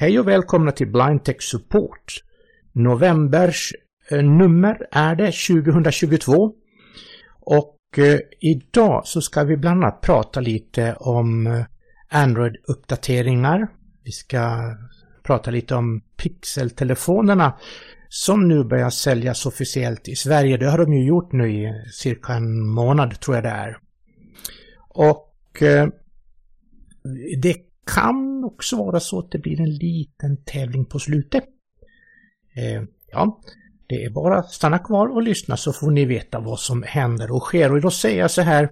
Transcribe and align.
Hej 0.00 0.20
och 0.20 0.28
välkomna 0.28 0.72
till 0.72 0.92
Blindtech 0.92 1.42
Support. 1.42 2.24
Novembers 2.72 3.72
eh, 4.10 4.22
nummer 4.22 4.88
är 4.92 5.14
det 5.14 5.32
2022. 5.32 6.52
Och 7.40 7.78
eh, 7.98 8.18
idag 8.40 9.06
så 9.06 9.20
ska 9.20 9.44
vi 9.44 9.56
bland 9.56 9.84
annat 9.84 10.00
prata 10.00 10.40
lite 10.40 10.94
om 10.94 11.46
eh, 11.46 11.64
Android-uppdateringar. 12.10 13.68
Vi 14.04 14.12
ska 14.12 14.74
prata 15.22 15.50
lite 15.50 15.74
om 15.74 16.02
Pixel-telefonerna 16.16 17.58
som 18.08 18.48
nu 18.48 18.64
börjar 18.64 18.90
säljas 18.90 19.46
officiellt 19.46 20.08
i 20.08 20.16
Sverige. 20.16 20.56
Det 20.56 20.70
har 20.70 20.78
de 20.78 20.92
ju 20.92 21.06
gjort 21.06 21.32
nu 21.32 21.50
i 21.50 21.72
cirka 21.92 22.32
en 22.32 22.68
månad 22.68 23.20
tror 23.20 23.36
jag 23.36 23.44
det 23.44 23.50
är. 23.50 23.78
Och 24.88 25.62
eh, 25.62 25.88
det 27.42 27.69
kan 27.94 28.44
också 28.44 28.76
vara 28.76 29.00
så 29.00 29.18
att 29.18 29.30
det 29.30 29.38
blir 29.38 29.60
en 29.60 29.74
liten 29.74 30.44
tävling 30.44 30.84
på 30.84 30.98
slutet. 30.98 31.44
Eh, 32.56 32.82
ja, 33.12 33.40
det 33.86 34.04
är 34.04 34.10
bara 34.10 34.38
att 34.38 34.50
stanna 34.50 34.78
kvar 34.78 35.06
och 35.08 35.22
lyssna 35.22 35.56
så 35.56 35.72
får 35.72 35.90
ni 35.90 36.04
veta 36.04 36.40
vad 36.40 36.58
som 36.58 36.82
händer 36.82 37.32
och 37.32 37.42
sker. 37.42 37.72
Och 37.72 37.80
då 37.80 37.90
säger 37.90 38.20
jag 38.20 38.30
så 38.30 38.42
här. 38.42 38.70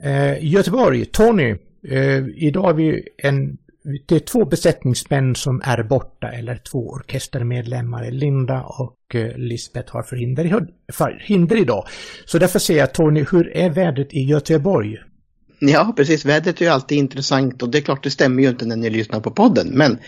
Eh, 0.00 0.44
Göteborg, 0.44 1.04
Tony, 1.04 1.56
eh, 1.88 2.24
idag 2.36 2.70
är 2.70 2.74
vi 2.74 3.08
en 3.22 3.58
det 4.06 4.14
är 4.14 4.20
två 4.20 4.44
besättningsmän 4.44 5.34
som 5.34 5.62
är 5.64 5.82
borta, 5.82 6.28
eller 6.28 6.56
två 6.56 6.88
orkestermedlemmar. 6.88 8.10
Linda 8.10 8.62
och 8.62 9.14
eh, 9.14 9.36
Lisbeth 9.36 9.92
har 9.92 10.02
förhinder, 10.02 10.66
förhinder 10.92 11.56
idag. 11.56 11.84
Så 12.24 12.38
därför 12.38 12.58
säger 12.58 12.80
jag 12.80 12.94
Tony, 12.94 13.24
hur 13.32 13.56
är 13.56 13.70
vädret 13.70 14.14
i 14.14 14.20
Göteborg? 14.20 14.96
Ja, 15.58 15.92
precis. 15.96 16.24
Vädret 16.24 16.60
är 16.60 16.64
ju 16.64 16.70
alltid 16.70 16.98
intressant 16.98 17.62
och 17.62 17.68
det 17.68 17.78
är 17.78 17.82
klart 17.82 18.04
det 18.04 18.10
stämmer 18.10 18.42
ju 18.42 18.48
inte 18.48 18.66
när 18.66 18.76
ni 18.76 18.90
lyssnar 18.90 19.20
på 19.20 19.30
podden. 19.30 19.68
Men 19.72 19.98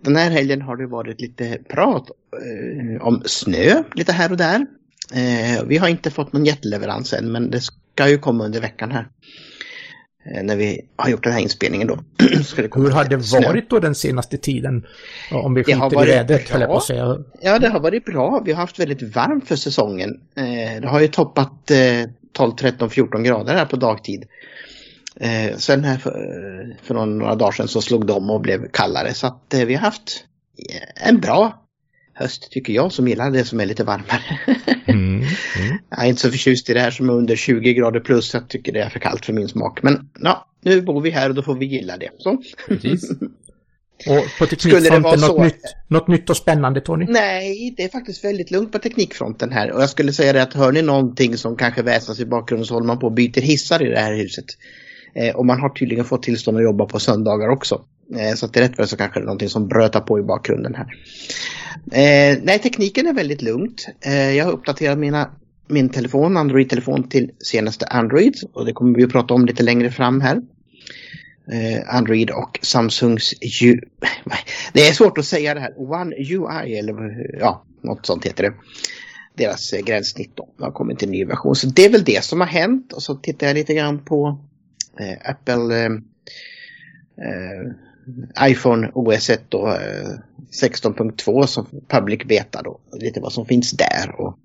den 0.00 0.16
här 0.16 0.30
helgen 0.30 0.62
har 0.62 0.76
det 0.76 0.86
varit 0.86 1.20
lite 1.20 1.58
prat 1.68 2.10
eh, 2.32 3.06
om 3.06 3.22
snö 3.24 3.82
lite 3.94 4.12
här 4.12 4.30
och 4.30 4.36
där. 4.36 4.66
Eh, 5.14 5.64
vi 5.66 5.76
har 5.76 5.88
inte 5.88 6.10
fått 6.10 6.32
någon 6.32 6.44
jätteleverans 6.44 7.12
än 7.12 7.32
men 7.32 7.50
det 7.50 7.60
ska 7.60 8.08
ju 8.08 8.18
komma 8.18 8.44
under 8.44 8.60
veckan 8.60 8.92
här. 8.92 9.08
Eh, 10.24 10.42
när 10.42 10.56
vi 10.56 10.80
har 10.96 11.10
gjort 11.10 11.24
den 11.24 11.32
här 11.32 11.40
inspelningen 11.40 11.88
då. 11.88 11.94
Hur 12.74 12.90
har 12.90 13.04
det 13.04 13.46
varit 13.46 13.70
då 13.70 13.78
den 13.78 13.94
senaste 13.94 14.36
tiden? 14.36 14.86
Om 15.32 15.54
vi 15.54 15.64
skiter 15.64 16.02
i 16.02 16.06
vädret 16.06 16.48
höll 16.48 16.60
jag 16.60 16.70
på 16.70 16.76
att 16.76 16.84
säga. 16.84 17.18
Ja, 17.40 17.58
det 17.58 17.68
har 17.68 17.80
varit 17.80 18.04
bra. 18.04 18.42
Vi 18.44 18.52
har 18.52 18.60
haft 18.60 18.78
väldigt 18.78 19.02
varmt 19.14 19.48
för 19.48 19.56
säsongen. 19.56 20.20
Eh, 20.36 20.80
det 20.80 20.88
har 20.88 21.00
ju 21.00 21.08
toppat 21.08 21.70
12, 22.32 22.52
13, 22.52 22.90
14 22.90 23.22
grader 23.22 23.54
här 23.54 23.66
på 23.66 23.76
dagtid. 23.76 24.24
Eh, 25.20 25.56
sen 25.56 25.84
här 25.84 25.98
för, 25.98 26.76
för 26.82 26.94
några 26.94 27.34
dagar 27.34 27.52
sedan 27.52 27.68
så 27.68 27.80
slog 27.80 28.06
de 28.06 28.30
och 28.30 28.40
blev 28.40 28.68
kallare 28.68 29.14
så 29.14 29.26
att 29.26 29.54
vi 29.66 29.74
har 29.74 29.80
haft 29.80 30.24
en 30.94 31.20
bra 31.20 31.66
höst 32.14 32.50
tycker 32.50 32.72
jag 32.72 32.92
som 32.92 33.08
gillar 33.08 33.30
det 33.30 33.44
som 33.44 33.60
är 33.60 33.66
lite 33.66 33.84
varmare. 33.84 34.40
Mm, 34.88 35.14
mm. 35.14 35.78
Jag 35.90 36.04
är 36.04 36.08
inte 36.08 36.20
så 36.20 36.30
förtjust 36.30 36.70
i 36.70 36.74
det 36.74 36.80
här 36.80 36.90
som 36.90 37.08
är 37.08 37.12
under 37.12 37.36
20 37.36 37.74
grader 37.74 38.00
plus. 38.00 38.34
Jag 38.34 38.48
tycker 38.48 38.72
det 38.72 38.80
är 38.80 38.88
för 38.88 38.98
kallt 38.98 39.26
för 39.26 39.32
min 39.32 39.48
smak. 39.48 39.82
Men 39.82 40.08
ja, 40.20 40.48
nu 40.62 40.82
bor 40.82 41.00
vi 41.00 41.10
här 41.10 41.28
och 41.28 41.34
då 41.34 41.42
får 41.42 41.54
vi 41.54 41.66
gilla 41.66 41.96
det. 41.96 42.10
Så. 42.18 42.42
Precis. 42.68 43.10
Och 44.06 44.38
på 44.38 44.46
teknikfronten 44.46 45.20
något, 45.20 45.20
så... 45.20 45.44
nytt, 45.44 45.62
något 45.88 46.08
nytt 46.08 46.30
och 46.30 46.36
spännande 46.36 46.80
Tony? 46.80 47.06
Nej, 47.08 47.74
det 47.76 47.82
är 47.82 47.88
faktiskt 47.88 48.24
väldigt 48.24 48.50
lugnt 48.50 48.72
på 48.72 48.78
teknikfronten 48.78 49.52
här. 49.52 49.72
Och 49.72 49.82
jag 49.82 49.90
skulle 49.90 50.12
säga 50.12 50.32
det 50.32 50.42
att 50.42 50.54
hör 50.54 50.72
ni 50.72 50.82
någonting 50.82 51.36
som 51.36 51.56
kanske 51.56 51.82
väsnas 51.82 52.20
i 52.20 52.26
bakgrunden 52.26 52.66
så 52.66 52.74
håller 52.74 52.86
man 52.86 52.98
på 52.98 53.06
och 53.06 53.12
byter 53.12 53.40
hissar 53.40 53.86
i 53.86 53.90
det 53.90 54.00
här 54.00 54.16
huset. 54.16 54.44
Eh, 55.16 55.36
och 55.36 55.46
man 55.46 55.60
har 55.60 55.68
tydligen 55.68 56.04
fått 56.04 56.22
tillstånd 56.22 56.56
att 56.56 56.62
jobba 56.62 56.86
på 56.86 56.98
söndagar 56.98 57.48
också. 57.48 57.84
Eh, 58.16 58.34
så 58.34 58.46
att 58.46 58.52
det 58.52 58.60
är 58.60 58.68
rätt 58.68 58.78
väl 58.78 58.88
så 58.88 58.96
kanske 58.96 59.20
det 59.20 59.24
är 59.24 59.26
någonting 59.26 59.48
som 59.48 59.68
brötar 59.68 60.00
på 60.00 60.18
i 60.18 60.22
bakgrunden 60.22 60.74
här. 60.74 60.86
Eh, 61.92 62.38
nej, 62.42 62.58
tekniken 62.58 63.06
är 63.06 63.12
väldigt 63.12 63.42
lugnt. 63.42 63.86
Eh, 64.00 64.36
jag 64.36 64.44
har 64.44 64.52
uppdaterat 64.52 64.98
mina, 64.98 65.30
min 65.66 65.88
telefon, 65.88 66.36
Android-telefon 66.36 67.08
till 67.08 67.30
senaste 67.38 67.86
Android. 67.86 68.34
Och 68.52 68.66
det 68.66 68.72
kommer 68.72 68.96
vi 68.96 69.04
att 69.04 69.12
prata 69.12 69.34
om 69.34 69.46
lite 69.46 69.62
längre 69.62 69.90
fram 69.90 70.20
här. 70.20 70.42
Eh, 71.52 71.94
Android 71.94 72.30
och 72.30 72.58
Samsungs 72.62 73.34
U... 73.62 73.80
Det 74.72 74.88
är 74.88 74.92
svårt 74.92 75.18
att 75.18 75.24
säga 75.24 75.54
det 75.54 75.60
här. 75.60 75.74
One 75.76 76.16
UI 76.16 76.78
eller 76.78 76.94
ja, 77.40 77.64
något 77.82 78.06
sånt 78.06 78.26
heter 78.26 78.42
det. 78.42 78.52
Deras 79.34 79.72
eh, 79.72 79.84
gränssnitt 79.84 80.30
då. 80.34 80.48
Det 80.58 80.64
har 80.64 80.72
kommit 80.72 81.02
en 81.02 81.10
ny 81.10 81.24
version. 81.24 81.56
Så 81.56 81.66
det 81.66 81.84
är 81.84 81.90
väl 81.90 82.04
det 82.04 82.24
som 82.24 82.40
har 82.40 82.48
hänt. 82.48 82.92
Och 82.92 83.02
så 83.02 83.14
tittar 83.14 83.46
jag 83.46 83.54
lite 83.54 83.74
grann 83.74 84.04
på 84.04 84.38
eh, 85.00 85.30
Apple 85.30 85.84
eh, 85.84 85.92
eh, 87.26 88.50
iPhone 88.50 88.90
OS 88.94 89.30
1 89.30 89.42
då, 89.48 89.76
16.2 90.62 91.40
eh, 91.40 91.46
som 91.46 91.66
public 91.88 92.24
beta 92.24 92.62
då. 92.62 92.80
Lite 92.92 93.20
vad 93.20 93.32
som 93.32 93.46
finns 93.46 93.70
där. 93.70 94.20
Och, 94.20 94.38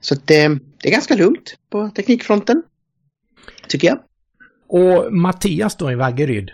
så 0.00 0.14
det, 0.14 0.48
det 0.82 0.88
är 0.88 0.92
ganska 0.92 1.14
lugnt 1.14 1.56
på 1.70 1.90
teknikfronten. 1.90 2.62
Tycker 3.68 3.88
jag. 3.88 3.98
Och 4.68 5.12
Mattias 5.12 5.76
då 5.76 5.92
i 5.92 5.94
Vaggeryd? 5.94 6.50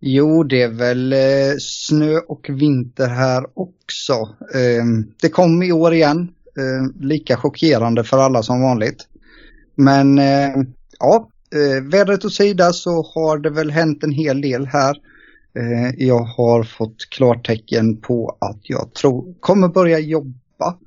Jo, 0.00 0.42
det 0.42 0.62
är 0.62 0.68
väl 0.68 1.12
eh, 1.12 1.18
snö 1.60 2.18
och 2.28 2.46
vinter 2.50 3.08
här 3.08 3.46
också. 3.54 4.12
Eh, 4.54 4.84
det 5.22 5.28
kom 5.28 5.62
i 5.62 5.72
år 5.72 5.94
igen. 5.94 6.28
Eh, 6.58 7.04
lika 7.06 7.36
chockerande 7.36 8.04
för 8.04 8.18
alla 8.18 8.42
som 8.42 8.62
vanligt. 8.62 9.08
Men 9.74 10.18
eh, 10.18 10.50
ja, 10.98 11.30
eh, 11.54 11.84
vädret 11.84 12.24
åt 12.24 12.34
sida 12.34 12.72
så 12.72 13.02
har 13.14 13.38
det 13.38 13.50
väl 13.50 13.70
hänt 13.70 14.02
en 14.02 14.12
hel 14.12 14.40
del 14.40 14.66
här. 14.66 14.96
Eh, 15.58 15.94
jag 15.96 16.24
har 16.24 16.64
fått 16.64 17.10
klartecken 17.10 17.96
på 17.96 18.36
att 18.40 18.60
jag 18.62 18.94
tror 18.94 19.34
kommer 19.40 19.68
börja 19.68 19.98
jobba 19.98 20.78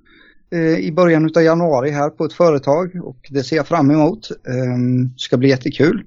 eh, 0.51 0.79
i 0.79 0.91
början 0.91 1.31
av 1.35 1.43
januari 1.43 1.89
här 1.89 2.09
på 2.09 2.25
ett 2.25 2.33
företag 2.33 2.99
och 3.03 3.27
det 3.29 3.43
ser 3.43 3.55
jag 3.55 3.67
fram 3.67 3.91
emot. 3.91 4.31
Eh, 4.31 4.77
ska 5.17 5.37
bli 5.37 5.49
jättekul. 5.49 6.03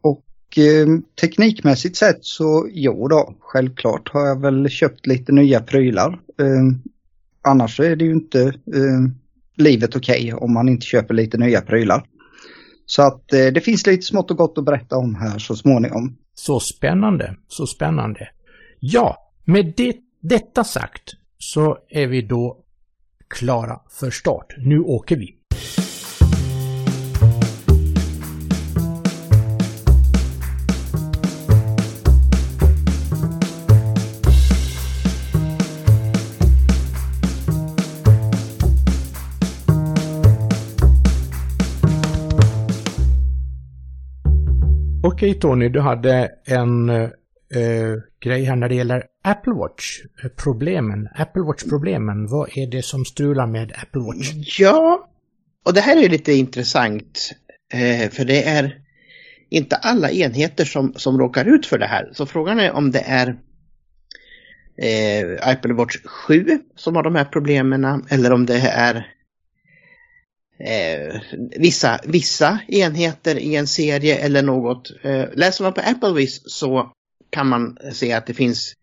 Och 0.00 0.58
eh, 0.58 0.86
teknikmässigt 1.20 1.96
sett 1.96 2.24
så 2.24 2.68
jo 2.70 3.08
då, 3.08 3.34
självklart 3.40 4.08
har 4.12 4.26
jag 4.26 4.40
väl 4.40 4.68
köpt 4.68 5.06
lite 5.06 5.32
nya 5.32 5.60
prylar. 5.60 6.20
Eh, 6.40 6.88
annars 7.42 7.76
så 7.76 7.82
är 7.82 7.96
det 7.96 8.04
ju 8.04 8.12
inte 8.12 8.42
eh, 8.74 9.08
livet 9.56 9.96
okej 9.96 10.34
okay 10.34 10.44
om 10.44 10.52
man 10.52 10.68
inte 10.68 10.86
köper 10.86 11.14
lite 11.14 11.38
nya 11.38 11.60
prylar. 11.60 12.04
Så 12.90 13.02
att 13.02 13.32
eh, 13.32 13.46
det 13.46 13.60
finns 13.60 13.86
lite 13.86 14.02
smått 14.02 14.30
och 14.30 14.36
gott 14.36 14.58
att 14.58 14.64
berätta 14.64 14.96
om 14.96 15.14
här 15.14 15.38
så 15.38 15.56
småningom. 15.56 16.16
Så 16.34 16.60
spännande, 16.60 17.36
så 17.48 17.66
spännande. 17.66 18.28
Ja, 18.80 19.32
med 19.44 19.72
det, 19.76 19.96
detta 20.20 20.64
sagt 20.64 21.14
så 21.38 21.78
är 21.88 22.06
vi 22.06 22.22
då 22.22 22.56
klara 23.28 23.80
för 23.90 24.10
start. 24.10 24.54
Nu 24.58 24.80
åker 24.80 25.16
vi. 25.16 25.34
Okej 45.18 45.34
Tony, 45.34 45.68
du 45.68 45.80
hade 45.80 46.30
en 46.44 46.88
eh, 46.88 47.94
grej 48.20 48.44
här 48.44 48.56
när 48.56 48.68
det 48.68 48.74
gäller 48.74 49.04
Apple 49.24 49.52
Watch-problemen. 49.52 51.06
Eh, 51.06 51.20
Apple 51.20 51.42
Watch-problemen, 51.42 52.26
vad 52.26 52.58
är 52.58 52.66
det 52.66 52.84
som 52.84 53.04
strular 53.04 53.46
med 53.46 53.72
Apple 53.82 54.00
Watch? 54.00 54.58
Ja, 54.60 55.08
och 55.64 55.74
det 55.74 55.80
här 55.80 56.04
är 56.04 56.08
lite 56.08 56.32
intressant. 56.32 57.32
Eh, 57.72 58.10
för 58.10 58.24
det 58.24 58.44
är 58.44 58.76
inte 59.48 59.76
alla 59.76 60.10
enheter 60.10 60.64
som, 60.64 60.92
som 60.96 61.18
råkar 61.18 61.44
ut 61.44 61.66
för 61.66 61.78
det 61.78 61.86
här. 61.86 62.10
Så 62.12 62.26
frågan 62.26 62.60
är 62.60 62.72
om 62.72 62.90
det 62.90 63.04
är 63.06 63.36
eh, 64.76 65.48
Apple 65.48 65.74
Watch 65.74 65.96
7 66.04 66.58
som 66.76 66.96
har 66.96 67.02
de 67.02 67.14
här 67.14 67.24
problemen 67.24 67.84
eller 68.10 68.32
om 68.32 68.46
det 68.46 68.58
är 68.58 69.06
eh, 70.60 71.20
vissa, 71.58 72.00
vissa 72.04 72.58
enheter 72.68 73.38
i 73.38 73.56
en 73.56 73.66
serie 73.66 74.16
eller 74.16 74.42
något. 74.42 74.92
Eh, 75.02 75.24
läser 75.34 75.64
man 75.64 75.72
på 75.72 75.80
Applebee's 75.80 76.40
så 76.46 76.92
kan 77.30 77.48
man 77.48 77.78
se 77.92 78.12
att 78.12 78.26
det 78.26 78.34
finns 78.34 78.74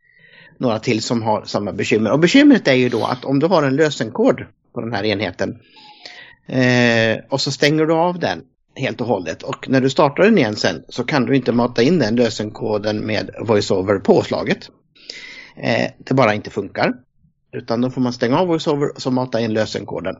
några 0.58 0.80
till 0.80 1.02
som 1.02 1.22
har 1.22 1.46
samma 1.46 1.74
bekymmer. 1.74 2.12
Och 2.12 2.20
bekymret 2.20 2.68
är 2.68 2.74
ju 2.74 2.90
då 2.90 3.06
att 3.06 3.26
om 3.26 3.40
du 3.40 3.48
har 3.48 3.64
en 3.64 3.76
lösenkod 3.76 4.46
på 4.74 4.82
den 4.82 4.94
här 4.94 5.04
enheten 5.04 5.60
eh, 6.48 7.24
och 7.30 7.42
så 7.42 7.52
stänger 7.52 7.86
du 7.86 7.94
av 7.94 8.20
den 8.20 8.42
helt 8.76 9.02
och 9.02 9.08
hållet 9.08 9.44
och 9.44 9.70
när 9.70 9.82
du 9.82 9.90
startar 9.90 10.24
den 10.24 10.38
igen 10.38 10.56
sen 10.56 10.84
så 10.90 11.04
kan 11.04 11.26
du 11.26 11.36
inte 11.36 11.52
mata 11.52 11.84
in 11.84 12.00
den 12.00 12.16
lösenkoden 12.16 13.06
med 13.06 13.30
VoiceOver 13.42 14.00
påslaget. 14.00 14.70
Eh, 15.58 15.92
det 15.98 16.14
bara 16.14 16.34
inte 16.34 16.50
funkar. 16.50 16.94
Utan 17.52 17.82
då 17.82 17.90
får 17.90 18.02
man 18.02 18.14
stänga 18.14 18.40
av 18.40 18.48
VoiceOver 18.48 18.96
och 18.96 19.02
så 19.02 19.12
mata 19.12 19.40
in 19.40 19.54
lösenkoden. 19.54 20.16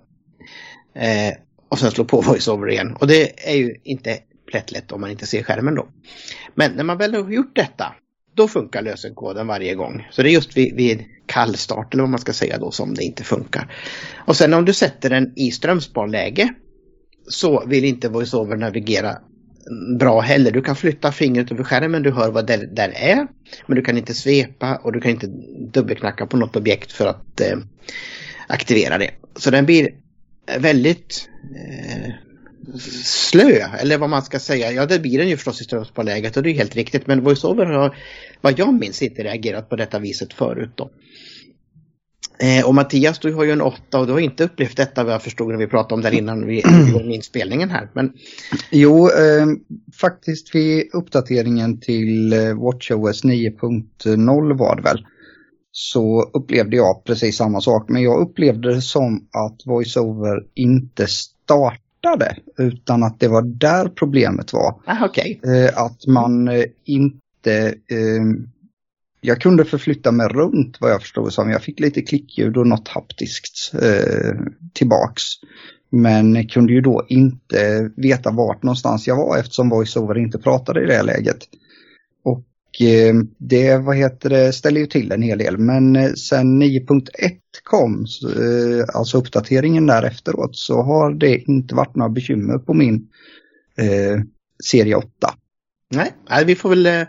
Eh, 0.96 1.34
och 1.70 1.80
sen 1.80 1.92
slå 1.92 2.06
på 2.06 2.22
VoiceOver 2.22 2.70
igen. 2.70 2.96
Och 3.00 3.08
det 3.08 3.50
är 3.50 3.56
ju 3.56 3.76
inte 3.84 4.20
plättlätt 4.52 4.92
om 4.92 5.02
man 5.02 5.12
inte 5.12 5.26
ser 5.26 5.44
skärmen 5.44 5.76
då. 5.76 5.88
Men 6.56 6.72
när 6.72 6.84
man 6.84 6.98
väl 6.98 7.16
har 7.16 7.32
gjort 7.32 7.56
detta 7.56 7.96
då 8.36 8.48
funkar 8.48 8.82
lösenkoden 8.82 9.48
varje 9.48 9.76
gång. 9.76 10.08
Så 10.12 10.22
det 10.22 10.30
är 10.30 10.34
just 10.34 10.58
vid, 10.58 10.76
vid 10.76 11.04
kallstart 11.26 11.94
eller 11.94 12.04
vad 12.04 12.10
man 12.10 12.20
ska 12.20 12.34
säga 12.34 12.58
då 12.58 12.72
som 12.72 12.94
det 12.94 13.04
inte 13.04 13.24
funkar. 13.24 13.76
Och 14.16 14.36
sen 14.36 14.54
om 14.54 14.66
du 14.66 14.74
sätter 14.74 15.10
den 15.10 15.34
i 15.36 15.52
strömsparläge 15.52 16.54
så 17.28 17.66
vill 17.66 17.86
inte 17.86 18.10
VoiceOver 18.10 18.56
navigera 18.56 19.18
bra 20.00 20.22
heller. 20.22 20.52
Du 20.52 20.62
kan 20.62 20.76
flytta 20.76 21.12
fingret 21.12 21.52
över 21.52 21.64
skärmen, 21.64 22.04
du 22.04 22.12
hör 22.12 22.32
vad 22.32 22.48
det 22.48 22.76
där 22.76 22.90
är. 22.96 23.28
Men 23.68 23.76
du 23.76 23.82
kan 23.82 23.98
inte 23.98 24.14
svepa 24.14 24.76
och 24.76 24.92
du 24.92 25.02
kan 25.02 25.12
inte 25.12 25.28
dubbelknacka 25.74 26.26
på 26.26 26.38
något 26.38 26.56
objekt 26.56 26.92
för 26.92 27.08
att 27.08 27.42
eh, 27.42 27.58
aktivera 28.48 28.98
det. 28.98 29.12
Så 29.36 29.52
den 29.52 29.66
blir 29.66 29.90
väldigt 30.60 31.30
eh, 31.56 32.14
slö, 33.04 33.68
eller 33.80 33.98
vad 33.98 34.10
man 34.10 34.22
ska 34.22 34.40
säga. 34.40 34.72
Ja, 34.72 34.86
det 34.86 35.00
blir 35.00 35.18
den 35.18 35.30
ju 35.30 35.36
förstås 35.36 35.62
i 35.62 35.64
strömsparläget 35.64 36.38
och 36.38 36.44
det 36.44 36.50
är 36.50 36.54
helt 36.54 36.76
riktigt. 36.76 37.08
Men 37.08 37.24
VoiceOver 37.24 37.66
har, 37.66 37.98
vad 38.42 38.60
jag 38.60 38.74
minns, 38.74 39.02
inte 39.02 39.24
reagerat 39.24 39.70
på 39.70 39.76
detta 39.76 40.00
viset 40.00 40.34
förut 40.34 40.72
då. 40.76 40.92
Eh, 42.40 42.68
och 42.68 42.76
Mattias, 42.76 43.20
du 43.20 43.34
har 43.34 43.44
ju 43.44 43.52
en 43.52 43.62
åtta 43.62 44.00
och 44.00 44.08
du 44.08 44.14
har 44.14 44.20
inte 44.20 44.44
upplevt 44.44 44.78
detta 44.78 45.04
vad 45.04 45.14
jag 45.14 45.24
förstod 45.24 45.52
när 45.52 45.58
vi 45.58 45.68
pratade 45.68 45.94
om 45.94 46.02
det 46.02 46.16
innan 46.16 46.46
vi 46.46 46.60
igång 46.60 47.12
inspelningen 47.12 47.70
här. 47.70 47.90
Men... 47.94 48.14
Jo, 48.72 49.10
eh, 49.10 49.46
faktiskt 50.02 50.56
vid 50.56 50.90
uppdateringen 50.94 51.80
till 51.80 52.34
eh, 52.34 52.40
WatchOS 52.40 53.24
9.0 53.24 54.58
var 54.58 54.76
det 54.76 54.82
väl. 54.82 55.06
Så 55.78 56.22
upplevde 56.34 56.76
jag 56.76 57.04
precis 57.04 57.38
samma 57.38 57.62
sak. 57.62 57.90
Men 57.90 58.02
jag 58.02 58.20
upplevde 58.20 58.74
det 58.74 58.82
som 58.82 59.28
att 59.32 59.62
VoiceOver 59.66 60.44
inte 60.54 61.08
startade. 61.08 62.38
Utan 62.58 63.04
att 63.04 63.20
det 63.20 63.28
var 63.28 63.42
där 63.42 63.88
problemet 63.88 64.54
var. 64.54 64.82
Ah, 64.86 65.06
okay. 65.06 65.40
eh, 65.44 65.78
att 65.78 66.08
man 66.08 66.48
eh, 66.48 66.64
inte 66.86 67.68
eh, 67.68 68.24
jag 69.22 69.42
kunde 69.42 69.66
förflytta 69.66 70.12
mig 70.12 70.28
runt 70.28 70.78
vad 70.82 70.92
jag 70.92 71.02
förstod 71.02 71.34
som. 71.34 71.50
Jag 71.50 71.64
fick 71.64 71.80
lite 71.80 72.02
klickljud 72.02 72.58
och 72.58 72.68
något 72.68 72.88
haptiskt 72.88 73.72
eh, 73.74 74.36
tillbaks. 74.74 75.24
Men 75.90 76.48
kunde 76.48 76.74
ju 76.74 76.82
då 76.82 77.06
inte 77.10 77.90
veta 77.96 78.32
vart 78.32 78.64
någonstans 78.64 79.08
jag 79.08 79.16
var 79.16 79.38
eftersom 79.38 79.70
VoiceOver 79.70 80.18
inte 80.18 80.40
pratade 80.40 80.84
i 80.84 80.86
det 80.86 81.04
läget. 81.04 81.38
Eh, 82.80 83.14
det 83.38 83.78
vad 83.78 83.98
heter 83.98 84.30
det, 84.30 84.54
ställer 84.54 84.82
ju 84.82 84.88
till 84.88 85.12
en 85.12 85.22
hel 85.22 85.38
del. 85.38 85.58
Men 85.58 85.96
eh, 85.96 86.14
sen 86.14 86.62
9.1 86.64 87.10
kom, 87.64 88.06
eh, 88.36 88.86
alltså 88.96 89.18
uppdateringen 89.18 89.88
där 89.88 90.04
efteråt, 90.04 90.56
så 90.56 90.82
har 90.82 91.14
det 91.14 91.38
inte 91.38 91.76
varit 91.76 91.96
några 91.96 92.10
bekymmer 92.10 92.58
på 92.58 92.74
min 92.74 93.08
eh, 93.78 94.22
serie 94.64 94.96
8. 94.96 95.08
Nej, 95.92 96.46
vi 96.46 96.56
får 96.56 96.70
väl 96.70 97.06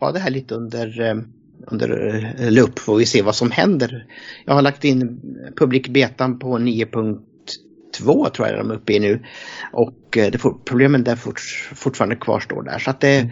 ha 0.00 0.12
det 0.12 0.18
här 0.18 0.30
lite 0.30 0.54
under 0.54 1.24
under 1.70 2.50
lupp 2.50 2.78
får 2.78 2.96
vi 2.96 3.06
se 3.06 3.22
vad 3.22 3.34
som 3.34 3.50
händer. 3.50 4.06
Jag 4.46 4.54
har 4.54 4.62
lagt 4.62 4.84
in 4.84 5.20
publikbetan 5.56 6.38
på 6.38 6.58
9.2 6.58 8.30
tror 8.30 8.48
jag 8.48 8.58
de 8.58 8.70
är 8.70 8.74
uppe 8.74 8.92
i 8.92 8.98
nu. 8.98 9.24
Och 9.72 9.98
det 10.10 10.38
får, 10.38 10.58
problemen 10.64 11.04
där 11.04 11.16
fort, 11.16 11.40
fortfarande 11.74 12.16
kvarstår 12.16 12.62
där. 12.62 12.78
Så 12.78 12.90
att 12.90 13.00
det, 13.00 13.16
mm. 13.16 13.30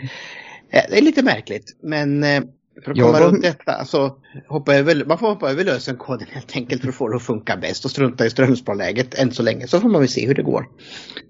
Det 0.70 0.98
är 0.98 1.02
lite 1.02 1.22
märkligt. 1.22 1.76
Men 1.82 2.24
eh, 2.24 2.42
för 2.84 2.90
att 2.90 2.98
komma 2.98 3.20
ja, 3.20 3.26
runt 3.26 3.42
detta, 3.42 3.72
alltså, 3.72 4.16
hoppa 4.48 4.74
över, 4.74 5.04
man 5.04 5.18
får 5.18 5.28
hoppa 5.28 5.50
över 5.50 5.64
lösenkoden 5.64 6.26
helt 6.30 6.56
enkelt 6.56 6.82
för 6.82 6.88
att 6.88 6.94
få 6.94 7.08
det 7.08 7.16
att 7.16 7.22
funka 7.22 7.56
bäst 7.56 7.84
och 7.84 7.90
strunta 7.90 8.26
i 8.26 8.30
strömsparläget 8.30 9.14
än 9.14 9.32
så 9.32 9.42
länge. 9.42 9.66
Så 9.66 9.80
får 9.80 9.88
man 9.88 10.00
väl 10.00 10.08
se 10.08 10.26
hur 10.26 10.34
det 10.34 10.42
går. 10.42 10.68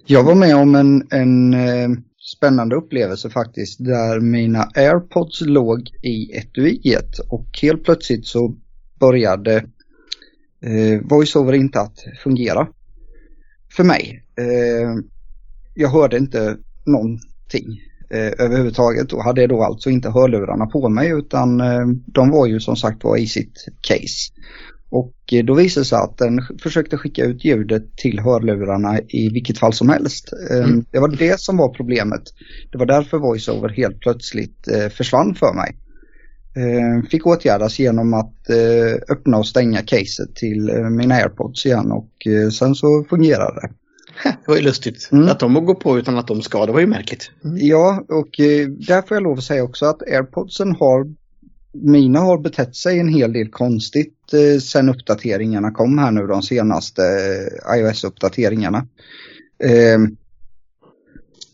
Jag 0.07 0.23
var 0.23 0.35
med 0.35 0.57
om 0.57 0.75
en, 0.75 1.07
en 1.11 1.55
spännande 2.37 2.77
upplevelse 2.77 3.31
faktiskt 3.31 3.85
där 3.85 4.21
mina 4.21 4.69
airpods 4.75 5.41
låg 5.41 5.91
i 6.03 6.37
etuiet 6.37 7.19
och 7.19 7.49
helt 7.63 7.85
plötsligt 7.85 8.27
så 8.27 8.57
började 9.01 9.57
eh, 10.61 11.01
voiceover 11.03 11.53
inte 11.53 11.81
att 11.81 11.99
fungera 12.23 12.69
för 13.77 13.85
mig. 13.85 14.25
Eh, 14.39 14.95
jag 15.75 15.89
hörde 15.89 16.17
inte 16.17 16.57
någonting 16.87 17.81
eh, 17.81 17.86
överhuvudtaget 18.11 19.13
och 19.13 19.25
hade 19.25 19.47
då 19.47 19.63
alltså 19.63 19.91
inte 19.91 20.11
hörlurarna 20.11 20.67
på 20.67 20.89
mig 20.89 21.11
utan 21.11 21.61
eh, 21.61 21.87
de 22.07 22.31
var 22.31 22.47
ju 22.47 22.61
som 22.61 22.77
sagt 22.77 23.05
var 23.05 23.17
i 23.17 23.27
sitt 23.27 23.67
case. 23.81 24.33
Och 24.91 25.15
eh, 25.33 25.45
då 25.45 25.55
visade 25.55 25.81
det 25.81 25.89
sig 25.89 25.99
att 25.99 26.19
den 26.19 26.41
försökte 26.63 26.97
skicka 26.97 27.25
ut 27.25 27.45
ljudet 27.45 27.97
till 27.97 28.21
hörlurarna 28.21 29.01
i 29.09 29.29
vilket 29.29 29.59
fall 29.59 29.73
som 29.73 29.89
helst. 29.89 30.33
Ehm, 30.51 30.65
mm. 30.65 30.85
Det 30.91 30.99
var 30.99 31.09
det 31.09 31.41
som 31.41 31.57
var 31.57 31.69
problemet. 31.69 32.23
Det 32.73 32.79
var 32.79 32.87
därför 32.87 33.19
VoiceOver 33.19 33.69
helt 33.69 34.01
plötsligt 34.01 34.69
eh, 34.69 34.89
försvann 34.89 35.35
för 35.35 35.55
mig. 35.55 35.77
Ehm, 36.57 37.03
fick 37.03 37.27
åtgärdas 37.27 37.79
genom 37.79 38.15
att 38.15 38.51
eh, 38.51 39.15
öppna 39.17 39.39
och 39.39 39.47
stänga 39.47 39.83
caset 39.83 40.35
till 40.35 40.71
mina 40.91 41.15
airpods 41.15 41.67
igen 41.67 41.93
och 41.93 42.11
sen 42.53 42.75
så 42.75 43.05
fungerade 43.11 43.61
det. 43.61 43.69
Det 44.25 44.49
var 44.49 44.57
ju 44.57 44.63
lustigt 44.63 45.09
mm. 45.13 45.29
att 45.29 45.41
de 45.41 45.55
går 45.55 45.75
på 45.75 45.99
utan 45.99 46.19
att 46.19 46.27
de 46.27 46.43
ska, 46.43 46.67
det 46.67 46.73
var 46.73 46.81
ju 46.81 46.87
märkligt. 46.87 47.31
Mm. 47.45 47.57
Ja, 47.61 48.05
och 48.09 48.31
där 48.87 49.03
får 49.03 49.15
jag 49.17 49.23
lov 49.23 49.39
att 49.39 49.45
säga 49.45 49.65
också 49.65 49.87
att 49.87 50.03
airpodsen 50.03 50.73
har 50.73 51.07
mina 51.83 52.21
har 52.21 52.39
betett 52.39 52.77
sig 52.77 53.01
en 53.01 53.09
hel 53.09 53.33
del 53.33 53.49
konstigt 53.49 54.33
eh, 54.33 54.61
sen 54.61 54.89
uppdateringarna 54.89 55.71
kom 55.71 55.99
här 55.99 56.11
nu 56.11 56.27
de 56.27 56.43
senaste 56.43 57.03
eh, 57.03 57.79
iOS-uppdateringarna. 57.79 58.87
Eh, 59.65 59.99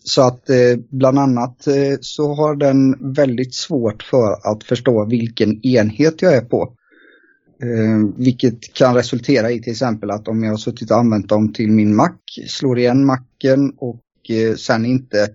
så 0.05 0.23
att 0.23 0.51
eh, 0.51 0.77
bland 0.91 1.19
annat 1.19 1.67
eh, 1.67 1.99
så 2.01 2.35
har 2.35 2.57
den 2.57 3.13
väldigt 3.15 3.55
svårt 3.55 4.03
för 4.03 4.53
att 4.53 4.65
förstå 4.65 5.05
vilken 5.05 5.67
enhet 5.67 6.23
jag 6.23 6.35
är 6.35 6.41
på. 6.41 6.77
Eh, 7.63 8.09
vilket 8.17 8.75
kan 8.75 8.95
resultera 8.95 9.51
i 9.51 9.63
till 9.63 9.73
exempel 9.73 10.11
att 10.11 10.29
om 10.29 10.43
jag 10.43 10.51
har 10.51 10.57
suttit 10.57 10.91
och 10.91 10.97
använt 10.97 11.29
dem 11.29 11.53
till 11.53 11.71
min 11.71 11.97
Mac, 11.97 12.13
slår 12.49 12.79
igen 12.79 13.05
macken 13.05 13.73
och 13.77 14.01
eh, 14.29 14.55
sen 14.55 14.87
inte 14.87 15.29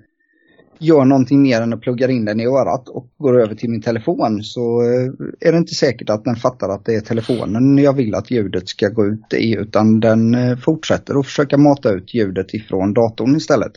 gör 0.79 1.05
någonting 1.05 1.41
mer 1.41 1.61
än 1.61 1.73
att 1.73 1.81
plugga 1.81 2.09
in 2.09 2.25
den 2.25 2.39
i 2.39 2.45
örat 2.45 2.89
och 2.89 3.09
går 3.17 3.41
över 3.41 3.55
till 3.55 3.69
min 3.69 3.81
telefon 3.81 4.43
så 4.43 4.81
eh, 4.81 5.11
är 5.39 5.51
det 5.51 5.57
inte 5.57 5.73
säkert 5.73 6.09
att 6.09 6.23
den 6.23 6.35
fattar 6.35 6.69
att 6.69 6.85
det 6.85 6.95
är 6.95 7.01
telefonen 7.01 7.77
jag 7.77 7.93
vill 7.93 8.15
att 8.15 8.31
ljudet 8.31 8.69
ska 8.69 8.89
gå 8.89 9.05
ut 9.05 9.33
i 9.33 9.55
utan 9.55 9.99
den 9.99 10.35
eh, 10.35 10.57
fortsätter 10.57 11.19
att 11.19 11.25
försöka 11.25 11.57
mata 11.57 11.91
ut 11.91 12.13
ljudet 12.13 12.53
ifrån 12.53 12.93
datorn 12.93 13.35
istället. 13.35 13.73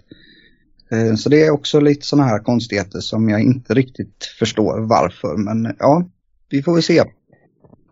Eh, 0.90 1.14
så 1.14 1.28
det 1.28 1.46
är 1.46 1.50
också 1.50 1.80
lite 1.80 2.06
sådana 2.06 2.28
här 2.28 2.38
konstigheter 2.38 3.00
som 3.00 3.28
jag 3.28 3.40
inte 3.42 3.74
riktigt 3.74 4.24
förstår 4.38 4.80
varför 4.80 5.36
men 5.36 5.74
ja, 5.78 6.10
vi 6.50 6.62
får 6.62 6.74
väl 6.74 6.82
se. 6.82 7.02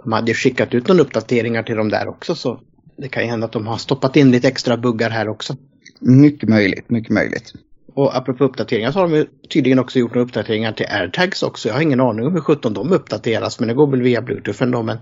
De 0.09 0.13
hade 0.13 0.35
skickat 0.35 0.75
ut 0.75 0.89
några 0.89 1.03
uppdateringar 1.03 1.63
till 1.63 1.77
dem 1.77 1.89
där 1.89 2.09
också 2.09 2.35
så 2.35 2.61
det 2.97 3.09
kan 3.09 3.23
ju 3.23 3.29
hända 3.29 3.47
att 3.47 3.53
de 3.53 3.67
har 3.67 3.77
stoppat 3.77 4.17
in 4.17 4.31
lite 4.31 4.49
extra 4.49 4.77
buggar 4.77 5.11
här 5.11 5.29
också. 5.29 5.57
Mycket 6.01 6.49
möjligt, 6.49 6.91
mycket 6.91 7.11
möjligt. 7.11 7.53
Och 7.95 8.17
apropå 8.17 8.45
uppdateringar 8.45 8.93
så 8.93 8.99
har 8.99 9.09
de 9.09 9.27
tydligen 9.53 9.79
också 9.79 9.99
gjort 9.99 10.15
några 10.15 10.25
uppdateringar 10.25 10.73
till 10.73 10.87
AirTags 10.89 11.43
också. 11.43 11.69
Jag 11.69 11.75
har 11.75 11.83
ingen 11.83 12.01
aning 12.01 12.27
om 12.27 12.33
hur 12.33 12.41
17 12.41 12.75
de 12.75 12.93
uppdateras 12.93 13.61
men 13.61 13.69
det 13.69 13.75
går 13.75 13.87
väl 13.87 14.03
via 14.03 14.23
Bluetooth 14.23 14.63
ändå. 14.63 14.83
Men 14.83 14.99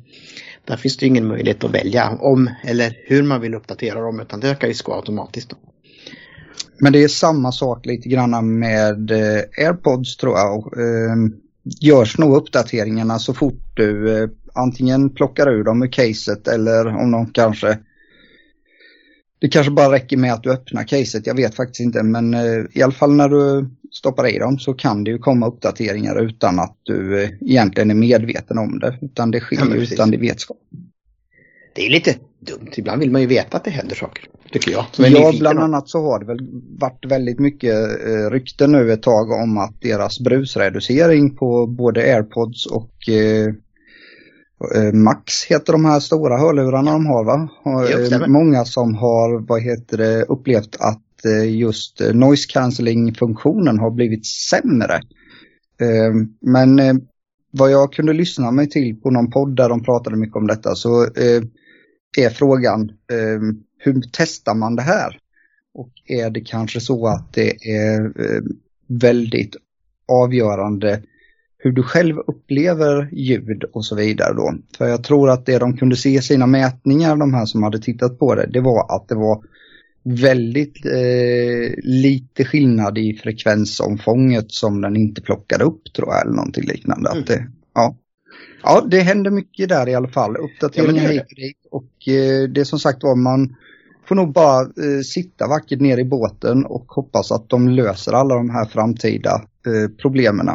där 0.65 0.77
finns 0.77 0.97
det 0.97 1.07
ingen 1.07 1.29
möjlighet 1.29 1.65
att 1.65 1.75
välja 1.75 2.19
om 2.21 2.51
eller 2.65 2.97
hur 3.07 3.23
man 3.23 3.41
vill 3.41 3.55
uppdatera 3.55 4.01
dem 4.01 4.21
utan 4.21 4.41
det 4.41 4.55
kan 4.61 4.69
ju 4.69 4.75
gå 4.85 4.95
automatiskt. 4.95 5.51
Då. 5.51 5.57
Men 6.81 6.93
det 6.93 7.03
är 7.03 7.09
samma 7.09 7.53
sak 7.53 7.87
lite 7.87 8.09
grann 8.09 8.59
med 8.59 9.11
eh, 9.11 9.67
AirPods 9.67 10.17
tror 10.17 10.39
jag. 10.39 10.79
Eh, 10.79 11.17
görs 11.81 12.19
nog 12.19 12.37
uppdateringarna 12.37 13.19
så 13.19 13.35
fort 13.35 13.63
du 13.75 14.23
eh, 14.23 14.29
antingen 14.57 15.11
plockar 15.11 15.49
ur 15.49 15.65
dem 15.65 15.83
ur 15.83 15.93
caset 15.93 16.49
eller 16.49 16.87
om 16.87 17.11
de 17.11 17.27
kanske 17.33 17.79
det 19.39 19.49
kanske 19.49 19.73
bara 19.73 19.93
räcker 19.93 20.17
med 20.17 20.33
att 20.33 20.43
du 20.43 20.53
öppnar 20.53 20.85
caset, 20.85 21.27
jag 21.27 21.35
vet 21.35 21.55
faktiskt 21.55 21.81
inte. 21.81 22.03
Men 22.03 22.35
eh, 22.35 22.65
i 22.73 22.83
alla 22.83 22.93
fall 22.93 23.15
när 23.15 23.29
du 23.29 23.71
stoppar 23.93 24.35
i 24.35 24.39
dem 24.39 24.59
så 24.59 24.75
kan 24.75 25.05
det 25.05 25.11
ju 25.11 25.19
komma 25.19 25.47
uppdateringar 25.47 26.21
utan 26.21 26.59
att 26.59 26.77
du 26.83 27.23
eh, 27.23 27.31
egentligen 27.41 27.91
är 27.91 27.95
medveten 27.95 28.59
om 28.59 28.79
det. 28.79 28.99
Utan 29.03 29.31
det 29.31 29.41
sker 29.41 29.57
ja, 29.57 29.75
utan 29.75 30.11
din 30.11 30.21
vetskap. 30.21 30.57
Det 31.75 31.87
är 31.87 31.91
lite 31.91 32.15
dumt. 32.41 32.71
Ibland 32.77 33.01
vill 33.01 33.11
man 33.11 33.21
ju 33.21 33.27
veta 33.27 33.57
att 33.57 33.65
det 33.65 33.71
händer 33.71 33.95
saker, 33.95 34.25
tycker 34.53 34.71
jag. 34.71 34.85
Ja, 34.97 35.33
bland 35.39 35.59
annat 35.59 35.89
så 35.89 36.03
har 36.03 36.19
det 36.19 36.27
väl 36.27 36.49
varit 36.79 37.05
väldigt 37.05 37.39
mycket 37.39 37.75
eh, 38.07 38.31
rykten 38.31 38.73
nu 38.73 38.93
ett 38.93 39.03
tag 39.03 39.31
om 39.31 39.59
att 39.59 39.81
deras 39.81 40.21
brusreducering 40.21 41.37
på 41.37 41.67
både 41.67 42.01
airpods 42.01 42.67
och 42.67 42.93
Max 44.93 45.45
heter 45.45 45.73
de 45.73 45.85
här 45.85 46.01
stora 46.01 46.39
hörlurarna 46.39 46.93
de 46.93 47.07
har 47.07 47.25
va? 47.25 47.49
Eh, 48.21 48.29
Många 48.29 48.65
som 48.65 48.95
har 48.95 49.47
vad 49.49 49.63
heter 49.63 49.97
det, 49.97 50.23
upplevt 50.23 50.77
att 50.81 51.25
eh, 51.25 51.57
just 51.57 52.01
noise 52.15 52.49
cancelling 52.53 53.15
funktionen 53.15 53.79
har 53.79 53.91
blivit 53.91 54.27
sämre. 54.27 55.01
Men 56.41 56.81
vad 57.51 57.71
jag 57.71 57.93
kunde 57.93 58.13
lyssna 58.13 58.51
mig 58.51 58.69
till 58.69 59.01
på 59.01 59.11
någon 59.11 59.31
podd 59.31 59.57
där 59.57 59.69
de 59.69 59.83
pratade 59.83 60.17
mycket 60.17 60.37
om 60.37 60.47
detta 60.47 60.75
så 60.75 61.03
är 62.19 62.31
frågan 62.31 62.93
hur 63.79 64.03
testar 64.13 64.55
man 64.55 64.77
det 64.77 64.83
här? 64.83 65.19
Och 65.75 65.91
är 66.07 66.31
det 66.31 66.41
kanske 66.41 66.81
så 66.81 67.07
att 67.07 67.33
det 67.33 67.51
är 67.71 68.13
väldigt 68.89 69.57
avgörande 70.09 71.03
hur 71.59 71.73
du 71.73 71.83
själv 71.83 72.19
upplever 72.19 73.09
ljud 73.13 73.65
och 73.73 73.85
så 73.85 73.95
vidare 73.95 74.35
då. 74.35 74.55
För 74.79 74.89
jag 74.89 75.05
tror 75.05 75.31
att 75.31 75.47
det 75.47 75.59
de 75.59 75.77
kunde 75.77 75.97
se 75.97 76.15
i 76.15 76.23
sina 76.23 76.47
mätningar, 76.47 77.17
de 77.17 77.35
här 77.35 77.47
som 77.47 77.63
hade 77.63 77.79
tittat 77.79 78.19
på 78.19 78.35
det, 78.35 78.47
det 78.47 78.61
var 78.61 78.97
att 78.97 79.09
det 79.09 79.15
var 79.15 79.43
väldigt 80.03 80.87
eh, 80.87 81.75
lite 81.83 82.45
skillnad 82.45 82.99
i 82.99 83.15
frekvensomfånget 83.15 84.53
som 84.53 84.81
den 84.81 84.97
inte 84.97 85.23
plockade 85.23 85.65
upp 85.65 85.93
tror 85.93 86.09
jag, 86.09 86.23
eller 86.23 86.35
någonting 86.35 86.65
liknande. 86.65 87.11
Mm. 87.11 87.21
Att 87.21 87.27
det, 87.27 87.47
ja. 87.75 87.97
ja, 88.63 88.87
det 88.91 89.01
händer 89.01 89.31
mycket 89.31 89.69
där 89.69 89.89
i 89.89 89.95
alla 89.95 90.09
fall. 90.09 90.37
Uppdateringar 90.37 91.03
ja, 91.03 91.11
hit 91.11 91.23
och 91.23 91.37
dit. 91.37 91.59
Och 91.71 92.09
eh, 92.09 92.49
det 92.49 92.61
är 92.61 92.65
som 92.65 92.79
sagt 92.79 93.03
var, 93.03 93.17
man 93.17 93.57
får 94.09 94.15
nog 94.15 94.33
bara 94.33 94.61
eh, 94.61 95.01
sitta 95.05 95.49
vackert 95.49 95.81
ner 95.81 95.99
i 95.99 96.05
båten 96.05 96.65
och 96.65 96.85
hoppas 96.89 97.33
att 97.33 97.49
de 97.49 97.69
löser 97.69 98.13
alla 98.13 98.35
de 98.35 98.51
här 98.51 98.65
framtida 98.65 99.43
eh, 99.67 99.91
problemen 100.03 100.49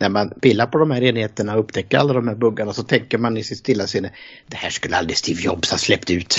när 0.00 0.08
man 0.08 0.30
pillar 0.30 0.66
på 0.66 0.78
de 0.78 0.90
här 0.90 1.02
enheterna 1.02 1.54
och 1.54 1.60
upptäcker 1.60 1.98
alla 1.98 2.12
de 2.12 2.28
här 2.28 2.34
buggarna 2.34 2.72
så 2.72 2.82
tänker 2.82 3.18
man 3.18 3.36
i 3.36 3.42
sitt 3.42 3.58
stillasinne 3.58 4.10
det 4.46 4.56
här 4.56 4.70
skulle 4.70 4.96
aldrig 4.96 5.16
Steve 5.16 5.42
Jobs 5.42 5.70
ha 5.70 5.78
släppt 5.78 6.10
ut. 6.10 6.36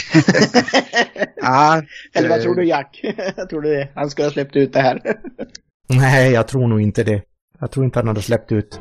ah, 1.42 1.82
Eller 2.14 2.30
vad 2.30 2.42
tror 2.42 2.56
du 2.56 2.66
Jack? 2.66 3.02
tror 3.50 3.62
det 3.62 3.90
han 3.96 4.10
skulle 4.10 4.28
ha 4.28 4.32
släppt 4.34 4.56
ut 4.56 4.74
det 4.74 4.82
här. 4.82 5.02
Nej, 5.88 6.32
jag 6.32 6.48
tror 6.48 6.68
nog 6.68 6.82
inte 6.82 7.04
det. 7.04 7.22
Jag 7.60 7.72
tror 7.72 7.86
inte 7.86 8.00
han 8.00 8.08
hade 8.08 8.22
släppt 8.22 8.52
ut. 8.52 8.80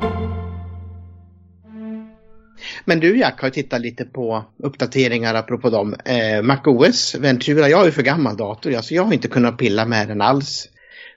Men 2.85 2.99
du 2.99 3.19
Jack 3.19 3.41
har 3.41 3.49
tittat 3.49 3.81
lite 3.81 4.05
på 4.05 4.45
uppdateringar 4.63 5.35
apropå 5.35 5.69
dem. 5.69 5.95
Eh, 6.05 6.41
MacOS 6.41 7.15
Ventura, 7.15 7.69
jag 7.69 7.81
är 7.81 7.85
ju 7.85 7.91
för 7.91 8.03
gammal 8.03 8.37
dator, 8.37 8.75
alltså 8.75 8.93
jag 8.93 9.03
har 9.03 9.13
inte 9.13 9.27
kunnat 9.27 9.57
pilla 9.57 9.85
med 9.85 10.07
den 10.07 10.21
alls. 10.21 10.67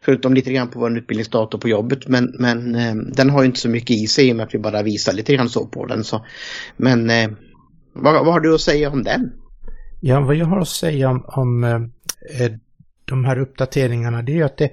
Förutom 0.05 0.35
lite 0.35 0.53
grann 0.53 0.71
på 0.71 0.79
vår 0.79 0.99
utbildningsdator 0.99 1.59
på 1.59 1.69
jobbet. 1.69 2.09
Men, 2.09 2.35
men 2.39 2.75
eh, 2.75 2.95
den 2.95 3.31
har 3.31 3.43
ju 3.43 3.47
inte 3.47 3.61
så 3.61 3.69
mycket 3.69 3.97
i 3.97 4.07
sig 4.07 4.29
i 4.29 4.33
och 4.33 4.37
med 4.37 4.47
att 4.47 4.55
vi 4.55 4.59
bara 4.59 4.83
visar 4.83 5.13
lite 5.13 5.35
grann 5.35 5.49
så 5.49 5.67
på 5.67 5.87
den. 5.87 6.05
Så. 6.05 6.27
Men 6.77 7.11
eh, 7.11 7.31
vad, 7.93 8.25
vad 8.25 8.33
har 8.33 8.41
du 8.41 8.55
att 8.55 8.61
säga 8.61 8.91
om 8.91 9.03
den? 9.03 9.33
Ja, 10.01 10.21
vad 10.21 10.37
jag 10.37 10.47
har 10.47 10.61
att 10.61 10.69
säga 10.69 11.11
om, 11.11 11.25
om 11.27 11.65
eh, 11.65 11.83
eh 12.41 12.53
de 13.05 13.25
här 13.25 13.39
uppdateringarna 13.39 14.23
det 14.23 14.39
är 14.39 14.45
att 14.45 14.57
det, 14.57 14.71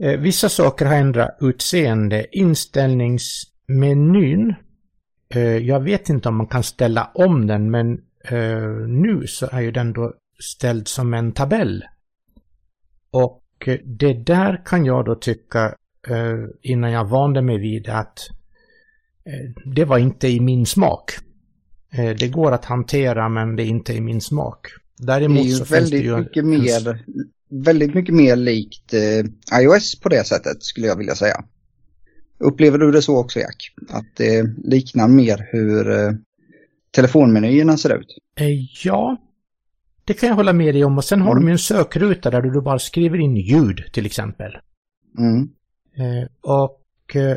eh, 0.00 0.20
vissa 0.20 0.48
saker 0.48 0.86
har 0.86 0.94
ändrat 0.94 1.38
utseende. 1.40 2.26
Inställningsmenyn, 2.32 4.54
eh, 5.34 5.56
jag 5.56 5.80
vet 5.80 6.08
inte 6.08 6.28
om 6.28 6.36
man 6.36 6.46
kan 6.46 6.62
ställa 6.62 7.10
om 7.14 7.46
den 7.46 7.70
men 7.70 7.92
eh, 8.24 8.62
nu 8.88 9.26
så 9.26 9.48
är 9.52 9.60
ju 9.60 9.70
den 9.70 9.92
då 9.92 10.14
ställd 10.38 10.88
som 10.88 11.14
en 11.14 11.32
tabell. 11.32 11.84
Och 13.10 13.42
det 13.84 14.12
där 14.12 14.62
kan 14.64 14.84
jag 14.84 15.04
då 15.04 15.14
tycka, 15.14 15.74
eh, 16.08 16.38
innan 16.62 16.92
jag 16.92 17.04
vande 17.04 17.42
mig 17.42 17.58
vid 17.58 17.88
att 17.88 18.18
eh, 19.24 19.72
det 19.74 19.84
var 19.84 19.98
inte 19.98 20.28
i 20.28 20.40
min 20.40 20.66
smak. 20.66 21.12
Eh, 21.92 22.16
det 22.16 22.28
går 22.28 22.52
att 22.52 22.64
hantera 22.64 23.28
men 23.28 23.56
det 23.56 23.62
är 23.62 23.66
inte 23.66 23.92
i 23.92 24.00
min 24.00 24.20
smak. 24.20 24.66
Däremot 24.98 25.42
det 25.42 25.50
är 25.52 25.58
ju 25.58 25.64
väldigt 25.64 26.04
ju 26.04 26.16
mycket 26.16 26.42
en... 26.42 26.50
mer 26.50 27.04
väldigt 27.50 27.94
mycket 27.94 28.14
mer 28.14 28.36
likt 28.36 28.94
eh, 28.94 29.60
iOS 29.60 30.00
på 30.00 30.08
det 30.08 30.26
sättet 30.26 30.62
skulle 30.62 30.86
jag 30.86 30.96
vilja 30.96 31.14
säga. 31.14 31.44
Upplever 32.38 32.78
du 32.78 32.90
det 32.92 33.02
så 33.02 33.18
också 33.18 33.40
Jack? 33.40 33.72
Att 33.88 34.16
det 34.16 34.42
liknar 34.64 35.08
mer 35.08 35.48
hur 35.52 35.90
eh, 35.90 36.12
telefonmenyerna 36.90 37.76
ser 37.76 37.98
ut? 37.98 38.18
Eh, 38.40 38.84
ja, 38.84 39.16
det 40.08 40.14
kan 40.14 40.28
jag 40.28 40.36
hålla 40.36 40.52
med 40.52 40.74
dig 40.74 40.84
om. 40.84 40.98
Och 40.98 41.04
sen 41.04 41.20
har 41.20 41.32
mm. 41.32 41.42
de 41.42 41.48
ju 41.48 41.52
en 41.52 41.58
sökruta 41.58 42.30
där 42.30 42.42
du 42.42 42.60
bara 42.60 42.78
skriver 42.78 43.18
in 43.18 43.36
ljud 43.36 43.84
till 43.92 44.06
exempel. 44.06 44.52
Mm. 45.18 45.48
Eh, 45.96 46.28
och 46.40 47.16
eh, 47.16 47.30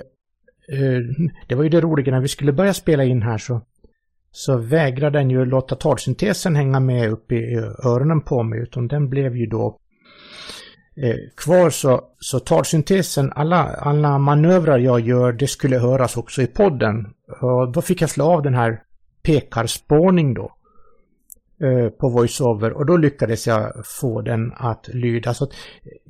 eh, 0.80 1.02
det 1.48 1.56
var 1.56 1.64
ju 1.64 1.70
det 1.70 1.82
roliga 1.82 2.12
när 2.12 2.22
vi 2.22 2.28
skulle 2.28 2.54
börja 2.54 2.74
spela 2.74 3.04
in 3.04 3.22
här 3.22 3.38
så, 3.38 3.62
så 4.32 4.58
vägrade 4.58 5.20
den 5.20 5.30
ju 5.30 5.46
låta 5.46 5.76
talsyntesen 5.76 6.56
hänga 6.56 6.80
med 6.80 7.12
upp 7.12 7.32
i 7.32 7.56
öronen 7.84 8.22
på 8.22 8.44
mig 8.44 8.60
utan 8.60 8.88
den 8.88 9.10
blev 9.10 9.36
ju 9.36 9.46
då 9.46 9.80
eh, 10.96 11.16
kvar 11.38 11.70
så, 11.70 12.02
så 12.20 12.40
talsyntesen, 12.40 13.32
alla, 13.36 13.64
alla 13.64 14.20
manövrar 14.20 14.80
jag 14.80 15.00
gör, 15.00 15.32
det 15.34 15.48
skulle 15.48 15.78
höras 15.78 16.18
också 16.18 16.42
i 16.42 16.48
podden. 16.48 17.14
Och 17.42 17.72
då 17.72 17.82
fick 17.82 18.02
jag 18.02 18.10
slå 18.10 18.26
av 18.26 18.42
den 18.42 18.54
här 18.54 18.82
pekarspårning 19.24 20.34
då. 20.34 20.52
Eh, 21.64 21.90
på 21.90 22.10
VoiceOver 22.10 22.74
och 22.74 22.86
då 22.86 22.98
lyckades 22.98 23.48
jag 23.48 23.86
få 23.86 24.22
den 24.22 24.54
att 24.56 24.90
lyda. 24.94 25.34
Så 25.34 25.44
att 25.44 25.54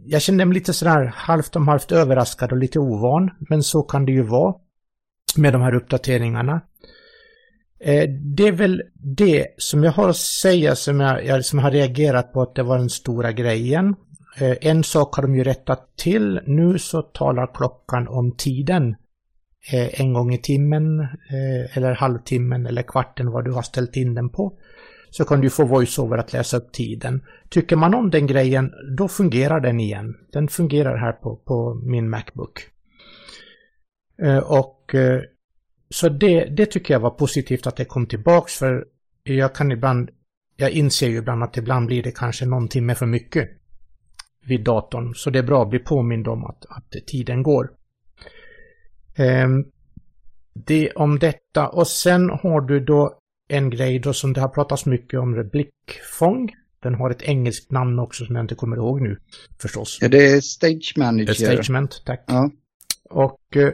jag 0.06 0.22
kände 0.22 0.46
mig 0.46 0.54
lite 0.54 0.74
sådär 0.74 1.14
halvt 1.16 1.56
om 1.56 1.68
halvt 1.68 1.92
överraskad 1.92 2.52
och 2.52 2.58
lite 2.58 2.80
ovan, 2.80 3.30
men 3.40 3.64
så 3.64 3.84
kan 3.84 4.06
det 4.06 4.12
ju 4.12 4.22
vara 4.22 4.56
med 5.36 5.54
de 5.54 5.62
här 5.62 5.76
uppdateringarna. 5.76 6.62
Eh, 7.80 8.10
det 8.10 8.48
är 8.48 8.52
väl 8.52 8.82
det 8.94 9.48
som 9.58 9.84
jag 9.84 9.92
har 9.92 10.10
att 10.10 10.18
säga 10.18 10.76
som 10.76 11.00
jag, 11.00 11.46
som 11.46 11.60
har 11.60 11.72
reagerat 11.72 12.34
på 12.34 12.42
att 12.42 12.56
det 12.56 12.64
var 12.64 12.78
den 12.78 12.90
stora 12.90 13.32
grejen. 13.32 13.96
Eh, 14.38 14.58
en 14.62 14.84
sak 14.84 15.16
har 15.16 15.24
de 15.24 15.36
ju 15.36 15.44
rättat 15.44 15.98
till. 15.98 16.40
Nu 16.46 16.80
så 16.80 17.02
talar 17.02 17.50
klockan 17.54 18.08
om 18.08 18.32
tiden 18.32 18.96
en 19.72 20.14
gång 20.14 20.34
i 20.34 20.38
timmen 20.38 21.08
eller 21.74 21.94
halvtimmen 21.94 22.66
eller 22.66 22.82
kvarten 22.82 23.32
vad 23.32 23.46
du 23.46 23.52
har 23.52 23.62
ställt 23.62 23.96
in 23.96 24.14
den 24.14 24.30
på 24.30 24.58
så 25.12 25.26
kan 25.26 25.42
du 25.42 25.50
få 25.50 25.66
VoiceOver 25.66 26.18
att 26.18 26.34
läsa 26.34 26.58
upp 26.58 26.72
tiden. 26.72 27.26
Tycker 27.50 27.76
man 27.76 27.94
om 27.94 28.10
den 28.10 28.28
grejen, 28.28 28.72
då 28.98 29.08
fungerar 29.08 29.60
den 29.60 29.80
igen. 29.80 30.18
Den 30.32 30.48
fungerar 30.48 30.98
här 30.98 31.12
på, 31.12 31.36
på 31.36 31.82
min 31.84 32.10
Macbook. 32.10 32.68
Eh, 34.22 34.38
och 34.38 34.96
eh, 34.96 35.22
så 35.90 36.10
det, 36.10 36.46
det 36.46 36.66
tycker 36.66 36.94
jag 36.94 37.00
var 37.00 37.10
positivt 37.10 37.68
att 37.68 37.76
det 37.76 37.86
kom 37.86 38.06
tillbaks 38.06 38.58
för 38.58 38.86
jag 39.24 39.56
kan 39.56 39.72
ibland, 39.72 40.10
jag 40.56 40.72
inser 40.72 41.08
ju 41.08 41.18
ibland 41.18 41.44
att 41.44 41.58
ibland 41.58 41.88
blir 41.88 42.04
det 42.04 42.12
kanske 42.12 42.46
någon 42.46 42.68
timme 42.68 42.96
för 42.96 43.06
mycket 43.06 43.50
vid 44.46 44.64
datorn. 44.64 45.16
Så 45.16 45.30
det 45.30 45.40
är 45.40 45.44
bra 45.44 45.64
att 45.64 45.70
bli 45.70 45.80
påmind 45.80 46.28
om 46.28 46.46
att, 46.46 46.66
att 46.70 47.08
tiden 47.08 47.44
går. 47.44 47.72
Ehm, 49.16 49.66
det 50.54 50.92
om 50.92 51.20
detta 51.20 51.68
och 51.68 51.88
sen 51.88 52.30
har 52.30 52.62
du 52.62 52.80
då 52.80 53.21
en 53.52 53.70
grej 53.70 54.00
då 54.00 54.14
som 54.14 54.34
det 54.34 54.42
har 54.42 54.50
pratats 54.50 54.86
mycket 54.86 55.20
om, 55.20 55.50
blickfång. 55.52 56.56
Den 56.80 56.96
har 56.96 57.10
ett 57.10 57.22
engelskt 57.22 57.72
namn 57.72 58.00
också 58.00 58.26
som 58.26 58.36
jag 58.36 58.44
inte 58.44 58.56
kommer 58.56 58.78
ihåg 58.78 59.02
nu 59.02 59.18
förstås. 59.62 59.98
Ja, 60.02 60.08
det 60.08 60.32
är 60.32 60.42
Stage 60.42 60.94
Manager. 60.98 61.34
Stagement, 61.34 62.02
tack. 62.06 62.24
Ja. 62.28 62.52
Och 63.10 63.58
eh, 63.58 63.74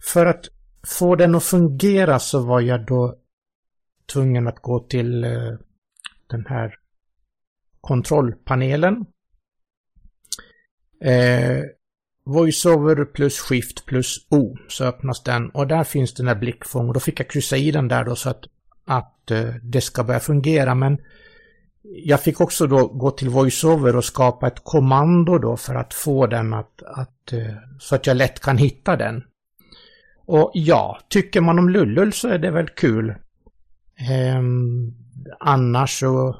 för 0.00 0.26
att 0.26 0.48
få 0.86 1.16
den 1.16 1.34
att 1.34 1.44
fungera 1.44 2.18
så 2.18 2.46
var 2.46 2.60
jag 2.60 2.86
då 2.86 3.16
tvungen 4.12 4.46
att 4.46 4.62
gå 4.62 4.80
till 4.80 5.24
eh, 5.24 5.52
den 6.26 6.46
här 6.46 6.74
kontrollpanelen. 7.80 9.06
Eh, 11.04 11.62
VoiceOver 12.24 13.04
plus 13.04 13.40
Shift 13.40 13.86
plus 13.86 14.26
O 14.28 14.56
så 14.68 14.84
öppnas 14.84 15.22
den 15.22 15.50
och 15.50 15.66
där 15.66 15.84
finns 15.84 16.14
den 16.14 16.28
här 16.28 16.34
blickfång 16.34 16.88
och 16.88 16.94
då 16.94 17.00
fick 17.00 17.20
jag 17.20 17.30
kryssa 17.30 17.56
i 17.56 17.70
den 17.70 17.88
där 17.88 18.04
då 18.04 18.16
så 18.16 18.30
att 18.30 18.44
att 18.90 19.30
eh, 19.30 19.54
det 19.62 19.80
ska 19.80 20.04
börja 20.04 20.20
fungera. 20.20 20.74
Men 20.74 20.98
jag 21.82 22.22
fick 22.22 22.40
också 22.40 22.66
då 22.66 22.86
gå 22.86 23.10
till 23.10 23.28
VoiceOver 23.28 23.96
och 23.96 24.04
skapa 24.04 24.46
ett 24.46 24.64
kommando 24.64 25.38
då 25.38 25.56
för 25.56 25.74
att 25.74 25.94
få 25.94 26.26
den 26.26 26.54
att, 26.54 26.82
att 26.82 27.32
eh, 27.32 27.54
så 27.78 27.94
att 27.94 28.06
jag 28.06 28.16
lätt 28.16 28.40
kan 28.40 28.58
hitta 28.58 28.96
den. 28.96 29.22
Och 30.26 30.50
ja, 30.54 30.98
tycker 31.08 31.40
man 31.40 31.58
om 31.58 31.68
Lullull 31.68 32.12
så 32.12 32.28
är 32.28 32.38
det 32.38 32.50
väl 32.50 32.68
kul. 32.68 33.14
Ehm, 34.10 34.94
annars 35.40 36.00
så 36.00 36.36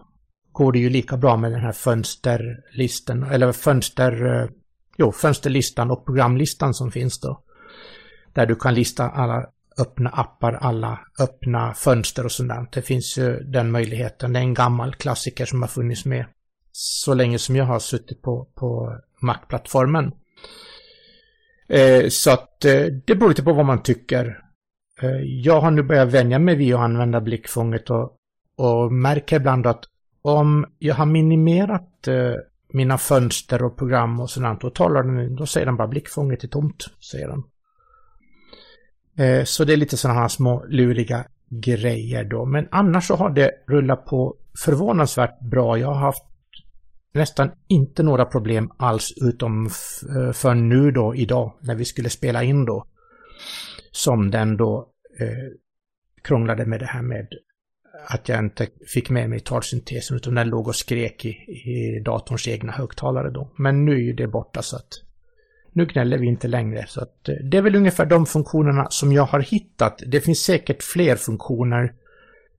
går 0.53 0.73
det 0.73 0.79
ju 0.79 0.91
lika 0.91 1.17
bra 1.17 1.37
med 1.37 1.53
den 1.53 1.61
här 1.61 1.73
fönsterlisten, 1.73 3.23
eller 3.23 3.53
fönster, 3.53 4.43
eh, 4.43 4.49
jo, 4.97 5.13
fönsterlistan 5.13 5.91
och 5.91 6.05
programlistan 6.05 6.75
som 6.75 6.91
finns 6.91 7.21
då. 7.21 7.41
Där 8.33 8.47
du 8.47 8.55
kan 8.55 8.75
lista 8.75 9.09
alla 9.09 9.47
öppna 9.79 10.11
appar, 10.11 10.53
alla 10.53 11.01
öppna 11.19 11.75
fönster 11.75 12.25
och 12.25 12.33
sådant. 12.33 12.73
Det 12.73 12.83
finns 12.83 13.19
ju 13.19 13.41
den 13.41 13.71
möjligheten. 13.71 14.33
Det 14.33 14.39
är 14.39 14.43
en 14.43 14.55
gammal 14.55 14.95
klassiker 14.95 15.47
som 15.47 15.63
har 15.63 15.69
funnits 15.69 16.05
med 16.05 16.25
så 16.73 17.15
länge 17.15 17.39
som 17.39 17.57
jag 17.57 17.65
har 17.65 17.79
suttit 17.79 18.23
på, 18.23 18.49
på 18.55 18.99
Mac-plattformen. 19.21 20.13
Eh, 21.69 22.09
så 22.09 22.31
att 22.31 22.65
eh, 22.65 22.85
det 23.07 23.15
beror 23.15 23.29
lite 23.29 23.43
på 23.43 23.53
vad 23.53 23.67
man 23.67 23.83
tycker. 23.83 24.39
Eh, 25.03 25.21
jag 25.21 25.61
har 25.61 25.71
nu 25.71 25.83
börjat 25.83 26.09
vänja 26.09 26.39
mig 26.39 26.57
vid 26.57 26.75
att 26.75 26.81
använda 26.81 27.21
blickfånget 27.21 27.91
och, 27.91 28.17
och 28.57 28.93
märker 28.93 29.37
ibland 29.37 29.67
att 29.67 29.85
om 30.23 30.67
jag 30.79 30.95
har 30.95 31.07
minimerat 31.07 32.09
eh, 32.09 32.35
mina 32.73 32.99
fönster 32.99 33.63
och 33.63 33.77
program 33.77 34.21
och 34.21 34.31
sådant, 34.31 34.61
då 34.61 34.71
talar 34.71 35.03
den, 35.03 35.37
då 35.37 35.47
säger 35.47 35.67
den 35.67 35.77
bara 35.77 35.89
blickfånget 35.89 36.45
är 36.45 36.49
tomt, 36.49 36.87
säger 37.11 37.29
den. 37.29 37.43
Eh, 39.17 39.45
så 39.45 39.65
det 39.65 39.73
är 39.73 39.77
lite 39.77 39.97
sådana 39.97 40.21
här 40.21 40.29
små 40.29 40.65
luriga 40.69 41.25
grejer 41.49 42.25
då. 42.25 42.45
Men 42.45 42.69
annars 42.71 43.07
så 43.07 43.17
har 43.17 43.31
det 43.31 43.51
rullat 43.69 44.05
på 44.07 44.37
förvånansvärt 44.65 45.41
bra. 45.41 45.79
Jag 45.79 45.89
har 45.89 46.01
haft 46.01 46.25
nästan 47.15 47.51
inte 47.69 48.03
några 48.03 48.25
problem 48.25 48.71
alls 48.77 49.13
utom 49.23 49.67
eh, 49.67 50.33
för 50.33 50.55
nu 50.55 50.91
då 50.91 51.15
idag 51.15 51.53
när 51.61 51.75
vi 51.75 51.85
skulle 51.85 52.11
spela 52.11 52.43
in 52.43 52.65
då. 52.65 52.87
som 53.93 54.31
den 54.31 54.57
då 54.57 54.89
eh, 55.21 55.57
krånglade 56.23 56.67
med 56.67 56.81
det 56.81 56.87
här 56.87 57.03
med 57.03 57.29
att 58.09 58.29
jag 58.29 58.39
inte 58.39 58.69
fick 58.87 59.11
med 59.11 59.31
mig 59.31 59.41
talsyntesen 59.41 60.17
utan 60.17 60.35
den 60.35 60.49
låg 60.49 60.69
och 60.69 60.77
skrek 60.77 61.25
i, 61.25 61.29
i 61.29 62.03
datorns 62.05 62.49
egna 62.49 62.73
högtalare 62.73 63.31
då. 63.31 63.53
Men 63.59 63.85
nu 63.85 64.09
är 64.09 64.15
det 64.15 64.27
borta 64.27 64.63
så 64.63 64.77
att 64.77 65.10
nu 65.73 65.87
gnäller 65.87 66.19
vi 66.19 66.27
inte 66.27 66.49
längre. 66.49 66.85
Så 66.89 67.01
att 67.01 67.29
eh, 67.29 67.35
det 67.35 67.57
är 67.57 67.63
väl 67.63 67.77
ungefär 67.77 68.07
de 68.07 68.27
funktionerna 68.27 68.87
som 68.91 69.13
jag 69.13 69.25
har 69.25 69.41
hittat. 69.41 70.03
Det 70.07 70.21
finns 70.21 70.41
säkert 70.41 70.83
fler 70.83 71.17
funktioner. 71.17 71.93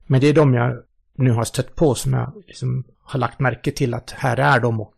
Men 0.08 0.22
det 0.22 0.27
är 0.27 0.34
de 0.34 0.53
jag 0.53 0.77
nu 1.18 1.32
har 1.32 1.44
stött 1.44 1.75
på 1.75 1.96
som 1.96 2.13
jag 2.13 2.44
liksom 2.48 2.84
har 3.03 3.20
lagt 3.20 3.39
märke 3.39 3.72
till 3.72 3.94
att 3.94 4.12
här 4.12 4.38
är 4.38 4.60
de 4.60 4.82
och 4.82 4.96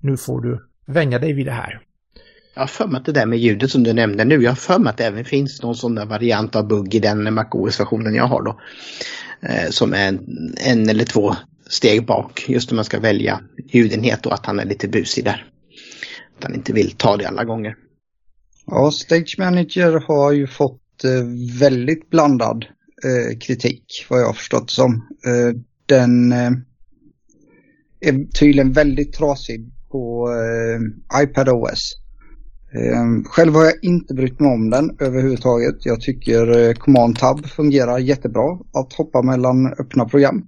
nu 0.00 0.16
får 0.16 0.40
du 0.40 0.66
vänja 0.86 1.18
dig 1.18 1.32
vid 1.32 1.46
det 1.46 1.52
här. 1.52 1.80
Jag 2.54 2.62
har 2.62 2.66
för 2.66 2.86
mig 2.86 2.98
att 2.98 3.06
det 3.06 3.12
där 3.12 3.26
med 3.26 3.38
ljudet 3.38 3.70
som 3.70 3.82
du 3.82 3.92
nämnde 3.92 4.24
nu, 4.24 4.42
jag 4.42 4.50
har 4.50 4.56
för 4.56 4.78
mig 4.78 4.90
att 4.90 4.96
det 4.96 5.06
även 5.06 5.24
finns 5.24 5.62
någon 5.62 5.74
sån 5.74 5.94
där 5.94 6.06
variant 6.06 6.56
av 6.56 6.68
bugg 6.68 6.94
i 6.94 6.98
den 6.98 7.34
MacOS-versionen 7.34 8.14
jag 8.14 8.24
har 8.24 8.42
då. 8.42 8.60
Eh, 9.40 9.70
som 9.70 9.94
är 9.94 10.08
en, 10.08 10.54
en, 10.56 10.88
eller 10.88 11.04
två 11.04 11.34
steg 11.68 12.06
bak, 12.06 12.44
just 12.48 12.70
när 12.70 12.76
man 12.76 12.84
ska 12.84 13.00
välja 13.00 13.40
ljudenhet 13.72 14.26
och 14.26 14.34
att 14.34 14.46
han 14.46 14.60
är 14.60 14.64
lite 14.64 14.88
busig 14.88 15.24
där. 15.24 15.46
Att 16.40 16.44
han 16.44 16.54
inte 16.54 16.72
vill 16.72 16.90
ta 16.90 17.16
det 17.16 17.28
alla 17.28 17.44
gånger. 17.44 17.76
Ja, 18.66 18.90
Stage 18.90 19.36
Manager 19.38 20.04
har 20.08 20.32
ju 20.32 20.46
fått 20.46 21.04
eh, 21.04 21.10
väldigt 21.60 22.10
blandad 22.10 22.64
eh, 23.04 23.38
kritik 23.38 24.06
vad 24.10 24.20
jag 24.20 24.26
har 24.26 24.32
förstått 24.32 24.70
som. 24.70 24.94
Eh, 25.26 25.56
den 25.86 26.32
eh, 26.32 26.50
är 28.00 28.32
tydligen 28.38 28.72
väldigt 28.72 29.12
trasig 29.12 29.70
på 29.90 30.28
eh, 30.32 31.22
iPadOS. 31.22 31.92
Eh, 32.74 33.24
själv 33.24 33.54
har 33.54 33.64
jag 33.64 33.74
inte 33.82 34.14
brytt 34.14 34.40
mig 34.40 34.52
om 34.52 34.70
den 34.70 34.96
överhuvudtaget. 35.00 35.86
Jag 35.86 36.00
tycker 36.00 36.68
eh, 36.68 36.72
Command 36.72 37.18
Tab 37.18 37.46
fungerar 37.46 37.98
jättebra 37.98 38.58
att 38.72 38.92
hoppa 38.92 39.22
mellan 39.22 39.66
öppna 39.72 40.04
program. 40.04 40.46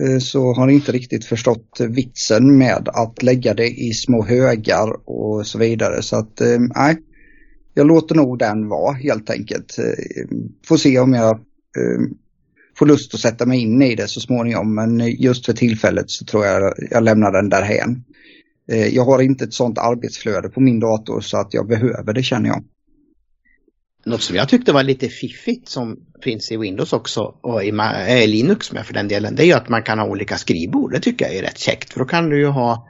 Eh, 0.00 0.18
så 0.18 0.52
har 0.52 0.68
inte 0.68 0.92
riktigt 0.92 1.24
förstått 1.24 1.80
vitsen 1.88 2.58
med 2.58 2.88
att 2.92 3.22
lägga 3.22 3.54
det 3.54 3.68
i 3.68 3.92
små 3.92 4.24
högar 4.24 5.08
och 5.10 5.46
så 5.46 5.58
vidare. 5.58 6.02
Så 6.02 6.16
att 6.16 6.40
eh, 6.40 6.58
nej, 6.74 6.96
jag 7.74 7.86
låter 7.86 8.14
nog 8.14 8.38
den 8.38 8.68
vara 8.68 8.92
helt 8.92 9.30
enkelt. 9.30 9.78
Eh, 9.78 10.26
får 10.66 10.76
se 10.76 10.98
om 10.98 11.12
jag 11.12 11.40
får 12.78 12.86
lust 12.86 13.14
att 13.14 13.20
sätta 13.20 13.46
mig 13.46 13.60
in 13.60 13.82
i 13.82 13.94
det 13.94 14.08
så 14.08 14.20
småningom. 14.20 14.74
Men 14.74 15.08
just 15.08 15.46
för 15.46 15.52
tillfället 15.52 16.10
så 16.10 16.24
tror 16.24 16.46
jag 16.46 16.74
jag 16.90 17.02
lämnar 17.02 17.32
den 17.32 17.48
därhen. 17.48 18.04
Eh, 18.72 18.86
jag 18.86 19.04
har 19.04 19.22
inte 19.22 19.44
ett 19.44 19.54
sånt 19.54 19.78
arbetsflöde 19.78 20.48
på 20.48 20.60
min 20.60 20.80
dator 20.80 21.20
så 21.20 21.36
att 21.36 21.54
jag 21.54 21.68
behöver 21.68 22.12
det 22.12 22.22
känner 22.22 22.48
jag. 22.48 22.64
Något 24.06 24.22
som 24.22 24.36
jag 24.36 24.48
tyckte 24.48 24.72
var 24.72 24.82
lite 24.82 25.08
fiffigt 25.08 25.68
som 25.68 26.00
finns 26.22 26.52
i 26.52 26.56
Windows 26.56 26.92
också 26.92 27.34
och 27.40 27.64
i 27.64 27.68
eh, 27.68 28.28
Linux 28.28 28.72
med 28.72 28.86
för 28.86 28.94
den 28.94 29.08
delen, 29.08 29.34
det 29.34 29.42
är 29.42 29.46
ju 29.46 29.52
att 29.52 29.68
man 29.68 29.82
kan 29.82 29.98
ha 29.98 30.06
olika 30.06 30.36
skrivbord. 30.36 30.92
Det 30.92 31.00
tycker 31.00 31.24
jag 31.24 31.34
är 31.34 31.42
rätt 31.42 31.58
käckt 31.58 31.92
för 31.92 32.00
då 32.00 32.06
kan 32.06 32.28
du 32.28 32.38
ju 32.38 32.46
ha 32.46 32.88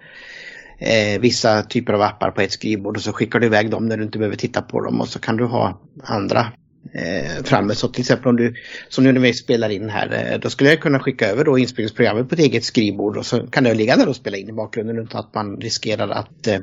eh, 0.79 1.21
vissa 1.21 1.63
typer 1.63 1.93
av 1.93 2.03
appar 2.03 2.31
på 2.31 2.41
ett 2.41 2.53
skrivbord 2.53 2.97
och 2.97 3.03
så 3.03 3.13
skickar 3.13 3.41
du 3.41 3.47
iväg 3.47 3.71
dem 3.71 3.87
när 3.87 3.97
du 3.97 4.05
inte 4.05 4.19
behöver 4.19 4.37
titta 4.37 4.63
på 4.63 4.81
dem 4.81 5.01
och 5.01 5.09
så 5.09 5.19
kan 5.19 5.37
du 5.37 5.45
ha 5.45 5.81
andra 6.03 6.53
eh, 6.95 7.45
framme. 7.45 7.75
Så 7.75 7.89
till 7.89 8.01
exempel 8.01 8.29
om 8.29 8.37
du, 8.37 8.55
som 8.89 9.05
nu 9.05 9.13
när 9.13 9.21
vi 9.21 9.35
spelar 9.35 9.69
in 9.69 9.89
här, 9.89 10.33
eh, 10.33 10.39
då 10.39 10.51
skulle 10.51 10.71
jag 10.71 10.81
kunna 10.81 11.01
skicka 11.01 11.29
över 11.29 11.45
då 11.45 11.59
inspelningsprogrammet 11.59 12.29
på 12.29 12.35
ett 12.35 12.41
eget 12.41 12.65
skrivbord 12.65 13.17
och 13.17 13.27
så 13.27 13.47
kan 13.47 13.65
det 13.65 13.75
ligga 13.75 13.97
där 13.97 14.09
och 14.09 14.17
spela 14.17 14.37
in 14.37 14.49
i 14.49 14.53
bakgrunden 14.53 14.99
utan 14.99 15.21
att 15.21 15.35
man 15.35 15.57
riskerar 15.57 16.09
att 16.09 16.47
eh, 16.47 16.59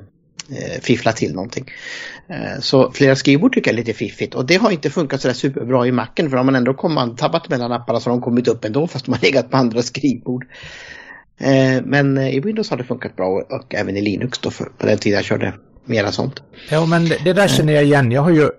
eh, 0.50 0.82
fiffla 0.82 1.12
till 1.12 1.34
någonting. 1.34 1.66
Eh, 2.28 2.60
så 2.60 2.92
flera 2.92 3.16
skrivbord 3.16 3.54
tycker 3.54 3.72
jag 3.72 3.74
är 3.74 3.78
lite 3.78 3.94
fiffigt 3.94 4.36
och 4.36 4.46
det 4.46 4.56
har 4.56 4.72
inte 4.72 4.90
funkat 4.90 5.22
sådär 5.22 5.36
superbra 5.36 5.88
i 5.88 5.92
macken 5.92 6.30
för 6.30 6.38
har 6.38 6.44
man 6.44 6.56
ändå 6.56 6.74
tabbat 7.18 7.50
mellan 7.50 7.72
apparna 7.72 8.00
så 8.00 8.10
har 8.10 8.18
de 8.18 8.22
kommit 8.22 8.48
upp 8.48 8.66
ändå 8.66 8.88
fast 8.88 9.08
har 9.08 9.18
legat 9.22 9.52
på 9.52 9.58
andra 9.58 9.82
skrivbord. 9.82 10.46
Eh, 11.38 11.84
men 11.86 12.18
i 12.18 12.40
Windows 12.40 12.70
har 12.70 12.78
det 12.78 12.84
funkat 12.84 13.16
bra 13.16 13.28
och 13.28 13.76
även 13.76 13.98
i 13.98 14.02
Linux 14.02 14.40
då 14.40 14.52
för, 14.52 14.66
på 14.66 14.86
den 14.86 14.98
tiden 14.98 15.16
jag 15.16 15.26
körde 15.26 15.54
mera 15.86 16.12
sånt. 16.12 16.44
Ja 16.70 16.86
men 16.86 17.06
det 17.06 17.34
där 17.34 17.48
känner 17.48 17.74
jag 17.74 17.84
igen. 17.84 18.12
Jag 18.12 18.22
har 18.22 18.32
ju 18.32 18.50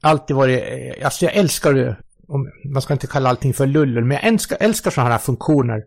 alltid 0.00 0.36
varit, 0.36 0.62
eh, 0.62 1.04
alltså 1.04 1.24
jag 1.24 1.34
älskar 1.34 1.74
ju, 1.74 1.94
man 2.64 2.82
ska 2.82 2.92
inte 2.92 3.06
kalla 3.06 3.28
allting 3.28 3.54
för 3.54 3.66
lullul, 3.66 4.04
men 4.04 4.14
jag 4.14 4.24
älskar, 4.24 4.56
älskar 4.60 4.90
sådana 4.90 5.10
här 5.10 5.18
funktioner. 5.18 5.82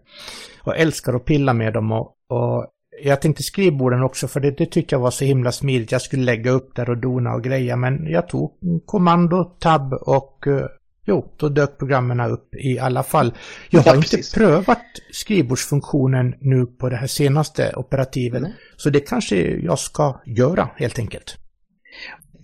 Och 0.64 0.78
älskar 0.78 1.14
att 1.14 1.26
pilla 1.26 1.54
med 1.54 1.74
dem 1.74 1.92
och, 1.92 2.16
och 2.30 2.68
jag 3.02 3.22
tänkte 3.22 3.44
skrivborden 3.44 4.04
också 4.04 4.28
för 4.28 4.40
det, 4.40 4.52
det 4.52 4.66
tyckte 4.66 4.96
jag 4.96 5.00
var 5.00 5.12
så 5.12 5.26
himla 5.26 5.52
smidigt. 5.52 5.92
Jag 5.92 6.02
skulle 6.02 6.24
lägga 6.24 6.52
upp 6.52 6.76
där 6.76 6.90
och 6.90 6.98
dona 6.98 7.34
och 7.34 7.44
greja 7.44 7.76
men 7.76 8.08
jag 8.08 8.28
tog 8.28 8.52
kommando, 8.86 9.44
tab 9.44 9.94
och 9.94 10.44
uh, 10.48 10.66
jo, 11.06 11.34
då 11.38 11.50
dök 11.50 11.78
programmen 11.78 12.20
upp 12.20 12.56
i 12.56 12.80
alla 12.80 13.04
fall. 13.04 13.34
Jag 13.70 13.82
har 13.82 13.92
ja, 13.92 13.96
inte 13.96 14.18
prövat 14.34 14.82
skrivbordsfunktionen 15.12 16.36
nu 16.40 16.66
på 16.66 16.90
det 16.90 16.96
här 16.96 17.08
senaste 17.08 17.74
operativet. 17.76 18.40
Mm. 18.40 18.52
Så 18.76 18.90
det 18.90 19.00
kanske 19.00 19.36
jag 19.58 19.80
ska 19.80 20.22
göra 20.26 20.70
helt 20.76 21.00
enkelt. 21.00 21.38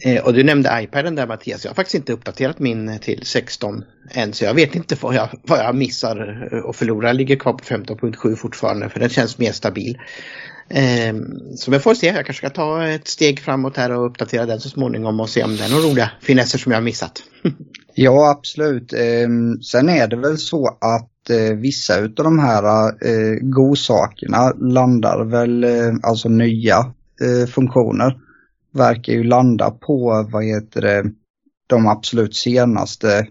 Eh, 0.02 0.24
och 0.24 0.34
du 0.34 0.44
nämnde 0.44 0.80
iPaden 0.84 1.16
där 1.16 1.28
Mattias. 1.28 1.64
Jag 1.64 1.72
har 1.72 1.76
faktiskt 1.76 1.96
inte 1.96 2.14
uppdaterat 2.14 2.60
min 2.60 3.00
till 3.00 3.26
16 3.26 3.84
än 4.12 4.34
så 4.34 4.46
jag 4.46 4.54
vet 4.54 4.76
inte 4.76 4.96
vad 5.02 5.16
jag, 5.16 5.30
vad 5.44 5.60
jag 5.60 5.76
missar 5.76 6.50
eh, 6.52 6.60
och 6.60 6.76
förlorar. 6.76 7.08
Jag 7.08 7.16
ligger 7.16 7.36
kvar 7.36 7.54
på 7.54 7.64
15.7 7.64 8.36
fortfarande 8.36 8.90
för 8.90 9.00
den 9.00 9.10
känns 9.10 9.38
mer 9.38 9.52
stabil. 9.52 9.98
Eh, 10.70 11.16
så 11.56 11.72
vi 11.72 11.80
får 11.80 11.94
se, 11.94 12.08
jag 12.08 12.16
kanske 12.26 12.34
ska 12.34 12.50
ta 12.50 12.88
ett 12.88 13.08
steg 13.08 13.40
framåt 13.40 13.78
här 13.78 13.92
och 13.92 14.06
uppdatera 14.06 14.46
den 14.46 14.60
så 14.60 14.70
småningom 14.70 15.20
och 15.20 15.30
se 15.30 15.44
om 15.44 15.56
det 15.56 15.64
är 15.64 15.70
några 15.70 15.88
roliga 15.88 16.12
finesser 16.22 16.58
som 16.58 16.72
jag 16.72 16.80
har 16.80 16.84
missat. 16.84 17.24
ja, 17.94 18.32
absolut. 18.38 18.94
Eh, 18.94 19.30
sen 19.72 19.90
är 19.90 20.08
det 20.08 20.16
väl 20.16 20.38
så 20.38 20.68
att 20.68 21.30
eh, 21.30 21.58
vissa 21.58 22.04
av 22.04 22.10
de 22.10 22.40
här 22.40 22.88
eh, 22.88 23.38
godsakerna 23.42 24.54
landar 24.60 25.26
väl, 25.26 25.64
eh, 25.64 25.94
alltså 26.04 26.30
nya 26.30 26.78
eh, 27.22 27.48
funktioner 27.48 28.29
verkar 28.72 29.14
ju 29.14 29.24
landa 29.24 29.72
på 29.72 30.28
vad 30.32 30.46
heter 30.46 30.82
det, 30.82 31.12
de 31.68 31.88
absolut 31.88 32.36
senaste 32.36 33.28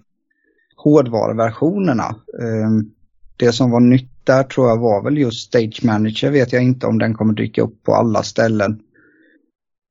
hårdvaruversionerna. 0.76 2.16
Ehm, 2.42 2.90
det 3.36 3.52
som 3.52 3.70
var 3.70 3.80
nytt 3.80 4.10
där 4.24 4.42
tror 4.42 4.68
jag 4.68 4.78
var 4.78 5.02
väl 5.02 5.18
just 5.18 5.46
Stage 5.46 5.80
Manager 5.84 6.30
vet 6.30 6.52
jag 6.52 6.62
inte 6.62 6.86
om 6.86 6.98
den 6.98 7.14
kommer 7.14 7.34
dyka 7.34 7.62
upp 7.62 7.82
på 7.82 7.94
alla 7.94 8.22
ställen. 8.22 8.80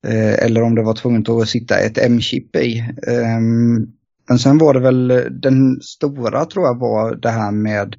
Ehm, 0.07 0.35
eller 0.39 0.61
om 0.63 0.75
det 0.75 0.83
var 0.83 0.93
tvunget 0.93 1.29
att 1.29 1.49
sitta 1.49 1.79
ett 1.79 1.97
M-chip 1.97 2.55
i. 2.55 2.79
Ehm, 3.07 3.87
men 4.29 4.39
sen 4.39 4.57
var 4.57 4.73
det 4.73 4.79
väl 4.79 5.11
eh, 5.11 5.17
den 5.17 5.81
stora 5.81 6.45
tror 6.45 6.65
jag 6.65 6.79
var 6.79 7.15
det 7.15 7.29
här 7.29 7.51
med 7.51 7.95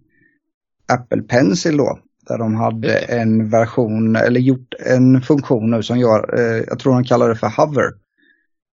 Apple 0.92 1.22
Pencil 1.22 1.76
då. 1.76 1.98
Där 2.28 2.38
de 2.38 2.54
hade 2.54 2.98
en 2.98 3.50
version, 3.50 4.16
eller 4.16 4.40
gjort 4.40 4.74
en 4.86 5.22
funktion 5.22 5.70
nu 5.70 5.82
som 5.82 5.98
gör, 5.98 6.38
eh, 6.38 6.64
jag 6.68 6.78
tror 6.78 6.92
de 6.92 7.04
kallar 7.04 7.28
det 7.28 7.36
för 7.36 7.52
hover. 7.56 7.92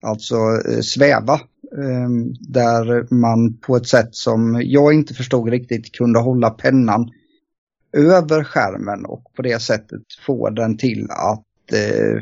Alltså 0.06 0.36
eh, 0.36 0.80
sväva. 0.82 1.34
Eh, 1.78 2.10
där 2.40 3.14
man 3.14 3.58
på 3.58 3.76
ett 3.76 3.88
sätt 3.88 4.16
som 4.16 4.62
jag 4.66 4.94
inte 4.94 5.14
förstod 5.14 5.50
riktigt 5.50 5.92
kunde 5.92 6.20
hålla 6.20 6.50
pennan 6.50 7.10
över 7.98 8.44
skärmen 8.44 9.06
och 9.06 9.24
på 9.36 9.42
det 9.42 9.62
sättet 9.62 10.02
få 10.26 10.50
den 10.50 10.78
till 10.78 11.08
att 11.10 11.74
eh, 11.74 12.22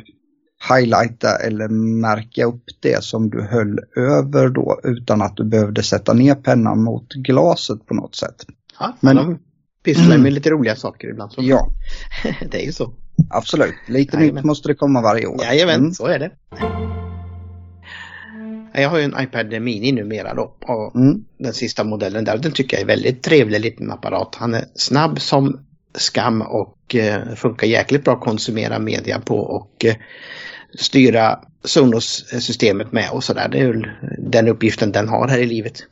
highlighta 0.69 1.35
eller 1.35 1.67
märka 2.01 2.45
upp 2.45 2.63
det 2.79 3.03
som 3.03 3.29
du 3.29 3.41
höll 3.41 3.79
över 3.95 4.49
då 4.49 4.79
utan 4.83 5.21
att 5.21 5.37
du 5.37 5.43
behövde 5.43 5.83
sätta 5.83 6.13
ner 6.13 6.35
pennan 6.35 6.83
mot 6.83 7.13
glaset 7.13 7.85
på 7.85 7.93
något 7.93 8.15
sätt. 8.15 8.45
Ja, 8.79 8.93
Men 8.99 9.39
pysslar 9.83 10.07
med 10.07 10.15
mm. 10.15 10.33
lite 10.33 10.49
roliga 10.49 10.75
saker 10.75 11.07
ibland. 11.07 11.31
Så. 11.31 11.41
Ja. 11.43 11.69
det 12.51 12.61
är 12.61 12.65
ju 12.65 12.71
så. 12.71 12.93
Absolut, 13.29 13.75
lite 13.87 14.17
nytt 14.17 14.43
måste 14.43 14.67
det 14.67 14.75
komma 14.75 15.01
varje 15.01 15.27
år. 15.27 15.43
Jajamän, 15.43 15.79
mm. 15.79 15.93
så 15.93 16.05
är 16.05 16.19
det. 16.19 16.31
Jag 18.73 18.89
har 18.89 18.97
ju 18.97 19.03
en 19.03 19.15
iPad 19.19 19.61
Mini 19.61 19.91
numera 19.91 20.33
då. 20.33 20.55
Och 20.61 20.95
mm. 20.95 21.23
Den 21.37 21.53
sista 21.53 21.83
modellen 21.83 22.25
där. 22.25 22.37
Den 22.37 22.51
tycker 22.51 22.77
jag 22.77 22.81
är 22.81 22.87
väldigt 22.87 23.23
trevlig 23.23 23.61
liten 23.61 23.91
apparat. 23.91 24.35
Han 24.35 24.53
är 24.53 24.65
snabb 24.75 25.21
som 25.21 25.65
skam 25.95 26.41
och 26.41 26.95
eh, 26.95 27.35
funkar 27.35 27.67
jäkligt 27.67 28.03
bra 28.03 28.13
att 28.13 28.21
konsumera 28.21 28.79
media 28.79 29.19
på 29.19 29.37
och 29.37 29.85
eh, 29.85 29.95
styra 30.79 31.39
Sonos-systemet 31.63 32.91
med 32.91 33.09
och 33.11 33.23
sådär. 33.23 33.49
Det 33.51 33.59
är 33.59 33.97
den 34.17 34.47
uppgiften 34.47 34.91
den 34.91 35.09
har 35.09 35.27
här 35.27 35.39
i 35.39 35.45
livet. 35.45 35.83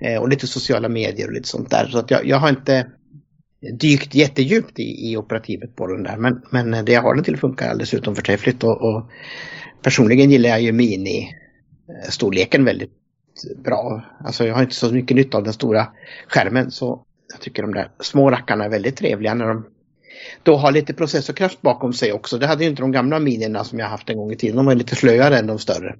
Eh, 0.00 0.20
och 0.20 0.28
lite 0.28 0.46
sociala 0.46 0.88
medier 0.88 1.26
och 1.26 1.32
lite 1.32 1.48
sånt 1.48 1.70
där. 1.70 1.88
Så 1.92 1.98
att 1.98 2.10
jag, 2.10 2.26
jag 2.26 2.36
har 2.36 2.48
inte 2.48 2.86
dykt 3.72 4.14
jättedjupt 4.14 4.78
i, 4.78 5.10
i 5.10 5.16
operativet 5.16 5.76
på 5.76 5.86
den 5.86 6.02
där. 6.02 6.16
Men, 6.16 6.42
men 6.50 6.84
det 6.84 6.92
jag 6.92 7.02
har 7.02 7.14
den 7.14 7.24
till 7.24 7.36
funkar 7.36 7.68
alldeles 7.68 7.94
utom 7.94 8.14
förträffligt. 8.14 8.64
Och, 8.64 8.82
och 8.82 9.10
personligen 9.82 10.30
gillar 10.30 10.50
jag 10.50 10.62
ju 10.62 10.72
mini-storleken 10.72 12.60
eh, 12.60 12.64
väldigt 12.64 12.92
bra. 13.64 14.02
Alltså 14.24 14.46
jag 14.46 14.54
har 14.54 14.62
inte 14.62 14.74
så 14.74 14.92
mycket 14.92 15.16
nytta 15.16 15.38
av 15.38 15.44
den 15.44 15.52
stora 15.52 15.86
skärmen. 16.28 16.70
Så 16.70 17.04
jag 17.32 17.40
tycker 17.40 17.62
de 17.62 17.74
där 17.74 17.88
små 18.00 18.30
rackarna 18.30 18.64
är 18.64 18.68
väldigt 18.68 18.96
trevliga 18.96 19.34
när 19.34 19.48
de 19.48 19.66
då 20.42 20.56
har 20.56 20.72
lite 20.72 20.94
processorkraft 20.94 21.62
bakom 21.62 21.92
sig 21.92 22.12
också. 22.12 22.38
Det 22.38 22.46
hade 22.46 22.64
ju 22.64 22.70
inte 22.70 22.82
de 22.82 22.92
gamla 22.92 23.18
minierna 23.18 23.64
som 23.64 23.78
jag 23.78 23.86
haft 23.86 24.10
en 24.10 24.16
gång 24.16 24.32
i 24.32 24.36
tiden. 24.36 24.56
De 24.56 24.66
var 24.66 24.74
lite 24.74 24.96
slöare 24.96 25.38
än 25.38 25.46
de 25.46 25.58
större. 25.58 25.96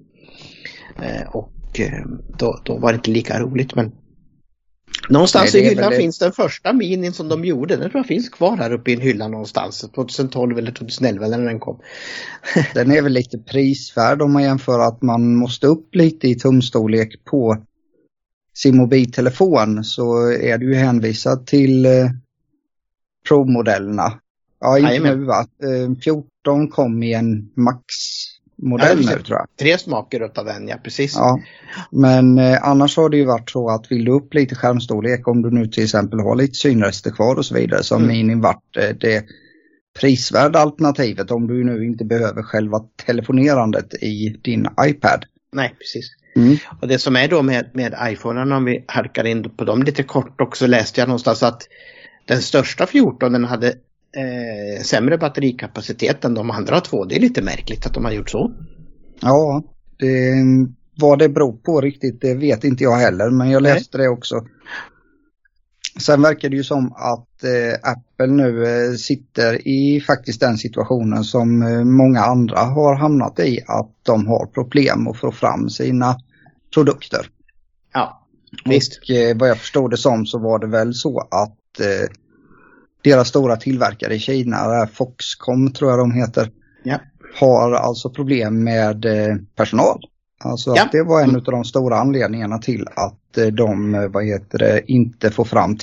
Eh, 1.01 1.27
och 1.31 1.79
eh, 1.79 2.05
då, 2.37 2.59
då 2.63 2.77
var 2.77 2.91
det 2.91 2.95
inte 2.95 3.11
lika 3.11 3.39
roligt 3.39 3.75
men 3.75 3.91
Någonstans 5.09 5.53
Nej, 5.53 5.63
i 5.63 5.69
hyllan 5.69 5.91
det... 5.91 5.97
finns 5.97 6.19
den 6.19 6.31
första 6.31 6.73
minin 6.73 7.13
som 7.13 7.29
de 7.29 7.45
gjorde. 7.45 7.75
Den 7.75 7.89
tror 7.89 7.99
jag 7.99 8.05
finns 8.05 8.29
kvar 8.29 8.57
här 8.57 8.73
uppe 8.73 8.91
i 8.91 8.93
en 8.93 9.01
hylla 9.01 9.27
någonstans. 9.27 9.85
2012 9.95 10.57
eller 10.57 10.71
2011 10.71 11.27
när 11.27 11.37
den 11.37 11.59
kom. 11.59 11.79
den 12.73 12.91
är 12.91 13.01
väl 13.01 13.13
lite 13.13 13.37
prisvärd 13.37 14.21
om 14.21 14.33
man 14.33 14.43
jämför 14.43 14.79
att 14.79 15.01
man 15.01 15.35
måste 15.35 15.67
upp 15.67 15.95
lite 15.95 16.27
i 16.27 16.35
tumstorlek 16.35 17.25
på 17.25 17.57
sin 18.53 18.77
mobiltelefon 18.77 19.83
så 19.83 20.31
är 20.31 20.57
du 20.57 20.73
ju 20.73 20.75
hänvisad 20.75 21.47
till 21.47 21.85
eh, 21.85 22.09
Pro-modellerna. 23.27 24.19
Ja, 24.59 24.79
inte 24.79 25.15
nu 25.15 25.25
va? 25.25 25.47
Eh, 25.63 25.95
14 26.03 26.67
kom 26.69 27.03
i 27.03 27.13
en 27.13 27.49
Max 27.55 27.85
modell 28.57 28.97
nu 28.97 29.05
tror 29.05 29.37
jag. 29.37 29.47
Tre 29.59 29.77
smaker 29.77 30.25
utav 30.25 30.45
den, 30.45 30.67
ja 30.67 30.77
precis. 30.83 31.15
Ja. 31.15 31.39
Men 31.91 32.37
eh, 32.37 32.67
annars 32.67 32.97
har 32.97 33.09
det 33.09 33.17
ju 33.17 33.25
varit 33.25 33.49
så 33.49 33.69
att 33.69 33.91
vill 33.91 34.05
du 34.05 34.11
upp 34.11 34.33
lite 34.33 34.55
skärmstorlek 34.55 35.27
om 35.27 35.41
du 35.41 35.51
nu 35.51 35.67
till 35.67 35.83
exempel 35.83 36.19
har 36.19 36.35
lite 36.35 36.53
synrester 36.53 37.11
kvar 37.11 37.35
och 37.35 37.45
så 37.45 37.55
vidare 37.55 37.83
så 37.83 37.95
har 37.95 37.99
mm. 37.99 38.11
Mini 38.11 38.35
varit 38.35 38.77
eh, 38.77 38.89
det 38.99 39.25
prisvärda 39.99 40.59
alternativet 40.59 41.31
om 41.31 41.47
du 41.47 41.63
nu 41.63 41.85
inte 41.85 42.05
behöver 42.05 42.43
själva 42.43 42.79
telefonerandet 43.05 43.93
i 43.93 44.39
din 44.41 44.67
iPad. 44.87 45.25
Nej, 45.51 45.75
precis. 45.79 46.05
Mm. 46.35 46.57
Och 46.81 46.87
det 46.87 46.99
som 46.99 47.15
är 47.15 47.27
då 47.27 47.41
med, 47.41 47.69
med 47.73 47.95
iPhone, 48.03 48.55
om 48.55 48.65
vi 48.65 48.85
halkar 48.87 49.23
in 49.23 49.49
på 49.49 49.63
dem 49.63 49.83
lite 49.83 50.03
kort 50.03 50.41
också, 50.41 50.67
läste 50.67 51.01
jag 51.01 51.07
någonstans 51.07 51.43
att 51.43 51.67
den 52.25 52.41
största 52.41 52.87
14 52.87 53.33
den 53.33 53.45
hade 53.45 53.73
eh, 54.15 54.83
sämre 54.83 55.17
batterikapacitet 55.17 56.25
än 56.25 56.33
de 56.33 56.51
andra 56.51 56.81
två. 56.81 57.05
Det 57.05 57.15
är 57.15 57.19
lite 57.19 57.41
märkligt 57.41 57.85
att 57.85 57.93
de 57.93 58.05
har 58.05 58.11
gjort 58.11 58.29
så. 58.29 58.51
Ja, 59.21 59.63
det, 59.97 60.33
vad 60.95 61.19
det 61.19 61.29
beror 61.29 61.53
på 61.53 61.81
riktigt 61.81 62.21
det 62.21 62.33
vet 62.33 62.63
inte 62.63 62.83
jag 62.83 62.97
heller 62.97 63.29
men 63.29 63.49
jag 63.49 63.63
läste 63.63 63.97
Nej. 63.97 64.07
det 64.07 64.11
också. 64.11 64.45
Sen 65.99 66.21
verkar 66.21 66.49
det 66.49 66.55
ju 66.55 66.63
som 66.63 66.93
att 66.93 67.43
eh, 67.43 67.91
Apple 67.91 68.27
nu 68.27 68.63
eh, 68.63 68.93
sitter 68.93 69.67
i 69.67 70.01
faktiskt 70.01 70.39
den 70.39 70.57
situationen 70.57 71.23
som 71.23 71.61
eh, 71.61 71.83
många 71.83 72.21
andra 72.21 72.59
har 72.59 72.95
hamnat 72.95 73.39
i 73.39 73.59
att 73.67 73.91
de 74.03 74.27
har 74.27 74.45
problem 74.45 75.07
att 75.07 75.17
få 75.17 75.31
fram 75.31 75.69
sina 75.69 76.17
produkter. 76.73 77.29
Ja, 77.93 78.27
visst. 78.65 78.99
Och 79.03 79.09
eh, 79.09 79.37
vad 79.37 79.49
jag 79.49 79.57
förstod 79.57 79.91
det 79.91 79.97
som 79.97 80.25
så 80.25 80.39
var 80.39 80.59
det 80.59 80.67
väl 80.67 80.93
så 80.93 81.19
att 81.19 81.79
eh, 81.79 82.09
deras 83.09 83.27
stora 83.27 83.55
tillverkare 83.55 84.15
i 84.15 84.19
Kina, 84.19 84.87
Foxcom 84.93 85.73
tror 85.73 85.91
jag 85.91 85.99
de 85.99 86.11
heter, 86.11 86.51
ja. 86.83 86.99
har 87.39 87.71
alltså 87.71 88.09
problem 88.09 88.63
med 88.63 89.05
eh, 89.05 89.35
Alltså 90.45 90.73
ja. 90.75 90.83
att 90.83 90.91
det 90.91 91.03
var 91.03 91.21
en 91.21 91.35
av 91.35 91.43
de 91.43 91.63
stora 91.63 91.97
anledningarna 91.97 92.57
till 92.57 92.87
att 92.95 93.37
eh, 93.37 93.47
de 93.47 93.95
eh, 93.95 94.07
vad 94.07 94.25
heter 94.25 94.57
det, 94.57 94.91
inte 94.91 95.31
får 95.31 95.45
fram 95.45 95.77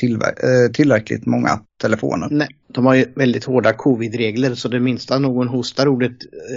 tillräckligt 0.72 1.26
många 1.26 1.60
telefoner. 1.80 2.28
Nej, 2.30 2.48
de 2.68 2.86
har 2.86 2.94
ju 2.94 3.06
väldigt 3.14 3.44
hårda 3.44 3.72
covid-regler 3.72 4.54
så 4.54 4.68
det 4.68 4.80
minsta 4.80 5.18
någon 5.18 5.48
hostar 5.48 5.88
ordet 5.88 6.12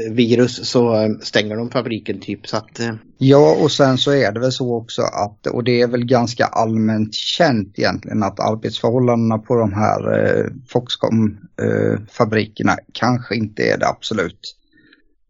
virus 0.10 0.70
så 0.70 1.16
stänger 1.22 1.56
de 1.56 1.70
fabriken 1.70 2.20
typ. 2.20 2.48
Så 2.48 2.58
att, 2.58 2.80
Ja 3.18 3.58
och 3.62 3.72
sen 3.72 3.98
så 3.98 4.12
är 4.12 4.32
det 4.32 4.40
väl 4.40 4.52
så 4.52 4.76
också 4.76 5.02
att, 5.02 5.48
och 5.48 5.64
det 5.64 5.82
är 5.82 5.88
väl 5.88 6.06
ganska 6.06 6.46
allmänt 6.46 7.14
känt 7.14 7.80
egentligen 7.80 8.24
att 8.24 8.40
arbetsförhållandena 8.40 9.38
på 9.38 9.56
de 9.56 9.74
här 9.74 10.18
eh, 10.18 10.46
Foxcom-fabrikerna 10.68 12.72
eh, 12.72 12.78
kanske 12.94 13.36
inte 13.36 13.64
är 13.64 13.78
det 13.78 13.88
absolut 13.88 14.56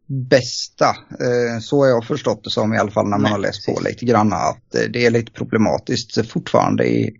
bästa. 0.07 0.85
Eh, 1.09 1.59
så 1.61 1.79
har 1.79 1.87
jag 1.87 2.05
förstått 2.05 2.43
det 2.43 2.49
som 2.49 2.73
i 2.73 2.77
alla 2.77 2.91
fall 2.91 3.05
när 3.05 3.11
man 3.11 3.21
Nej, 3.21 3.31
har 3.31 3.39
läst 3.39 3.65
på 3.65 3.79
lite 3.85 4.05
grann 4.05 4.33
att 4.33 4.75
eh, 4.75 4.81
det 4.89 5.05
är 5.05 5.11
lite 5.11 5.31
problematiskt 5.31 6.31
fortfarande 6.31 6.87
i, 6.87 7.17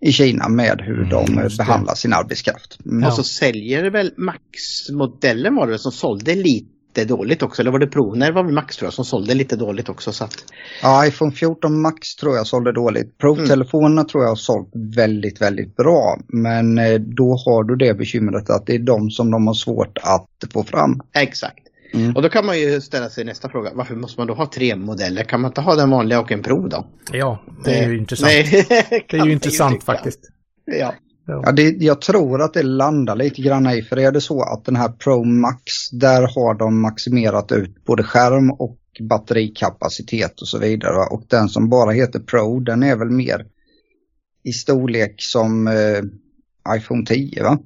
i 0.00 0.12
Kina 0.12 0.48
med 0.48 0.80
hur 0.80 0.98
mm, 0.98 1.08
de 1.08 1.56
behandlar 1.56 1.94
sin 1.94 2.12
arbetskraft. 2.12 2.78
Mm. 2.86 3.08
Och 3.08 3.14
så 3.14 3.22
säljer 3.22 3.90
väl 3.90 4.14
Max-modellen 4.16 5.54
var 5.54 5.66
det 5.66 5.78
som 5.78 5.92
sålde 5.92 6.34
lite 6.34 7.04
dåligt 7.04 7.42
också, 7.42 7.62
eller 7.62 7.70
var 7.70 7.78
det 7.78 7.86
Pro? 7.86 8.14
Nej, 8.14 8.28
det 8.28 8.34
var 8.34 8.44
väl 8.44 8.54
Max 8.54 8.76
tror 8.76 8.86
jag 8.86 8.94
som 8.94 9.04
sålde 9.04 9.34
lite 9.34 9.56
dåligt 9.56 9.88
också. 9.88 10.12
Så 10.12 10.24
att... 10.24 10.44
Ja, 10.82 11.06
iPhone 11.06 11.32
14 11.32 11.80
Max 11.80 12.14
tror 12.14 12.36
jag 12.36 12.46
sålde 12.46 12.72
dåligt. 12.72 13.18
Pro-telefonerna 13.18 14.00
mm. 14.00 14.06
tror 14.06 14.22
jag 14.22 14.30
har 14.30 14.36
sålt 14.36 14.70
väldigt, 14.96 15.40
väldigt 15.40 15.76
bra. 15.76 16.18
Men 16.28 16.78
eh, 16.78 16.94
då 16.94 17.36
har 17.46 17.64
du 17.64 17.76
det 17.76 17.94
bekymret 17.94 18.50
att 18.50 18.66
det 18.66 18.74
är 18.74 18.78
de 18.78 19.10
som 19.10 19.30
de 19.30 19.46
har 19.46 19.54
svårt 19.54 19.98
att 20.02 20.52
få 20.52 20.64
fram. 20.64 21.00
Exakt. 21.14 21.62
Mm. 21.94 22.16
Och 22.16 22.22
då 22.22 22.28
kan 22.28 22.46
man 22.46 22.60
ju 22.60 22.80
ställa 22.80 23.10
sig 23.10 23.24
nästa 23.24 23.48
fråga. 23.48 23.70
Varför 23.74 23.94
måste 23.94 24.20
man 24.20 24.26
då 24.26 24.34
ha 24.34 24.46
tre 24.46 24.76
modeller? 24.76 25.24
Kan 25.24 25.40
man 25.40 25.50
inte 25.50 25.60
ha 25.60 25.74
den 25.74 25.90
vanliga 25.90 26.20
och 26.20 26.32
en 26.32 26.42
Pro 26.42 26.68
då? 26.68 26.86
Ja, 27.12 27.42
det 27.64 27.78
är 27.78 27.88
ju 27.88 27.98
intressant. 27.98 28.32
Nej, 28.32 28.66
det 29.08 29.16
är 29.16 29.24
ju 29.24 29.32
intressant 29.38 29.84
faktiskt. 29.84 30.20
Ja. 30.64 30.94
Ja, 31.26 31.52
det, 31.52 31.62
jag 31.62 32.00
tror 32.00 32.42
att 32.42 32.54
det 32.54 32.62
landar 32.62 33.16
lite 33.16 33.42
grann 33.42 33.70
i, 33.70 33.82
för 33.82 33.98
är 33.98 34.12
det 34.12 34.20
så 34.20 34.42
att 34.42 34.64
den 34.64 34.76
här 34.76 34.88
Pro 34.88 35.24
Max, 35.24 35.90
där 35.92 36.22
har 36.22 36.54
de 36.54 36.80
maximerat 36.80 37.52
ut 37.52 37.84
både 37.84 38.02
skärm 38.02 38.50
och 38.50 38.78
batterikapacitet 39.00 40.40
och 40.40 40.48
så 40.48 40.58
vidare. 40.58 41.06
Och 41.10 41.24
den 41.28 41.48
som 41.48 41.68
bara 41.68 41.90
heter 41.90 42.20
Pro, 42.20 42.60
den 42.60 42.82
är 42.82 42.96
väl 42.96 43.10
mer 43.10 43.46
i 44.44 44.52
storlek 44.52 45.14
som 45.18 45.68
eh, 45.68 46.76
iPhone 46.76 47.06
10 47.06 47.42
va? 47.42 47.58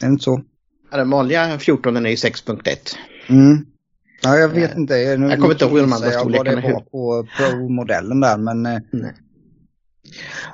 Är 0.00 0.06
det 0.06 0.12
inte 0.12 0.24
så? 0.24 0.42
Ja, 0.90 0.96
den 0.96 1.10
vanliga 1.10 1.58
14 1.58 1.96
är 1.96 2.10
ju 2.10 2.16
6.1. 2.16 2.96
Mm. 3.28 3.66
Ja, 4.22 4.36
jag 4.36 4.48
vet 4.48 4.76
inte. 4.76 4.94
Jag, 4.94 5.20
nu, 5.20 5.28
jag 5.28 5.38
kommer 5.38 5.54
inte 5.54 5.64
ihåg 5.64 5.78
de 5.78 5.92
andra 5.92 6.10
storlekarna. 6.10 6.60
Var 6.60 6.80
på 6.80 7.26
Pro-modellen 7.36 8.20
där, 8.20 8.36
men... 8.38 8.66
Eh, 8.66 8.78
Nej. 8.90 9.12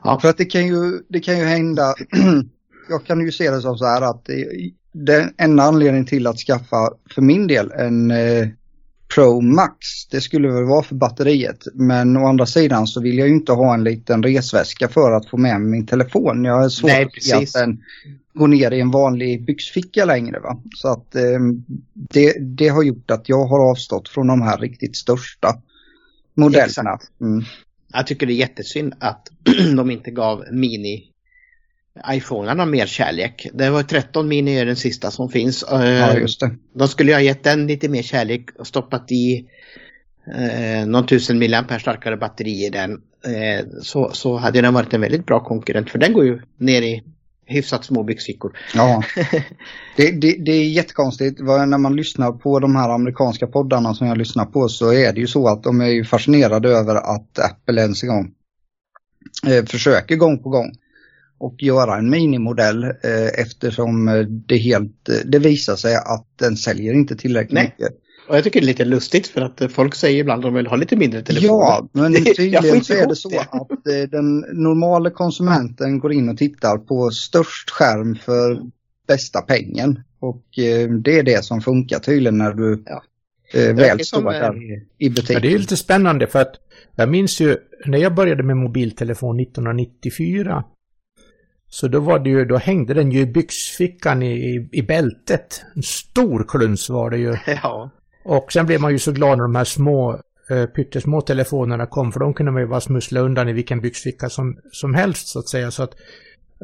Ja. 0.04 0.20
För 0.20 0.28
att 0.28 0.38
det 0.38 0.44
kan 0.44 0.66
ju, 0.66 1.02
det 1.08 1.20
kan 1.20 1.38
ju 1.38 1.44
hända... 1.44 1.94
jag 2.88 3.04
kan 3.04 3.20
ju 3.20 3.32
se 3.32 3.50
det 3.50 3.60
som 3.60 3.78
så 3.78 3.84
här 3.84 4.02
att 4.02 4.28
den 4.92 5.34
enda 5.38 5.62
anledningen 5.62 6.06
till 6.06 6.26
att 6.26 6.38
skaffa, 6.38 6.90
för 7.14 7.22
min 7.22 7.46
del, 7.46 7.70
en 7.70 8.10
eh, 8.10 8.48
Pro 9.14 9.40
Max, 9.40 10.06
det 10.10 10.20
skulle 10.20 10.48
väl 10.48 10.64
vara 10.64 10.82
för 10.82 10.94
batteriet. 10.94 11.66
Men 11.74 12.16
å 12.16 12.26
andra 12.26 12.46
sidan 12.46 12.86
så 12.86 13.00
vill 13.00 13.18
jag 13.18 13.28
ju 13.28 13.34
inte 13.34 13.52
ha 13.52 13.74
en 13.74 13.84
liten 13.84 14.22
resväska 14.22 14.88
för 14.88 15.12
att 15.12 15.28
få 15.28 15.36
med 15.36 15.60
mig 15.60 15.70
min 15.70 15.86
telefon. 15.86 16.44
Jag 16.44 16.64
är 16.64 16.68
svårt 16.68 16.90
Nej, 16.90 17.08
att 17.34 17.52
den 17.52 17.82
går 18.34 18.48
ner 18.48 18.70
i 18.70 18.80
en 18.80 18.90
vanlig 18.90 19.44
byxficka 19.44 20.04
längre. 20.04 20.40
Va? 20.40 20.62
Så 20.76 20.88
att 20.88 21.14
eh, 21.14 21.40
det, 21.92 22.36
det 22.40 22.68
har 22.68 22.82
gjort 22.82 23.10
att 23.10 23.28
jag 23.28 23.46
har 23.46 23.70
avstått 23.70 24.08
från 24.08 24.26
de 24.26 24.42
här 24.42 24.58
riktigt 24.58 24.96
största 24.96 25.56
modellerna. 26.34 26.98
Mm. 27.20 27.44
Jag 27.92 28.06
tycker 28.06 28.26
det 28.26 28.32
är 28.32 28.34
jättesynd 28.34 28.94
att 28.98 29.28
de 29.76 29.90
inte 29.90 30.10
gav 30.10 30.44
mini 30.50 31.11
iPhonerna 32.10 32.66
mer 32.66 32.86
kärlek. 32.86 33.46
Det 33.52 33.70
var 33.70 33.82
13 33.82 34.28
mini 34.28 34.58
är 34.58 34.66
den 34.66 34.76
sista 34.76 35.10
som 35.10 35.28
finns. 35.28 35.64
Ja, 35.70 36.14
just 36.18 36.40
det. 36.40 36.50
De 36.74 36.88
skulle 36.88 37.12
ha 37.12 37.20
gett 37.20 37.44
den 37.44 37.66
lite 37.66 37.88
mer 37.88 38.02
kärlek 38.02 38.48
och 38.58 38.66
stoppat 38.66 39.12
i 39.12 39.46
eh, 40.34 40.86
någon 40.86 41.06
tusen 41.06 41.38
milliampere 41.38 41.80
starkare 41.80 42.16
batteri 42.16 42.66
i 42.66 42.70
den. 42.70 42.92
Eh, 43.26 43.66
så, 43.82 44.10
så 44.12 44.36
hade 44.36 44.60
den 44.60 44.74
varit 44.74 44.94
en 44.94 45.00
väldigt 45.00 45.26
bra 45.26 45.40
konkurrent 45.40 45.90
för 45.90 45.98
den 45.98 46.12
går 46.12 46.24
ju 46.24 46.40
ner 46.58 46.82
i 46.82 47.02
hyfsat 47.46 47.84
små 47.84 48.02
byxfickor. 48.02 48.58
Ja, 48.74 49.02
det, 49.96 50.10
det, 50.10 50.36
det, 50.38 50.52
är 50.52 50.68
jättekonstigt. 50.68 51.40
När 51.40 51.78
man 51.78 51.96
lyssnar 51.96 52.32
på 52.32 52.58
de 52.58 52.76
här 52.76 52.88
amerikanska 52.88 53.46
poddarna 53.46 53.94
som 53.94 54.06
jag 54.06 54.18
lyssnar 54.18 54.44
på 54.44 54.68
så 54.68 54.92
är 54.92 55.12
det 55.12 55.20
ju 55.20 55.26
så 55.26 55.48
att 55.48 55.62
de 55.62 55.80
är 55.80 55.88
ju 55.88 56.04
fascinerade 56.04 56.68
över 56.68 56.94
att 56.94 57.38
Apple 57.38 57.82
ens 57.82 58.02
en 58.02 58.08
gång 58.08 58.32
eh, 59.46 59.64
försöker 59.64 60.16
gång 60.16 60.42
på 60.42 60.48
gång 60.48 60.72
och 61.42 61.62
göra 61.62 61.96
en 61.96 62.10
minimodell 62.10 62.84
eh, 62.84 63.40
eftersom 63.40 64.06
det 64.46 64.56
helt, 64.56 65.10
det 65.24 65.38
visar 65.38 65.76
sig 65.76 65.96
att 65.96 66.26
den 66.36 66.56
säljer 66.56 66.94
inte 66.94 67.16
tillräckligt 67.16 67.54
Nej. 67.54 67.74
mycket. 67.78 67.98
Och 68.28 68.36
jag 68.36 68.44
tycker 68.44 68.60
det 68.60 68.64
är 68.64 68.66
lite 68.66 68.84
lustigt 68.84 69.26
för 69.26 69.40
att 69.40 69.72
folk 69.72 69.94
säger 69.94 70.20
ibland 70.20 70.38
att 70.38 70.42
de 70.42 70.54
vill 70.54 70.66
ha 70.66 70.76
lite 70.76 70.96
mindre 70.96 71.22
telefoner. 71.22 71.50
Ja, 71.52 71.88
men 71.92 72.14
tydligen 72.36 72.84
så 72.84 72.92
är 72.94 73.06
det 73.06 73.16
så 73.16 73.28
det. 73.28 73.40
att 73.40 73.70
eh, 73.70 74.10
den 74.10 74.38
normala 74.38 75.10
konsumenten 75.10 75.98
går 75.98 76.12
in 76.12 76.28
och 76.28 76.38
tittar 76.38 76.78
på 76.78 77.10
störst 77.10 77.70
skärm 77.70 78.14
för 78.14 78.62
bästa 79.08 79.40
pengen. 79.40 80.00
Och 80.18 80.58
eh, 80.58 80.90
det 80.90 81.18
är 81.18 81.22
det 81.22 81.44
som 81.44 81.60
funkar 81.60 81.98
tydligen 81.98 82.38
när 82.38 82.52
du 82.52 82.82
ja. 82.86 83.02
Eh, 83.54 83.74
väl 83.74 84.04
står 84.04 84.32
där 84.32 84.54
i 84.98 85.10
butiken. 85.10 85.34
Ja, 85.34 85.40
det 85.40 85.54
är 85.54 85.58
lite 85.58 85.76
spännande 85.76 86.26
för 86.26 86.40
att 86.40 86.54
jag 86.96 87.08
minns 87.08 87.40
ju 87.40 87.56
när 87.86 87.98
jag 87.98 88.14
började 88.14 88.42
med 88.42 88.56
mobiltelefon 88.56 89.40
1994 89.40 90.64
så 91.74 91.88
då 91.88 92.00
var 92.00 92.18
det 92.18 92.30
ju, 92.30 92.44
då 92.44 92.56
hängde 92.56 92.94
den 92.94 93.10
ju 93.10 93.20
i 93.20 93.26
byxfickan 93.26 94.22
i, 94.22 94.68
i 94.72 94.82
bältet. 94.82 95.64
En 95.76 95.82
stor 95.82 96.44
kluns 96.48 96.90
var 96.90 97.10
det 97.10 97.18
ju. 97.18 97.36
Ja. 97.62 97.90
Och 98.24 98.52
sen 98.52 98.66
blev 98.66 98.80
man 98.80 98.92
ju 98.92 98.98
så 98.98 99.12
glad 99.12 99.38
när 99.38 99.44
de 99.44 99.54
här 99.54 99.64
små 99.64 100.20
eh, 100.50 100.66
pyttesmå 100.66 101.20
telefonerna 101.20 101.86
kom 101.86 102.12
för 102.12 102.20
de 102.20 102.34
kunde 102.34 102.52
man 102.52 102.62
ju 102.62 102.68
bara 102.68 102.80
smussla 102.80 103.20
undan 103.20 103.48
i 103.48 103.52
vilken 103.52 103.80
byxficka 103.80 104.28
som, 104.28 104.58
som 104.72 104.94
helst 104.94 105.28
så 105.28 105.38
att 105.38 105.48
säga. 105.48 105.70
Så 105.70 105.82
att 105.82 105.94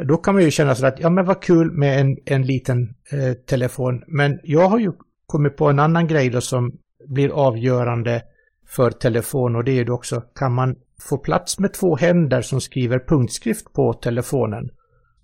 då 0.09 0.16
kan 0.16 0.35
man 0.35 0.44
ju 0.44 0.51
känna 0.51 0.75
så 0.75 0.87
att 0.87 1.01
ja 1.01 1.11
men 1.11 1.25
vad 1.25 1.42
kul 1.42 1.73
med 1.73 2.01
en, 2.01 2.16
en 2.25 2.42
liten 2.47 2.94
eh, 3.11 3.33
telefon. 3.33 4.05
Men 4.07 4.40
jag 4.42 4.68
har 4.68 4.79
ju 4.79 4.92
kommit 5.27 5.57
på 5.57 5.68
en 5.68 5.79
annan 5.79 6.07
grej 6.07 6.31
då 6.31 6.40
som 6.40 6.73
blir 7.07 7.31
avgörande 7.31 8.23
för 8.66 8.90
telefon 8.90 9.57
och 9.57 9.64
det 9.64 9.73
är 9.73 9.85
ju 9.85 9.90
också, 9.90 10.21
kan 10.21 10.55
man 10.55 10.77
få 11.01 11.18
plats 11.18 11.59
med 11.59 11.73
två 11.73 11.97
händer 11.97 12.42
som 12.42 12.61
skriver 12.61 12.99
punktskrift 12.99 13.73
på 13.73 13.92
telefonen 13.92 14.71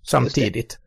samtidigt. 0.04 0.78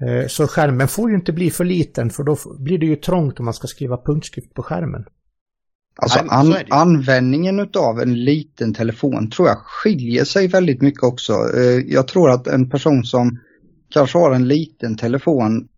Eh, 0.00 0.28
så 0.28 0.46
skärmen 0.46 0.88
får 0.88 1.10
ju 1.10 1.16
inte 1.16 1.32
bli 1.32 1.50
för 1.50 1.64
liten 1.64 2.10
för 2.10 2.22
då 2.22 2.36
blir 2.58 2.78
det 2.78 2.86
ju 2.86 2.96
trångt 2.96 3.38
om 3.38 3.44
man 3.44 3.54
ska 3.54 3.66
skriva 3.66 3.96
punktskrift 3.96 4.54
på 4.54 4.62
skärmen. 4.62 5.04
Alltså 5.96 6.18
an 6.18 6.54
användningen 6.70 7.68
av 7.74 8.00
en 8.00 8.24
liten 8.24 8.74
telefon 8.74 9.30
tror 9.30 9.48
jag 9.48 9.58
skiljer 9.58 10.24
sig 10.24 10.48
väldigt 10.48 10.82
mycket 10.82 11.02
också. 11.02 11.32
Eh, 11.32 11.92
jag 11.92 12.08
tror 12.08 12.30
att 12.30 12.46
en 12.46 12.70
person 12.70 13.04
som 13.04 13.38
kanske 13.90 14.18
har 14.18 14.34
en 14.34 14.48
liten 14.48 14.96
telefon 14.96 15.68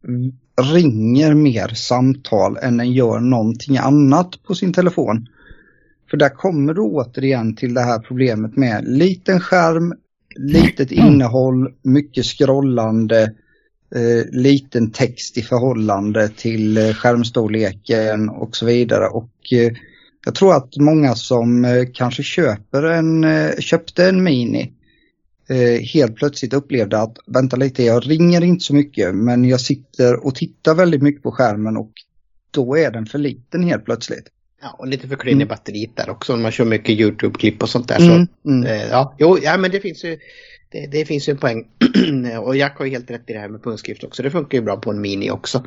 ringer 0.72 1.34
mer 1.34 1.68
samtal 1.68 2.56
än 2.56 2.76
den 2.76 2.92
gör 2.92 3.20
någonting 3.20 3.78
annat 3.78 4.42
på 4.42 4.54
sin 4.54 4.72
telefon. 4.72 5.28
För 6.10 6.16
där 6.16 6.28
kommer 6.28 6.74
du 6.74 6.80
återigen 6.80 7.56
till 7.56 7.74
det 7.74 7.80
här 7.80 7.98
problemet 7.98 8.56
med 8.56 8.84
liten 8.88 9.40
skärm, 9.40 9.94
litet 10.36 10.92
innehåll, 10.92 11.74
mycket 11.82 12.24
scrollande, 12.24 13.22
eh, 13.94 14.30
liten 14.32 14.90
text 14.90 15.38
i 15.38 15.42
förhållande 15.42 16.28
till 16.28 16.76
eh, 16.76 16.94
skärmstorleken 16.94 18.28
och 18.28 18.56
så 18.56 18.66
vidare. 18.66 19.06
Och 19.06 19.52
eh, 19.52 19.72
jag 20.24 20.34
tror 20.34 20.56
att 20.56 20.76
många 20.76 21.14
som 21.14 21.64
eh, 21.64 21.84
kanske 21.94 22.22
köper 22.22 22.82
en, 22.82 23.24
eh, 23.24 23.50
köpte 23.58 24.08
en 24.08 24.22
Mini 24.22 24.72
eh, 25.48 25.82
helt 25.82 26.16
plötsligt 26.16 26.52
upplevde 26.52 26.98
att 26.98 27.18
vänta 27.26 27.56
lite, 27.56 27.82
jag 27.82 28.10
ringer 28.10 28.44
inte 28.44 28.64
så 28.64 28.74
mycket 28.74 29.14
men 29.14 29.44
jag 29.44 29.60
sitter 29.60 30.26
och 30.26 30.34
tittar 30.34 30.74
väldigt 30.74 31.02
mycket 31.02 31.22
på 31.22 31.32
skärmen 31.32 31.76
och 31.76 31.92
då 32.50 32.76
är 32.76 32.90
den 32.90 33.06
för 33.06 33.18
liten 33.18 33.62
helt 33.62 33.84
plötsligt. 33.84 34.28
Ja, 34.64 34.76
och 34.78 34.86
lite 34.86 35.08
för 35.08 35.16
klen 35.16 35.32
i 35.32 35.42
mm. 35.42 35.48
batteriet 35.48 35.96
där 35.96 36.10
också. 36.10 36.32
Om 36.34 36.42
man 36.42 36.52
kör 36.52 36.64
mycket 36.64 37.00
YouTube-klipp 37.00 37.62
och 37.62 37.68
sånt 37.68 37.88
där. 37.88 37.96
Mm, 38.00 38.26
så, 38.26 38.50
mm. 38.50 38.66
Eh, 38.66 38.88
ja, 38.90 39.14
jo, 39.18 39.38
ja, 39.42 39.56
men 39.56 39.70
det 39.70 39.80
finns 39.80 40.04
ju 40.04 40.18
det, 40.72 40.86
det 40.86 41.04
finns 41.04 41.28
ju 41.28 41.30
en 41.30 41.38
poäng. 41.38 41.64
och 42.44 42.56
Jack 42.56 42.78
har 42.78 42.84
ju 42.84 42.90
helt 42.90 43.10
rätt 43.10 43.30
i 43.30 43.32
det 43.32 43.38
här 43.38 43.48
med 43.48 43.62
punktskrift 43.62 44.04
också. 44.04 44.22
Det 44.22 44.30
funkar 44.30 44.58
ju 44.58 44.64
bra 44.64 44.76
på 44.76 44.90
en 44.90 45.00
Mini 45.00 45.30
också. 45.30 45.64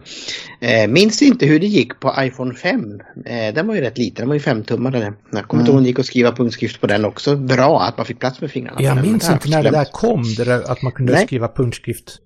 Eh, 0.62 0.88
minns 0.90 1.22
inte 1.22 1.46
hur 1.46 1.60
det 1.60 1.68
gick 1.68 2.00
på 2.00 2.14
iPhone 2.20 2.54
5. 2.54 3.02
Eh, 3.26 3.54
den 3.54 3.68
var 3.68 3.76
ju 3.76 3.82
rätt 3.82 3.98
liten, 3.98 4.16
den 4.16 4.28
var 4.28 4.36
ju 4.36 4.40
5 4.40 4.64
tummare. 4.64 5.14
Jag 5.32 5.48
kommer 5.48 5.64
inte 5.64 5.72
ihåg 5.72 5.78
om 5.78 5.84
det 5.84 5.90
gick 5.90 6.00
att 6.00 6.06
skriva 6.06 6.32
punktskrift 6.32 6.82
på 6.82 6.88
den 6.88 7.06
också. 7.06 7.36
Bra 7.36 7.82
att 7.82 7.98
man 7.98 8.06
fick 8.06 8.20
plats 8.20 8.42
med 8.42 8.52
fingrarna. 8.52 8.82
Jag 8.82 9.02
minns 9.02 9.30
inte 9.30 9.50
när 9.50 9.64
det 9.64 9.72
där 9.72 9.88
kom, 9.92 10.24
det 10.38 10.44
där 10.44 10.72
att 10.72 10.82
man 10.82 10.92
kunde 10.92 11.14
Nej. 11.14 11.26
skriva 11.26 11.48
punktskrift, 11.48 12.18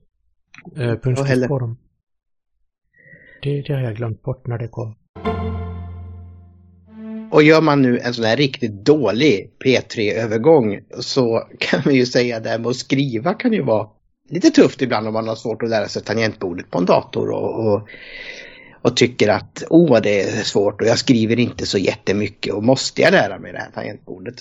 eh, 0.78 0.96
punktskrift 0.96 1.48
på 1.48 1.60
dem. 1.60 1.78
Det, 3.44 3.62
det 3.62 3.74
har 3.74 3.82
jag 3.82 3.96
glömt 3.96 4.24
bort 4.24 4.48
när 4.48 4.58
det 4.58 4.68
kom. 4.68 4.96
Och 7.32 7.44
gör 7.44 7.62
man 7.62 7.82
nu 7.82 8.00
en 8.00 8.13
sån 8.13 8.26
här 8.26 8.38
riktigt 8.38 8.86
dålig 8.86 9.52
P3-övergång 9.65 10.80
så 11.00 11.48
kan 11.60 11.82
man 11.86 11.96
ju 11.96 12.06
säga 12.06 12.39
det 12.39 12.50
här 12.50 12.60
med 12.60 12.67
att 12.67 12.76
skriva 12.76 13.34
kan 13.34 13.54
ju 13.54 13.62
vara 13.62 13.88
lite 14.30 14.50
tufft 14.50 14.82
ibland 14.82 15.08
om 15.08 15.13
man 15.13 15.28
har 15.28 15.36
svårt 15.36 15.63
att 15.63 15.70
lära 15.70 15.88
sig 15.88 16.04
tangentbordet 16.04 16.72
på 16.72 16.78
en 16.78 16.86
dator 16.86 17.30
och, 17.30 17.65
och, 17.65 17.88
och 18.82 18.98
tycker 18.98 19.30
att 19.30 19.63
åh 19.70 20.02
det 20.02 20.22
är 20.22 20.44
svårt 20.44 20.82
och 20.82 20.88
jag 20.88 21.00
skriver 21.00 21.39
inte 21.39 21.65
så 21.65 21.78
jättemycket 21.78 22.54
och 22.54 22.63
måste 22.63 23.02
jag 23.02 23.12
lära 23.12 23.39
mig 23.39 23.52
det 23.52 23.60
här 23.60 23.72
tangentbordet? 23.72 24.36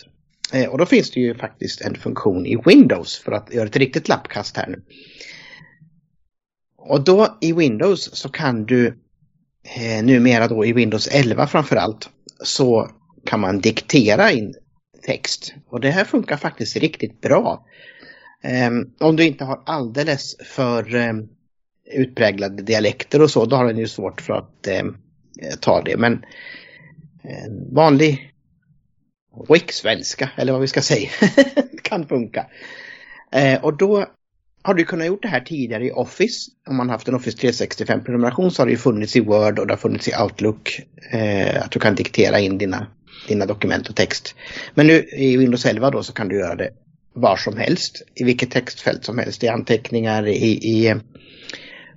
Eh, 0.53 0.69
och 0.69 0.79
då 0.79 0.87
finns 0.87 1.11
det 1.11 1.21
ju 1.21 1.35
faktiskt 1.35 1.81
en 1.81 1.95
funktion 1.95 2.47
i 2.47 2.57
Windows 2.65 3.19
för 3.19 3.33
att 3.33 3.55
göra 3.55 3.67
ett 3.67 3.77
riktigt 3.77 4.09
lappkast 4.09 4.57
här 4.57 4.67
nu. 4.67 4.83
Och 6.79 7.05
då 7.05 7.39
i 7.41 7.53
Windows 7.53 8.17
så 8.17 8.29
kan 8.29 8.65
du 8.65 8.87
eh, 9.77 10.05
numera 10.05 10.49
då 10.49 10.65
i 10.65 10.73
Windows 10.73 11.09
11 11.09 11.47
framförallt 11.47 12.11
så 12.45 12.91
kan 13.25 13.41
man 13.41 13.61
diktera 13.61 14.31
in 14.31 14.55
text. 15.03 15.55
Och 15.69 15.81
det 15.81 15.91
här 15.91 16.05
funkar 16.05 16.37
faktiskt 16.37 16.77
riktigt 16.77 17.21
bra. 17.21 17.67
Um, 18.69 18.95
om 19.01 19.17
du 19.17 19.27
inte 19.27 19.45
har 19.45 19.63
alldeles 19.67 20.37
för 20.45 20.95
um, 20.95 21.29
utpräglade 21.93 22.63
dialekter 22.63 23.23
och 23.23 23.31
så, 23.31 23.45
då 23.45 23.57
har 23.57 23.67
den 23.67 23.79
ju 23.79 23.89
svårt 23.89 24.21
för 24.21 24.33
att 24.33 24.69
um, 24.83 24.97
ta 25.61 25.83
det. 25.83 25.97
Men 25.97 26.25
vanlig 27.73 28.33
riksvenska, 29.49 30.31
eller 30.37 30.53
vad 30.53 30.61
vi 30.61 30.69
ska 30.69 30.83
säga, 30.83 31.11
kan 31.83 32.09
funka. 32.09 32.47
Uh, 33.37 33.65
och 33.65 33.77
då 33.77 34.07
har 34.63 34.75
du 34.75 34.85
kunnat 34.85 35.07
gjort 35.07 35.23
det 35.23 35.29
här 35.29 35.41
tidigare 35.41 35.87
i 35.87 35.91
Office. 35.91 36.51
Om 36.69 36.77
man 36.77 36.91
haft 36.91 37.09
en 37.09 37.15
Office 37.15 37.39
365-prenumeration 37.39 38.51
så 38.51 38.63
har 38.63 38.67
det 38.67 38.73
ju 38.73 38.79
funnits 38.79 39.17
i 39.17 39.21
Word 39.21 39.59
och 39.59 39.67
det 39.67 39.73
har 39.73 39.79
funnits 39.79 40.09
i 40.09 40.13
Outlook. 40.23 40.81
Eh, 41.11 41.63
att 41.63 41.71
du 41.71 41.81
kan 41.81 41.95
diktera 41.95 42.41
in 42.41 42.59
dina, 42.59 42.87
dina 43.29 43.47
dokument 43.47 43.89
och 43.89 43.97
text. 43.97 44.35
Men 44.75 44.87
nu 44.87 45.05
i 45.13 45.37
Windows 45.37 45.67
11 45.67 45.91
då 45.91 46.03
så 46.03 46.13
kan 46.13 46.29
du 46.29 46.39
göra 46.39 46.55
det 46.55 46.71
var 47.13 47.37
som 47.37 47.57
helst. 47.57 48.03
I 48.15 48.25
vilket 48.25 48.51
textfält 48.51 49.05
som 49.05 49.19
helst. 49.19 49.45
I 49.45 49.49
anteckningar, 49.49 50.27
i, 50.27 50.47
i 50.47 50.87
eh, 50.87 50.97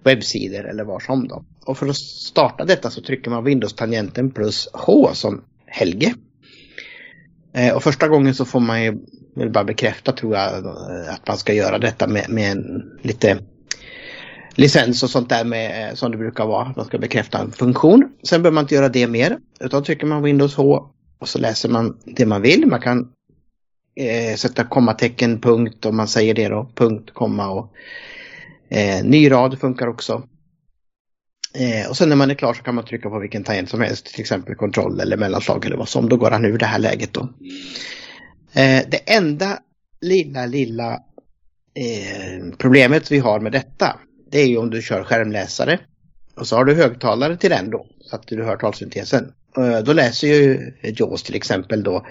webbsidor 0.04 0.69
eller 0.69 0.84
var 0.84 0.99
som 0.99 1.28
då. 1.28 1.45
Och 1.65 1.78
för 1.78 1.88
att 1.88 1.97
starta 1.97 2.65
detta 2.65 2.89
så 2.89 3.02
trycker 3.02 3.32
man 3.32 3.43
Windows-tangenten 3.43 4.32
plus 4.32 4.67
H 4.73 5.10
som 5.13 5.43
Helge. 5.65 6.13
Eh, 7.54 7.76
och 7.76 7.84
första 7.84 8.08
gången 8.08 8.36
så 8.36 8.45
får 8.45 8.60
man 8.60 8.84
ju 8.84 8.97
vill 9.36 9.50
bara 9.50 9.63
bekräfta 9.63 10.12
tror 10.12 10.36
jag 10.36 10.67
att 11.10 11.28
man 11.28 11.38
ska 11.38 11.54
göra 11.54 11.80
detta 11.80 12.08
med, 12.08 12.30
med 12.30 12.52
en, 12.52 12.91
lite 13.02 13.39
licens 14.56 15.04
och 15.04 15.10
sånt 15.10 15.30
där 15.30 15.46
med, 15.46 15.89
eh, 15.89 15.96
som 15.96 16.12
det 16.12 16.17
brukar 16.17 16.46
vara. 16.46 16.74
Man 16.78 16.86
ska 16.86 16.98
bekräfta 16.98 17.39
en 17.39 17.52
funktion. 17.52 18.12
Sen 18.24 18.41
behöver 18.41 18.56
man 18.56 18.63
inte 18.63 18.76
göra 18.76 18.89
det 18.89 19.08
mer. 19.08 19.38
Utan 19.60 19.84
trycker 19.84 20.06
man 20.06 20.24
Windows 20.24 20.56
H 20.56 20.89
och 21.19 21.30
så 21.30 21.39
läser 21.39 21.69
man 21.69 21.98
det 22.06 22.26
man 22.26 22.41
vill. 22.41 22.67
Man 22.67 22.82
kan 22.82 23.12
eh, 23.96 24.36
sätta 24.36 24.63
kommatecken, 24.63 25.41
punkt 25.41 25.86
om 25.86 25.98
man 25.98 26.08
säger 26.08 26.34
det 26.34 26.50
då. 26.50 26.69
Punkt, 26.76 27.12
komma 27.13 27.50
och 27.50 27.74
eh, 28.69 29.04
ny 29.04 29.32
rad 29.32 29.60
funkar 29.60 29.88
också. 29.88 30.24
Eh, 31.56 31.89
och 31.89 31.98
sen 31.98 32.10
när 32.10 32.15
man 32.15 32.32
är 32.32 32.36
klar 32.36 32.54
så 32.54 32.63
kan 32.63 32.76
man 32.76 32.86
trycka 32.86 33.10
på 33.10 33.19
vilken 33.19 33.43
tangent 33.43 33.69
som 33.69 33.82
helst. 33.82 34.06
Till 34.06 34.22
exempel 34.22 34.56
kontroll 34.56 35.00
eller 35.00 35.17
mellanslag 35.17 35.65
eller 35.65 35.78
vad 35.78 35.89
som. 35.89 36.10
Då 36.10 36.17
går 36.17 36.32
han 36.32 36.46
ur 36.46 36.58
det 36.58 36.65
här 36.65 36.80
läget 36.80 37.13
då. 37.13 37.30
Eh, 38.53 38.83
det 38.89 38.97
enda 39.05 39.59
lilla, 40.01 40.45
lilla 40.45 40.93
eh, 41.73 42.55
problemet 42.57 43.11
vi 43.11 43.19
har 43.19 43.39
med 43.39 43.51
detta 43.51 43.99
det 44.33 44.41
är 44.41 44.47
ju 44.47 44.57
om 44.57 44.69
du 44.69 44.81
kör 44.81 45.03
skärmläsare 45.03 45.79
och 46.35 46.47
så 46.47 46.55
har 46.55 46.65
du 46.65 46.73
högtalare 46.73 47.37
till 47.37 47.49
den 47.49 47.69
då 47.69 47.87
så 48.01 48.15
att 48.15 48.27
du 48.27 48.43
hör 48.43 48.57
talsyntesen. 48.57 49.33
Eh, 49.57 49.79
då 49.79 49.93
läser 49.93 50.27
ju 50.27 50.73
JAWS 50.83 51.23
till 51.23 51.35
exempel 51.35 51.83
då 51.83 52.05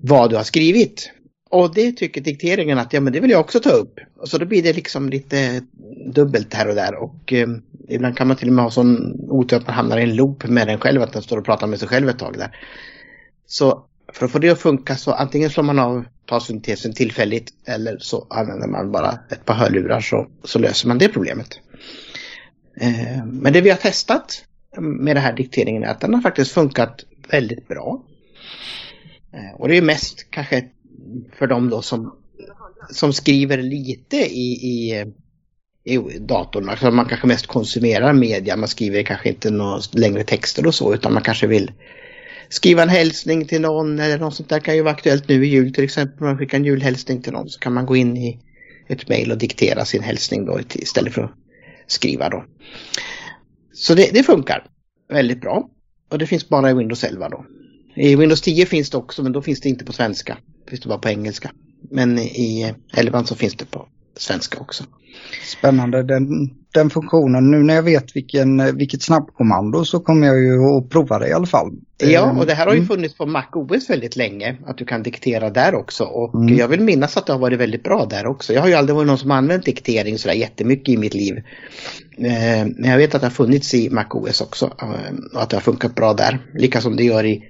vad 0.00 0.30
du 0.30 0.36
har 0.36 0.42
skrivit. 0.42 1.10
Och 1.50 1.74
det 1.74 1.92
tycker 1.92 2.20
dikteringen 2.20 2.78
att 2.78 2.92
ja 2.92 3.00
men 3.00 3.12
det 3.12 3.20
vill 3.20 3.30
jag 3.30 3.40
också 3.40 3.60
ta 3.60 3.70
upp. 3.70 4.00
Och 4.16 4.28
så 4.28 4.38
då 4.38 4.46
blir 4.46 4.62
det 4.62 4.72
liksom 4.72 5.08
lite 5.08 5.62
dubbelt 6.06 6.54
här 6.54 6.68
och 6.68 6.74
där 6.74 6.94
och 6.94 7.32
eh, 7.32 7.48
ibland 7.88 8.16
kan 8.16 8.28
man 8.28 8.36
till 8.36 8.48
och 8.48 8.54
med 8.54 8.64
ha 8.64 8.70
sån 8.70 9.20
otur 9.30 9.56
att 9.56 9.66
man 9.66 9.76
hamnar 9.76 9.98
i 9.98 10.02
en 10.02 10.16
loop 10.16 10.44
med 10.44 10.66
den 10.66 10.80
själv, 10.80 11.02
att 11.02 11.12
den 11.12 11.22
står 11.22 11.38
och 11.38 11.44
pratar 11.44 11.66
med 11.66 11.78
sig 11.78 11.88
själv 11.88 12.08
ett 12.08 12.18
tag 12.18 12.34
där. 12.38 12.56
Så 13.46 13.84
för 14.14 14.26
att 14.26 14.32
få 14.32 14.38
det 14.38 14.50
att 14.50 14.60
funka 14.60 14.96
så 14.96 15.12
antingen 15.12 15.50
slår 15.50 15.64
man 15.64 15.78
av 15.78 16.04
talsyntesen 16.26 16.92
tillfälligt 16.92 17.52
eller 17.66 17.98
så 17.98 18.26
använder 18.30 18.68
man 18.68 18.92
bara 18.92 19.18
ett 19.30 19.44
par 19.44 19.54
hörlurar 19.54 20.00
så, 20.00 20.26
så 20.44 20.58
löser 20.58 20.88
man 20.88 20.98
det 20.98 21.08
problemet. 21.08 21.48
Eh, 22.80 23.24
men 23.24 23.52
det 23.52 23.60
vi 23.60 23.70
har 23.70 23.76
testat 23.76 24.44
med 24.78 25.16
den 25.16 25.22
här 25.22 25.32
dikteringen 25.32 25.84
är 25.84 25.88
att 25.88 26.00
den 26.00 26.14
har 26.14 26.20
faktiskt 26.20 26.52
funkat 26.52 27.04
väldigt 27.30 27.68
bra. 27.68 28.02
Eh, 29.32 29.60
och 29.60 29.68
det 29.68 29.76
är 29.76 29.82
mest 29.82 30.30
kanske 30.30 30.64
för 31.38 31.46
dem 31.46 31.70
då 31.70 31.82
som, 31.82 32.16
som 32.90 33.12
skriver 33.12 33.58
lite 33.58 34.16
i, 34.16 34.52
i, 34.52 35.00
eh, 35.00 35.06
i 35.84 36.18
datorn. 36.18 36.68
Alltså 36.68 36.90
man 36.90 37.06
kanske 37.06 37.26
mest 37.26 37.46
konsumerar 37.46 38.12
media, 38.12 38.56
man 38.56 38.68
skriver 38.68 39.02
kanske 39.02 39.28
inte 39.28 39.50
några 39.50 39.80
längre 39.92 40.24
texter 40.24 40.66
och 40.66 40.74
så 40.74 40.94
utan 40.94 41.12
man 41.14 41.22
kanske 41.22 41.46
vill 41.46 41.72
skriva 42.48 42.82
en 42.82 42.88
hälsning 42.88 43.46
till 43.46 43.60
någon 43.60 43.98
eller 43.98 44.18
något 44.18 44.34
sånt 44.34 44.48
där 44.48 44.60
kan 44.60 44.76
ju 44.76 44.82
vara 44.82 44.94
aktuellt 44.94 45.28
nu 45.28 45.46
i 45.46 45.48
jul 45.48 45.74
till 45.74 45.84
exempel. 45.84 46.18
Om 46.18 46.26
man 46.26 46.38
skickar 46.38 46.58
en 46.58 46.64
julhälsning 46.64 47.22
till 47.22 47.32
någon 47.32 47.48
så 47.48 47.60
kan 47.60 47.74
man 47.74 47.86
gå 47.86 47.96
in 47.96 48.16
i 48.16 48.40
ett 48.88 49.08
mejl 49.08 49.32
och 49.32 49.38
diktera 49.38 49.84
sin 49.84 50.02
hälsning 50.02 50.44
då 50.44 50.60
istället 50.74 51.12
för 51.12 51.22
att 51.22 51.32
skriva 51.86 52.28
då. 52.28 52.44
Så 53.72 53.94
det, 53.94 54.10
det, 54.12 54.22
funkar 54.22 54.66
väldigt 55.08 55.40
bra. 55.40 55.70
Och 56.10 56.18
det 56.18 56.26
finns 56.26 56.48
bara 56.48 56.70
i 56.70 56.74
Windows 56.74 57.04
11 57.04 57.28
då. 57.28 57.46
I 57.94 58.16
Windows 58.16 58.40
10 58.40 58.66
finns 58.66 58.90
det 58.90 58.96
också 58.96 59.22
men 59.22 59.32
då 59.32 59.42
finns 59.42 59.60
det 59.60 59.68
inte 59.68 59.84
på 59.84 59.92
svenska. 59.92 60.38
Det 60.64 60.70
finns 60.70 60.80
det 60.80 60.88
bara 60.88 60.98
på 60.98 61.08
engelska. 61.08 61.50
Men 61.90 62.18
i 62.18 62.74
11 62.96 63.24
så 63.24 63.34
finns 63.34 63.54
det 63.54 63.64
på 63.64 63.88
svenska 64.16 64.58
också. 64.58 64.84
Spännande 65.44 66.02
den, 66.02 66.50
den 66.74 66.90
funktionen. 66.90 67.50
Nu 67.50 67.62
när 67.62 67.74
jag 67.74 67.82
vet 67.82 68.16
vilken, 68.16 68.76
vilket 68.76 69.02
snabbkommando 69.02 69.84
så 69.84 70.00
kommer 70.00 70.26
jag 70.26 70.38
ju 70.38 70.64
att 70.64 70.90
prova 70.90 71.18
det 71.18 71.28
i 71.28 71.32
alla 71.32 71.46
fall. 71.46 71.72
Ja, 71.98 72.32
och 72.38 72.46
det 72.46 72.54
här 72.54 72.66
har 72.66 72.72
ju 72.72 72.78
mm. 72.78 72.88
funnits 72.88 73.14
på 73.14 73.26
Mac 73.26 73.44
OS 73.52 73.90
väldigt 73.90 74.16
länge. 74.16 74.56
Att 74.66 74.78
du 74.78 74.84
kan 74.84 75.02
diktera 75.02 75.50
där 75.50 75.74
också. 75.74 76.04
Och 76.04 76.34
mm. 76.34 76.56
jag 76.56 76.68
vill 76.68 76.80
minnas 76.80 77.16
att 77.16 77.26
det 77.26 77.32
har 77.32 77.40
varit 77.40 77.60
väldigt 77.60 77.82
bra 77.82 78.04
där 78.04 78.26
också. 78.26 78.52
Jag 78.52 78.60
har 78.60 78.68
ju 78.68 78.74
aldrig 78.74 78.96
varit 78.96 79.06
någon 79.06 79.18
som 79.18 79.30
använt 79.30 79.64
diktering 79.64 80.18
sådär 80.18 80.34
jättemycket 80.34 80.88
i 80.88 80.96
mitt 80.96 81.14
liv. 81.14 81.36
Eh, 82.18 82.66
men 82.76 82.90
jag 82.90 82.96
vet 82.96 83.14
att 83.14 83.20
det 83.20 83.26
har 83.26 83.32
funnits 83.32 83.74
i 83.74 83.90
Mac 83.90 84.06
OS 84.10 84.40
också. 84.40 84.64
Eh, 84.82 85.34
och 85.34 85.42
att 85.42 85.50
det 85.50 85.56
har 85.56 85.62
funkat 85.62 85.94
bra 85.94 86.14
där. 86.14 86.38
Lika 86.54 86.80
som 86.80 86.96
det 86.96 87.04
gör 87.04 87.24
i 87.24 87.44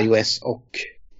iOS 0.00 0.40
och 0.42 0.64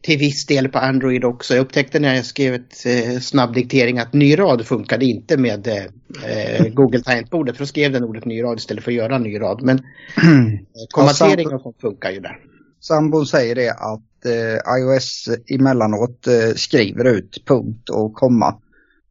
till 0.01 0.19
viss 0.19 0.47
del 0.47 0.69
på 0.69 0.79
Android 0.79 1.25
också. 1.25 1.55
Jag 1.55 1.63
upptäckte 1.63 1.99
när 1.99 2.15
jag 2.15 2.25
skrev 2.25 2.55
ett 2.55 2.87
eh, 2.87 3.21
snabbdiktering 3.21 3.99
att 3.99 4.13
ny 4.13 4.39
rad 4.39 4.67
funkade 4.67 5.05
inte 5.05 5.37
med 5.37 5.69
eh, 5.69 6.67
Google 6.73 7.01
tangentbordet. 7.03 7.57
För 7.57 7.63
då 7.63 7.67
skrev 7.67 7.93
den 7.93 8.05
ordet 8.05 8.25
ny 8.25 8.43
rad 8.43 8.59
istället 8.59 8.85
för 8.85 8.91
att 8.91 8.97
göra 8.97 9.19
ny 9.19 9.41
rad. 9.41 9.63
Men 9.63 9.77
eh, 9.79 10.85
kommatering 10.91 11.49
och 11.49 11.61
sånt 11.63 11.81
funkar 11.81 12.11
ju 12.11 12.21
där. 12.21 12.39
Sambon 12.81 13.27
säger 13.27 13.55
det 13.55 13.71
att 13.71 14.27
eh, 14.27 14.79
iOS 14.81 15.29
emellanåt 15.47 16.27
eh, 16.27 16.55
skriver 16.57 17.05
ut 17.05 17.43
punkt 17.47 17.89
och 17.89 18.15
komma. 18.15 18.55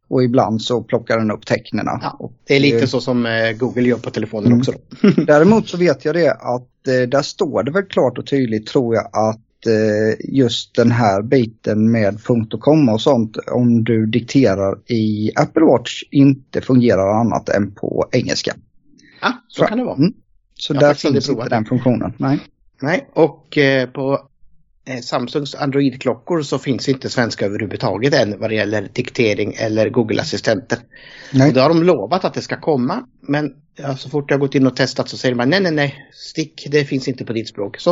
Och 0.10 0.24
ibland 0.24 0.62
så 0.62 0.84
plockar 0.84 1.18
den 1.18 1.32
upp 1.32 1.46
tecknen. 1.46 1.86
Ja, 1.86 2.32
det 2.48 2.56
är 2.56 2.60
lite 2.60 2.88
så 2.88 3.02
som 3.02 3.26
eh, 3.26 3.52
Google 3.52 3.82
gör 3.88 3.98
på 3.98 4.10
telefonen 4.10 4.48
Mm. 4.48 4.60
också. 4.60 4.74
Däremot 5.28 5.68
så 5.70 5.78
vet 5.78 6.06
jag 6.06 6.16
det 6.16 6.32
att 6.32 6.88
eh, 6.88 7.10
där 7.10 7.22
står 7.22 7.64
det 7.64 7.72
väl 7.72 7.84
klart 7.84 8.18
och 8.18 8.28
tydligt 8.28 8.68
tror 8.68 8.96
jag 8.96 9.06
att 9.06 9.36
eh, 9.36 9.42
just 10.20 10.76
den 10.76 10.92
här 10.92 11.22
biten 11.22 11.92
med 11.92 12.24
punkt 12.24 12.54
och 12.54 12.60
komma 12.60 12.94
och 12.94 13.02
sånt 13.02 13.38
om 13.52 13.84
du 13.84 14.06
dikterar 14.06 14.92
i 14.92 15.32
Apple 15.36 15.66
Watch 15.66 16.04
inte 16.12 16.62
fungerar 16.62 17.20
annat 17.20 17.50
än 17.50 17.72
på 17.72 18.10
engelska. 18.12 18.56
Ja, 19.22 19.34
så 19.48 19.66
kan 19.66 19.78
det 19.78 19.84
vara. 19.84 19.96
Mm. 19.96 20.14
Så 20.56 20.74
Jag 20.74 20.82
där 20.82 20.94
finns 20.94 21.30
inte 21.30 21.50
den 21.50 21.66
funktionen. 21.66 22.14
Nej. 22.18 22.40
Nej, 22.82 23.10
och 23.14 23.58
eh, 23.58 23.90
på 23.90 24.30
eh, 24.88 25.00
Samsungs 25.00 25.56
Android-klockor 25.56 26.42
så 26.42 26.60
finns 26.60 26.90
inte 26.90 27.10
svenska 27.10 27.46
överhuvudtaget 27.46 28.14
än 28.14 28.40
vad 28.40 28.50
det 28.50 28.56
gäller 28.56 28.90
diktering 28.94 29.54
eller 29.60 29.90
Google-assistenter. 29.90 30.78
Och 31.48 31.54
det 31.54 31.62
har 31.62 31.70
de 31.70 31.84
lovat 31.84 32.26
att 32.26 32.34
det 32.34 32.42
ska 32.42 32.60
komma. 32.60 33.04
Men 33.28 33.54
ja, 33.76 33.96
så 33.98 34.10
fort 34.10 34.32
jag 34.32 34.40
gått 34.40 34.56
in 34.56 34.68
och 34.68 34.76
testat 34.76 35.10
så 35.10 35.18
säger 35.18 35.36
man 35.36 35.50
nej, 35.50 35.60
nej, 35.60 35.72
nej, 35.72 36.10
stick, 36.14 36.68
det 36.72 36.86
finns 36.86 37.08
inte 37.08 37.26
på 37.26 37.34
ditt 37.34 37.48
språk. 37.50 37.78
Så, 37.80 37.90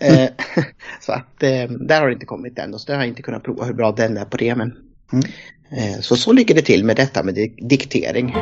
eh, 0.00 0.28
så 1.00 1.12
att 1.12 1.42
eh, 1.42 1.70
där 1.70 2.00
har 2.00 2.06
det 2.06 2.12
inte 2.14 2.26
kommit 2.26 2.58
än. 2.58 2.74
Och 2.74 2.80
så 2.80 2.86
där 2.86 2.94
har 2.94 3.02
jag 3.02 3.08
inte 3.08 3.22
kunnat 3.22 3.42
prova 3.42 3.64
hur 3.64 3.74
bra 3.74 3.92
den 3.92 4.16
är 4.16 4.24
på 4.24 4.36
det. 4.36 4.54
Men, 4.54 4.72
Mm. 5.12 5.24
eh, 5.94 6.00
så 6.00 6.16
så 6.16 6.32
ligger 6.32 6.54
det 6.54 6.62
till 6.62 6.84
med 6.84 6.96
detta 6.96 7.22
med 7.22 7.34
di- 7.34 7.54
diktering. 7.68 8.34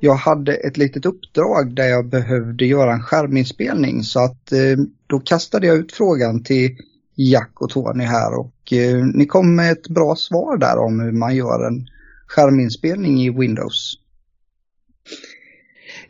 Jag 0.00 0.14
hade 0.14 0.54
ett 0.54 0.76
litet 0.76 1.06
uppdrag 1.06 1.74
där 1.76 1.84
jag 1.84 2.06
behövde 2.08 2.66
göra 2.66 2.92
en 2.92 3.02
skärminspelning 3.02 4.02
så 4.02 4.24
att 4.24 4.52
då 5.06 5.20
kastade 5.20 5.66
jag 5.66 5.76
ut 5.76 5.92
frågan 5.92 6.42
till 6.42 6.76
Jack 7.14 7.50
och 7.54 7.70
Tony 7.70 8.04
här 8.04 8.38
och 8.38 8.72
ni 9.14 9.26
kom 9.26 9.54
med 9.54 9.72
ett 9.72 9.88
bra 9.88 10.16
svar 10.16 10.56
där 10.56 10.78
om 10.78 11.00
hur 11.00 11.12
man 11.12 11.36
gör 11.36 11.66
en 11.66 11.88
skärminspelning 12.26 13.22
i 13.22 13.30
Windows. 13.30 13.94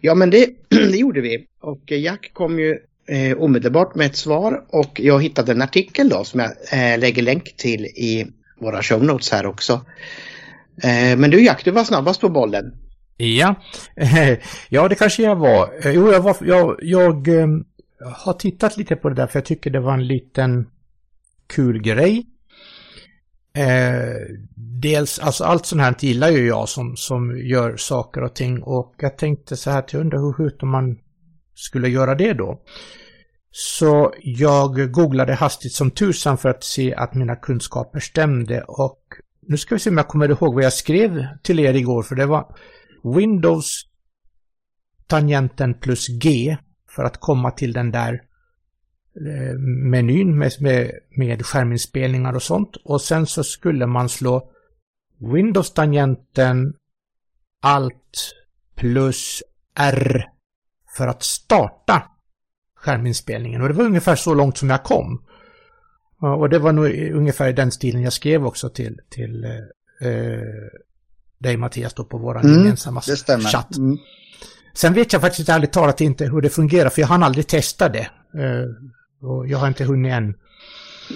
Ja, 0.00 0.14
men 0.14 0.31
det, 0.31 0.50
det 0.68 0.96
gjorde 0.96 1.20
vi. 1.20 1.46
Och 1.61 1.92
Jack 1.92 2.31
kom 2.33 2.59
ju 2.59 2.79
eh, 3.09 3.38
omedelbart 3.38 3.94
med 3.94 4.07
ett 4.07 4.16
svar 4.16 4.64
och 4.68 5.00
jag 5.00 5.22
hittade 5.22 5.53
en 5.53 5.62
artikel 5.62 6.09
då 6.09 6.24
som 6.24 6.40
jag 6.40 6.50
eh, 6.72 6.98
lägger 6.98 7.22
länk 7.22 7.57
till 7.57 7.85
i 7.85 8.27
våra 8.61 8.83
show 8.83 9.05
notes 9.05 9.31
här 9.31 9.46
också. 9.46 9.72
Eh, 10.83 11.18
men 11.18 11.31
du 11.31 11.44
Jack, 11.44 11.64
du 11.64 11.70
var 11.70 11.85
snabbast 11.85 12.20
på 12.20 12.29
bollen. 12.29 12.74
Ja, 13.16 13.55
ja 14.68 14.88
det 14.88 14.94
kanske 14.94 15.22
jag 15.22 15.37
var. 15.37 15.87
Eh, 15.87 15.92
jo, 15.92 16.12
jag, 16.12 16.20
var, 16.20 16.37
jag, 16.40 16.77
jag 16.83 17.29
eh, 17.29 17.48
har 18.14 18.33
tittat 18.33 18.77
lite 18.77 18.96
på 18.96 19.09
det 19.09 19.14
där 19.14 19.27
för 19.27 19.38
jag 19.38 19.46
tycker 19.46 19.70
det 19.70 19.81
var 19.81 19.94
en 19.94 20.07
liten 20.07 20.66
kul 21.46 21.83
grej. 21.83 22.27
Eh, 23.57 24.37
dels, 24.57 25.19
alltså 25.19 25.45
allt 25.45 25.67
sånt 25.67 25.83
här 25.83 25.95
gillar 25.99 26.31
ju 26.31 26.47
jag 26.47 26.69
som, 26.69 26.97
som 26.97 27.38
gör 27.38 27.77
saker 27.77 28.23
och 28.23 28.35
ting 28.35 28.62
och 28.62 28.95
jag 28.99 29.19
tänkte 29.19 29.57
så 29.57 29.71
här 29.71 29.79
att 29.79 29.93
jag 29.93 30.01
undrar 30.01 30.19
hur 30.19 30.33
sjutton 30.33 30.69
man 30.69 30.99
skulle 31.55 31.88
göra 31.88 32.14
det 32.14 32.33
då. 32.33 32.61
Så 33.51 34.14
jag 34.21 34.93
googlade 34.93 35.35
hastigt 35.35 35.73
som 35.73 35.90
tusan 35.90 36.38
för 36.38 36.49
att 36.49 36.64
se 36.64 36.95
att 36.95 37.14
mina 37.14 37.37
kunskaper 37.37 38.01
stämde 38.01 38.62
och 38.62 39.01
nu 39.47 39.57
ska 39.57 39.75
vi 39.75 39.79
se 39.79 39.90
om 39.90 39.97
jag 39.97 40.09
kommer 40.09 40.29
ihåg 40.29 40.55
vad 40.55 40.64
jag 40.64 40.73
skrev 40.73 41.27
till 41.43 41.61
er 41.61 41.75
igår 41.75 42.03
för 42.03 42.14
det 42.14 42.27
var 42.27 42.57
Windows 43.17 43.83
tangenten 45.07 45.75
plus 45.75 46.09
G 46.09 46.57
för 46.90 47.05
att 47.05 47.21
komma 47.21 47.51
till 47.51 47.73
den 47.73 47.90
där 47.90 48.23
menyn 49.90 50.38
med, 50.38 50.53
med, 50.61 50.90
med 51.16 51.46
skärminspelningar 51.46 52.33
och 52.33 52.42
sånt. 52.42 52.77
Och 52.85 53.00
sen 53.00 53.27
så 53.27 53.44
skulle 53.44 53.87
man 53.87 54.09
slå 54.09 54.50
Windows-tangenten 55.18 56.74
Alt 57.62 58.35
plus 58.77 59.42
R 59.74 60.29
för 60.96 61.07
att 61.07 61.22
starta 61.22 62.03
skärminspelningen. 62.77 63.62
Och 63.62 63.68
det 63.68 63.74
var 63.74 63.85
ungefär 63.85 64.16
så 64.16 64.35
långt 64.35 64.59
som 64.59 64.70
jag 64.70 64.85
kom. 64.85 65.24
Och 66.20 66.48
det 66.48 66.59
var 66.59 66.72
nog 66.72 66.87
ungefär 67.12 67.48
i 67.48 67.53
den 67.53 67.72
stilen 67.72 68.03
jag 68.03 68.12
skrev 68.12 68.46
också 68.46 68.68
till, 68.68 69.00
till 69.11 69.44
eh, 69.44 70.09
eh, 70.09 70.40
dig 71.38 71.57
Mattias 71.57 71.94
då 71.94 72.05
på 72.05 72.18
vår 72.18 72.38
Mm, 72.38 72.59
gemensamma 72.59 73.00
chatt. 73.00 73.77
Mm. 73.77 73.98
Sen 74.74 74.94
vet 74.94 75.12
jag 75.12 75.22
faktiskt 75.22 75.48
ärligt 75.48 75.72
talat 75.72 76.00
inte 76.00 76.24
hur 76.24 76.40
det 76.40 76.50
fungerar 76.50 76.88
för 76.88 77.00
jag 77.00 77.09
hann 77.09 77.22
aldrig 77.22 77.46
testa 77.46 77.88
det. 77.88 78.09
Eh, 78.35 78.66
och 79.24 79.48
jag 79.48 79.58
har 79.58 79.68
inte 79.68 79.84
hunnit 79.84 80.12
än. 80.12 80.34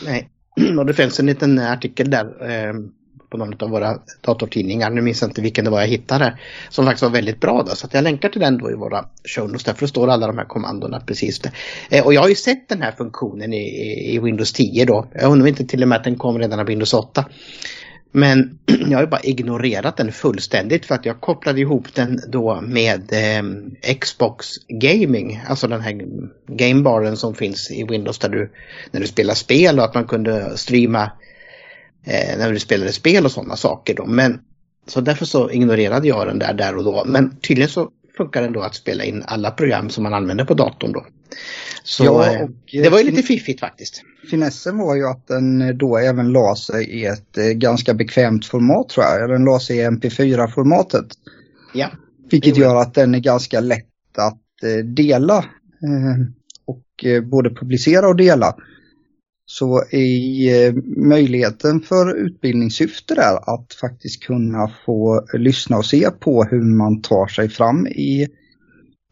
Nej, 0.04 0.28
och 0.78 0.86
det 0.86 0.94
finns 0.94 1.20
en 1.20 1.26
liten 1.26 1.58
artikel 1.58 2.10
där 2.10 2.50
eh, 2.50 2.74
på 3.30 3.36
någon 3.36 3.54
av 3.62 3.70
våra 3.70 3.98
datortidningar, 4.20 4.90
nu 4.90 5.00
minns 5.00 5.20
jag 5.22 5.30
inte 5.30 5.42
vilken 5.42 5.64
det 5.64 5.70
var 5.70 5.80
jag 5.80 5.88
hittade, 5.88 6.38
som 6.68 6.84
faktiskt 6.84 7.02
var 7.02 7.10
väldigt 7.10 7.40
bra 7.40 7.62
då. 7.62 7.74
Så 7.74 7.86
att 7.86 7.94
jag 7.94 8.04
länkar 8.04 8.28
till 8.28 8.40
den 8.40 8.58
då 8.58 8.70
i 8.70 8.74
våra 8.74 9.04
show 9.36 9.48
notes, 9.48 9.64
därför 9.64 9.86
står 9.86 10.08
alla 10.08 10.26
de 10.26 10.38
här 10.38 10.44
kommandona 10.44 11.00
precis 11.00 11.38
där. 11.40 11.52
Eh, 11.90 12.04
och 12.06 12.14
jag 12.14 12.20
har 12.20 12.28
ju 12.28 12.34
sett 12.34 12.68
den 12.68 12.82
här 12.82 12.92
funktionen 12.92 13.52
i, 13.52 14.14
i- 14.14 14.18
Windows 14.18 14.52
10 14.52 14.84
då. 14.84 15.06
Jag 15.14 15.32
undrar 15.32 15.48
inte 15.48 15.64
till 15.64 15.82
och 15.82 15.88
med 15.88 15.96
att 15.96 16.04
den 16.04 16.16
kom 16.16 16.38
redan 16.38 16.60
av 16.60 16.66
Windows 16.66 16.94
8. 16.94 17.24
Men 18.12 18.58
jag 18.66 18.98
har 18.98 19.02
ju 19.02 19.10
bara 19.10 19.20
ignorerat 19.20 19.96
den 19.96 20.12
fullständigt 20.12 20.86
för 20.86 20.94
att 20.94 21.06
jag 21.06 21.20
kopplade 21.20 21.60
ihop 21.60 21.94
den 21.94 22.20
då 22.28 22.60
med 22.60 23.12
eh, 23.12 23.42
Xbox 23.94 24.46
Gaming, 24.68 25.40
alltså 25.48 25.68
den 25.68 25.80
här 25.80 26.06
gamebaren 26.46 27.16
som 27.16 27.34
finns 27.34 27.70
i 27.70 27.84
Windows 27.84 28.18
där 28.18 28.28
du, 28.28 28.50
när 28.90 29.00
du 29.00 29.06
spelar 29.06 29.34
spel 29.34 29.78
och 29.78 29.84
att 29.84 29.94
man 29.94 30.06
kunde 30.06 30.56
streama 30.56 31.10
eh, 32.04 32.38
när 32.38 32.52
du 32.52 32.58
spelade 32.58 32.92
spel 32.92 33.24
och 33.24 33.32
sådana 33.32 33.56
saker 33.56 33.94
då. 33.94 34.06
Men 34.06 34.40
så 34.86 35.00
därför 35.00 35.24
så 35.24 35.50
ignorerade 35.50 36.08
jag 36.08 36.26
den 36.26 36.38
där 36.38 36.54
där 36.54 36.76
och 36.76 36.84
då. 36.84 37.04
Men 37.06 37.36
tydligen 37.36 37.70
så 37.70 37.90
funkar 38.18 38.42
den 38.42 38.52
då 38.52 38.60
att 38.60 38.74
spela 38.74 39.04
in 39.04 39.22
alla 39.26 39.50
program 39.50 39.90
som 39.90 40.02
man 40.02 40.14
använder 40.14 40.44
på 40.44 40.54
datorn 40.54 40.92
då. 40.92 41.06
Så 41.84 42.04
Ja, 42.04 42.34
eh, 42.34 42.42
och, 42.42 42.50
det 42.72 42.88
var 42.88 42.98
ju 42.98 43.08
eh, 43.08 43.10
lite 43.14 43.26
fiffigt 43.26 43.60
faktiskt. 43.60 44.02
Finessen 44.30 44.78
var 44.78 44.96
ju 44.96 45.06
att 45.06 45.26
den 45.26 45.60
eh, 45.60 45.68
då 45.68 45.98
även 45.98 46.32
la 46.32 46.56
sig 46.56 46.90
i 46.90 47.04
ett 47.04 47.38
eh, 47.38 47.44
ganska 47.44 47.94
bekvämt 47.94 48.46
format 48.46 48.88
tror 48.88 49.06
jag. 49.06 49.30
Den 49.30 49.44
la 49.44 49.60
sig 49.60 49.78
i 49.78 49.86
MP4-formatet. 49.86 51.06
Ja. 51.74 51.90
Vilket 52.30 52.56
gör 52.56 52.76
att 52.76 52.94
den 52.94 53.14
är 53.14 53.18
ganska 53.18 53.60
lätt 53.60 54.18
att 54.18 54.62
eh, 54.62 54.84
dela. 54.84 55.38
Eh, 55.38 56.24
och 56.64 57.04
eh, 57.04 57.22
både 57.22 57.50
publicera 57.50 58.08
och 58.08 58.16
dela. 58.16 58.56
Så 59.50 59.84
i 59.90 60.48
eh, 60.66 60.74
möjligheten 60.96 61.80
för 61.80 62.14
utbildningssyfte 62.14 63.14
där 63.14 63.54
att 63.54 63.74
faktiskt 63.74 64.22
kunna 64.22 64.72
få 64.86 65.26
lyssna 65.32 65.76
och 65.76 65.86
se 65.86 66.10
på 66.10 66.44
hur 66.44 66.62
man 66.62 67.02
tar 67.02 67.26
sig 67.26 67.48
fram 67.48 67.86
i 67.86 68.28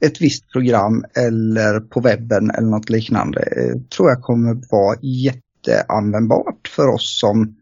ett 0.01 0.20
visst 0.20 0.53
program 0.53 1.05
eller 1.16 1.81
på 1.81 2.01
webben 2.01 2.51
eller 2.51 2.68
något 2.68 2.90
liknande 2.90 3.40
eh, 3.40 3.81
tror 3.96 4.09
jag 4.09 4.22
kommer 4.22 4.59
vara 4.70 4.99
jätteanvändbart 5.03 6.68
för 6.68 6.88
oss 6.88 7.20
som 7.20 7.57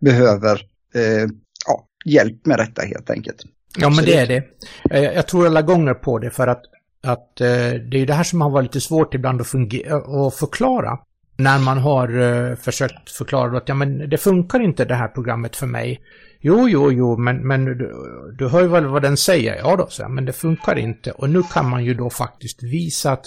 behöver 0.00 0.54
eh, 0.94 1.28
ja, 1.66 1.86
hjälp 2.04 2.46
med 2.46 2.58
detta 2.58 2.82
helt 2.82 3.10
enkelt. 3.10 3.42
Ja, 3.78 3.90
men 3.90 4.04
det 4.04 4.14
är 4.16 4.26
det. 4.26 4.44
Eh, 4.90 5.02
Jag 5.02 5.28
tror 5.28 5.46
alla 5.46 5.62
gånger 5.62 5.94
på 5.94 6.18
det 6.18 6.30
för 6.30 6.46
att, 6.46 6.62
att 7.02 7.36
det 7.36 8.00
är 8.00 8.06
det 8.06 8.14
här 8.14 8.24
som 8.24 8.40
har 8.40 8.50
varit 8.50 8.74
lite 8.74 8.80
svårt 8.80 9.14
ibland 9.14 9.40
att, 9.40 9.54
att 9.54 10.34
förklara. 10.34 10.98
När 11.40 11.58
man 11.58 11.78
har 11.78 12.18
eh, 12.18 12.56
försökt 12.56 13.10
förklara 13.10 13.58
att 13.58 13.68
ja, 13.68 13.74
men 13.74 14.10
det 14.10 14.18
funkar 14.18 14.60
inte 14.60 14.84
det 14.84 14.94
här 14.94 15.08
programmet 15.08 15.56
för 15.56 15.66
mig. 15.66 16.00
Jo, 16.40 16.68
jo, 16.68 16.92
jo, 16.92 17.16
men, 17.16 17.46
men 17.46 17.64
du, 17.64 17.92
du 18.38 18.48
hör 18.48 18.60
ju 18.60 18.68
väl 18.68 18.86
vad 18.86 19.02
den 19.02 19.16
säger? 19.16 19.56
Ja 19.56 19.76
då, 19.76 19.86
så 19.88 20.02
jag, 20.02 20.10
men 20.10 20.24
det 20.24 20.32
funkar 20.32 20.78
inte. 20.78 21.10
Och 21.10 21.30
nu 21.30 21.42
kan 21.42 21.68
man 21.68 21.84
ju 21.84 21.94
då 21.94 22.10
faktiskt 22.10 22.62
visa 22.62 23.12
att 23.12 23.26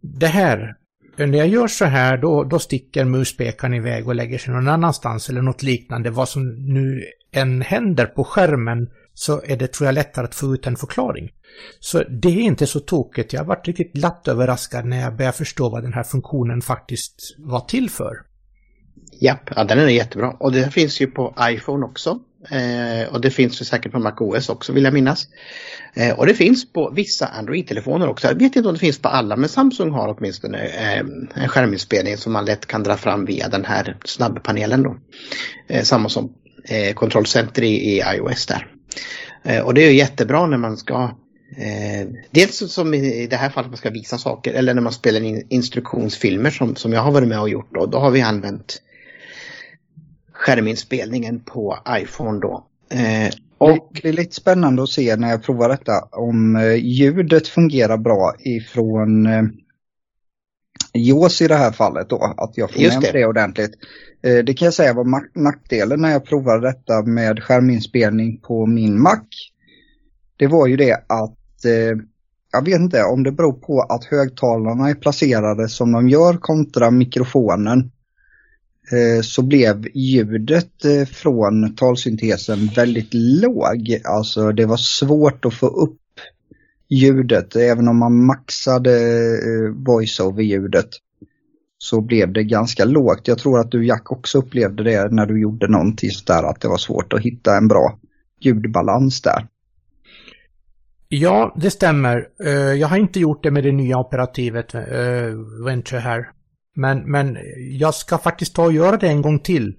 det 0.00 0.26
här, 0.26 0.74
när 1.16 1.38
jag 1.38 1.48
gör 1.48 1.66
så 1.66 1.84
här, 1.84 2.18
då, 2.18 2.44
då 2.44 2.58
sticker 2.58 3.04
muspekaren 3.04 3.74
iväg 3.74 4.08
och 4.08 4.14
lägger 4.14 4.38
sig 4.38 4.54
någon 4.54 4.68
annanstans 4.68 5.28
eller 5.28 5.42
något 5.42 5.62
liknande. 5.62 6.10
Vad 6.10 6.28
som 6.28 6.42
nu 6.74 7.04
än 7.32 7.62
händer 7.62 8.06
på 8.06 8.24
skärmen 8.24 8.90
så 9.14 9.42
är 9.44 9.56
det, 9.56 9.72
tror 9.72 9.86
jag, 9.86 9.94
lättare 9.94 10.24
att 10.24 10.34
få 10.34 10.54
ut 10.54 10.66
en 10.66 10.76
förklaring. 10.76 11.30
Så 11.80 12.02
det 12.02 12.28
är 12.28 12.40
inte 12.40 12.66
så 12.66 12.80
tokigt. 12.80 13.32
Jag 13.32 13.40
har 13.40 13.46
varit 13.46 13.66
riktigt 13.66 13.92
glatt 13.92 14.28
överraskad 14.28 14.84
när 14.84 15.00
jag 15.00 15.16
började 15.16 15.36
förstå 15.36 15.68
vad 15.68 15.82
den 15.82 15.92
här 15.92 16.02
funktionen 16.02 16.60
faktiskt 16.60 17.34
var 17.38 17.60
till 17.60 17.90
för. 17.90 18.14
Japp, 19.20 19.50
ja, 19.56 19.64
den 19.64 19.78
är 19.78 19.88
jättebra. 19.88 20.30
Och 20.40 20.52
det 20.52 20.70
finns 20.70 21.00
ju 21.00 21.06
på 21.06 21.34
iPhone 21.40 21.86
också. 21.86 22.20
Eh, 22.50 23.12
och 23.12 23.20
det 23.20 23.30
finns 23.30 23.60
ju 23.60 23.64
säkert 23.64 23.92
på 23.92 23.98
MacOS 23.98 24.48
också 24.48 24.72
vill 24.72 24.84
jag 24.84 24.94
minnas. 24.94 25.28
Eh, 25.94 26.18
och 26.18 26.26
det 26.26 26.34
finns 26.34 26.72
på 26.72 26.90
vissa 26.90 27.26
Android-telefoner 27.26 28.08
också. 28.08 28.26
Jag 28.26 28.34
vet 28.34 28.56
inte 28.56 28.68
om 28.68 28.74
det 28.74 28.80
finns 28.80 28.98
på 28.98 29.08
alla 29.08 29.36
men 29.36 29.48
Samsung 29.48 29.90
har 29.90 30.16
åtminstone 30.18 30.58
eh, 30.58 30.98
en 31.34 31.48
skärminspelning 31.48 32.16
som 32.16 32.32
man 32.32 32.44
lätt 32.44 32.66
kan 32.66 32.82
dra 32.82 32.96
fram 32.96 33.24
via 33.24 33.48
den 33.48 33.64
här 33.64 33.96
snabbpanelen 34.04 34.82
då. 34.82 34.96
Eh, 35.68 35.82
samma 35.82 36.08
som 36.08 36.32
eh, 36.64 36.94
kontrollcenter 36.94 37.62
i, 37.62 37.96
i 37.96 38.02
iOS 38.16 38.46
där. 38.46 38.73
Eh, 39.42 39.60
och 39.60 39.74
det 39.74 39.84
är 39.84 39.90
ju 39.90 39.96
jättebra 39.96 40.46
när 40.46 40.58
man 40.58 40.76
ska 40.76 41.10
Eh, 41.56 42.08
dels 42.30 42.72
som 42.72 42.94
i 42.94 43.26
det 43.26 43.36
här 43.36 43.50
fallet 43.50 43.70
man 43.70 43.76
ska 43.76 43.90
visa 43.90 44.18
saker 44.18 44.52
eller 44.52 44.74
när 44.74 44.82
man 44.82 44.92
spelar 44.92 45.20
in 45.20 45.46
instruktionsfilmer 45.48 46.50
som, 46.50 46.76
som 46.76 46.92
jag 46.92 47.00
har 47.00 47.12
varit 47.12 47.28
med 47.28 47.40
och 47.40 47.48
gjort 47.48 47.74
då. 47.74 47.86
Då 47.86 47.98
har 47.98 48.10
vi 48.10 48.20
använt 48.20 48.82
skärminspelningen 50.32 51.40
på 51.40 51.78
iPhone 51.88 52.40
då. 52.40 52.66
Eh, 52.90 53.34
och... 53.58 53.98
Det 54.02 54.08
är 54.08 54.12
lite 54.12 54.34
spännande 54.34 54.82
att 54.82 54.90
se 54.90 55.16
när 55.16 55.30
jag 55.30 55.42
provar 55.42 55.68
detta 55.68 56.08
om 56.12 56.56
eh, 56.56 56.74
ljudet 56.74 57.48
fungerar 57.48 57.96
bra 57.96 58.34
ifrån 58.38 59.26
eh, 59.26 59.42
JAWS 60.92 61.42
i 61.42 61.48
det 61.48 61.56
här 61.56 61.72
fallet 61.72 62.08
då, 62.08 62.34
att 62.36 62.52
jag 62.58 62.70
får 62.70 62.80
med 62.80 63.00
det. 63.00 63.12
det 63.12 63.26
ordentligt. 63.26 63.72
Eh, 64.24 64.44
det 64.44 64.54
kan 64.54 64.66
jag 64.66 64.74
säga 64.74 64.94
var 64.94 65.40
nackdelen 65.40 66.00
när 66.00 66.10
jag 66.10 66.24
provade 66.24 66.68
detta 66.68 67.02
med 67.02 67.42
skärminspelning 67.42 68.40
på 68.40 68.66
min 68.66 69.02
Mac. 69.02 69.20
Det 70.36 70.46
var 70.46 70.66
ju 70.66 70.76
det 70.76 70.94
att 71.06 71.64
eh, 71.64 71.98
jag 72.52 72.64
vet 72.64 72.80
inte 72.80 73.02
om 73.02 73.22
det 73.22 73.32
beror 73.32 73.52
på 73.52 73.80
att 73.80 74.04
högtalarna 74.04 74.90
är 74.90 74.94
placerade 74.94 75.68
som 75.68 75.92
de 75.92 76.08
gör 76.08 76.36
kontra 76.36 76.90
mikrofonen. 76.90 77.90
Eh, 78.92 79.22
så 79.22 79.42
blev 79.42 79.86
ljudet 79.94 80.84
eh, 80.84 81.04
från 81.04 81.76
talsyntesen 81.76 82.70
väldigt 82.76 83.14
låg. 83.14 84.00
Alltså 84.04 84.52
det 84.52 84.66
var 84.66 84.76
svårt 84.76 85.44
att 85.44 85.54
få 85.54 85.66
upp 85.66 86.00
ljudet. 86.90 87.56
Även 87.56 87.88
om 87.88 87.98
man 87.98 88.24
maxade 88.24 88.92
eh, 89.32 89.70
voiceover-ljudet 89.86 90.88
så 91.84 92.00
blev 92.00 92.32
det 92.32 92.44
ganska 92.44 92.84
lågt. 92.84 93.28
Jag 93.28 93.38
tror 93.38 93.60
att 93.60 93.70
du 93.70 93.86
Jack 93.86 94.12
också 94.12 94.38
upplevde 94.38 94.82
det 94.82 95.10
när 95.10 95.26
du 95.26 95.40
gjorde 95.40 95.68
någonting 95.68 96.10
där 96.26 96.42
att 96.42 96.60
det 96.60 96.68
var 96.68 96.76
svårt 96.76 97.12
att 97.12 97.20
hitta 97.20 97.56
en 97.56 97.68
bra 97.68 97.98
ljudbalans 98.40 99.22
där. 99.22 99.46
Ja, 101.08 101.54
det 101.56 101.70
stämmer. 101.70 102.28
Jag 102.78 102.88
har 102.88 102.96
inte 102.96 103.20
gjort 103.20 103.42
det 103.42 103.50
med 103.50 103.64
det 103.64 103.72
nya 103.72 103.98
operativet 103.98 104.74
Venture 105.64 106.00
här. 106.00 106.28
Men, 106.74 106.98
men 106.98 107.38
jag 107.70 107.94
ska 107.94 108.18
faktiskt 108.18 108.54
ta 108.54 108.64
och 108.64 108.72
göra 108.72 108.96
det 108.96 109.08
en 109.08 109.22
gång 109.22 109.38
till. 109.38 109.76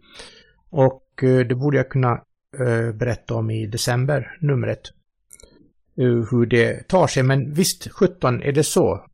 Och 0.70 1.24
eh, 1.24 1.39
det 1.39 1.56
borde 1.56 1.78
jag 1.78 1.89
kunna 1.89 2.12
eh, 2.60 2.91
berätta 2.95 3.36
om 3.36 3.49
i 3.49 3.68
december, 3.68 4.38
numret. 4.41 4.82
Eh, 5.97 6.30
hur 6.32 6.45
det 6.45 6.88
tar 6.88 7.08
sig. 7.08 7.24
Men 7.24 7.53
visst, 7.53 7.91
17 7.91 8.41
är 8.41 8.51
det 8.51 8.64
så. 8.64 9.06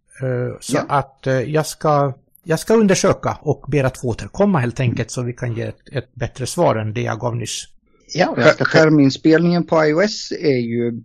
Så 0.60 0.78
ja. 0.78 0.86
att 0.88 1.28
jag 1.46 1.66
ska, 1.66 2.14
jag 2.44 2.60
ska 2.60 2.74
undersöka 2.74 3.38
och 3.42 3.66
ber 3.68 3.84
att 3.84 3.98
få 3.98 4.08
återkomma 4.08 4.60
helt 4.60 4.80
enkelt 4.80 5.12
så 5.12 5.22
vi 5.22 5.34
kan 5.34 5.54
ge 5.56 5.64
ett, 5.64 5.89
ett 5.92 6.16
bättre 6.16 6.46
svar 6.46 6.76
än 6.76 6.94
det 6.94 7.02
jag 7.02 7.20
gav 7.20 7.36
nyss. 7.36 7.68
Ja, 8.14 8.36
Skärminspelningen 8.60 9.64
på 9.64 9.86
iOS 9.86 10.32
är 10.32 10.60
ju 10.60 11.02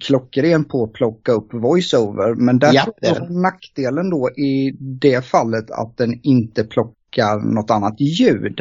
klockren 0.00 0.64
på 0.64 0.84
att 0.84 0.92
plocka 0.92 1.32
upp 1.32 1.54
voiceover. 1.54 2.34
Men 2.34 2.58
där 2.58 2.72
ja, 2.72 2.92
är 3.00 3.28
nackdelen 3.42 4.10
då 4.10 4.30
i 4.30 4.76
det 4.78 5.24
fallet 5.24 5.70
att 5.70 5.96
den 5.96 6.20
inte 6.22 6.64
plockar 6.64 7.54
något 7.54 7.70
annat 7.70 8.00
ljud. 8.00 8.60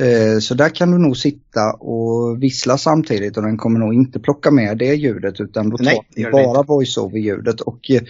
Eh, 0.00 0.38
så 0.40 0.54
där 0.54 0.68
kan 0.68 0.90
du 0.90 0.98
nog 0.98 1.16
sitta 1.16 1.72
och 1.72 2.42
vissla 2.42 2.78
samtidigt 2.78 3.36
och 3.36 3.42
den 3.42 3.58
kommer 3.58 3.78
nog 3.78 3.94
inte 3.94 4.20
plocka 4.20 4.50
med 4.50 4.78
det 4.78 4.94
ljudet 4.94 5.40
utan 5.40 5.70
då 5.70 5.76
tar 5.76 5.84
Nej, 5.84 6.30
bara 6.32 6.62
voiceover-ljudet. 6.62 7.60
Och 7.60 7.90
eh, 7.90 8.02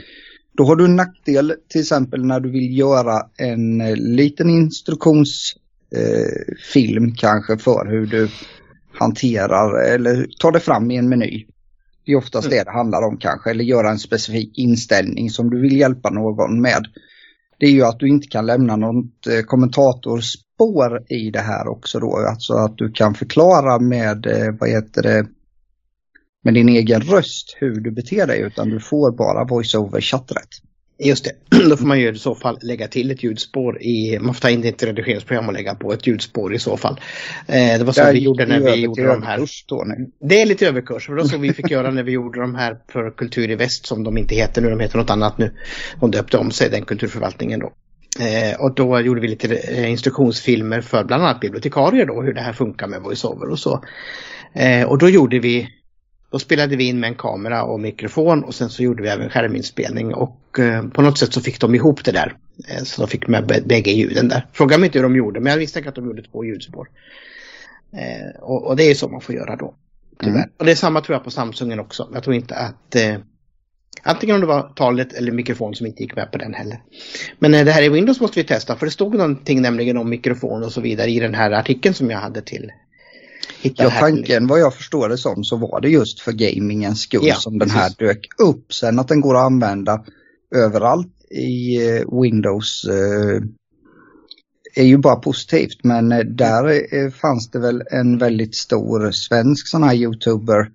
då 0.57 0.65
har 0.65 0.77
du 0.77 0.85
en 0.85 0.97
nackdel 0.97 1.55
till 1.69 1.81
exempel 1.81 2.25
när 2.25 2.41
du 2.41 2.51
vill 2.51 2.79
göra 2.79 3.23
en 3.37 3.81
eh, 3.81 3.97
liten 3.97 4.51
instruktionsfilm 4.51 7.15
kanske 7.17 7.59
för 7.59 7.91
hur 7.91 8.07
du 8.07 8.29
hanterar 8.93 9.95
eller 9.95 10.27
tar 10.39 10.53
det 10.53 10.61
fram 10.61 10.91
i 10.91 10.97
en 10.97 11.09
meny. 11.09 11.47
Det 12.07 12.13
är 12.13 12.17
oftast 12.17 12.47
mm. 12.47 12.59
det 12.59 12.65
det 12.65 12.71
handlar 12.71 13.03
om 13.03 13.17
kanske, 13.17 13.51
eller 13.51 13.65
göra 13.65 13.91
en 13.91 13.99
specifik 13.99 14.59
inställning 14.59 15.31
som 15.31 15.51
du 15.51 15.61
vill 15.61 15.77
hjälpa 15.77 16.11
någon 16.11 16.61
med. 16.61 16.87
Det 17.59 17.67
är 17.67 17.71
ju 17.71 17.83
att 17.83 17.99
du 17.99 18.09
inte 18.09 18.29
kan 18.29 18.47
lämna 18.47 18.77
något 18.77 19.27
eh, 19.27 19.41
kommentatorspår 19.41 21.05
i 21.09 21.31
det 21.31 21.41
här 21.41 21.69
också 21.69 22.01
då. 22.01 22.17
Alltså 22.17 22.55
att 22.55 22.79
du 22.79 22.93
kan 22.93 23.15
förklara 23.15 23.79
med, 23.79 24.27
eh, 24.27 24.55
vad 24.61 24.69
heter 24.69 25.03
det, 25.03 25.27
med 26.45 26.55
din 26.55 26.68
egen 26.68 27.01
röst 27.01 27.57
hur 27.59 27.80
du 27.80 27.90
beter 27.90 28.26
dig 28.26 28.40
utan 28.40 28.68
du 28.68 28.80
får 28.80 29.11
bara 29.11 29.45
voice-over 29.45 30.01
chatträtt. 30.01 30.49
Just 30.99 31.24
det, 31.24 31.32
då 31.70 31.76
får 31.76 31.86
man 31.86 32.01
ju 32.01 32.12
i 32.12 32.18
så 32.18 32.34
fall 32.34 32.59
lägga 32.62 32.88
till 32.88 33.11
ett 33.11 33.22
ljudspår 33.22 33.82
i, 33.82 34.18
man 34.20 34.34
får 34.34 34.40
ta 34.40 34.51
in 34.51 34.61
det 34.61 34.66
i 34.66 34.70
ett 34.70 34.82
redigeringsprogram 34.82 35.47
och 35.47 35.53
lägga 35.53 35.74
på 35.74 35.92
ett 35.92 36.07
ljudspår 36.07 36.55
i 36.55 36.59
så 36.59 36.76
fall. 36.76 37.01
Eh, 37.49 37.78
det 37.78 37.84
var 37.84 37.92
så 37.92 38.05
det 38.05 38.12
vi 38.12 38.18
gjorde 38.18 38.47
när 38.47 38.61
vi 38.61 38.74
gjorde 38.74 39.07
de 39.07 39.22
här. 39.22 39.47
Det 40.28 40.42
är 40.42 40.47
lite 40.47 40.68
överkurs, 40.68 41.07
för 41.07 41.14
det 41.14 41.22
var 41.22 41.28
så 41.28 41.38
vi 41.38 41.53
fick 41.53 41.70
göra 41.70 41.90
när 41.90 42.03
vi 42.03 42.12
gjorde 42.12 42.40
de 42.40 42.55
här 42.55 42.78
för 42.92 43.11
Kultur 43.11 43.51
i 43.51 43.55
Väst 43.55 43.86
som 43.86 44.05
de 44.05 44.18
inte 44.18 44.34
heter 44.34 44.62
nu, 44.62 44.70
de 44.70 44.80
heter 44.80 44.99
något 44.99 45.11
annat 45.11 45.38
nu. 45.38 45.51
De 46.01 46.11
döpte 46.11 46.38
om 46.38 46.51
sig, 46.51 46.70
den 46.70 46.84
kulturförvaltningen 46.84 47.61
då. 47.61 47.72
Eh, 48.20 48.61
och 48.61 48.74
då 48.74 49.01
gjorde 49.01 49.20
vi 49.20 49.28
lite 49.28 49.57
eh, 49.57 49.90
instruktionsfilmer 49.90 50.80
för 50.80 51.05
bland 51.05 51.22
annat 51.22 51.40
bibliotekarier 51.40 52.07
då, 52.07 52.22
hur 52.22 52.32
det 52.32 52.40
här 52.40 52.53
funkar 52.53 52.86
med 52.86 53.03
voiceover 53.03 53.51
och 53.51 53.59
så. 53.59 53.84
Eh, 54.53 54.88
och 54.88 54.99
då 54.99 55.09
gjorde 55.09 55.38
vi 55.38 55.68
då 56.35 56.39
spelade 56.39 56.76
vi 56.76 56.85
in 56.85 57.01
med 57.01 57.09
en 57.09 57.14
kamera 57.14 57.64
och 57.64 57.80
mikrofon 57.80 58.45
och 58.45 58.55
sen 58.55 58.70
så 58.70 58.82
gjorde 58.82 59.03
vi 59.03 59.09
även 59.09 59.30
skärminspelning 59.30 60.14
och 60.14 60.59
eh, 60.59 60.89
på 60.89 61.03
något 61.03 61.18
sätt 61.18 61.32
så 61.32 61.41
fick 61.41 61.61
de 61.61 61.74
ihop 61.74 62.05
det 62.05 62.12
där. 62.12 62.37
Eh, 62.68 62.82
så 62.82 63.01
de 63.03 63.09
fick 63.09 63.28
med 63.28 63.62
bägge 63.66 63.91
ljuden 63.91 64.28
där. 64.28 64.47
Fråga 64.53 64.78
mig 64.78 64.87
inte 64.87 64.99
hur 64.99 65.03
de 65.03 65.16
gjorde 65.16 65.41
men 65.41 65.51
jag 65.51 65.59
visste 65.59 65.89
att 65.89 65.95
de 65.95 66.07
gjorde 66.07 66.22
två 66.22 66.45
ljudspår. 66.45 66.89
Eh, 67.93 68.41
och, 68.41 68.66
och, 68.66 68.76
det 68.76 68.91
är 68.91 68.95
så 68.95 69.09
man 69.09 69.20
får 69.20 69.35
göra 69.35 69.57
då. 69.57 69.74
Mm. 70.22 70.43
Och 70.59 70.64
det 70.64 70.70
är 70.70 70.76
samma 70.76 71.01
tror 71.01 71.14
jag 71.16 71.24
på 71.24 71.30
Samsungen 71.30 71.80
också. 71.80 72.09
Jag 72.14 72.22
tror 72.22 72.37
inte 72.37 72.55
att 72.55 72.95
eh, 72.95 73.16
Antingen 74.03 74.35
om 74.35 74.41
det 74.41 74.47
var 74.47 74.72
talet 74.76 75.12
eller 75.12 75.32
mikrofon 75.32 75.74
som 75.74 75.87
inte 75.87 76.03
gick 76.03 76.16
med 76.16 76.32
på 76.32 76.39
den 76.39 76.55
heller. 76.55 76.82
Men 77.39 77.55
eh, 77.55 77.64
det 77.64 77.72
här 77.72 77.82
i 77.82 77.89
Windows 77.89 78.20
måste 78.20 78.41
vi 78.41 78.45
testa 78.45 78.76
för 78.76 78.87
det 78.87 78.93
stod 78.93 79.14
någonting 79.14 79.62
nämligen 79.62 79.97
om 79.97 80.11
mikrofon 80.11 80.62
och 80.62 80.72
så 80.72 80.80
vidare 80.80 81.11
i 81.11 81.20
den 81.20 81.35
här 81.35 81.51
artikeln 81.51 81.95
som 81.95 82.11
jag 82.11 82.18
hade 82.18 82.43
till 82.43 82.72
Ja, 83.77 83.91
tanken 83.91 84.47
vad 84.47 84.61
jag 84.61 84.75
förstår 84.75 85.09
det 85.09 85.19
som 85.19 85.45
så 85.45 85.57
var 85.57 85.81
det 85.81 85.89
just 85.89 86.21
för 86.21 86.33
gamingens 86.33 87.01
skull 87.01 87.27
ja, 87.27 87.35
som 87.35 87.59
den 87.59 87.71
här 87.71 87.93
dök 87.99 88.27
upp. 88.39 88.75
Sen 88.75 88.99
att 88.99 89.09
den 89.09 89.21
går 89.21 89.37
att 89.37 89.47
använda 89.47 90.05
överallt 90.55 91.09
i 91.31 91.87
eh, 91.89 92.21
Windows 92.21 92.85
eh, 92.85 93.43
är 94.75 94.85
ju 94.85 94.97
bara 94.97 95.17
positivt. 95.17 95.85
Men 95.85 96.12
eh, 96.12 96.19
där 96.19 96.95
eh, 96.95 97.11
fanns 97.11 97.51
det 97.51 97.59
väl 97.59 97.83
en 97.91 98.19
väldigt 98.19 98.55
stor 98.55 99.11
svensk 99.11 99.69
sån 99.69 99.83
här 99.83 99.95
youtuber. 99.95 100.71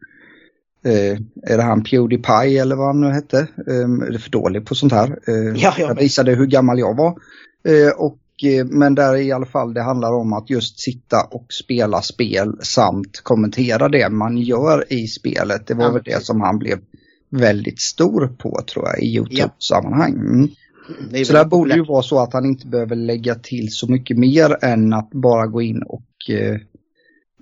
Eh, 0.85 1.17
är 1.43 1.57
det 1.57 1.63
han 1.63 1.83
Pewdiepie 1.83 2.61
eller 2.61 2.75
vad 2.75 2.87
han 2.87 3.01
nu 3.01 3.07
hette? 3.07 3.37
Eh, 3.39 4.13
är 4.13 4.17
för 4.17 4.31
dålig 4.31 4.65
på 4.65 4.75
sånt 4.75 4.93
här. 4.93 5.19
ja, 5.27 5.53
ja. 5.55 5.73
Jag 5.77 5.95
visade 5.95 6.35
hur 6.35 6.45
gammal 6.45 6.79
jag 6.79 6.97
var. 6.97 7.11
och 7.11 7.15
Eh, 7.65 8.19
men 8.65 8.95
där 8.95 9.15
i 9.15 9.31
alla 9.31 9.45
fall 9.45 9.73
det 9.73 9.81
handlar 9.81 10.13
om 10.13 10.33
att 10.33 10.49
just 10.49 10.79
sitta 10.79 11.21
och 11.31 11.45
spela 11.49 12.01
spel 12.01 12.57
samt 12.61 13.21
kommentera 13.23 13.89
det 13.89 14.09
man 14.09 14.37
gör 14.37 14.93
i 14.93 15.07
spelet. 15.07 15.67
Det 15.67 15.73
var 15.73 15.85
ja. 15.85 15.91
väl 15.91 16.03
det 16.05 16.25
som 16.25 16.41
han 16.41 16.59
blev 16.59 16.79
väldigt 17.29 17.79
stor 17.79 18.27
på 18.27 18.61
tror 18.73 18.87
jag 18.87 19.03
i 19.03 19.15
Youtube-sammanhang. 19.15 20.13
Mm. 20.13 21.25
så 21.25 21.33
där 21.33 21.45
borde 21.45 21.75
ju 21.75 21.85
vara 21.85 22.01
så 22.01 22.19
att 22.19 22.33
han 22.33 22.45
inte 22.45 22.67
behöver 22.67 22.95
lägga 22.95 23.35
till 23.35 23.71
så 23.71 23.91
mycket 23.91 24.17
mer 24.17 24.57
än 24.61 24.93
att 24.93 25.11
bara 25.11 25.47
gå 25.47 25.61
in 25.61 25.83
och 25.83 26.29
eh, 26.29 26.57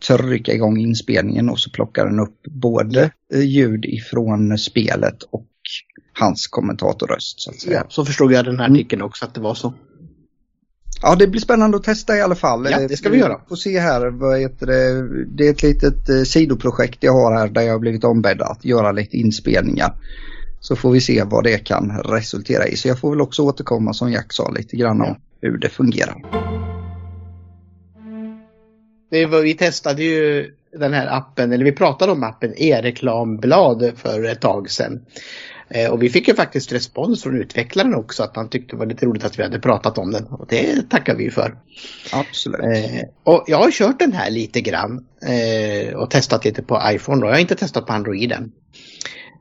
trycka 0.07 0.53
igång 0.53 0.77
inspelningen 0.77 1.49
och 1.49 1.59
så 1.59 1.69
plockar 1.69 2.05
den 2.05 2.19
upp 2.19 2.41
både 2.43 3.11
ja. 3.27 3.37
ljud 3.37 3.85
ifrån 3.85 4.57
spelet 4.57 5.23
och 5.23 5.47
hans 6.13 6.47
kommentatorröst. 6.47 7.41
Så, 7.41 7.49
att 7.49 7.59
säga. 7.59 7.75
Ja, 7.75 7.85
så 7.89 8.05
förstod 8.05 8.31
jag 8.31 8.45
den 8.45 8.59
här 8.59 8.69
artikeln 8.69 9.01
också 9.01 9.25
att 9.25 9.33
det 9.33 9.41
var 9.41 9.53
så. 9.53 9.73
Ja, 11.01 11.15
det 11.15 11.27
blir 11.27 11.41
spännande 11.41 11.77
att 11.77 11.83
testa 11.83 12.17
i 12.17 12.21
alla 12.21 12.35
fall. 12.35 12.67
Ja, 12.71 12.87
det 12.87 12.97
ska 12.97 13.09
vi 13.09 13.17
göra. 13.17 13.41
Får 13.49 13.55
se 13.55 13.79
här, 13.79 14.07
vad 14.07 14.39
heter 14.39 14.65
det? 14.65 15.07
det 15.25 15.47
är 15.47 15.51
ett 15.51 15.63
litet 15.63 16.09
eh, 16.09 16.21
sidoprojekt 16.21 17.03
jag 17.03 17.13
har 17.13 17.37
här 17.37 17.47
där 17.47 17.61
jag 17.61 17.73
har 17.73 17.79
blivit 17.79 18.03
ombedd 18.03 18.41
att 18.41 18.65
göra 18.65 18.91
lite 18.91 19.17
inspelningar. 19.17 19.93
Så 20.59 20.75
får 20.75 20.91
vi 20.91 21.01
se 21.01 21.23
vad 21.23 21.43
det 21.43 21.57
kan 21.57 22.01
resultera 22.05 22.67
i. 22.67 22.75
Så 22.75 22.87
jag 22.87 22.99
får 22.99 23.09
väl 23.09 23.21
också 23.21 23.41
återkomma 23.41 23.93
som 23.93 24.11
Jack 24.11 24.33
sa 24.33 24.51
lite 24.51 24.77
grann 24.77 25.01
om 25.01 25.15
hur 25.41 25.57
det 25.57 25.69
fungerar. 25.69 26.15
Det 29.09 29.25
var, 29.25 29.41
vi 29.41 29.53
testade 29.53 30.03
ju 30.03 30.51
den 30.71 30.93
här 30.93 31.17
appen, 31.17 31.53
eller 31.53 31.65
vi 31.65 31.71
pratade 31.71 32.11
om 32.11 32.23
appen 32.23 32.53
e-reklamblad 32.57 33.91
för 33.95 34.23
ett 34.23 34.41
tag 34.41 34.71
sedan. 34.71 35.05
Eh, 35.69 35.91
och 35.91 36.03
vi 36.03 36.09
fick 36.09 36.27
ju 36.27 36.35
faktiskt 36.35 36.71
respons 36.71 37.23
från 37.23 37.41
utvecklaren 37.41 37.95
också 37.95 38.23
att 38.23 38.35
han 38.35 38.49
tyckte 38.49 38.75
det 38.75 38.79
var 38.79 38.85
lite 38.85 39.05
roligt 39.05 39.23
att 39.23 39.39
vi 39.39 39.43
hade 39.43 39.59
pratat 39.59 39.97
om 39.97 40.11
den. 40.11 40.25
Och 40.25 40.45
det 40.49 40.89
tackar 40.89 41.15
vi 41.15 41.31
för. 41.31 41.57
Absolut. 42.13 42.61
Eh, 42.61 43.01
och 43.23 43.43
jag 43.47 43.57
har 43.57 43.71
kört 43.71 43.99
den 43.99 44.13
här 44.13 44.31
lite 44.31 44.61
grann. 44.61 45.05
eh, 45.27 45.93
och 45.93 46.11
testat 46.11 46.45
lite 46.45 46.63
på 46.63 46.81
iPhone. 46.85 47.21
Då. 47.21 47.27
Jag 47.27 47.33
har 47.33 47.39
inte 47.39 47.55
testat 47.55 47.85
på 47.85 47.93
Android 47.93 48.31
än. 48.31 48.51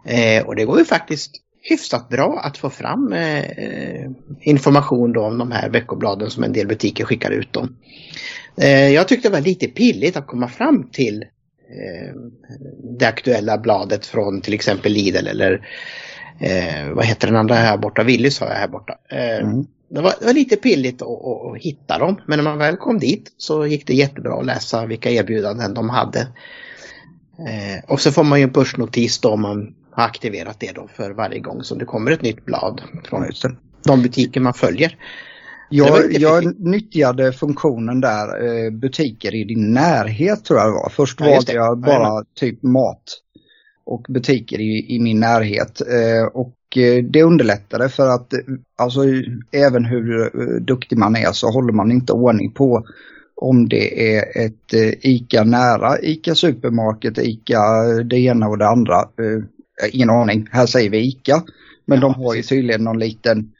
Eh, 0.07 0.47
och 0.47 0.57
det 0.57 0.65
går 0.65 0.79
ju 0.79 0.85
faktiskt 0.85 1.31
hyfsat 1.63 2.09
bra 2.09 2.41
att 2.45 2.59
få 2.59 2.71
fram 2.71 3.13
eh, 3.13 4.11
information 4.41 5.13
då 5.13 5.25
om 5.25 5.39
de 5.39 5.53
här 5.53 5.71
veckobladen 5.71 6.31
som 6.31 6.45
en 6.45 6.53
del 6.53 6.67
butiker 6.67 7.05
skickar 7.05 7.31
ut. 7.31 7.49
Då. 7.53 7.69
Eh, 8.57 8.89
jag 8.93 9.09
tyckte 9.09 9.29
det 9.29 9.33
var 9.33 9.41
lite 9.41 9.67
pilligt 9.67 10.17
att 10.17 10.27
komma 10.27 10.49
fram 10.49 10.89
till 10.93 11.25
det 12.99 13.07
aktuella 13.07 13.59
bladet 13.59 14.07
från 14.07 14.41
till 14.41 14.55
exempel 14.55 14.93
Lidl 14.93 15.27
eller 15.27 15.69
eh, 16.41 16.93
vad 16.93 17.05
heter 17.05 17.27
den 17.27 17.37
andra 17.37 17.55
här 17.55 17.77
borta, 17.77 18.03
Willys 18.03 18.41
har 18.41 18.47
jag 18.47 18.55
här 18.55 18.69
borta. 18.69 18.99
Eh, 19.09 19.39
mm. 19.39 19.67
det, 19.89 20.01
var, 20.01 20.15
det, 20.21 20.27
var, 20.27 20.33
lite 20.33 20.57
pilligt 20.57 21.03
att, 21.03 21.09
att, 21.09 21.47
att, 21.47 21.63
hitta 21.63 21.99
dem 21.99 22.21
men 22.27 22.39
när 22.39 22.45
man 22.45 22.59
väl 22.59 22.77
kom 22.77 22.99
dit 22.99 23.33
så 23.37 23.67
gick 23.67 23.87
det 23.87 23.95
jättebra 23.95 24.39
att 24.39 24.47
läsa 24.47 24.87
vilka 24.87 25.11
erbjudanden 25.11 25.75
de 25.75 25.91
hade. 25.91 26.21
Eh, 27.39 27.91
och 27.91 28.01
så 28.01 28.13
får 28.13 28.25
man 28.25 28.39
ju 28.39 28.43
en 28.43 28.53
pushnotis 28.53 29.19
då 29.19 29.31
om 29.31 29.41
man 29.41 29.75
har 29.91 30.05
aktiverat 30.05 30.61
det 30.61 30.73
då 30.75 30.89
för 30.97 31.11
varje 31.11 31.41
gång 31.41 31.63
som 31.63 31.79
det 31.79 31.85
kommer 31.85 32.11
ett 32.11 32.23
nytt 32.23 32.45
blad 32.45 32.83
från 33.05 33.25
de 33.85 34.03
butiker 34.03 34.41
man 34.41 34.55
följer. 34.55 34.97
Jag, 35.71 36.13
jag 36.13 36.61
nyttjade 36.61 37.33
funktionen 37.33 38.01
där, 38.01 38.47
eh, 38.47 38.71
butiker 38.71 39.35
i 39.35 39.45
din 39.45 39.73
närhet 39.73 40.45
tror 40.45 40.59
jag 40.59 40.69
det 40.69 40.73
var. 40.73 40.89
Först 40.89 41.21
ja, 41.21 41.27
valde 41.27 41.53
jag 41.53 41.79
bara 41.79 42.03
ja, 42.03 42.25
typ 42.35 42.63
mat 42.63 43.03
och 43.87 44.07
butiker 44.09 44.61
i, 44.61 44.87
i 44.89 44.99
min 45.01 45.21
närhet. 45.21 45.81
Eh, 45.81 46.27
och 46.27 46.77
eh, 46.77 47.05
det 47.05 47.23
underlättade 47.23 47.89
för 47.89 48.09
att 48.09 48.35
alltså, 48.77 49.01
även 49.53 49.85
hur 49.85 50.31
duktig 50.61 50.99
man 50.99 51.17
är 51.17 51.33
så 51.33 51.51
håller 51.51 51.73
man 51.73 51.93
inte 51.93 52.13
ordning 52.13 52.53
på 52.53 52.87
om 53.35 53.69
det 53.69 54.17
är 54.17 54.47
ett 54.47 54.75
ICA 55.01 55.45
nära, 55.45 56.01
ICA 56.01 56.35
Supermarket, 56.35 57.19
ICA 57.19 57.85
det 58.05 58.19
ena 58.19 58.49
och 58.49 58.59
det 58.59 58.69
andra. 58.69 59.09
Ingen 59.93 60.11
aning, 60.11 60.49
här 60.51 60.67
säger 60.67 60.91
vi 60.91 61.09
ICA. 61.09 61.43
Men 61.85 61.99
ja, 61.99 62.03
de 62.03 62.15
har 62.15 62.35
ju 62.35 62.43
tydligen 62.43 62.85
någon 62.85 62.99
liten 62.99 63.53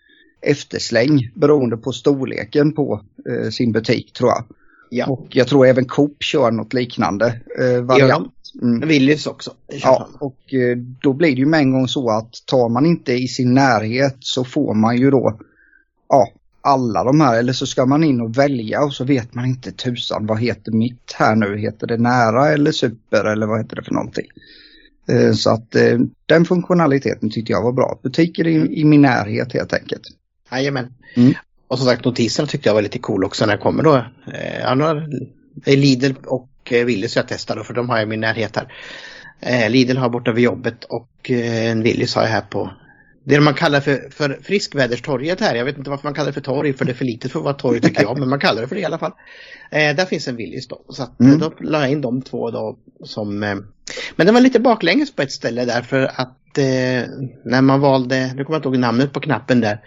eftersläng 0.47 1.31
beroende 1.35 1.77
på 1.77 1.93
storleken 1.93 2.73
på 2.73 3.01
eh, 3.31 3.51
sin 3.51 3.73
butik 3.73 4.13
tror 4.13 4.31
jag. 4.31 4.45
Ja. 4.91 5.07
Och 5.07 5.27
jag 5.31 5.49
tror 5.49 5.67
även 5.67 5.85
Coop 5.85 6.23
kör 6.23 6.51
något 6.51 6.73
liknande 6.73 7.41
eh, 7.59 7.83
variant. 7.83 8.33
Mm. 8.63 8.89
Willys 8.89 9.27
också. 9.27 9.51
Ja, 9.67 10.09
och 10.19 10.55
eh, 10.55 10.77
då 11.03 11.13
blir 11.13 11.31
det 11.31 11.41
ju 11.41 11.47
med 11.47 11.61
en 11.61 11.73
gång 11.73 11.89
så 11.89 12.11
att 12.11 12.33
tar 12.47 12.69
man 12.69 12.87
inte 12.87 13.13
i 13.13 13.29
sin 13.29 13.55
närhet 13.55 14.17
så 14.21 14.45
får 14.45 14.75
man 14.75 14.97
ju 14.97 15.11
då 15.11 15.39
ja, 16.09 16.29
alla 16.61 17.05
de 17.05 17.21
här 17.21 17.39
eller 17.39 17.53
så 17.53 17.67
ska 17.67 17.87
man 17.87 18.05
in 18.05 18.21
och 18.21 18.39
välja 18.39 18.85
och 18.85 18.93
så 18.93 19.05
vet 19.05 19.35
man 19.35 19.47
inte 19.47 19.73
tusan 19.73 20.27
vad 20.27 20.41
heter 20.41 20.73
mitt 20.73 21.13
här 21.15 21.37
nu, 21.37 21.59
heter 21.59 21.87
det 21.87 21.97
nära 21.97 22.53
eller 22.53 22.73
super 22.73 23.25
eller 23.25 23.47
vad 23.47 23.59
heter 23.59 23.77
det 23.77 23.83
för 23.83 23.95
någonting. 23.95 24.27
Eh, 25.09 25.33
så 25.33 25.51
att 25.51 25.75
eh, 25.75 25.99
den 26.27 26.45
funktionaliteten 26.45 27.31
tyckte 27.31 27.53
jag 27.53 27.63
var 27.63 27.73
bra. 27.73 27.99
Butiker 28.03 28.47
i, 28.47 28.81
i 28.81 28.85
min 28.85 29.03
närhet 29.03 29.53
helt 29.53 29.73
enkelt. 29.73 30.03
Jajamän. 30.51 30.95
Mm. 31.17 31.35
Och 31.69 31.79
som 31.79 31.87
sagt 31.87 32.05
notiserna 32.05 32.49
tyckte 32.49 32.69
jag 32.69 32.75
var 32.75 32.83
lite 32.83 32.99
cool 32.99 33.25
också 33.25 33.47
när 33.47 33.53
jag 33.53 33.63
kommer 33.63 33.83
då. 33.83 33.97
Eh, 35.65 35.77
Lidl 35.77 36.13
och 36.27 36.49
Willys 36.73 37.17
jag 37.17 37.29
testade 37.29 37.65
för 37.65 37.75
de 37.75 37.89
har 37.89 37.97
jag 37.97 38.07
i 38.07 38.09
min 38.09 38.21
närhet 38.21 38.57
här. 38.57 38.73
Eh, 39.41 39.71
Lidl 39.71 39.97
har 39.97 40.09
borta 40.09 40.33
vid 40.33 40.45
jobbet 40.45 40.85
och 40.85 41.31
eh, 41.31 41.71
en 41.71 41.83
Willys 41.83 42.15
har 42.15 42.23
jag 42.23 42.29
här 42.29 42.41
på 42.41 42.71
det 43.27 43.41
man 43.41 43.55
kallar 43.55 43.81
för, 43.81 44.11
för 44.11 44.39
friskväderstorget 44.43 45.41
här. 45.41 45.55
Jag 45.55 45.65
vet 45.65 45.79
inte 45.79 45.91
varför 45.91 46.07
man 46.07 46.15
kallar 46.15 46.27
det 46.27 46.33
för 46.33 46.41
torg 46.41 46.73
för 46.73 46.85
det 46.85 46.93
är 46.93 46.95
för 46.95 47.05
litet 47.05 47.33
för 47.33 47.39
att 47.39 47.45
vara 47.45 47.55
torg 47.55 47.81
tycker 47.81 48.03
jag. 48.03 48.19
Men 48.19 48.29
man 48.29 48.41
kallar 48.41 48.63
det 48.63 48.69
för 48.69 48.75
det 48.75 48.81
i 48.81 48.85
alla 48.85 48.99
fall. 48.99 49.13
Eh, 49.71 49.97
där 49.97 50.05
finns 50.05 50.29
en 50.29 50.37
Willys 50.37 50.69
då. 50.69 50.83
Så 50.89 51.03
att, 51.03 51.21
mm. 51.21 51.39
då 51.39 51.53
la 51.61 51.81
jag 51.81 51.91
in 51.91 52.01
de 52.01 52.23
två 52.23 52.51
då 52.51 52.79
som... 53.05 53.43
Eh, 53.43 53.55
men 54.17 54.27
det 54.27 54.33
var 54.33 54.41
lite 54.41 54.61
baklänges 54.61 55.15
på 55.15 55.23
ett 55.23 55.33
ställe 55.33 55.65
där 55.65 55.83
för 55.83 56.03
att 56.03 56.59
eh, 56.59 57.11
när 57.45 57.63
man 57.63 57.81
valde, 57.81 58.33
nu 58.35 58.45
kommer 58.45 58.57
jag 58.57 58.59
inte 58.59 58.69
ihåg 58.69 58.79
namnet 58.79 59.13
på 59.13 59.21
knappen 59.21 59.61
där. 59.61 59.81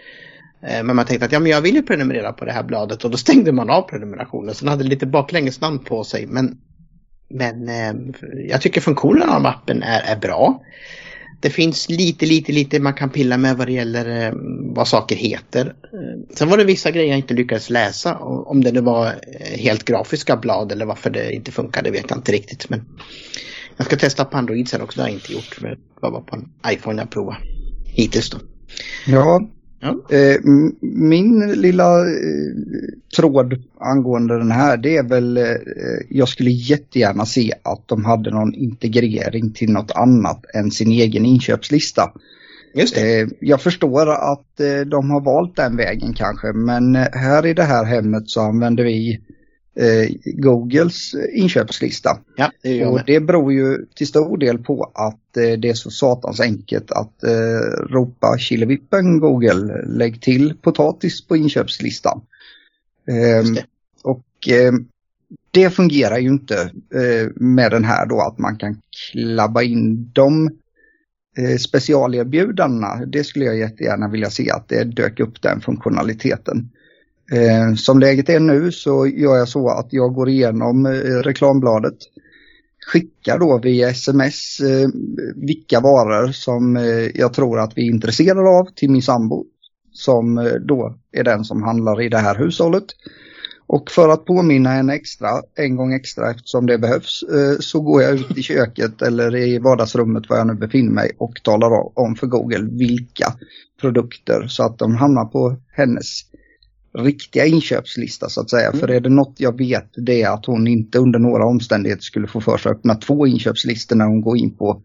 Eh, 0.62 0.84
men 0.84 0.96
man 0.96 1.06
tänkte 1.06 1.26
att 1.26 1.32
ja, 1.32 1.40
men 1.40 1.52
jag 1.52 1.62
vill 1.62 1.76
ju 1.76 1.82
prenumerera 1.82 2.34
på 2.34 2.46
det 2.46 2.52
här 2.52 2.64
bladet 2.64 3.04
och 3.04 3.12
då 3.12 3.18
stängde 3.18 3.52
man 3.52 3.70
av 3.70 3.82
prenumerationen. 3.82 4.56
Så 4.56 4.66
den 4.66 4.72
hade 4.72 4.84
lite 4.84 5.06
baklängesnamn 5.06 5.80
på 5.80 6.04
sig. 6.04 6.28
Men, 6.28 6.58
men 7.30 7.70
eh, 7.70 7.94
jag 8.50 8.62
tycker 8.62 8.82
funktionen 8.82 9.30
av 9.30 9.46
appen 9.46 9.84
är, 9.84 10.02
är 10.02 10.16
bra. 10.16 10.64
Det 11.42 11.50
finns 11.50 11.90
lite, 11.90 12.26
lite, 12.26 12.52
lite 12.52 12.80
man 12.80 12.94
kan 12.94 13.10
pilla 13.10 13.38
med 13.38 13.58
vad 13.58 13.68
det 13.68 13.74
gäller 13.74 14.26
eh, 14.26 14.34
vad 14.76 14.88
saker 14.88 15.16
heter. 15.16 15.66
Eh, 15.66 16.36
sen 16.36 16.50
var 16.50 16.58
det 16.58 16.64
vissa 16.64 16.92
grejer 16.92 17.10
jag 17.10 17.18
inte 17.18 17.34
lyckades 17.34 17.70
läsa. 17.70 18.18
Om 18.20 18.64
det 18.64 18.72
nu 18.72 18.82
var 18.82 19.08
eh, 19.08 19.60
helt 19.60 19.86
grafiska 19.86 20.38
blad 20.38 20.72
eller 20.72 20.86
varför 20.86 21.10
det 21.10 21.32
inte 21.32 21.52
funkade 21.52 21.92
vet 21.92 22.06
jag 22.10 22.18
inte 22.18 22.32
riktigt. 22.32 22.70
Men 22.70 22.86
jag 23.78 23.86
ska 23.86 23.96
testa 23.96 24.26
på 24.26 24.38
Android 24.38 24.70
sen 24.70 24.82
också, 24.82 24.98
det 24.98 25.04
har 25.04 25.10
jag 25.10 25.18
inte 25.18 25.34
gjort. 25.34 25.58
Det 25.62 25.78
var 26.02 26.12
bara 26.12 26.22
på 26.22 26.36
en 26.36 26.50
iPhone 26.74 27.02
jag 27.02 27.10
provade 27.10 27.38
hittills 27.86 28.30
då. 28.30 28.38
Ja, 29.08 29.50
Ja. 29.80 30.16
Eh, 30.18 30.40
min 30.82 31.52
lilla 31.52 32.00
eh, 32.00 32.54
tråd 33.16 33.64
angående 33.80 34.38
den 34.38 34.52
här 34.52 34.78
det 34.78 34.98
är 34.98 35.04
väl 35.04 35.38
eh, 35.38 35.44
jag 36.10 36.30
skulle 36.30 36.52
jättegärna 36.52 37.26
se 37.26 37.54
att 37.64 37.88
de 37.88 38.06
hade 38.06 38.32
någon 38.32 38.54
integrering 38.54 39.52
till 39.52 39.72
något 39.72 39.92
annat 39.92 40.46
än 40.54 40.72
sin 40.72 40.92
egen 40.92 41.26
inköpslista. 41.26 42.12
Just. 42.74 42.98
Jag 43.40 43.62
förstår 43.62 44.10
att 44.32 44.58
de 44.86 45.10
har 45.12 45.22
valt 45.22 45.56
den 45.56 45.78
vägen 45.78 46.14
kanske 46.14 46.54
men 46.54 46.96
här 46.96 47.46
i 47.46 47.54
det 47.54 47.64
här 47.64 47.86
hemmet 47.86 48.30
så 48.30 48.42
använder 48.42 48.84
vi 48.84 49.22
Googles 50.26 51.16
inköpslista. 51.34 52.20
Ja, 52.36 52.52
det 52.64 52.86
och 52.86 53.02
det 53.06 53.20
beror 53.20 53.54
ju 53.54 53.86
till 53.96 54.08
stor 54.08 54.38
del 54.38 54.58
på 54.58 54.92
att 54.94 55.38
eh, 55.38 55.60
det 55.60 55.70
är 55.70 55.74
så 55.74 55.90
satans 55.92 56.40
enkelt 56.40 56.92
att 56.92 57.24
eh, 57.24 57.88
ropa 57.90 58.38
killevippen 58.38 59.20
Google, 59.20 59.86
lägg 59.86 60.22
till 60.22 60.54
potatis 60.62 61.28
på 61.28 61.38
inköpslistan. 61.38 62.22
Det. 63.06 63.66
Och 64.04 64.26
ehm, 64.50 64.88
det 65.52 65.70
fungerar 65.70 66.18
ju 66.18 66.28
inte 66.28 66.62
eh, 66.94 67.32
med 67.36 67.72
den 67.72 67.86
här 67.86 68.06
då 68.06 68.22
att 68.22 68.38
man 68.38 68.58
kan 68.58 68.82
klabba 69.12 69.62
in 69.62 70.12
de 70.14 70.50
eh, 71.38 71.58
specialerbjudandena. 71.58 73.06
Det 73.06 73.24
skulle 73.24 73.46
jag 73.46 73.58
jättegärna 73.58 74.08
vilja 74.08 74.30
se 74.30 74.52
att 74.52 74.70
det 74.70 74.84
dök 74.84 75.20
upp 75.20 75.42
den 75.42 75.62
funktionaliteten. 75.62 76.70
Eh, 77.32 77.76
som 77.76 78.00
läget 78.00 78.30
är 78.30 78.40
nu 78.40 78.72
så 78.72 79.08
gör 79.08 79.38
jag 79.38 79.48
så 79.48 79.70
att 79.70 79.88
jag 79.90 80.14
går 80.14 80.30
igenom 80.30 80.86
eh, 80.86 80.92
reklambladet. 81.24 81.98
Skickar 82.88 83.40
då 83.40 83.60
via 83.64 83.90
sms 83.90 84.60
eh, 84.60 84.90
vilka 85.36 85.80
varor 85.80 86.32
som 86.32 86.78
eh, 86.78 87.08
jag 87.16 87.34
tror 87.34 87.60
att 87.60 87.74
vi 87.76 87.88
är 87.88 87.94
intresserade 87.94 88.50
av 88.50 88.68
till 88.76 88.92
min 88.92 89.02
sambo. 89.02 89.46
Som 89.92 90.38
eh, 90.38 90.46
då 90.46 90.96
är 91.12 91.24
den 91.24 91.44
som 91.44 91.64
handlar 91.64 92.02
i 92.02 92.10
det 92.10 92.18
här 92.18 92.36
hushållet. 92.36 92.86
Och 93.68 93.92
för 93.92 94.10
att 94.10 94.26
påminna 94.26 94.74
en 94.74 94.90
extra, 94.90 95.30
en 95.56 95.76
gång 95.76 95.94
extra 95.94 96.32
eftersom 96.32 96.66
det 96.66 96.78
behövs, 96.78 97.24
eh, 97.24 97.60
så 97.60 97.82
går 97.82 98.02
jag 98.02 98.14
ut 98.14 98.38
i 98.38 98.42
köket 98.42 99.02
eller 99.08 99.36
i 99.36 99.60
vardagsrummet 99.60 100.30
var 100.30 100.38
jag 100.38 100.48
nu 100.48 100.54
befinner 100.54 100.92
mig 100.92 101.12
och 101.18 101.44
talar 101.44 102.00
om 102.00 102.16
för 102.16 102.28
Google 102.28 102.68
vilka 102.72 103.34
produkter 103.82 104.48
så 104.48 104.64
att 104.64 104.78
de 104.78 104.96
hamnar 104.96 105.26
på 105.26 105.56
hennes 105.72 106.22
riktiga 106.94 107.46
inköpslista 107.46 108.30
så 108.30 108.42
att 108.42 108.50
säga. 108.50 108.68
Mm. 108.68 108.80
För 108.80 108.92
är 108.92 109.00
det 109.00 109.10
något 109.10 109.36
jag 109.38 109.58
vet 109.58 109.90
det 109.96 110.22
är 110.22 110.30
att 110.30 110.46
hon 110.46 110.68
inte 110.68 110.98
under 110.98 111.20
några 111.20 111.46
omständigheter 111.46 112.04
skulle 112.04 112.28
få 112.28 112.42
för 112.42 112.58
sig 112.58 112.72
att 112.72 112.78
öppna 112.78 112.96
två 112.96 113.28
inköpslistor 113.28 113.96
när 113.96 114.06
hon 114.06 114.22
går 114.22 114.38
in 114.38 114.58
på 114.58 114.82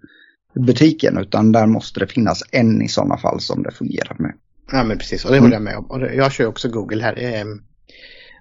butiken 0.55 1.19
utan 1.19 1.53
där 1.53 1.67
måste 1.67 2.01
det 2.01 2.07
finnas 2.07 2.43
en 2.51 2.83
i 2.83 2.89
sådana 2.89 3.17
fall 3.17 3.41
som 3.41 3.63
det 3.63 3.71
fungerar 3.71 4.17
med. 4.19 4.33
Ja 4.73 4.85
men 4.85 4.99
precis 4.99 5.25
och 5.25 5.33
det 5.33 5.39
håller 5.39 5.53
jag 5.53 5.63
med 5.63 5.77
om. 5.77 6.09
Jag 6.15 6.33
kör 6.33 6.47
också 6.47 6.69
Google 6.69 7.03
här. 7.03 7.19
Ehm, 7.19 7.63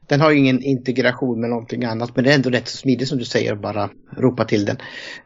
den 0.08 0.22
har 0.22 0.32
ju 0.32 0.38
ingen 0.38 0.64
integration 0.64 1.42
med 1.42 1.50
någonting 1.50 1.84
annat 1.84 2.16
men 2.16 2.24
det 2.24 2.32
är 2.32 2.36
ändå 2.36 2.50
rätt 2.50 2.68
så 2.68 2.78
smidigt 2.78 3.08
som 3.08 3.18
du 3.18 3.26
säger 3.26 3.54
att 3.54 3.62
bara 3.62 3.90
ropa 4.18 4.46
till 4.46 4.66
den. 4.66 4.78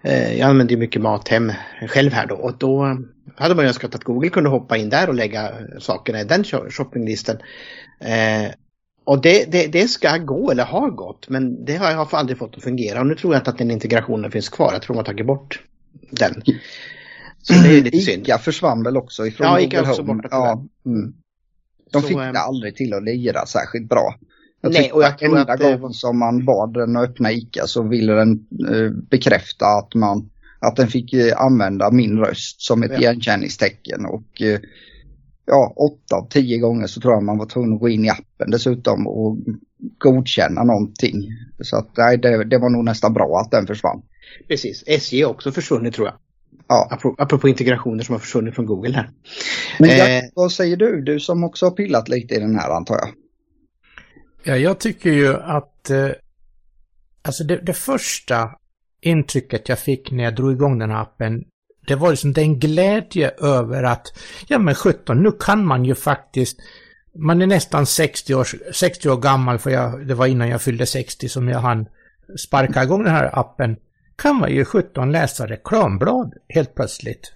Eh, 0.02 0.38
jag 0.38 0.50
använder 0.50 0.74
ju 0.74 0.80
mycket 0.80 1.02
Mathem 1.02 1.52
själv 1.88 2.12
här 2.12 2.28
då 2.28 2.36
och 2.36 2.58
då 2.58 2.98
hade 3.38 3.56
man 3.56 3.66
önskat 3.66 3.96
att 3.96 4.04
Google 4.04 4.30
kunde 4.30 4.50
hoppa 4.50 4.78
in 4.78 4.90
där 4.90 5.08
och 5.08 5.16
lägga 5.16 5.52
sakerna 5.80 6.22
i 6.22 6.24
den 6.24 6.44
shoppinglistan. 6.44 7.38
Eh, 8.00 8.52
och 9.04 9.22
det, 9.22 9.52
det, 9.52 9.68
det, 9.68 9.88
ska 9.88 10.18
gå 10.18 10.52
eller 10.52 10.64
har 10.64 10.90
gått 10.90 11.30
men 11.30 11.66
det 11.66 11.76
har 11.76 11.92
jag 11.92 12.08
aldrig 12.12 12.38
fått 12.38 12.58
att 12.58 12.64
fungera 12.64 13.00
och 13.00 13.08
nu 13.08 13.16
tror 13.16 13.34
jag 13.34 13.40
inte 13.40 13.50
att 13.50 13.58
den 13.58 13.72
integrationen 13.72 14.32
finns 14.32 14.50
kvar. 14.50 14.74
Jag 14.74 14.82
tror 14.82 14.96
man 14.96 15.00
har 15.00 15.06
tagit 15.06 15.26
bort 15.26 15.64
den. 16.12 16.44
Så 17.42 17.54
det 17.54 17.78
är 17.78 17.82
lite 17.82 17.98
synd. 17.98 18.24
Ica 18.24 18.38
försvann 18.38 18.84
väl 18.84 18.98
också 18.98 19.28
ifrån 19.28 19.48
ja, 19.48 19.60
Ica 19.60 19.82
också 19.82 20.02
Home. 20.02 20.24
Ja. 20.32 20.66
Mm. 20.86 21.14
De 21.92 22.02
så, 22.02 22.08
fick 22.08 22.18
det 22.18 22.40
aldrig 22.40 22.76
till 22.76 22.94
att 22.94 23.04
lira 23.04 23.46
särskilt 23.46 23.90
bra. 23.90 24.16
Jag 24.62 24.74
nej, 24.74 24.92
och 24.92 25.04
jag 25.04 25.18
tror 25.18 25.38
enda 25.38 25.54
att 25.54 25.60
gången 25.60 25.94
som 25.94 26.20
man 26.20 26.46
bad 26.46 26.74
den 26.74 26.98
att 26.98 27.10
öppna 27.10 27.32
ICA 27.32 27.68
så 27.68 27.84
ville 27.84 28.14
den 28.14 28.48
eh, 28.70 28.92
bekräfta 29.10 29.66
att 29.66 29.96
man 29.96 30.30
att 30.60 30.76
den 30.76 30.88
fick 30.88 31.14
eh, 31.14 31.42
använda 31.42 31.92
min 31.92 32.18
röst 32.18 32.62
som 32.62 32.84
ett 32.84 32.92
ja. 32.92 32.98
igenkänningstecken 32.98 34.06
och 34.06 34.42
eh, 34.42 34.60
ja, 35.46 35.74
åtta 35.76 36.16
av 36.16 36.30
tio 36.30 36.58
gånger 36.58 36.88
så 36.88 37.02
tror 37.02 37.14
jag 37.14 37.24
man 37.24 37.38
var 37.38 37.46
tvungen 37.46 37.74
att 37.74 37.80
gå 37.80 37.90
in 37.90 38.06
i 38.06 38.10
appen 38.10 38.52
dessutom 38.52 39.08
och 39.08 39.38
godkänna 39.98 40.64
någonting. 40.64 41.28
Så 41.60 41.78
att 41.78 41.98
nej, 41.98 42.18
det, 42.18 42.44
det 42.44 42.58
var 42.58 42.70
nog 42.70 42.86
nästan 42.86 43.14
bra 43.14 43.40
att 43.40 43.52
den 43.52 43.68
försvann. 43.68 44.02
Precis, 44.48 44.84
SJ 44.88 45.22
är 45.22 45.26
också 45.26 45.52
försvunnit 45.52 45.94
tror 45.94 46.08
jag. 46.08 46.16
Ja. 46.68 46.88
Apropå, 46.92 47.24
apropå 47.24 47.48
integrationer 47.48 48.04
som 48.04 48.14
har 48.14 48.20
försvunnit 48.20 48.56
från 48.56 48.66
Google 48.66 48.96
här. 48.96 49.10
Men 49.80 49.90
Eh. 49.90 49.98
Jack, 49.98 50.32
vad 50.36 50.52
säger 50.52 50.78
du? 50.78 51.02
Du 51.02 51.20
som 51.20 51.44
också 51.44 51.66
har 51.66 51.72
pillat 51.72 52.10
lite 52.10 52.36
i 52.36 52.40
den 52.40 52.56
här 52.56 52.70
antar 52.70 52.96
jag. 52.96 53.10
Ja, 54.44 54.58
jag 54.58 54.80
tycker 54.80 55.12
ju 55.12 55.36
att 55.36 55.90
eh, 55.90 56.10
alltså 57.22 57.44
det, 57.44 57.58
det 57.58 57.74
första 57.74 58.50
intrycket 59.02 59.70
jag 59.70 59.80
fick 59.80 60.12
när 60.12 60.24
jag 60.24 60.36
drog 60.36 60.52
igång 60.52 60.80
den 60.80 60.92
här 60.92 61.02
appen, 61.02 61.44
det 61.88 61.96
var 61.96 62.10
liksom 62.10 62.34
den 62.34 62.60
glädje 62.60 63.32
över 63.38 63.84
att, 63.84 64.08
ja 64.48 64.60
men 64.60 64.76
17, 64.76 65.24
nu 65.24 65.32
kan 65.32 65.66
man 65.66 65.86
ju 65.86 65.96
faktiskt, 65.96 66.60
man 67.16 67.42
är 67.42 67.48
nästan 67.48 67.86
60 67.86 68.36
år, 68.36 68.48
60 68.74 69.10
år 69.10 69.18
gammal, 69.18 69.60
för 69.60 69.70
jag, 69.70 70.08
det 70.08 70.14
var 70.14 70.26
innan 70.28 70.50
jag 70.50 70.62
fyllde 70.62 70.86
60 70.86 71.30
som 71.30 71.50
jag 71.50 71.60
hann 71.60 71.86
sparka 72.38 72.84
igång 72.84 73.04
den 73.04 73.14
här 73.14 73.40
appen, 73.40 73.78
kan 74.16 74.36
man 74.36 74.52
ju 74.52 74.66
17 74.66 75.12
läsa 75.12 75.48
reklamblad 75.48 76.34
helt 76.50 76.76
plötsligt. 76.76 77.34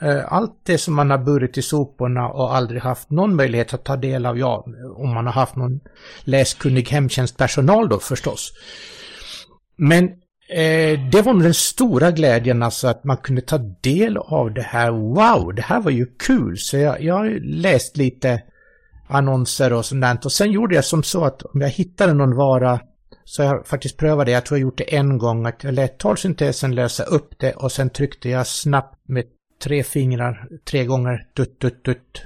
Eh, 0.00 0.32
allt 0.32 0.60
det 0.62 0.78
som 0.78 0.94
man 0.94 1.10
har 1.10 1.18
burit 1.18 1.58
i 1.58 1.62
soporna 1.62 2.28
och 2.28 2.56
aldrig 2.56 2.82
haft 2.82 3.10
någon 3.10 3.36
möjlighet 3.36 3.74
att 3.74 3.84
ta 3.84 3.96
del 3.96 4.26
av, 4.26 4.38
ja, 4.38 4.66
om 4.96 5.14
man 5.14 5.26
har 5.26 5.32
haft 5.32 5.56
någon 5.56 5.80
läskunnig 6.24 6.88
hemtjänstpersonal 6.88 7.88
då 7.88 7.98
förstås. 7.98 8.52
Men 9.76 10.10
eh, 10.54 11.00
det 11.12 11.22
var 11.22 11.32
nog 11.32 11.42
den 11.42 11.54
stora 11.54 12.10
glädjen 12.10 12.62
alltså 12.62 12.88
att 12.88 13.04
man 13.04 13.16
kunde 13.16 13.42
ta 13.42 13.58
del 13.58 14.16
av 14.16 14.54
det 14.54 14.62
här. 14.62 14.90
Wow, 14.90 15.54
det 15.54 15.62
här 15.62 15.80
var 15.80 15.90
ju 15.90 16.06
kul! 16.06 16.58
Så 16.58 16.76
jag, 16.76 17.02
jag 17.02 17.14
har 17.14 17.24
ju 17.24 17.40
läst 17.40 17.96
lite 17.96 18.42
annonser 19.08 19.72
och 19.72 19.84
sånt 19.84 20.02
där. 20.02 20.18
Och 20.24 20.32
sen 20.32 20.52
gjorde 20.52 20.74
jag 20.74 20.84
som 20.84 21.02
så 21.02 21.24
att 21.24 21.42
om 21.42 21.60
jag 21.60 21.68
hittade 21.68 22.14
någon 22.14 22.36
vara 22.36 22.80
så 23.24 23.42
jag 23.42 23.66
faktiskt 23.66 23.96
prövade, 23.96 24.30
jag 24.30 24.46
tror 24.46 24.58
jag 24.58 24.62
gjort 24.62 24.78
det 24.78 24.96
en 24.96 25.18
gång, 25.18 25.46
att 25.46 25.64
jag 25.64 25.74
lät 25.74 25.98
talsyntesen 25.98 26.74
lösa 26.74 27.02
upp 27.02 27.38
det 27.38 27.52
och 27.52 27.72
sen 27.72 27.90
tryckte 27.90 28.28
jag 28.28 28.46
snabbt 28.46 29.08
med 29.08 29.24
tre 29.62 29.82
fingrar 29.82 30.48
tre 30.64 30.84
gånger, 30.84 31.26
dutt, 31.36 31.60
dutt, 31.60 31.84
dutt, 31.84 32.22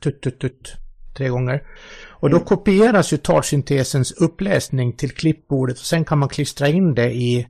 dutt, 0.00 0.22
dutt, 0.22 0.40
dutt, 0.40 0.72
tre 1.16 1.28
gånger. 1.28 1.62
Och 2.08 2.30
då 2.30 2.40
kopieras 2.40 3.12
ju 3.12 3.16
talsyntesens 3.16 4.12
uppläsning 4.12 4.92
till 4.92 5.10
klippbordet 5.10 5.78
och 5.78 5.84
sen 5.84 6.04
kan 6.04 6.18
man 6.18 6.28
klistra 6.28 6.68
in 6.68 6.94
det 6.94 7.12
i 7.12 7.46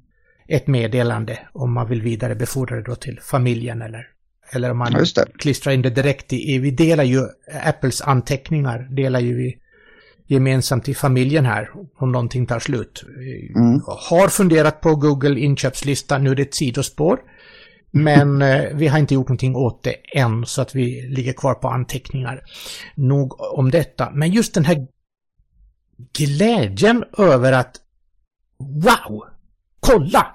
ett 0.48 0.66
meddelande 0.66 1.38
om 1.52 1.72
man 1.72 1.88
vill 1.88 2.02
vidarebefordra 2.02 2.76
det 2.76 2.82
då 2.82 2.94
till 2.94 3.20
familjen 3.22 3.82
eller, 3.82 4.06
eller 4.52 4.70
om 4.70 4.78
man 4.78 4.92
Ja, 4.92 5.24
klistrar 5.38 5.72
in 5.72 5.82
det 5.82 5.90
direkt 5.90 6.32
i, 6.32 6.58
vi 6.58 6.70
delar 6.70 7.04
ju 7.04 7.22
Apples 7.64 8.02
anteckningar, 8.02 8.88
delar 8.90 9.20
ju 9.20 9.36
vi 9.36 9.58
gemensamt 10.26 10.88
i 10.88 10.94
familjen 10.94 11.46
här 11.46 11.70
om 11.96 12.12
någonting 12.12 12.46
tar 12.46 12.58
slut. 12.58 13.04
Mm. 13.56 13.80
Har 13.86 14.28
funderat 14.28 14.80
på 14.80 14.96
Google 14.96 15.40
inköpslista, 15.40 16.18
nu 16.18 16.30
är 16.30 16.34
det 16.34 16.42
ett 16.42 16.54
sidospår. 16.54 17.18
Men 17.90 18.42
eh, 18.42 18.64
vi 18.74 18.86
har 18.86 18.98
inte 18.98 19.14
gjort 19.14 19.28
någonting 19.28 19.56
åt 19.56 19.82
det 19.82 19.96
än 20.18 20.46
så 20.46 20.62
att 20.62 20.74
vi 20.74 21.02
ligger 21.08 21.32
kvar 21.32 21.54
på 21.54 21.68
anteckningar. 21.68 22.42
Nog 22.94 23.40
om 23.40 23.70
detta. 23.70 24.10
Men 24.10 24.30
just 24.30 24.54
den 24.54 24.64
här 24.64 24.86
glädjen 26.18 27.04
över 27.18 27.52
att 27.52 27.80
Wow! 28.58 29.24
Kolla! 29.80 30.33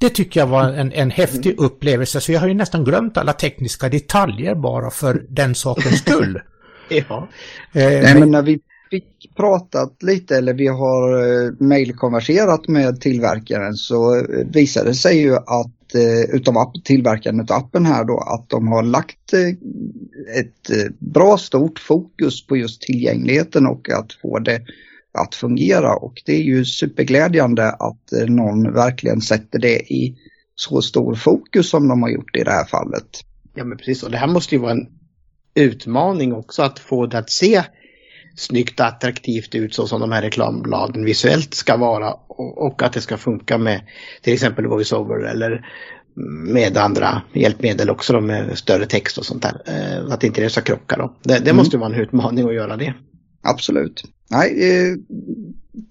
Det 0.00 0.10
tycker 0.10 0.40
jag 0.40 0.46
var 0.46 0.64
en, 0.72 0.92
en 0.92 1.10
häftig 1.10 1.54
upplevelse. 1.58 2.20
Så 2.20 2.32
jag 2.32 2.40
har 2.40 2.48
ju 2.48 2.54
nästan 2.54 2.84
glömt 2.84 3.16
alla 3.16 3.32
tekniska 3.32 3.88
detaljer 3.88 4.54
bara 4.54 4.90
för 4.90 5.26
den 5.28 5.54
sakens 5.54 5.98
skull. 5.98 6.40
Ja. 6.92 7.28
Eh, 7.72 7.82
Nej, 7.82 8.20
men 8.20 8.30
när 8.30 8.42
vi 8.42 8.60
fick 8.90 9.36
pratat 9.36 10.02
lite 10.02 10.36
eller 10.36 10.54
vi 10.54 10.66
har 10.66 11.18
eh, 11.18 11.52
mailkonverserat 11.58 12.68
med 12.68 13.00
tillverkaren 13.00 13.74
så 13.74 14.16
eh, 14.16 14.22
visade 14.52 14.90
det 14.90 14.94
sig 14.94 15.18
ju 15.18 15.36
att 15.36 15.94
eh, 15.94 16.34
utav 16.34 16.58
app, 16.58 16.84
tillverkaren 16.84 17.40
utav 17.40 17.56
appen 17.56 17.86
här 17.86 18.04
då 18.04 18.18
att 18.18 18.48
de 18.48 18.68
har 18.68 18.82
lagt 18.82 19.32
ett 20.38 20.98
bra 20.98 21.38
stort 21.38 21.78
fokus 21.78 22.46
på 22.46 22.56
just 22.56 22.82
tillgängligheten 22.82 23.66
och 23.66 23.90
att 23.90 24.12
få 24.12 24.38
det 24.38 24.60
att 25.18 25.34
fungera 25.34 25.94
och 25.96 26.22
det 26.26 26.32
är 26.32 26.42
ju 26.42 26.64
superglädjande 26.64 27.70
att 27.70 28.12
eh, 28.12 28.26
någon 28.28 28.72
verkligen 28.72 29.20
sätter 29.20 29.58
det 29.58 29.92
i 29.92 30.16
så 30.54 30.82
stor 30.82 31.14
fokus 31.14 31.70
som 31.70 31.88
de 31.88 32.02
har 32.02 32.10
gjort 32.10 32.36
i 32.36 32.44
det 32.44 32.50
här 32.50 32.64
fallet. 32.64 33.20
ja, 33.54 33.64
men 33.64 33.78
precis. 33.78 34.02
Och 34.02 34.10
det 34.10 34.16
här 34.16 34.26
måste 34.26 34.54
ju 34.54 34.60
vara 34.60 34.72
en 34.72 34.86
utmaning 35.54 36.32
också 36.34 36.62
att 36.62 36.78
få 36.78 37.06
det 37.06 37.18
att 37.18 37.30
se 37.30 37.62
snyggt 38.36 38.80
och 38.80 38.86
attraktivt 38.86 39.54
ut 39.54 39.74
så 39.74 39.86
som 39.86 40.00
de 40.00 40.12
här 40.12 40.22
reklambladen 40.22 41.04
visuellt 41.04 41.54
ska 41.54 41.76
vara 41.76 42.12
och, 42.28 42.82
att 42.82 42.92
det 42.92 43.00
ska 43.00 43.16
funka 43.16 43.58
med 43.58 43.80
till 44.22 44.32
exempel 44.32 44.66
voiceover 44.66 45.24
eller 45.24 45.66
med 46.52 46.76
andra 46.76 47.22
hjälpmedel 47.32 47.90
också 47.90 48.12
då, 48.12 48.20
med 48.20 48.58
större 48.58 48.86
text 48.86 49.18
och 49.18 49.24
sånt 49.26 49.42
där. 49.42 49.62
Eh, 49.66 50.12
att 50.12 50.24
inte 50.24 50.40
det 50.40 50.50
ska 50.50 50.60
krocka 50.60 50.96
då. 50.96 51.14
Det, 51.22 51.34
det 51.38 51.40
Mm. 51.50 51.56
måste 51.56 51.78
vara 51.78 51.94
en 51.94 52.00
utmaning 52.00 52.48
att 52.48 52.54
göra 52.54 52.76
det. 52.76 52.94
Absolut. 53.42 54.02
Nej, 54.30 54.70
eh, 54.70 54.94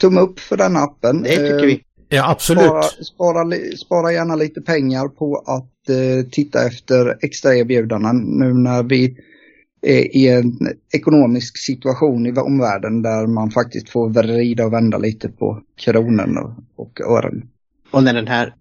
tumme 0.02 0.22
upp 0.22 0.40
för 0.40 0.58
den 0.58 0.78
appen. 0.78 1.22
Det 1.24 1.30
tycker 1.30 1.60
Eh, 1.60 1.66
vi. 1.66 1.84
ja, 2.10 2.32
absolut. 2.32 2.64
Spara, 2.64 2.84
spara, 2.84 3.46
spara 3.78 4.12
gärna 4.14 4.36
lite 4.36 4.62
pengar 4.62 5.08
på 5.08 5.36
att 5.38 5.90
eh, 5.90 6.30
titta 6.32 6.68
efter 6.68 7.18
extra 7.22 7.56
erbjudanden 7.56 8.18
nu 8.18 8.54
när 8.54 8.84
vi 8.84 9.18
är 9.82 10.16
i 10.18 10.28
en 10.28 10.58
ekonomisk 10.94 11.58
situation 11.58 12.26
i 12.26 12.32
omvärlden 12.32 13.02
där 13.02 13.28
man 13.28 13.52
faktiskt 13.52 13.90
får 13.90 14.10
vrida 14.10 14.66
och 14.66 14.74
vända 14.74 14.98
lite 14.98 15.30
på 15.30 15.62
kronorna 15.78 16.56
och 16.76 17.02
ören. 17.02 17.50
Och 17.92 18.04
när 18.04 18.14
den 18.14 18.28
här 18.28 18.54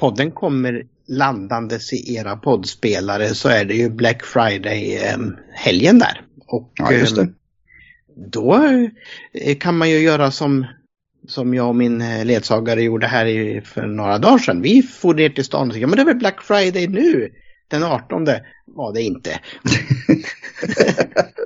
podden 0.00 0.30
kommer 0.30 0.82
landandes 1.08 1.92
i 1.92 2.14
era 2.14 2.36
poddspelare 2.36 3.34
så 3.34 3.48
är 3.48 3.64
det 3.64 3.74
ju 3.74 3.90
Black 3.90 4.22
Friday-helgen 4.24 5.98
där. 5.98 6.20
Och 6.46 6.72
Ja, 6.74 6.92
just 6.92 7.16
det. 7.16 7.22
ehm, 7.22 7.34
då 8.26 8.54
eh, 9.32 9.56
kan 9.58 9.78
man 9.78 9.90
ju 9.90 9.98
göra 9.98 10.30
som, 10.30 10.66
som 11.26 11.54
jag 11.54 11.68
och 11.68 11.76
min 11.76 12.00
eh, 12.00 12.24
ledsagare 12.24 12.82
gjorde 12.82 13.06
här 13.06 13.60
för 13.60 13.86
några 13.86 14.18
dagar 14.18 14.38
sedan. 14.38 14.62
Vi 14.62 14.82
får 14.82 15.14
ner 15.14 15.28
till 15.28 15.44
stan 15.44 15.68
och 15.68 15.74
sa, 15.74 15.80
ja 15.80 15.86
men 15.86 15.96
det 15.96 16.02
är 16.02 16.06
väl 16.06 16.16
Black 16.16 16.42
Friday 16.42 16.86
nu? 16.88 17.32
Den 17.68 17.84
18 17.84 18.26
var 18.66 18.92
det 18.92 19.02
inte. 19.02 19.30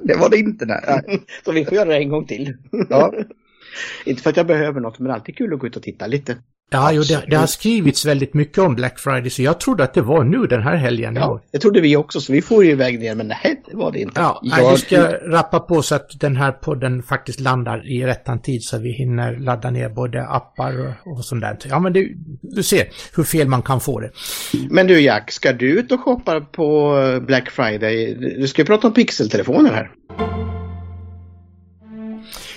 det 0.02 0.14
var 0.14 0.30
det 0.30 0.38
inte. 0.38 0.66
Nej. 0.66 1.22
Så 1.44 1.52
vi 1.52 1.64
får 1.64 1.74
göra 1.74 1.88
det 1.88 1.96
en 1.96 2.08
gång 2.08 2.26
till. 2.26 2.56
Ja. 2.88 3.14
inte 4.04 4.22
för 4.22 4.30
att 4.30 4.36
jag 4.36 4.46
behöver 4.46 4.80
något, 4.80 4.98
men 4.98 5.08
det 5.08 5.12
är 5.12 5.14
alltid 5.14 5.36
kul 5.36 5.54
att 5.54 5.60
gå 5.60 5.66
ut 5.66 5.76
och 5.76 5.82
titta 5.82 6.06
lite. 6.06 6.36
Ja, 6.72 6.92
jo, 6.92 7.02
det, 7.02 7.24
det 7.28 7.36
har 7.36 7.46
skrivits 7.46 8.06
väldigt 8.06 8.34
mycket 8.34 8.58
om 8.58 8.74
Black 8.74 8.98
Friday 8.98 9.30
så 9.30 9.42
jag 9.42 9.60
trodde 9.60 9.84
att 9.84 9.94
det 9.94 10.02
var 10.02 10.24
nu 10.24 10.46
den 10.46 10.62
här 10.62 10.76
helgen. 10.76 11.14
Ja, 11.14 11.40
det 11.52 11.58
trodde 11.58 11.80
vi 11.80 11.96
också, 11.96 12.20
så 12.20 12.32
vi 12.32 12.42
får 12.42 12.64
ju 12.64 12.70
iväg 12.70 13.00
ner, 13.00 13.14
men 13.14 13.28
nej, 13.28 13.62
det 13.70 13.76
var 13.76 13.92
det 13.92 13.98
inte. 13.98 14.20
Ja, 14.20 14.32
Ja, 14.42 14.56
nej, 14.56 14.70
vi 14.70 14.78
ska 14.78 15.12
rappa 15.12 15.60
på 15.60 15.82
så 15.82 15.94
att 15.94 16.20
den 16.20 16.36
här 16.36 16.52
podden 16.52 17.02
faktiskt 17.02 17.40
landar 17.40 17.88
i 17.88 18.06
rättan 18.06 18.42
tid 18.42 18.64
så 18.64 18.78
vi 18.78 18.92
hinner 18.92 19.38
ladda 19.38 19.70
ner 19.70 19.88
både 19.88 20.26
appar 20.26 20.96
och, 21.04 21.12
och 21.12 21.24
sånt 21.24 21.40
där. 21.40 21.58
Ja, 21.68 21.78
men 21.78 21.92
du, 21.92 22.16
du 22.40 22.62
ser 22.62 22.88
hur 23.16 23.24
fel 23.24 23.48
man 23.48 23.62
kan 23.62 23.80
få 23.80 24.00
det. 24.00 24.10
Men 24.70 24.86
du 24.86 25.00
Jack, 25.00 25.30
ska 25.32 25.52
du 25.52 25.78
ut 25.78 25.92
och 25.92 26.00
shoppa 26.00 26.40
på 26.40 26.96
Black 27.26 27.50
Friday? 27.50 28.14
Du 28.38 28.48
ska 28.48 28.62
ju 28.62 28.66
prata 28.66 28.86
om 28.86 28.94
pixeltelefoner 28.94 29.72
här. 29.72 29.90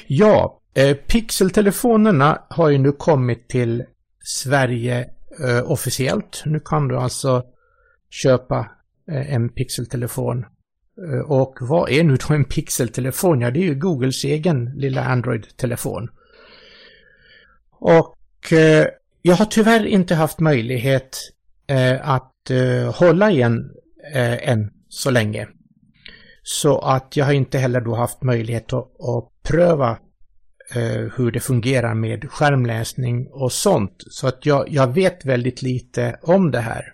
Ja, 0.08 0.60
eh, 0.76 0.96
pixeltelefonerna 0.96 2.42
har 2.50 2.70
ju 2.70 2.78
nu 2.78 2.92
kommit 2.92 3.48
till 3.48 3.84
Sverige 4.26 5.10
eh, 5.40 5.72
officiellt. 5.72 6.44
Nu 6.46 6.60
kan 6.60 6.88
du 6.88 6.98
alltså 6.98 7.44
köpa 8.10 8.72
eh, 9.12 9.34
en 9.34 9.50
pixeltelefon. 9.50 10.46
Eh, 11.08 11.32
och 11.32 11.58
vad 11.62 11.90
är 11.90 12.04
nu 12.04 12.18
då 12.28 12.34
en 12.34 12.46
pixeltelefon? 12.46 13.42
Ja, 13.42 13.52
det 13.52 13.60
är 13.60 13.64
ju 13.64 13.76
Googles 13.76 14.24
egen 14.24 14.66
lilla 14.76 15.04
Android-telefon. 15.04 16.10
Och 17.72 18.54
eh, 18.54 18.88
jag 19.22 19.36
har 19.36 19.46
tyvärr 19.46 19.86
inte 19.86 20.16
haft 20.16 20.40
möjlighet 20.40 21.18
eh, 21.68 22.10
att 22.10 22.50
eh, 22.50 22.96
hålla 22.96 23.32
i 23.32 23.42
en 23.42 23.72
eh, 24.14 24.50
än 24.50 24.72
så 24.90 25.12
länge. 25.12 25.48
Så 26.44 26.80
att 26.80 27.18
jag 27.18 27.26
har 27.26 27.34
inte 27.34 27.58
heller 27.58 27.82
då 27.82 27.96
haft 27.96 28.24
möjlighet 28.24 28.74
att, 28.74 29.02
att 29.02 29.30
pröva 29.44 29.98
eh, 30.74 31.12
hur 31.18 31.32
det 31.32 31.40
fungerar 31.40 31.94
med 31.94 32.32
skärmläsning 32.32 33.28
och 33.32 33.52
sånt. 33.52 34.04
Så 34.10 34.28
att 34.28 34.46
jag, 34.46 34.70
jag 34.70 34.94
vet 34.94 35.26
väldigt 35.26 35.62
lite 35.62 36.20
om 36.22 36.52
det 36.52 36.60
här. 36.60 36.94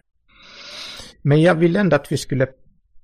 Men 1.22 1.42
jag 1.42 1.56
vill 1.56 1.76
ändå 1.76 1.96
att 1.96 2.12
vi 2.12 2.18
skulle 2.18 2.48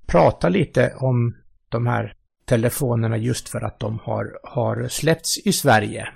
prata 0.07 0.49
lite 0.49 0.93
om 0.97 1.36
de 1.70 1.88
här 1.88 2.13
telefonerna 2.45 3.18
just 3.18 3.49
för 3.49 3.61
att 3.61 3.80
de 3.80 3.99
har, 4.03 4.39
har 4.43 4.88
släppts 4.88 5.38
i 5.38 5.53
Sverige. 5.53 6.07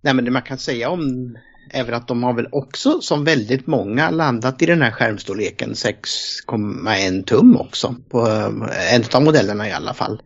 Nej, 0.00 0.14
men 0.14 0.24
det 0.24 0.30
man 0.30 0.42
kan 0.42 0.58
säga 0.58 0.90
om 0.90 1.36
är 1.70 1.84
väl 1.84 1.94
att 1.94 2.08
de 2.08 2.22
har 2.22 2.32
väl 2.32 2.48
också 2.52 3.00
som 3.00 3.24
väldigt 3.24 3.66
många 3.66 4.10
landat 4.10 4.62
i 4.62 4.66
den 4.66 4.82
här 4.82 4.90
skärmstorleken 4.90 5.72
6,1 5.72 7.24
tum 7.24 7.56
också. 7.56 7.94
På 8.10 8.28
eh, 8.28 8.94
en 8.94 9.02
av 9.14 9.22
modellerna 9.22 9.68
i 9.68 9.72
alla 9.72 9.94
fall. 9.94 10.22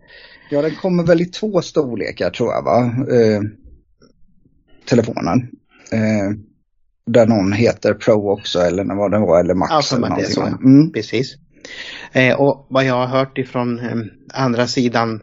Ja, 0.51 0.63
den 0.63 0.75
kommer 0.75 1.03
väl 1.03 1.21
i 1.21 1.27
två 1.27 1.63
storlekar 1.63 2.31
tror 2.31 2.53
jag 2.53 2.63
va? 2.63 2.85
Eh, 2.85 3.41
telefonen. 4.85 5.51
Eh, 5.93 6.39
där 7.07 7.27
någon 7.27 7.53
heter 7.53 7.95
Pro 7.95 8.31
också 8.31 8.59
eller 8.59 8.95
vad 8.95 9.11
det 9.11 9.19
var 9.19 9.41
eller 9.41 9.55
Max. 9.55 9.73
Alltså, 9.73 9.97
eller 9.97 10.09
men 10.09 10.19
det. 10.19 10.67
Mm. 10.69 10.93
Precis. 10.93 11.37
Eh, 12.13 12.41
och 12.41 12.67
vad 12.71 12.85
jag 12.85 12.95
har 12.95 13.07
hört 13.07 13.39
ifrån 13.39 13.79
eh, 13.79 13.97
andra 14.35 14.67
sidan 14.67 15.21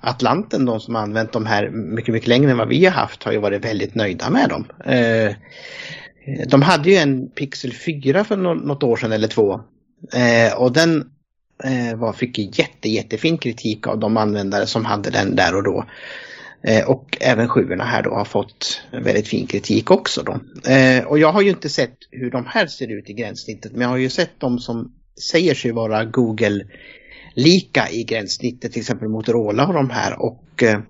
Atlanten, 0.00 0.64
de 0.64 0.80
som 0.80 0.94
har 0.94 1.02
använt 1.02 1.32
de 1.32 1.46
här 1.46 1.70
mycket, 1.70 2.14
mycket 2.14 2.28
längre 2.28 2.50
än 2.50 2.58
vad 2.58 2.68
vi 2.68 2.84
har 2.84 2.92
haft, 2.92 3.22
har 3.22 3.32
ju 3.32 3.38
varit 3.38 3.64
väldigt 3.64 3.94
nöjda 3.94 4.30
med 4.30 4.48
dem. 4.48 4.64
Eh, 4.84 5.34
de 6.48 6.62
hade 6.62 6.90
ju 6.90 6.96
en 6.96 7.30
Pixel 7.30 7.72
4 7.72 8.24
för 8.24 8.36
något 8.36 8.82
år 8.82 8.96
sedan 8.96 9.12
eller 9.12 9.28
två. 9.28 9.60
Eh, 10.12 10.58
och 10.58 10.72
den 10.72 11.10
Eh, 11.64 11.96
var, 11.96 12.12
fick 12.12 12.58
jätte, 12.58 12.88
jättefin 12.88 13.38
kritik 13.38 13.86
av 13.86 13.98
de 13.98 14.16
användare 14.16 14.66
som 14.66 14.84
hade 14.84 15.10
den 15.10 15.36
där 15.36 15.56
och 15.56 15.62
då. 15.62 15.84
Eh, 16.62 16.90
och 16.90 17.18
även 17.20 17.48
sjuorna 17.48 17.84
här 17.84 18.02
då 18.02 18.10
har 18.10 18.24
fått 18.24 18.82
väldigt 18.92 19.28
fin 19.28 19.46
kritik 19.46 19.90
också 19.90 20.22
då. 20.22 20.40
Eh, 20.70 21.04
och 21.04 21.18
jag 21.18 21.32
har 21.32 21.42
ju 21.42 21.50
inte 21.50 21.68
sett 21.68 21.96
hur 22.10 22.30
de 22.30 22.46
här 22.46 22.66
ser 22.66 22.92
ut 22.92 23.10
i 23.10 23.12
gränssnittet 23.12 23.72
men 23.72 23.80
jag 23.80 23.88
har 23.88 23.96
ju 23.96 24.10
sett 24.10 24.40
de 24.40 24.58
som 24.58 24.92
säger 25.30 25.54
sig 25.54 25.72
vara 25.72 26.04
Google 26.04 26.66
lika 27.34 27.90
i 27.90 28.04
gränssnittet, 28.04 28.72
till 28.72 28.80
exempel 28.80 29.08
Motorola 29.08 29.66
och 29.66 29.74
de 29.74 29.90
här 29.90 30.22
och 30.22 30.62
eh, 30.62 30.80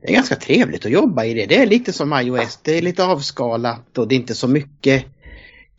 det 0.00 0.08
är 0.08 0.14
ganska 0.14 0.36
trevligt 0.36 0.86
att 0.86 0.92
jobba 0.92 1.24
i 1.24 1.34
det. 1.34 1.46
Det 1.46 1.62
är 1.62 1.66
lite 1.66 1.92
som 1.92 2.12
iOS, 2.12 2.58
det 2.62 2.78
är 2.78 2.82
lite 2.82 3.04
avskalat 3.04 3.98
och 3.98 4.08
det 4.08 4.14
är 4.14 4.16
inte 4.16 4.34
så 4.34 4.48
mycket 4.48 5.04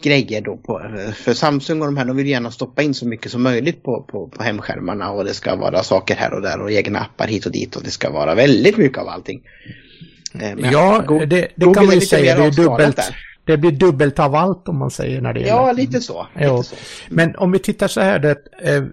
grejer 0.02 0.42
då 0.42 0.58
på, 0.58 0.82
för 1.16 1.34
Samsung 1.34 1.82
och 1.82 1.88
de 1.88 1.98
här 1.98 2.06
de 2.06 2.18
vill 2.18 2.28
gärna 2.28 2.52
stoppa 2.52 2.82
in 2.82 2.94
så 2.94 3.08
mycket 3.08 3.32
som 3.32 3.44
möjligt 3.44 3.84
på, 3.84 4.04
på, 4.04 4.28
på 4.28 4.44
hemskärmarna 4.44 5.12
och 5.12 5.24
det 5.24 5.34
ska 5.34 5.56
vara 5.56 5.84
saker 5.84 6.16
här 6.16 6.34
och 6.34 6.42
där 6.42 6.62
och 6.62 6.72
egna 6.72 7.00
appar 7.00 7.28
hit 7.28 7.46
och 7.46 7.52
dit 7.52 7.76
och 7.76 7.84
det 7.84 7.92
ska 7.92 8.12
vara 8.12 8.36
väldigt 8.36 8.78
mycket 8.78 8.98
av 8.98 9.08
allting. 9.08 9.42
Eh, 10.34 10.56
men 10.56 10.72
ja, 10.72 11.04
det, 11.28 11.48
det 11.56 11.74
kan 11.74 11.86
man 11.86 11.96
ju 11.96 12.02
säga, 12.02 12.38
det 12.38 12.46
är 12.46 12.52
dubbelt. 12.52 12.96
Där. 12.96 13.16
Det 13.48 13.58
blir 13.58 13.72
dubbelt 13.72 14.20
av 14.20 14.36
allt 14.36 14.68
om 14.68 14.78
man 14.78 14.92
säger 14.92 15.22
när 15.22 15.34
det 15.34 15.40
gäller. 15.40 15.52
Ja, 15.52 15.72
lite 15.72 16.02
så. 16.02 16.28
Lite 16.36 16.64
så. 16.64 16.76
Men 17.10 17.36
om 17.36 17.52
vi 17.52 17.60
tittar 17.60 17.88
så 17.88 18.02
här, 18.02 18.20
det, 18.20 18.38
eh, 18.62 18.84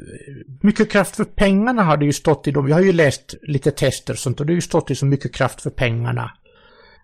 mycket 0.63 0.91
kraft 0.91 1.17
för 1.17 1.25
pengarna 1.25 1.83
har 1.83 1.97
det 1.97 2.05
ju 2.05 2.13
stått 2.13 2.49
i 2.49 2.51
dem. 2.51 2.67
Vi 2.67 2.73
har 2.73 2.81
ju 2.81 2.93
läst 2.93 3.35
lite 3.43 3.71
tester 3.71 4.13
och 4.13 4.19
sånt 4.19 4.41
och 4.41 4.47
det 4.47 4.53
har 4.53 4.55
ju 4.55 4.61
stått 4.61 4.91
i 4.91 4.95
så 4.95 5.07
mycket 5.07 5.35
kraft 5.35 5.63
för 5.63 5.71
pengarna. 5.71 6.31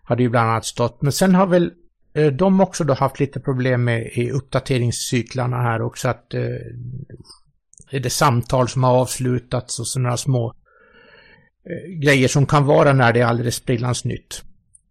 Har 0.05 0.17
det 0.17 0.23
ju 0.23 0.29
bland 0.29 0.51
annat 0.51 0.67
stått. 0.67 1.03
Men 1.03 1.13
sen 1.13 1.35
har 1.35 1.47
väl 1.47 1.71
Eh, 2.21 2.33
de 2.33 2.61
också 2.61 2.85
då 2.85 2.95
haft 2.95 3.21
lite 3.21 3.41
problem 3.41 3.85
med 3.85 4.07
i 4.13 4.31
uppdateringscyklarna 4.31 5.57
här 5.57 5.83
också 5.83 6.09
att 6.09 6.35
eh, 6.35 6.41
är 7.91 8.01
det 8.01 8.11
samtal 8.11 8.69
som 8.69 8.85
har 8.85 8.97
avslutats 8.97 9.79
och 9.81 9.87
sådana 9.87 10.17
små 10.17 10.55
eh, 11.65 11.91
grejer 11.91 12.29
som 12.29 12.47
kan 12.47 12.67
vara 12.67 12.93
när 12.93 13.13
det 13.13 13.21
är 13.21 13.27
alldeles 13.27 13.55
sprillans 13.55 14.05
nytt. 14.05 14.43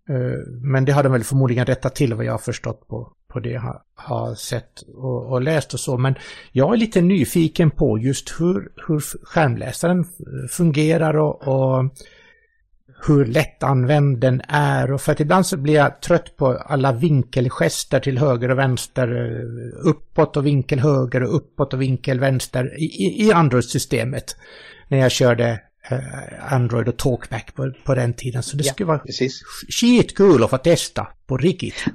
Eh, 0.09 0.39
men 0.61 0.85
det 0.85 0.91
har 0.91 1.03
de 1.03 1.11
väl 1.11 1.23
förmodligen 1.23 1.65
rättat 1.65 1.95
till 1.95 2.13
vad 2.13 2.25
jag 2.25 2.33
har 2.33 2.39
förstått 2.39 2.87
på, 2.87 3.13
på 3.27 3.39
det 3.39 3.49
jag 3.49 3.81
har 3.95 4.35
sett 4.35 4.81
och, 4.81 5.31
och, 5.31 5.41
läst 5.41 5.73
och 5.73 5.79
så. 5.79 5.97
Men 5.97 6.15
jag 6.51 6.73
är 6.73 6.77
lite 6.77 7.01
nyfiken 7.01 7.71
på 7.71 7.99
just 7.99 8.39
hur, 8.39 8.71
hur 8.87 8.99
skärmläsaren 9.25 10.05
fungerar 10.49 11.17
och, 11.17 11.47
och 11.47 11.95
hur 13.07 13.25
lättanvänd 13.25 14.17
den 14.17 14.41
är. 14.47 14.91
Och 14.91 15.01
för 15.01 15.11
att 15.11 15.19
ibland 15.19 15.45
så 15.45 15.57
blir 15.57 15.73
jag 15.73 16.01
trött 16.01 16.37
på 16.37 16.47
alla 16.47 16.91
vinkelgester 16.91 17.99
till 17.99 18.17
höger 18.17 18.51
och 18.51 18.57
vänster, 18.57 19.07
eh, 19.07 19.89
uppåt 19.89 20.37
och 20.37 20.45
vinkel 20.45 20.79
höger 20.79 21.23
och 21.23 21.35
uppåt 21.35 21.73
och 21.73 21.81
vinkel 21.81 22.19
vänster 22.19 22.79
i, 22.79 23.25
i 23.27 23.31
Android-systemet. 23.33 24.35
När 24.87 24.97
jag 24.97 25.11
körde 25.11 25.59
Eh, 25.91 26.53
Android 26.53 26.87
och 26.87 26.97
Talkback 26.97 27.55
på, 27.55 27.71
på 27.83 27.95
den 27.95 28.13
tiden. 28.13 28.43
Så 28.43 28.57
det 28.57 28.63
ja, 28.65 28.73
skulle 28.73 28.87
vara 28.87 28.99
precis. 28.99 29.41
skitkul 29.69 30.43
att 30.43 30.49
få 30.49 30.57
testa 30.57 31.07
på 31.27 31.37
riktigt. 31.37 31.85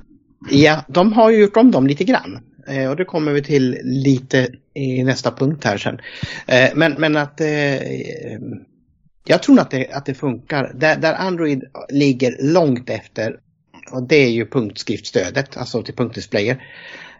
Ja, 0.50 0.84
de 0.88 1.12
har 1.12 1.30
ju 1.30 1.40
gjort 1.40 1.56
om 1.56 1.70
dem 1.70 1.86
lite 1.86 2.04
grann. 2.04 2.40
Eh, 2.68 2.90
och 2.90 2.96
det 2.96 3.04
kommer 3.04 3.32
vi 3.32 3.42
till 3.42 3.78
lite 3.82 4.48
i 4.74 5.04
nästa 5.04 5.30
punkt 5.30 5.64
här 5.64 5.78
sen. 5.78 5.98
Eh, 6.46 6.70
men, 6.74 6.92
men 6.98 7.16
att 7.16 7.40
jag 9.24 9.42
tror 9.42 9.60
att 9.60 9.70
det, 9.70 9.92
att 9.92 10.06
det 10.06 10.14
funkar. 10.14 10.72
Där, 10.74 10.96
där 10.96 11.14
Android 11.14 11.64
ligger 11.88 12.36
långt 12.40 12.90
efter 12.90 13.36
och 13.90 14.02
det 14.02 14.16
är 14.16 14.30
ju 14.30 14.46
punktskriftstödet, 14.46 15.56
alltså 15.56 15.82
till 15.82 15.94
punktdisplayer. 15.94 16.62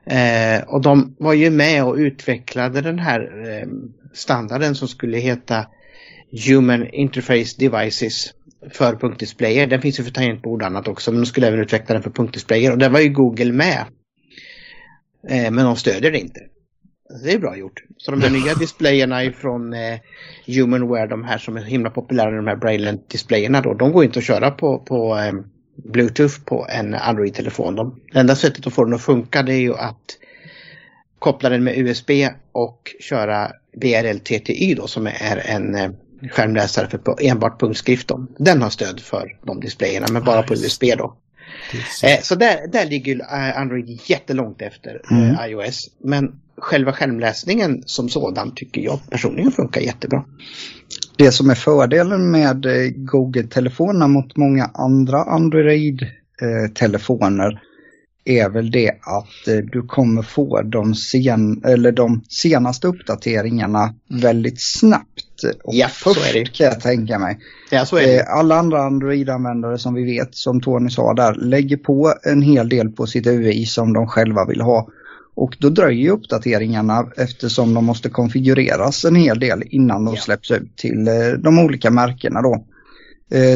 Eh, 0.06 0.62
och 0.66 0.82
de 0.82 1.16
var 1.18 1.32
ju 1.32 1.50
med 1.50 1.84
och 1.84 1.96
utvecklade 1.96 2.80
den 2.80 2.98
här 2.98 3.20
eh, 3.48 3.68
standarden 4.12 4.74
som 4.74 4.88
skulle 4.88 5.18
heta 5.18 5.66
Human 6.46 6.86
Interface 6.88 7.56
Devices 7.58 8.34
för 8.70 8.96
punktdisplayer. 8.96 9.66
Den 9.66 9.82
finns 9.82 10.00
ju 10.00 10.04
för 10.04 10.10
tangentbord 10.10 10.62
och 10.62 10.66
annat 10.66 10.88
också 10.88 11.12
men 11.12 11.20
de 11.20 11.26
skulle 11.26 11.46
även 11.46 11.60
utveckla 11.60 11.92
den 11.92 12.02
för 12.02 12.10
punktdisplayer 12.10 12.72
och 12.72 12.78
där 12.78 12.90
var 12.90 13.00
ju 13.00 13.08
Google 13.08 13.52
med. 13.52 13.84
Eh, 15.28 15.50
men 15.50 15.64
de 15.64 15.76
stödjer 15.76 16.10
det 16.12 16.18
inte. 16.18 16.40
Det 17.22 17.32
är 17.32 17.38
bra 17.38 17.56
gjort. 17.56 17.82
Så 17.96 18.10
de 18.10 18.20
där 18.20 18.30
nya 18.30 18.54
displayerna 18.54 19.24
ifrån 19.24 19.72
eh, 19.72 19.98
Humanware, 20.46 21.06
de 21.06 21.24
här 21.24 21.38
som 21.38 21.56
är 21.56 21.62
himla 21.62 21.90
populära, 21.90 22.30
de 22.30 22.46
här 22.46 22.56
Braillant-displayerna 22.56 23.60
då, 23.60 23.74
de 23.74 23.92
går 23.92 24.04
inte 24.04 24.18
att 24.18 24.24
köra 24.24 24.50
på, 24.50 24.78
på 24.78 25.18
eh, 25.18 25.32
Bluetooth 25.76 26.44
på 26.44 26.66
en 26.70 26.94
Android-telefon. 26.94 27.74
De, 27.74 28.00
det 28.12 28.20
enda 28.20 28.36
sättet 28.36 28.66
att 28.66 28.72
få 28.72 28.84
den 28.84 28.94
att 28.94 29.02
funka 29.02 29.42
det 29.42 29.54
är 29.54 29.60
ju 29.60 29.74
att 29.74 30.18
koppla 31.18 31.48
den 31.48 31.64
med 31.64 31.78
USB 31.78 32.10
och 32.52 32.94
köra 33.00 33.52
BRL-TTY 33.76 34.76
då 34.76 34.86
som 34.86 35.06
är 35.06 35.42
en 35.46 35.74
eh, 35.74 35.90
skärmläsare 36.30 36.88
för 36.88 37.26
enbart 37.26 37.60
punktskrift. 37.60 38.08
Då. 38.08 38.26
Den 38.38 38.62
har 38.62 38.70
stöd 38.70 39.00
för 39.00 39.36
de 39.42 39.60
displayerna 39.60 40.06
men 40.12 40.24
bara 40.24 40.42
på 40.42 40.54
USB 40.54 40.84
då. 40.98 41.16
Eh, 42.04 42.20
så 42.22 42.34
där, 42.34 42.66
där 42.66 42.86
ligger 42.86 43.20
eh, 43.20 43.58
Android 43.58 44.00
jättelångt 44.04 44.62
efter 44.62 45.00
eh, 45.10 45.18
mm. 45.18 45.50
iOS. 45.50 45.90
Men 45.98 46.40
själva 46.56 46.92
skärmläsningen 46.92 47.82
som 47.86 48.08
sådan 48.08 48.54
tycker 48.54 48.80
jag 48.80 49.00
personligen 49.10 49.52
funkar 49.52 49.80
jättebra. 49.80 50.24
Det 51.16 51.32
som 51.32 51.50
är 51.50 51.54
fördelen 51.54 52.30
med 52.30 52.66
Google-telefonerna 52.96 54.08
mot 54.08 54.36
många 54.36 54.70
andra 54.74 55.24
Android-telefoner 55.24 57.60
är 58.24 58.48
väl 58.48 58.70
det 58.70 58.90
att 58.90 59.48
eh, 59.48 59.56
du 59.56 59.82
kommer 59.82 60.22
få 60.22 60.62
de, 60.62 60.94
sen, 60.94 61.64
eller 61.64 61.92
de 61.92 62.22
senaste 62.28 62.86
uppdateringarna 62.86 63.94
väldigt 64.08 64.62
snabbt. 64.62 65.44
Och 65.64 65.74
ja, 65.74 65.88
så 65.88 66.10
är 66.10 66.32
det. 66.32 66.52
kan 66.52 66.66
jag 66.66 66.80
tänka 66.80 67.18
mig. 67.18 67.38
Ja, 67.70 67.86
så 67.86 67.96
är 67.96 68.06
det. 68.06 68.20
Eh, 68.20 68.38
alla 68.38 68.56
andra 68.56 68.82
Android-användare 68.82 69.78
som 69.78 69.94
vi 69.94 70.04
vet, 70.04 70.34
som 70.34 70.60
Tony 70.60 70.90
sa 70.90 71.14
där, 71.14 71.34
lägger 71.34 71.76
på 71.76 72.14
en 72.22 72.42
hel 72.42 72.68
del 72.68 72.88
på 72.88 73.06
sitt 73.06 73.26
UI 73.26 73.66
som 73.66 73.92
de 73.92 74.06
själva 74.06 74.46
vill 74.46 74.60
ha. 74.60 74.88
Och 75.34 75.56
då 75.60 75.68
dröjer 75.68 76.10
uppdateringarna 76.10 77.06
eftersom 77.16 77.74
de 77.74 77.84
måste 77.84 78.08
konfigureras 78.08 79.04
en 79.04 79.14
hel 79.14 79.40
del 79.40 79.62
innan 79.66 80.04
de 80.04 80.14
ja. 80.14 80.20
släpps 80.20 80.50
ut 80.50 80.76
till 80.76 81.08
eh, 81.08 81.32
de 81.38 81.58
olika 81.58 81.90
märkena 81.90 82.42
då. 82.42 82.66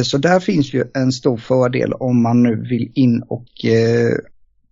Så 0.05 0.19
där 0.19 0.41
finns 0.41 0.75
ju 0.75 0.85
en 0.95 1.13
stor 1.13 1.37
fördel 1.37 1.93
om 1.93 2.23
man 2.23 2.43
nu 2.43 2.57
vill 2.57 2.93
in 2.95 3.23
och 3.23 3.47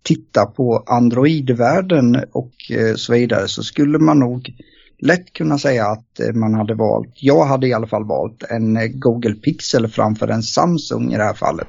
titta 0.07 0.45
på 0.45 0.83
Android-världen 0.85 2.23
och 2.31 2.53
eh, 2.69 2.95
så 2.95 3.13
vidare 3.13 3.47
så 3.47 3.63
skulle 3.63 3.99
man 3.99 4.19
nog 4.19 4.53
lätt 4.99 5.33
kunna 5.33 5.57
säga 5.57 5.85
att 5.85 6.19
eh, 6.19 6.33
man 6.33 6.53
hade 6.53 6.73
valt, 6.73 7.13
jag 7.15 7.45
hade 7.45 7.67
i 7.67 7.73
alla 7.73 7.87
fall 7.87 8.05
valt 8.05 8.43
en 8.49 8.77
eh, 8.77 8.87
Google 8.87 9.35
Pixel 9.35 9.87
framför 9.87 10.27
en 10.27 10.43
Samsung 10.43 11.13
i 11.13 11.17
det 11.17 11.23
här 11.23 11.33
fallet. 11.33 11.67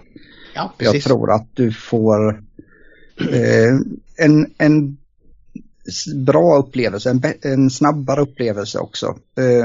Ja, 0.55 0.75
jag 0.79 1.03
tror 1.03 1.33
att 1.33 1.49
du 1.55 1.73
får 1.73 2.29
eh, 3.33 3.75
en, 4.17 4.51
en 4.59 4.97
bra 6.27 6.59
upplevelse, 6.59 7.11
en, 7.11 7.23
en 7.43 7.71
snabbare 7.71 8.21
upplevelse 8.21 8.79
också. 8.79 9.17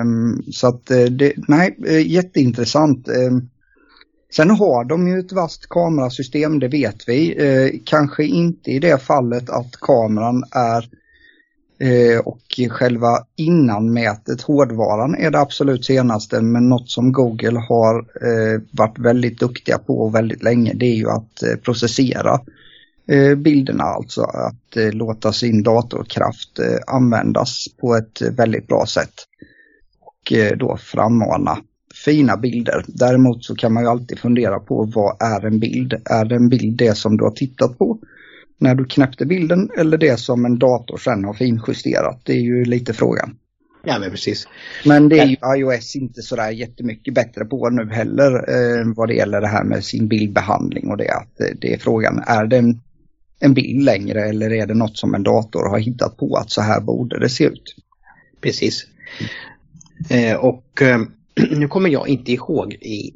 Um, 0.01 0.43
så 0.51 0.67
att 0.67 0.91
eh, 0.91 1.03
det, 1.03 1.33
nej, 1.47 1.77
eh, 1.87 2.11
jätteintressant. 2.11 3.07
Um, 3.07 3.49
Sen 4.35 4.49
har 4.49 4.83
de 4.83 5.07
ju 5.07 5.19
ett 5.19 5.31
vasst 5.31 5.69
kamerasystem, 5.69 6.59
det 6.59 6.67
vet 6.67 7.07
vi. 7.07 7.41
Uh, 7.41 7.79
kanske 7.85 8.23
inte 8.23 8.71
i 8.71 8.79
det 8.79 9.01
fallet 9.01 9.49
att 9.49 9.71
kameran 9.71 10.43
är 10.51 10.89
och 12.23 12.69
själva 12.69 13.25
innanmätet, 13.35 14.41
hårdvaran, 14.41 15.15
är 15.15 15.31
det 15.31 15.39
absolut 15.39 15.85
senaste. 15.85 16.41
Men 16.41 16.69
något 16.69 16.89
som 16.89 17.11
Google 17.11 17.59
har 17.59 18.05
varit 18.77 18.99
väldigt 18.99 19.39
duktiga 19.39 19.77
på 19.77 20.09
väldigt 20.09 20.43
länge 20.43 20.73
det 20.73 20.85
är 20.85 20.95
ju 20.95 21.09
att 21.09 21.43
processera 21.63 22.39
bilderna, 23.37 23.83
alltså 23.83 24.21
att 24.21 24.77
eh, 24.77 24.91
låta 24.91 25.33
sin 25.33 25.63
datorkraft 25.63 26.59
användas 26.87 27.67
på 27.81 27.95
ett 27.95 28.21
väldigt 28.21 28.67
bra 28.67 28.85
sätt. 28.85 29.13
Och 30.01 30.33
då 30.57 30.77
frammana 30.77 31.57
fina 32.05 32.37
bilder. 32.37 32.85
Däremot 32.87 33.45
så 33.45 33.55
kan 33.55 33.73
man 33.73 33.83
ju 33.83 33.89
alltid 33.89 34.19
fundera 34.19 34.59
på 34.59 34.91
vad 34.95 35.21
är 35.21 35.45
en 35.45 35.59
bild? 35.59 35.93
Är 36.05 36.33
en 36.33 36.49
bild 36.49 36.77
det 36.77 36.97
som 36.97 37.17
du 37.17 37.23
har 37.23 37.31
tittat 37.31 37.77
på? 37.77 37.99
när 38.63 38.75
du 38.75 38.85
knäppte 38.85 39.25
bilden 39.25 39.69
eller 39.77 39.97
det 39.97 40.19
som 40.19 40.45
en 40.45 40.59
dator 40.59 40.97
sen 40.97 41.25
har 41.25 41.33
finjusterat? 41.33 42.21
Det 42.23 42.33
är 42.33 42.41
ju 42.41 42.65
lite 42.65 42.93
frågan. 42.93 43.35
Ja 43.85 43.99
men 43.99 44.11
precis. 44.11 44.47
Men 44.85 45.09
det 45.09 45.19
är 45.19 45.25
ju 45.25 45.37
iOS 45.57 45.95
inte 45.95 46.21
sådär 46.21 46.49
jättemycket 46.49 47.13
bättre 47.13 47.45
på 47.45 47.69
nu 47.69 47.89
heller 47.89 48.33
eh, 48.33 48.93
vad 48.95 49.07
det 49.07 49.13
gäller 49.13 49.41
det 49.41 49.47
här 49.47 49.63
med 49.63 49.83
sin 49.83 50.07
bildbehandling 50.07 50.89
och 50.89 50.97
det. 50.97 51.09
Att 51.09 51.37
det, 51.37 51.53
det 51.61 51.73
är 51.73 51.77
frågan, 51.77 52.23
är 52.27 52.45
det 52.45 52.57
en, 52.57 52.81
en 53.39 53.53
bild 53.53 53.83
längre 53.83 54.29
eller 54.29 54.53
är 54.53 54.67
det 54.67 54.73
något 54.73 54.97
som 54.97 55.15
en 55.15 55.23
dator 55.23 55.69
har 55.69 55.79
hittat 55.79 56.17
på 56.17 56.35
att 56.35 56.51
så 56.51 56.61
här 56.61 56.81
borde 56.81 57.19
det 57.19 57.29
se 57.29 57.43
ut? 57.43 57.75
Precis. 58.41 58.85
Eh, 60.09 60.35
och 60.35 60.81
eh, 60.81 61.01
nu 61.51 61.67
kommer 61.67 61.89
jag 61.89 62.07
inte 62.07 62.31
ihåg 62.31 62.73
i 62.73 63.13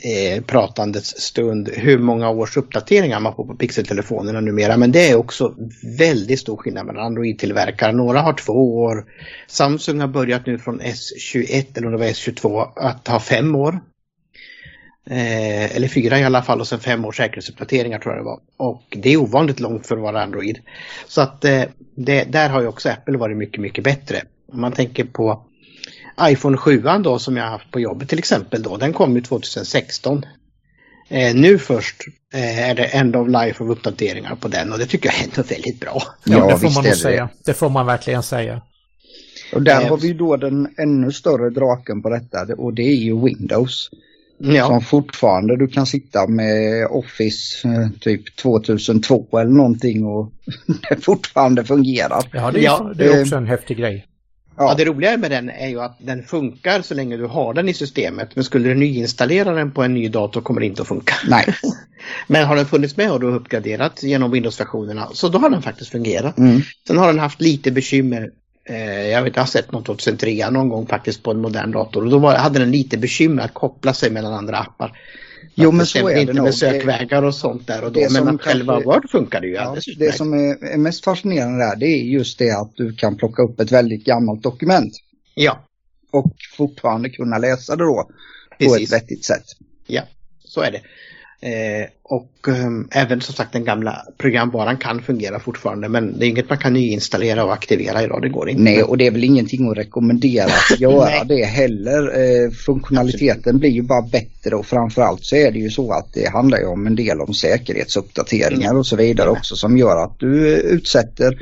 eh, 0.00 0.42
pratandets 0.42 1.20
stund 1.20 1.68
hur 1.72 1.98
många 1.98 2.30
års 2.30 2.56
uppdateringar 2.56 3.20
man 3.20 3.34
får 3.34 3.44
på 3.44 3.54
pixeltelefonerna 3.54 4.40
numera. 4.40 4.76
Men 4.76 4.92
det 4.92 5.10
är 5.10 5.16
också 5.16 5.54
väldigt 5.98 6.40
stor 6.40 6.56
skillnad 6.56 6.86
mellan 6.86 7.06
Android-tillverkare. 7.06 7.92
Några 7.92 8.20
har 8.20 8.32
två 8.32 8.78
år. 8.78 9.04
Samsung 9.46 10.00
har 10.00 10.08
börjat 10.08 10.46
nu 10.46 10.58
från 10.58 10.80
S21 10.80 11.66
eller 11.74 11.86
om 11.86 11.92
det 11.92 11.98
var 11.98 12.06
S22 12.06 12.68
att 12.76 13.08
ha 13.08 13.20
fem 13.20 13.54
år. 13.54 13.80
Eh, 15.10 15.76
eller 15.76 15.88
fyra 15.88 16.18
i 16.18 16.24
alla 16.24 16.42
fall 16.42 16.60
och 16.60 16.68
sen 16.68 16.80
fem 16.80 17.04
års 17.04 17.16
säkerhetsuppdateringar 17.16 17.98
tror 17.98 18.14
jag 18.14 18.20
det 18.20 18.24
var. 18.24 18.40
Och 18.56 18.82
det 18.90 19.12
är 19.12 19.16
ovanligt 19.16 19.60
långt 19.60 19.86
för 19.86 19.96
att 19.96 20.02
vara 20.02 20.22
Android. 20.22 20.58
Så 21.06 21.20
att 21.20 21.44
eh, 21.44 21.62
det, 21.94 22.24
där 22.24 22.48
har 22.48 22.60
ju 22.60 22.66
också 22.66 22.88
Apple 22.88 23.18
varit 23.18 23.36
mycket, 23.36 23.60
mycket 23.60 23.84
bättre. 23.84 24.22
Om 24.52 24.60
man 24.60 24.72
tänker 24.72 25.04
på 25.04 25.42
iPhone 26.22 26.56
7 26.56 26.82
då 27.04 27.18
som 27.18 27.36
jag 27.36 27.44
har 27.44 27.50
haft 27.50 27.70
på 27.70 27.80
jobbet 27.80 28.08
till 28.08 28.18
exempel 28.18 28.62
då, 28.62 28.76
den 28.76 28.92
kom 28.92 29.14
ju 29.16 29.22
2016. 29.22 30.24
Eh, 31.08 31.34
nu 31.34 31.58
först 31.58 32.02
eh, 32.34 32.70
är 32.70 32.74
det 32.74 32.84
end 32.84 33.16
of 33.16 33.28
life 33.28 33.64
av 33.64 33.70
uppdateringar 33.70 34.34
på 34.34 34.48
den 34.48 34.72
och 34.72 34.78
det 34.78 34.86
tycker 34.86 35.08
jag 35.08 35.20
är 35.20 35.24
ändå 35.24 35.42
väldigt 35.42 35.80
bra. 35.80 36.02
Ja, 36.24 36.48
det 36.48 36.58
får 36.58 36.74
man 36.74 36.84
nog 36.84 36.94
säga. 36.94 37.28
Det 37.44 37.54
får 37.54 37.68
man 37.68 37.86
verkligen 37.86 38.22
säga. 38.22 38.62
Och 39.52 39.62
där 39.62 39.80
eh, 39.80 39.88
har 39.88 39.96
vi 39.96 40.12
då 40.12 40.36
den 40.36 40.74
ännu 40.78 41.12
större 41.12 41.50
draken 41.50 42.02
på 42.02 42.10
detta 42.10 42.54
och 42.56 42.74
det 42.74 42.82
är 42.82 42.96
ju 42.96 43.24
Windows. 43.24 43.90
Ja. 44.38 44.66
Som 44.66 44.80
fortfarande 44.80 45.56
du 45.56 45.68
kan 45.68 45.86
sitta 45.86 46.26
med 46.26 46.86
Office 46.90 47.68
eh, 47.68 47.88
typ 48.00 48.36
2002 48.36 49.38
eller 49.38 49.50
någonting 49.50 50.06
och 50.06 50.32
det 50.88 51.04
fortfarande 51.04 51.64
fungerar. 51.64 52.28
Ja, 52.32 52.50
det 52.50 52.58
är, 52.58 52.64
ja. 52.64 52.92
Det 52.94 53.04
är 53.04 53.22
också 53.22 53.36
en 53.36 53.46
häftig 53.46 53.78
grej. 53.78 54.06
Ja. 54.56 54.64
ja. 54.64 54.74
det 54.74 54.84
roliga 54.84 55.16
med 55.16 55.30
den 55.30 55.50
är 55.50 55.68
ju 55.68 55.80
att 55.80 55.96
den 55.98 56.22
funkar 56.22 56.82
så 56.82 56.94
länge 56.94 57.16
du 57.16 57.26
har 57.26 57.54
den 57.54 57.68
i 57.68 57.74
systemet. 57.74 58.28
Men 58.34 58.44
skulle 58.44 58.68
du 58.68 58.74
nyinstallera 58.74 59.54
den 59.54 59.70
på 59.70 59.82
en 59.82 59.94
ny 59.94 60.08
dator 60.08 60.40
kommer 60.40 60.60
det 60.60 60.66
inte 60.66 60.82
att 60.82 60.88
funka. 60.88 61.14
Nej. 61.28 61.44
men 62.26 62.46
har 62.46 62.56
den 62.56 62.66
funnits 62.66 62.96
med 62.96 63.12
och 63.12 63.20
du 63.20 63.26
har 63.26 63.34
uppgraderat 63.34 64.02
genom 64.02 64.30
Windows-versionerna 64.30 65.08
så 65.12 65.28
då 65.28 65.38
har 65.38 65.50
den 65.50 65.62
faktiskt 65.62 65.90
fungerat. 65.90 66.38
Mm. 66.38 66.60
Sen 66.86 66.98
har 66.98 67.06
den 67.06 67.18
haft 67.18 67.40
lite 67.40 67.70
bekymmer. 67.70 68.30
Eh, 68.68 69.08
jag 69.08 69.22
vet, 69.22 69.36
jag 69.36 69.42
har 69.42 69.46
sett 69.46 69.72
något 69.72 69.86
2003 69.86 70.50
någon 70.50 70.68
gång 70.68 70.86
faktiskt 70.86 71.22
på 71.22 71.30
en 71.30 71.40
modern 71.40 71.72
dator 71.72 72.04
och 72.04 72.10
då 72.10 72.18
var, 72.18 72.34
hade 72.34 72.58
den 72.58 72.70
lite 72.70 72.98
bekymmer 72.98 73.42
att 73.42 73.54
koppla 73.54 73.94
sig 73.94 74.10
mellan 74.10 74.34
andra 74.34 74.58
appar. 74.58 74.98
Jo 75.54 75.72
men 75.72 75.86
så 75.86 76.08
är 76.08 76.14
det 76.14 76.20
inte 76.20 76.32
nog. 76.32 76.44
med 76.44 76.54
sökvägar 76.54 77.22
och 77.22 77.34
sånt 77.34 77.66
där 77.66 77.84
och 77.84 77.92
då. 77.92 78.00
Men 78.00 78.24
kanske, 78.24 78.48
själva 78.48 78.80
Word 78.80 79.10
funkar 79.10 79.40
det 79.40 79.46
ju 79.46 79.54
ja, 79.54 79.76
Det 79.98 80.12
som 80.12 80.32
är, 80.32 80.64
är, 80.64 80.76
mest 80.76 81.04
fascinerande 81.04 81.58
där 81.58 81.76
det 81.76 81.86
är 81.86 82.02
just 82.02 82.38
det 82.38 82.50
att 82.50 82.76
du 82.76 82.92
kan 82.92 83.16
plocka 83.16 83.42
upp 83.42 83.60
ett 83.60 83.72
väldigt 83.72 84.04
gammalt 84.04 84.42
dokument. 84.42 84.92
Ja. 85.34 85.64
Och 86.10 86.34
fortfarande 86.56 87.10
kunna 87.10 87.38
läsa 87.38 87.76
det 87.76 87.84
då 87.84 88.10
Precis. 88.58 88.76
på 88.76 88.82
ett 88.82 88.92
vettigt 88.92 89.24
sätt. 89.24 89.44
Ja, 89.86 90.02
så 90.44 90.60
är 90.60 90.70
det. 90.70 90.80
Eh, 91.40 91.88
och 92.02 92.48
eh, 92.48 93.02
även 93.02 93.20
som 93.20 93.34
sagt 93.34 93.52
den 93.52 93.64
gamla 93.64 94.06
programvaran 94.16 94.76
kan 94.76 95.02
fungera 95.02 95.40
fortfarande 95.40 95.88
men 95.88 96.18
det 96.18 96.26
är 96.26 96.28
inget 96.28 96.48
man 96.48 96.58
kan 96.58 96.72
nyinstallera 96.72 97.44
och 97.44 97.52
aktivera 97.52 98.02
idag, 98.02 98.22
det 98.22 98.28
går 98.28 98.48
inte. 98.48 98.62
Nej, 98.62 98.82
och 98.82 98.98
det 98.98 99.06
är 99.06 99.10
väl 99.10 99.24
ingenting 99.24 99.70
att 99.70 99.76
rekommendera 99.76 100.44
att 100.44 100.80
göra 100.80 101.24
det 101.24 101.44
heller. 101.44 102.20
Eh, 102.20 102.50
funktionaliteten 102.50 103.38
Absolut. 103.38 103.60
blir 103.60 103.70
ju 103.70 103.82
bara 103.82 104.02
bättre 104.02 104.56
och 104.56 104.66
framförallt 104.66 105.24
så 105.24 105.36
är 105.36 105.50
det 105.50 105.58
ju 105.58 105.70
så 105.70 105.92
att 105.92 106.12
det 106.12 106.28
handlar 106.28 106.58
ju 106.58 106.66
om 106.66 106.86
en 106.86 106.96
del 106.96 107.20
om 107.20 107.34
säkerhetsuppdateringar 107.34 108.76
och 108.76 108.86
så 108.86 108.96
vidare 108.96 109.30
också 109.30 109.56
som 109.56 109.78
gör 109.78 110.04
att 110.04 110.18
du 110.18 110.48
utsätter 110.56 111.38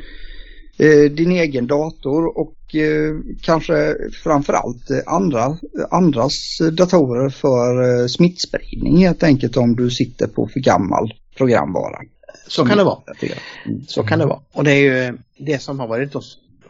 din 1.11 1.31
egen 1.31 1.67
dator 1.67 2.37
och 2.37 2.75
eh, 2.75 3.15
kanske 3.41 3.95
framförallt 4.23 4.91
andra, 5.05 5.57
andras 5.91 6.57
datorer 6.71 7.29
för 7.29 8.01
eh, 8.01 8.07
smittspridning 8.07 8.97
helt 8.97 9.23
enkelt 9.23 9.57
om 9.57 9.75
du 9.75 9.89
sitter 9.89 10.27
på 10.27 10.47
för 10.47 10.59
gammal 10.59 11.13
programvara. 11.37 11.97
Så 12.47 12.65
kan 12.65 12.77
det 12.77 12.83
vara. 12.83 12.99
Mm. 13.65 13.85
Så 13.87 14.03
kan 14.03 14.19
det 14.19 14.25
vara. 14.25 14.39
Och 14.53 14.63
det 14.63 14.71
är 14.71 15.07
ju 15.07 15.17
det 15.37 15.61
som 15.61 15.79
har 15.79 15.87
varit 15.87 16.13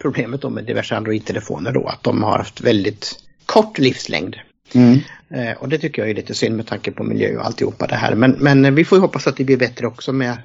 problemet 0.02 0.42
då 0.42 0.50
med 0.50 0.66
diverse 0.66 0.96
Android-telefoner 0.96 1.72
då, 1.72 1.88
att 1.88 2.04
de 2.04 2.24
har 2.24 2.38
haft 2.38 2.62
väldigt 2.62 3.16
kort 3.46 3.78
livslängd. 3.78 4.36
Mm. 4.74 5.00
Eh, 5.30 5.58
och 5.58 5.70
det 5.70 5.78
tycker 5.78 6.02
jag 6.02 6.10
är 6.10 6.16
lite 6.16 6.34
synd 6.34 6.56
med 6.56 6.68
tanke 6.68 6.92
på 6.92 7.04
miljö 7.04 7.38
och 7.38 7.46
alltihopa 7.46 7.88
det 7.88 7.96
här. 7.96 8.16
Men, 8.16 8.32
men 8.32 8.76
vi 8.76 8.86
får 8.86 9.00
hoppas 9.00 9.28
att 9.28 9.38
det 9.38 9.44
blir 9.44 9.58
bättre 9.58 9.88
också 9.88 10.14
med 10.14 10.38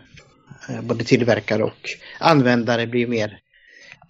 eh, 0.68 0.82
både 0.82 1.04
tillverkare 1.04 1.62
och 1.62 1.90
användare 2.18 2.86
blir 2.86 3.06
mer 3.06 3.38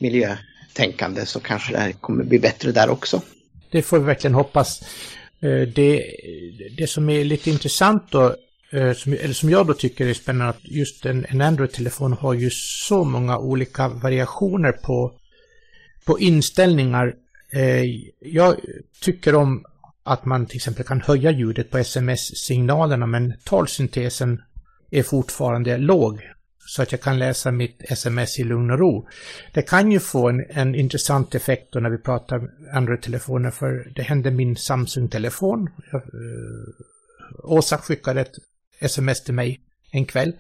miljötänkande 0.03 1.27
så 1.27 1.41
kanske 1.41 1.73
det 1.73 1.79
här 1.79 1.93
kommer 1.93 2.25
bli 2.25 2.39
bättre 2.39 2.73
där 2.73 2.91
också. 2.91 3.23
Det 3.71 3.83
får 3.83 3.99
vi 3.99 4.05
verkligen 4.05 4.35
hoppas. 4.35 4.83
Eh, 5.41 5.69
det, 5.69 6.17
det 6.77 6.87
som 6.87 7.11
är 7.11 7.25
lite 7.25 7.51
intressant 7.51 8.03
då, 8.11 8.37
eh, 8.73 8.93
som, 8.93 9.13
eller 9.13 9.35
som 9.35 9.51
jag 9.51 9.67
då 9.67 9.75
tycker 9.75 10.07
är 10.07 10.15
spännande, 10.15 10.51
att 10.51 10.65
just 10.65 11.07
en, 11.07 11.27
en 11.29 11.41
Android-telefon 11.41 12.13
har 12.13 12.35
ju 12.35 12.51
så 12.51 13.05
många 13.05 13.39
olika 13.39 13.89
variationer 13.89 14.73
på, 14.73 15.13
på 16.05 16.19
inställningar. 16.19 17.15
Eh, 17.53 17.85
jag 18.21 18.57
tycker 19.01 19.35
om 19.35 19.65
att 20.05 20.25
man 20.25 20.47
till 20.47 20.57
exempel 20.57 20.85
kan 20.85 21.01
höja 21.01 21.31
ljudet 21.31 21.71
på 21.71 21.79
sms-signalerna 21.79 23.07
men 23.07 23.35
talsyntesen 23.45 24.43
är 24.91 25.03
fortfarande 25.03 25.77
låg 25.77 26.21
så 26.67 26.83
att 26.83 26.93
jag 26.93 27.01
kan 27.01 27.19
läsa 27.19 27.51
mitt 27.51 27.83
sms 27.83 28.39
i 28.39 28.45
lugn 28.45 28.71
och 28.71 28.79
ro. 28.79 29.09
Det 29.53 29.63
kan 29.63 29.93
ju 29.93 30.01
få 30.01 30.29
en, 30.29 30.45
en 30.51 30.75
intressant 30.75 31.35
effekt 31.35 31.73
då 31.73 31.81
när 31.81 31.91
vi 31.91 31.99
pratar 31.99 32.51
Android-telefoner 32.73 33.51
för 33.51 33.93
det 33.95 34.03
hände 34.03 34.31
min 34.31 34.57
Samsung-telefon. 34.57 35.69
Uh, 35.95 36.01
Åsa 37.45 37.79
skickade 37.79 38.21
ett 38.21 38.33
sms 38.81 39.25
till 39.25 39.35
mig 39.35 39.61
en 39.91 40.05
kväll 40.05 40.33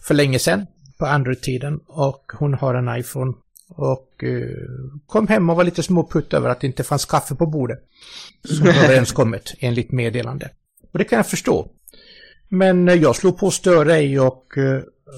för 0.00 0.14
länge 0.14 0.38
sedan 0.38 0.66
på 0.98 1.06
Android-tiden 1.06 1.80
och 1.86 2.32
hon 2.38 2.54
har 2.54 2.74
en 2.74 3.00
iPhone 3.00 3.32
och 3.68 4.22
uh, 4.22 4.56
kom 5.06 5.28
hem 5.28 5.50
och 5.50 5.56
var 5.56 5.64
lite 5.64 5.82
småputt 5.82 6.34
över 6.34 6.48
att 6.48 6.60
det 6.60 6.66
inte 6.66 6.84
fanns 6.84 7.04
kaffe 7.04 7.34
på 7.34 7.46
bordet. 7.46 7.78
Som 8.44 8.66
överenskommet 8.84 9.54
enligt 9.58 9.92
meddelande. 9.92 10.50
Och 10.92 10.98
det 10.98 11.04
kan 11.04 11.16
jag 11.16 11.26
förstå. 11.26 11.70
Men 12.48 12.88
uh, 12.88 12.94
jag 12.94 13.16
slog 13.16 13.38
på 13.38 13.50
stör 13.50 13.86
ej 13.86 14.20
och 14.20 14.44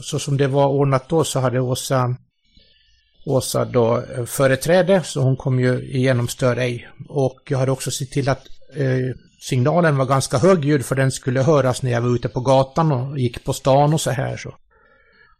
så 0.03 0.19
som 0.19 0.37
det 0.37 0.47
var 0.47 0.67
ordnat 0.67 1.09
då 1.09 1.25
så 1.25 1.41
hade 1.41 1.61
Åsa 1.61 2.17
Åsa 3.27 3.65
då 3.65 4.03
eh, 4.17 4.25
företräde, 4.25 5.03
så 5.03 5.21
hon 5.21 5.37
kom 5.37 5.61
ju 5.61 5.81
igenom 5.83 6.29
stör 6.29 6.57
ej. 6.57 6.89
Och 7.09 7.41
jag 7.49 7.59
hade 7.59 7.73
också 7.73 7.91
sett 7.91 8.11
till 8.11 8.29
att 8.29 8.47
eh, 8.75 9.17
signalen 9.41 9.97
var 9.97 10.07
ganska 10.07 10.39
högljudd 10.39 10.85
för 10.85 10.95
den 10.95 11.11
skulle 11.13 11.43
höras 11.43 11.83
när 11.83 11.91
jag 11.91 12.01
var 12.01 12.15
ute 12.15 12.29
på 12.29 12.41
gatan 12.41 12.93
och 12.93 13.19
gick 13.19 13.45
på 13.45 13.53
stan 13.53 13.95
och 13.95 14.01
så 14.01 14.11
här. 14.11 14.37
Så. 14.37 14.55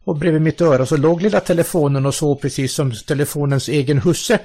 Och 0.05 0.15
bredvid 0.15 0.41
mitt 0.41 0.61
öra 0.61 0.85
så 0.85 0.97
låg 0.97 1.21
lilla 1.21 1.39
telefonen 1.39 2.05
och 2.05 2.15
så 2.15 2.35
precis 2.35 2.73
som 2.73 2.91
telefonens 2.91 3.69
egen 3.69 4.01
husse. 4.01 4.39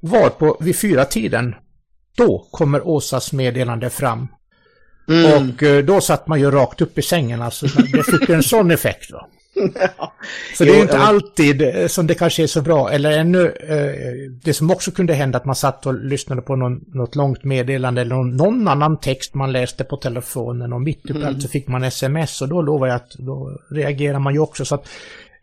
Var 0.00 0.30
på 0.30 0.56
vid 0.60 0.76
fyra 0.76 1.04
tiden 1.04 1.54
då 2.16 2.48
kommer 2.50 2.86
Åsas 2.86 3.32
meddelande 3.32 3.90
fram. 3.90 4.28
Mm. 5.12 5.50
Och 5.50 5.62
eh, 5.62 5.84
då 5.84 6.00
satt 6.00 6.26
man 6.26 6.40
ju 6.40 6.50
rakt 6.50 6.80
upp 6.80 6.98
i 6.98 7.02
sängen 7.02 7.42
alltså. 7.42 7.66
Det 7.66 8.02
fick 8.02 8.28
en 8.28 8.42
sån 8.42 8.70
effekt 8.70 9.10
då. 9.10 9.28
Så 10.58 10.64
det 10.64 10.70
är 10.70 10.82
inte 10.82 10.98
alltid 10.98 11.62
eh, 11.62 11.86
som 11.86 12.06
det 12.06 12.14
kanske 12.14 12.42
är 12.42 12.46
så 12.46 12.62
bra. 12.62 12.90
Eller 12.90 13.18
ännu, 13.18 13.46
eh, 13.46 14.30
det 14.44 14.54
som 14.54 14.70
också 14.70 14.90
kunde 14.90 15.14
hända 15.14 15.38
att 15.38 15.44
man 15.44 15.54
satt 15.54 15.86
och 15.86 15.94
lyssnade 15.94 16.42
på 16.42 16.56
någon, 16.56 16.84
något 16.86 17.14
långt 17.14 17.44
meddelande 17.44 18.00
eller 18.00 18.16
någon, 18.16 18.36
någon 18.36 18.68
annan 18.68 19.00
text 19.00 19.34
man 19.34 19.52
läste 19.52 19.84
på 19.84 19.96
telefonen 19.96 20.72
och 20.72 20.80
mitt 20.80 21.10
uppe 21.10 21.26
mm. 21.26 21.40
så 21.40 21.48
fick 21.48 21.68
man 21.68 21.84
sms 21.84 22.42
och 22.42 22.48
då 22.48 22.62
lovar 22.62 22.86
jag 22.86 22.96
att 22.96 23.14
då 23.18 23.58
reagerar 23.70 24.18
man 24.18 24.32
ju 24.32 24.40
också. 24.40 24.64
Så 24.64 24.74
att 24.74 24.88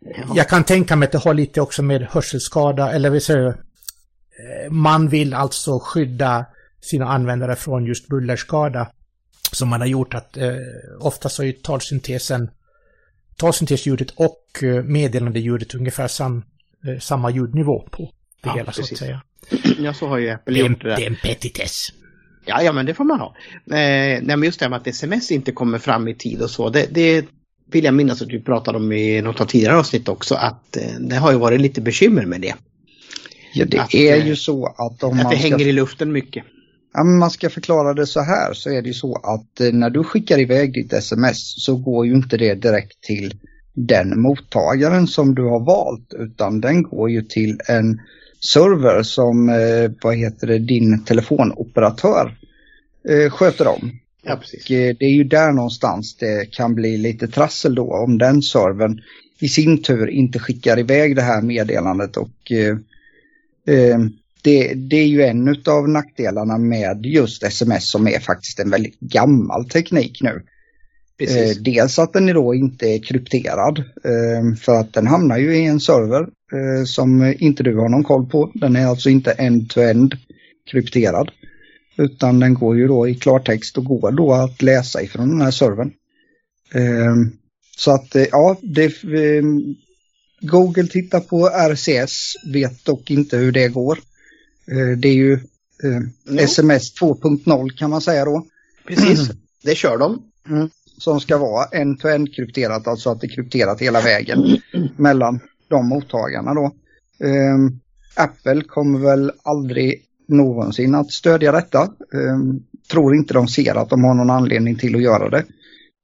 ja. 0.00 0.32
Jag 0.34 0.48
kan 0.48 0.64
tänka 0.64 0.96
mig 0.96 1.06
att 1.06 1.12
det 1.12 1.18
har 1.18 1.34
lite 1.34 1.60
också 1.60 1.82
med 1.82 2.06
hörselskada 2.10 2.92
eller 2.92 3.10
vill 3.10 3.20
säga, 3.20 3.54
man 4.70 5.08
vill 5.08 5.34
alltså 5.34 5.78
skydda 5.78 6.44
sina 6.80 7.08
användare 7.08 7.56
från 7.56 7.84
just 7.84 8.08
bullerskada 8.08 8.86
som 9.52 9.68
man 9.68 9.80
har 9.80 9.88
gjort 9.88 10.14
att 10.14 10.36
eh, 10.36 10.52
oftast 11.00 11.38
har 11.38 11.44
ju 11.44 11.52
talsyntesen, 11.52 12.50
talsyntessljudet 13.36 14.10
och 14.10 14.62
eh, 14.62 14.82
meddelandeljudet 14.84 15.74
ungefär 15.74 16.08
sam, 16.08 16.44
eh, 16.86 17.00
samma 17.00 17.30
ljudnivå 17.30 17.88
på 17.90 18.02
det 18.42 18.48
ja, 18.48 18.54
hela 18.54 18.66
precis. 18.66 18.88
så 18.88 18.94
att 18.94 18.98
säga. 18.98 19.22
Ja, 19.78 19.94
så 19.94 20.08
har 20.08 20.18
ju 20.18 20.30
Apple 20.30 20.54
det, 20.54 20.60
gjort 20.60 20.82
det. 20.82 20.96
Det 20.96 21.02
är 21.02 21.06
en 21.06 21.16
petitess. 21.16 21.88
Ja, 22.46 22.62
ja, 22.62 22.72
men 22.72 22.86
det 22.86 22.94
får 22.94 23.04
man 23.04 23.20
ha. 23.20 23.34
Eh, 23.56 24.22
nej, 24.22 24.22
men 24.22 24.42
just 24.42 24.58
det 24.58 24.64
här 24.64 24.70
med 24.70 24.76
att 24.76 24.86
sms 24.86 25.30
inte 25.30 25.52
kommer 25.52 25.78
fram 25.78 26.08
i 26.08 26.14
tid 26.14 26.42
och 26.42 26.50
så, 26.50 26.68
det, 26.68 26.86
det, 26.90 27.26
vill 27.70 27.84
jag 27.84 27.94
minnas 27.94 28.22
att 28.22 28.28
du 28.28 28.40
pratade 28.40 28.78
om 28.78 28.92
i 28.92 29.22
något 29.22 29.40
av 29.40 29.44
tidigare 29.44 29.76
avsnitt 29.76 30.08
också 30.08 30.34
att 30.34 30.76
eh, 30.76 31.00
det 31.00 31.16
har 31.16 31.32
ju 31.32 31.38
varit 31.38 31.60
lite 31.60 31.80
bekymmer 31.80 32.26
med 32.26 32.40
det. 32.40 32.54
Ja, 33.54 33.64
det 33.64 33.78
Att, 33.78 33.94
är 33.94 34.16
eh, 34.16 34.26
ju 34.26 34.36
så 34.36 34.66
att 34.66 35.02
om 35.02 35.10
Att 35.10 35.22
man 35.22 35.32
det 35.32 35.38
ska, 35.38 35.48
hänger 35.48 35.68
i 35.68 35.72
luften 35.72 36.12
mycket. 36.12 36.44
Ja, 36.92 37.04
men 37.04 37.18
man 37.18 37.30
ska 37.30 37.50
förklara 37.50 37.94
det 37.94 38.06
så 38.06 38.20
här 38.20 38.52
så 38.52 38.70
är 38.70 38.82
det 38.82 38.88
ju 38.88 38.94
så 38.94 39.16
att 39.16 39.60
eh, 39.60 39.72
när 39.72 39.90
du 39.90 40.04
skickar 40.04 40.38
iväg 40.38 40.72
ditt 40.72 40.92
sms 40.92 41.64
så 41.64 41.76
går 41.76 42.06
ju 42.06 42.12
inte 42.12 42.36
det 42.36 42.54
direkt 42.54 43.00
till 43.00 43.34
den 43.74 44.20
mottagaren 44.20 45.06
som 45.06 45.34
du 45.34 45.42
har 45.42 45.60
valt 45.60 46.14
utan 46.18 46.60
den 46.60 46.82
går 46.82 47.10
ju 47.10 47.22
till 47.22 47.58
en 47.68 48.00
server 48.40 49.02
som 49.02 49.48
eh, 49.48 49.90
vad 50.02 50.16
heter 50.16 50.46
det, 50.46 50.58
din 50.58 51.04
telefonoperatör 51.04 52.38
eh, 53.08 53.30
sköter 53.30 53.66
om. 53.66 53.92
Ja, 54.22 54.36
precis. 54.36 54.62
Och 54.62 54.68
det 54.68 55.04
är 55.04 55.14
ju 55.14 55.24
där 55.24 55.52
någonstans 55.52 56.16
det 56.16 56.52
kan 56.52 56.74
bli 56.74 56.96
lite 56.96 57.28
trassel 57.28 57.74
då 57.74 57.94
om 57.94 58.18
den 58.18 58.42
servern 58.42 59.00
i 59.38 59.48
sin 59.48 59.82
tur 59.82 60.10
inte 60.10 60.38
skickar 60.38 60.78
iväg 60.78 61.16
det 61.16 61.22
här 61.22 61.42
meddelandet 61.42 62.16
och 62.16 62.52
eh, 62.52 63.98
det, 64.44 64.74
det 64.74 64.96
är 64.96 65.06
ju 65.06 65.22
en 65.22 65.62
av 65.66 65.88
nackdelarna 65.88 66.58
med 66.58 67.06
just 67.06 67.42
sms 67.42 67.90
som 67.90 68.08
är 68.08 68.18
faktiskt 68.18 68.60
en 68.60 68.70
väldigt 68.70 69.00
gammal 69.00 69.68
teknik 69.68 70.22
nu. 70.22 70.42
precis. 71.18 71.56
Eh, 71.56 71.62
dels 71.62 71.98
att 71.98 72.12
den 72.12 72.26
då 72.26 72.54
inte 72.54 72.86
är 72.86 73.02
krypterad 73.02 73.78
eh, 73.78 74.56
för 74.60 74.80
att 74.80 74.92
den 74.92 75.06
hamnar 75.06 75.38
ju 75.38 75.56
i 75.56 75.66
en 75.66 75.80
server 75.80 76.20
eh, 76.22 76.84
som 76.84 77.34
inte 77.38 77.62
du 77.62 77.76
har 77.76 77.88
någon 77.88 78.04
koll 78.04 78.26
på. 78.26 78.52
Den 78.54 78.76
är 78.76 78.86
alltså 78.86 79.10
inte 79.10 79.32
end-to-end 79.32 80.14
krypterad. 80.70 81.30
Utan 81.96 82.40
den 82.40 82.54
går 82.54 82.76
ju 82.76 82.86
då 82.86 83.08
i 83.08 83.14
klartext 83.14 83.78
och 83.78 83.84
går 83.84 84.12
då 84.12 84.32
att 84.32 84.62
läsa 84.62 85.02
ifrån 85.02 85.28
den 85.28 85.40
här 85.40 85.50
servern. 85.50 85.92
Så 87.76 87.90
att 87.90 88.16
ja, 88.30 88.56
det, 88.62 88.92
Google 90.40 90.86
tittar 90.86 91.20
på 91.20 91.48
RCS, 91.48 92.34
vet 92.52 92.84
dock 92.84 93.10
inte 93.10 93.36
hur 93.36 93.52
det 93.52 93.68
går. 93.68 93.98
Eh, 94.70 94.98
det 94.98 95.08
är 95.08 95.14
ju 95.14 95.32
eh, 95.82 96.38
sms 96.38 97.00
2.0 97.00 97.70
kan 97.76 97.90
man 97.90 98.00
säga 98.00 98.24
då. 98.24 98.46
Precis. 98.86 99.30
Det 99.62 99.74
kör 99.74 99.98
de. 99.98 100.22
som 100.98 101.20
ska 101.20 101.38
vara 101.38 101.64
end-to-end 101.64 102.34
krypterat, 102.34 102.86
alltså 102.86 103.10
att 103.10 103.20
det 103.20 103.26
är 103.26 103.34
krypterat 103.34 103.80
hela 103.80 104.00
vägen 104.00 104.58
mellan 104.96 105.40
de 105.68 105.88
mottagarna 105.88 106.54
då. 106.54 106.72
Ehm, 107.24 107.80
Apple 108.14 108.62
kommer 108.62 108.98
väl 108.98 109.32
aldrig 109.42 110.02
någonsin 110.28 110.94
att 110.94 111.10
stödja 111.10 111.52
detta. 111.52 111.82
Ehm, 112.14 112.62
tror 112.90 113.14
inte 113.14 113.34
de 113.34 113.48
ser 113.48 113.74
att 113.74 113.90
de 113.90 114.04
har 114.04 114.14
någon 114.14 114.30
anledning 114.30 114.76
till 114.76 114.96
att 114.96 115.02
göra 115.02 115.28
det. 115.28 115.44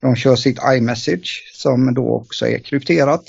De 0.02 0.16
kör 0.16 0.36
sitt 0.36 0.58
iMessage 0.76 1.52
som 1.54 1.94
då 1.94 2.08
också 2.08 2.46
är 2.46 2.58
krypterat. 2.58 3.24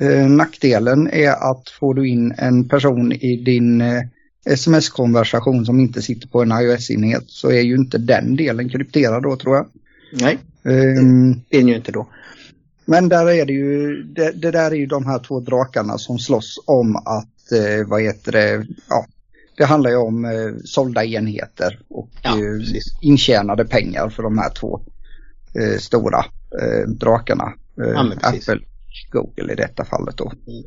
Ehm, 0.00 0.36
nackdelen 0.36 1.08
är 1.08 1.50
att 1.50 1.68
får 1.68 1.94
du 1.94 2.08
in 2.08 2.34
en 2.38 2.68
person 2.68 3.12
i 3.12 3.36
din 3.36 3.80
eh, 3.80 4.02
sms-konversation 4.46 5.66
som 5.66 5.80
inte 5.80 6.02
sitter 6.02 6.28
på 6.28 6.42
en 6.42 6.52
iOS-enhet 6.52 7.24
så 7.26 7.50
är 7.50 7.60
ju 7.60 7.74
inte 7.76 7.98
den 7.98 8.36
delen 8.36 8.68
krypterad 8.68 9.22
då 9.22 9.36
tror 9.36 9.56
jag. 9.56 9.66
Nej, 10.12 10.38
Ehm, 10.64 11.32
det 11.48 11.56
är 11.56 11.60
den 11.60 11.68
ju 11.68 11.76
inte 11.76 11.92
då. 11.92 12.08
men 12.84 13.08
där 13.08 13.30
är 13.30 13.46
det 13.46 13.52
ju, 13.52 14.02
det, 14.02 14.32
det 14.32 14.50
där 14.50 14.70
är 14.70 14.74
ju 14.74 14.86
de 14.86 15.06
här 15.06 15.18
två 15.18 15.40
drakarna 15.40 15.98
som 15.98 16.18
slåss 16.18 16.58
om 16.66 16.96
att, 16.96 17.52
eh, 17.52 17.86
vad 17.86 18.02
heter 18.02 18.32
det, 18.32 18.66
ja, 18.88 19.06
det 19.56 19.64
handlar 19.64 19.90
ju 19.90 19.96
om 19.96 20.24
eh, 20.24 20.30
sålda 20.64 21.04
enheter 21.04 21.80
och 21.88 22.08
Ja, 22.22 22.30
eh, 22.30 22.82
intjänade 23.00 23.64
pengar 23.64 24.08
för 24.08 24.22
de 24.22 24.38
här 24.38 24.50
två 24.50 24.80
eh, 25.54 25.78
stora 25.78 26.24
eh, 26.62 26.88
drakarna. 26.88 27.52
Eh, 27.80 27.88
Ja. 27.94 28.12
Apple, 28.22 28.60
Google 29.12 29.52
i 29.52 29.56
detta 29.56 29.84
fallet 29.84 30.16
då. 30.16 30.32
Mm. 30.46 30.64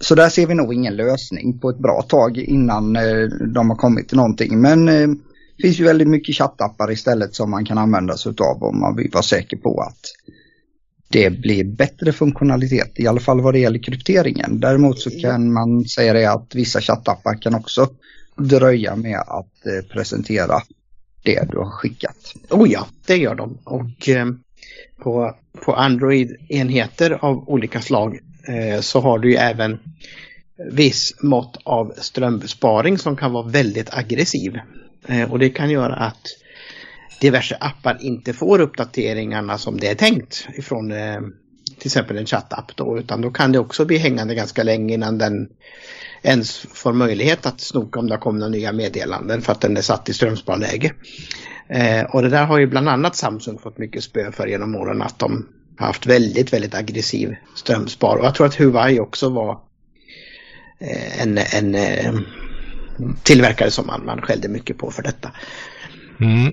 Så 0.00 0.14
där 0.14 0.28
ser 0.28 0.46
vi 0.46 0.54
nog 0.54 0.74
ingen 0.74 0.96
lösning 0.96 1.58
på 1.58 1.70
ett 1.70 1.78
bra 1.78 2.02
tag 2.02 2.38
innan 2.38 2.96
eh, 2.96 3.24
de 3.54 3.70
har 3.70 3.76
kommit 3.76 4.08
till 4.08 4.16
någonting. 4.16 4.60
Men 4.60 4.88
eh, 4.88 5.08
det 5.56 5.62
finns 5.62 5.80
ju 5.80 5.84
väldigt 5.84 6.08
mycket 6.08 6.36
chattappar 6.36 6.92
istället 6.92 7.34
som 7.34 7.50
man 7.50 7.64
kan 7.64 7.78
använda 7.78 8.16
sig 8.16 8.32
av 8.40 8.62
om 8.62 8.80
man 8.80 8.96
vill 8.96 9.10
vara 9.12 9.22
säker 9.22 9.56
på 9.56 9.80
att 9.80 10.00
det 11.08 11.30
blir 11.30 11.64
bättre 11.64 12.12
funktionalitet, 12.12 12.92
i 12.96 13.06
alla 13.06 13.20
fall 13.20 13.40
vad 13.40 13.54
det 13.54 13.58
gäller 13.58 13.78
krypteringen. 13.78 14.60
Däremot 14.60 15.00
så 15.00 15.10
kan 15.10 15.52
man 15.52 15.84
säga 15.84 16.12
det 16.12 16.26
att 16.26 16.54
vissa 16.54 16.80
chattappar 16.80 17.42
kan 17.42 17.54
också 17.54 17.88
dröja 18.36 18.96
med 18.96 19.18
att 19.18 19.66
eh, 19.66 19.88
presentera 19.92 20.62
det 21.22 21.48
du 21.50 21.58
har 21.58 21.70
skickat. 21.70 22.34
Oh 22.50 22.70
ja, 22.70 22.86
det 23.06 23.16
gör 23.16 23.34
de. 23.34 23.58
Och 23.64 24.08
eh, 24.08 24.26
på, 25.02 25.34
på 25.64 25.74
Android-enheter 25.74 27.10
av 27.10 27.48
olika 27.48 27.80
slag 27.80 28.18
Eh, 28.48 28.80
så 28.80 29.00
har 29.00 29.18
du 29.18 29.30
ju 29.30 29.36
även 29.36 29.78
viss 30.72 31.14
mått 31.20 31.58
av 31.64 31.92
strömbesparing 31.96 32.98
som 32.98 33.16
kan 33.16 33.32
vara 33.32 33.46
väldigt 33.46 33.94
aggressiv. 33.94 34.58
Eh, 35.06 35.32
och 35.32 35.38
det 35.38 35.48
kan 35.48 35.70
göra 35.70 35.94
att 35.94 36.22
diverse 37.20 37.56
appar 37.60 37.98
inte 38.00 38.32
får 38.32 38.60
uppdateringarna 38.60 39.58
som 39.58 39.80
det 39.80 39.88
är 39.88 39.94
tänkt 39.94 40.48
ifrån 40.54 40.92
eh, 40.92 41.20
till 41.78 41.88
exempel 41.88 42.16
en 42.16 42.26
chattapp 42.26 42.76
då, 42.76 42.98
utan 42.98 43.20
då 43.20 43.30
kan 43.30 43.52
det 43.52 43.58
också 43.58 43.84
bli 43.84 43.98
hängande 43.98 44.34
ganska 44.34 44.62
länge 44.62 44.94
innan 44.94 45.18
den 45.18 45.48
ens 46.22 46.58
får 46.58 46.92
möjlighet 46.92 47.46
att 47.46 47.60
snoka 47.60 47.98
om 48.00 48.06
det 48.06 48.14
har 48.14 48.20
kommit 48.20 48.40
några 48.40 48.50
nya 48.50 48.72
meddelanden 48.72 49.42
för 49.42 49.52
att 49.52 49.60
den 49.60 49.76
är 49.76 49.80
satt 49.80 50.08
i 50.08 50.12
strömsparläge. 50.12 50.92
Eh, 51.68 52.04
och 52.04 52.22
det 52.22 52.28
där 52.28 52.44
har 52.44 52.58
ju 52.58 52.66
bland 52.66 52.88
annat 52.88 53.16
Samsung 53.16 53.58
fått 53.58 53.78
mycket 53.78 54.04
spö 54.04 54.32
för 54.32 54.46
genom 54.46 54.74
åren 54.74 55.02
att 55.02 55.18
de 55.18 55.46
haft 55.84 56.06
väldigt, 56.06 56.52
väldigt 56.52 56.74
aggressiv 56.74 57.34
strömspar. 57.56 58.16
Och 58.16 58.24
jag 58.24 58.34
tror 58.34 58.46
att 58.46 58.54
Huawei 58.54 59.00
också 59.00 59.28
var 59.28 59.58
eh, 60.80 61.22
en, 61.22 61.38
en 61.38 61.74
eh, 61.74 62.14
tillverkare 63.22 63.70
som 63.70 63.86
man, 63.86 64.04
man 64.04 64.22
skällde 64.22 64.48
mycket 64.48 64.78
på 64.78 64.90
för 64.90 65.02
detta. 65.02 65.30
Mm. 66.20 66.52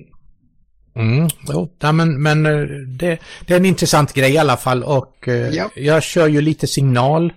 Mm, 0.96 1.28
jo, 1.48 1.72
ja, 1.78 1.92
men, 1.92 2.22
men 2.22 2.46
eh, 2.46 2.66
det, 2.98 3.18
det 3.46 3.54
är 3.54 3.58
en 3.58 3.64
intressant 3.66 4.12
grej 4.12 4.32
i 4.32 4.38
alla 4.38 4.56
fall 4.56 4.82
och 4.84 5.28
Ja. 5.52 5.70
jag 5.76 6.02
kör 6.02 6.26
ju 6.26 6.40
lite 6.40 6.66
signal. 6.66 7.32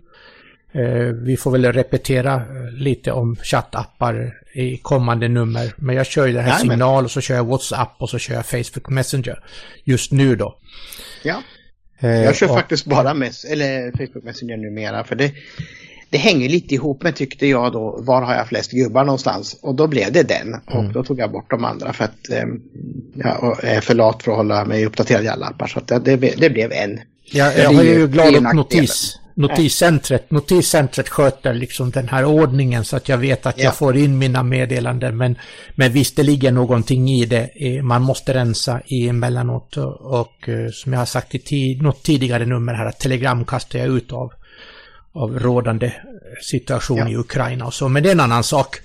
Vi 1.23 1.37
får 1.37 1.51
väl 1.51 1.73
repetera 1.73 2.41
lite 2.71 3.11
om 3.11 3.35
chattappar 3.35 4.33
i 4.53 4.77
kommande 4.77 5.27
nummer. 5.27 5.73
Men 5.77 5.95
jag 5.95 6.05
kör 6.05 6.27
ju 6.27 6.33
det 6.33 6.41
här 6.41 6.47
Jajamän. 6.49 6.71
signal 6.71 7.03
och 7.05 7.11
så 7.11 7.21
kör 7.21 7.35
jag 7.35 7.45
WhatsApp 7.45 7.95
och 7.97 8.09
så 8.09 8.17
kör 8.19 8.33
jag 8.35 8.45
Facebook 8.45 8.89
Messenger. 8.89 9.43
Just 9.83 10.11
nu 10.11 10.35
då. 10.35 10.59
Ja. 11.23 11.41
Eh, 11.99 12.09
Jag 12.23 12.35
kör 12.35 12.49
och- 12.49 12.55
faktiskt 12.55 12.85
bara 12.85 13.13
mess 13.13 13.43
eller 13.45 13.91
Facebook 13.91 14.23
Messenger 14.23 14.57
numera 14.57 15.03
för 15.03 15.15
det, 15.15 15.31
det 16.09 16.17
hänger 16.17 16.49
lite 16.49 16.75
ihop 16.75 17.03
med 17.03 17.15
tyckte 17.15 17.47
jag 17.47 17.71
då, 17.71 17.97
var 18.01 18.21
har 18.21 18.33
jag 18.35 18.47
flest 18.47 18.71
gubbar 18.71 19.03
någonstans? 19.03 19.57
Och 19.61 19.75
då 19.75 19.87
blev 19.87 20.11
det 20.11 20.23
den 20.23 20.53
och 20.65 20.79
Mm. 20.79 20.91
då 20.91 21.03
tog 21.03 21.19
jag 21.19 21.31
bort 21.31 21.49
de 21.49 21.65
andra 21.65 21.93
för 21.93 22.03
att 22.03 22.29
eh, 22.29 22.43
jag 23.15 23.63
är 23.63 23.81
för 23.81 23.93
lat 23.93 24.23
för 24.23 24.31
att 24.31 24.37
hålla 24.37 24.65
mig 24.65 24.85
uppdaterad 24.85 25.23
i 25.25 25.27
alla 25.27 25.45
appar. 25.45 25.67
Så 25.67 25.79
det, 25.99 25.99
det, 26.17 26.33
det 26.37 26.49
blev 26.49 26.71
en. 26.71 26.99
Jag, 27.23 27.55
Det 27.55 27.63
jag 27.63 27.73
är 27.73 27.79
är 27.79 27.83
ju- 27.83 28.07
glad 28.07 28.25
nackdelen. 28.25 28.55
notis, 28.55 29.19
notiscentret, 29.37 30.31
notiscentret 30.31 31.09
sköter 31.09 31.53
liksom 31.53 31.91
den 31.91 32.07
här 32.07 32.25
ordningen 32.25 32.85
så 32.85 32.95
att 32.97 33.09
jag 33.09 33.17
vet 33.17 33.45
att 33.45 33.57
Ja. 33.57 33.63
jag 33.63 33.75
får 33.75 33.97
in 33.97 34.17
mina 34.17 34.43
meddelanden. 34.43 35.17
Men, 35.17 35.35
men 35.75 35.91
visst, 35.91 36.15
det 36.15 36.23
ligger 36.23 36.51
någonting 36.51 37.09
i 37.09 37.25
det. 37.25 37.49
Man 37.83 38.01
måste 38.01 38.33
rensa 38.33 38.81
i 38.85 39.09
emellanåt 39.09 39.77
och, 39.77 40.19
och 40.19 40.49
eh, 40.49 40.69
som 40.71 40.93
jag 40.93 40.99
har 40.99 41.05
sagt 41.05 41.35
i 41.35 41.39
tid, 41.39 41.81
något 41.81 42.03
tidigare 42.03 42.45
nummer 42.45 42.73
här 42.73 42.85
att 42.85 42.99
telegram 42.99 43.45
kastar 43.45 43.79
jag 43.79 43.87
ut 43.87 44.11
av, 44.11 44.31
av 45.13 45.39
rådande 45.39 45.91
situation 46.41 46.97
Ja. 46.97 47.09
i 47.09 47.15
Ukraina 47.15 47.65
och 47.65 47.73
så. 47.73 47.87
Men 47.89 48.03
det 48.03 48.09
är 48.09 48.13
en 48.13 48.19
annan 48.19 48.43
sak. 48.43 48.75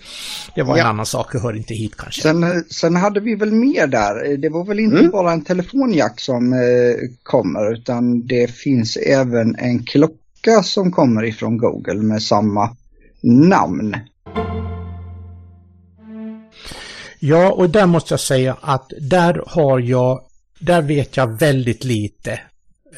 Det 0.54 0.62
var 0.62 0.74
en 0.74 0.78
Ja. 0.80 0.86
annan 0.86 1.06
sak 1.06 1.34
och 1.34 1.40
hör 1.40 1.56
inte 1.56 1.74
hit 1.74 1.92
kanske. 1.96 2.22
Sen, 2.22 2.64
sen 2.70 2.96
hade 2.96 3.20
vi 3.20 3.34
väl 3.34 3.52
mer 3.52 3.86
där. 3.86 4.36
Det 4.36 4.48
var 4.48 4.64
väl 4.64 4.78
inte 4.80 4.98
Mm. 4.98 5.10
bara 5.10 5.32
en 5.32 5.44
telefonjack 5.44 6.20
som 6.20 6.52
eh, 6.52 6.58
kommer 7.22 7.72
utan 7.72 8.26
det 8.26 8.50
finns 8.50 8.96
även 8.96 9.56
en 9.58 9.84
klocka 9.84 10.16
som 10.62 10.92
kommer 10.92 11.24
ifrån 11.24 11.58
Google 11.58 11.94
med 12.02 12.22
samma 12.22 12.76
namn. 13.22 13.96
Ja, 17.18 17.52
och 17.52 17.70
där 17.70 17.86
måste 17.86 18.12
jag 18.12 18.20
säga 18.20 18.56
att 18.60 18.92
där 19.00 19.42
har 19.46 19.78
jag, 19.80 20.20
där 20.58 20.82
vet 20.82 21.16
jag 21.16 21.38
väldigt 21.38 21.84
lite. 21.84 22.40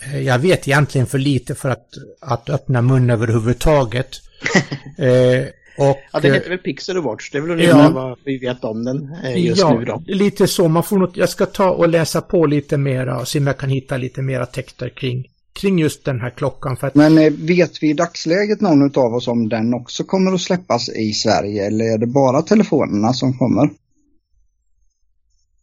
Eh, 0.02 0.20
Jag 0.22 0.38
vet 0.38 0.68
egentligen 0.68 1.06
för 1.06 1.18
lite 1.18 1.54
för 1.54 1.68
att, 1.68 1.86
att 2.20 2.50
öppna 2.50 2.82
mun 2.82 3.10
överhuvudtaget. 3.10 4.08
eh, 4.98 5.44
och, 5.78 5.98
Ja, 6.12 6.20
det 6.20 6.28
eh, 6.28 6.34
heter 6.34 6.48
väl 6.50 6.58
Pixel 6.58 7.02
Watch. 7.02 7.30
Det 7.30 7.38
är 7.38 7.42
väl 7.42 7.50
Ja. 7.50 7.72
ungefär 7.72 7.90
vad 7.92 8.18
vi 8.24 8.38
vet 8.38 8.64
om 8.64 8.84
den 8.84 9.14
eh, 9.24 9.44
just 9.46 9.60
ja, 9.60 9.74
nu 9.78 9.84
då. 9.84 10.02
lite 10.06 10.46
så. 10.46 10.68
Man 10.68 10.82
får 10.82 10.98
något, 10.98 11.16
jag 11.16 11.28
ska 11.28 11.46
ta 11.46 11.70
och 11.70 11.88
läsa 11.88 12.20
på 12.20 12.46
lite 12.46 12.76
mera 12.76 13.20
och 13.20 13.28
se 13.28 13.38
om 13.38 13.46
jag 13.46 13.58
kan 13.58 13.70
hitta 13.70 13.96
lite 13.96 14.22
mera 14.22 14.46
texter 14.46 14.88
kring, 14.88 15.24
kring 15.54 15.78
just 15.78 16.04
den 16.04 16.20
här 16.20 16.30
klockan. 16.30 16.76
För 16.76 16.86
att, 16.86 16.94
Men 16.94 17.18
eh, 17.18 17.32
vet 17.32 17.82
vi 17.82 17.90
i 17.90 17.92
dagsläget 17.92 18.60
någon 18.60 18.98
av 18.98 19.14
oss 19.14 19.28
om 19.28 19.48
den 19.48 19.74
också 19.74 20.04
kommer 20.04 20.32
att 20.32 20.40
släppas 20.40 20.88
i 20.88 21.12
Sverige 21.12 21.66
eller 21.66 21.84
är 21.84 21.98
det 21.98 22.06
bara 22.06 22.42
telefonerna 22.42 23.12
som 23.12 23.38
kommer? 23.38 23.70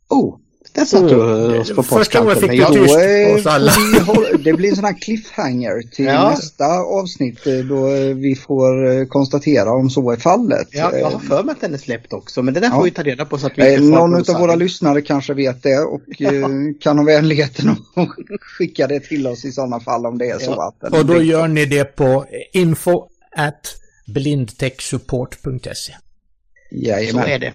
Oh, 0.10 0.38
där 0.74 0.86
satt 0.86 1.10
du 1.10 1.16
oh, 1.16 1.74
på 1.76 1.84
Första 1.84 2.24
året 2.24 2.40
fick 2.40 2.50
du 2.50 2.56
jag- 2.56 2.74
tyst 2.74 2.96
hos 3.34 3.46
alla. 3.46 3.72
det 4.44 4.54
blir 4.54 4.70
en 4.70 4.76
sån 4.76 4.86
här 4.86 5.02
cliffhanger 5.02 5.82
till 5.96 6.06
Ja. 6.06 6.30
nästa 6.30 6.66
avsnitt 6.80 7.48
eh, 7.48 7.54
då 7.54 7.88
eh, 7.88 8.16
vi 8.16 8.36
får 8.36 8.92
eh, 9.00 9.06
konstatera 9.06 9.72
om 9.72 9.90
så 9.90 10.12
är 10.12 10.18
fallet. 10.18 10.68
Ja, 10.72 10.98
jag 10.98 11.10
har 11.12 11.20
för 11.20 11.44
mig 11.44 11.54
att 11.54 11.62
den 11.62 11.74
är 11.74 11.78
släppt 11.78 12.14
också, 12.14 12.42
men 12.44 12.54
det 12.54 12.60
där 12.60 12.68
Ja. 12.68 12.74
får 12.76 12.84
vi 12.84 12.92
ta 12.92 13.04
reda 13.04 13.26
på 13.26 13.38
så 13.38 13.48
att 13.48 13.58
vi 13.58 13.70
inte 13.74 13.82
Någon 13.84 14.16
av 14.16 14.40
våra 14.40 14.56
lyssnare 14.56 15.02
kanske 15.02 15.34
vet 15.34 15.64
det 15.64 15.80
och 15.80 16.02
eh, 16.22 16.48
kan 16.82 16.98
ha 16.98 17.06
vänligheten 17.06 17.70
att 17.70 17.80
skicka 18.58 18.88
det 18.88 19.00
till 19.00 19.28
oss 19.28 19.46
i 19.46 19.52
sådana 19.52 19.80
fall 19.80 20.06
om 20.06 20.18
det 20.18 20.30
är 20.30 20.40
så 20.40 20.52
Ja. 20.58 20.74
att 20.84 20.94
Och 20.94 21.06
då 21.06 21.22
gör 21.22 21.48
ni 21.48 21.66
det 21.66 21.84
på 21.96 22.26
info 22.54 23.04
at 23.38 23.76
blindtechsupport.se. 24.08 25.72
Så 25.74 25.96
Jajamän. 26.72 27.26
är 27.30 27.40
det. 27.40 27.54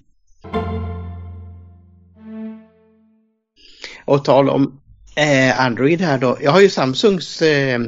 Och 4.07 4.25
tal 4.25 4.49
om 4.49 4.79
eh, 5.15 5.59
Android 5.59 6.01
här 6.01 6.17
då. 6.17 6.37
Jag 6.41 6.51
har 6.51 6.61
ju 6.61 6.69
Samsungs 6.69 7.41
eh, 7.41 7.81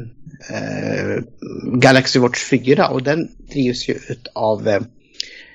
eh, 0.50 1.22
Galaxy 1.72 2.18
Watch 2.18 2.44
4 2.44 2.88
och 2.88 3.02
den 3.02 3.28
drivs 3.50 3.88
ju 3.88 3.98
av 4.34 4.68
eh, 4.68 4.80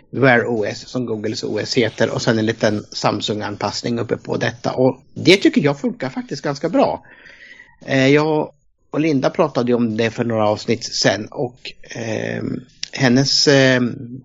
Wear 0.10 0.46
OS 0.48 0.88
som 0.88 1.06
Googles 1.06 1.44
OS 1.44 1.74
heter 1.74 2.10
och 2.10 2.22
sen 2.22 2.40
en 2.40 2.46
liten 2.46 2.86
Samsung-anpassning 2.92 4.00
uppe 4.00 4.18
på 4.18 4.38
detta. 4.38 4.72
Och 4.72 5.02
det 5.14 5.38
tycker 5.38 5.62
jag 5.62 5.80
funkar 5.80 6.10
faktiskt 6.10 6.44
ganska 6.44 6.70
bra. 6.70 7.06
Eh, 7.86 8.08
jag 8.08 8.52
och 8.92 9.00
Linda 9.00 9.30
pratade 9.30 9.72
ju 9.72 9.76
om 9.76 9.98
det 9.98 10.12
för 10.12 10.24
några 10.24 10.50
avsnitt 10.50 10.84
sen 10.84 11.26
och 11.26 11.74
eh, 11.96 12.44
hennes 12.92 13.48
eh, 13.48 13.82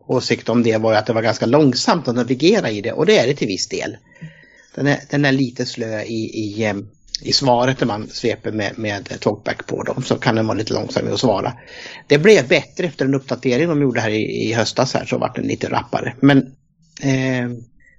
åsikt 0.06 0.48
om 0.48 0.62
det 0.62 0.76
var 0.76 0.92
ju 0.92 0.98
att 0.98 1.06
det 1.06 1.12
var 1.12 1.22
ganska 1.22 1.46
långsamt 1.46 2.08
att 2.08 2.16
navigera 2.16 2.70
i 2.70 2.80
det 2.80 2.92
och 2.92 3.06
det 3.06 3.18
är 3.18 3.26
det 3.26 3.34
till 3.34 3.48
viss 3.48 3.68
del. 3.68 3.96
Den 4.74 4.86
är, 4.86 5.00
den 5.10 5.24
är 5.24 5.32
lite 5.32 5.66
slö 5.66 6.02
i, 6.02 6.14
i, 6.14 6.64
ehm, 6.64 6.88
i 7.22 7.32
svaret 7.32 7.80
när 7.80 7.86
man 7.86 8.08
sveper 8.08 8.52
med, 8.52 8.78
med 8.78 9.20
talkback 9.20 9.66
på 9.66 9.82
dem 9.82 10.02
så 10.02 10.16
kan 10.16 10.34
den 10.34 10.46
vara 10.46 10.58
lite 10.58 10.74
långsam 10.74 11.08
i 11.08 11.10
att 11.10 11.20
svara. 11.20 11.52
Det 12.06 12.18
blev 12.18 12.48
bättre 12.48 12.86
efter 12.86 13.04
en 13.04 13.14
uppdatering 13.14 13.68
de 13.68 13.82
gjorde 13.82 14.00
här 14.00 14.10
i, 14.10 14.48
i 14.48 14.52
höstas 14.52 14.94
här 14.94 15.04
så 15.04 15.18
vart 15.18 15.36
den 15.36 15.46
lite 15.46 15.70
rappare. 15.70 16.14
Men 16.20 16.38
eh, 17.02 17.50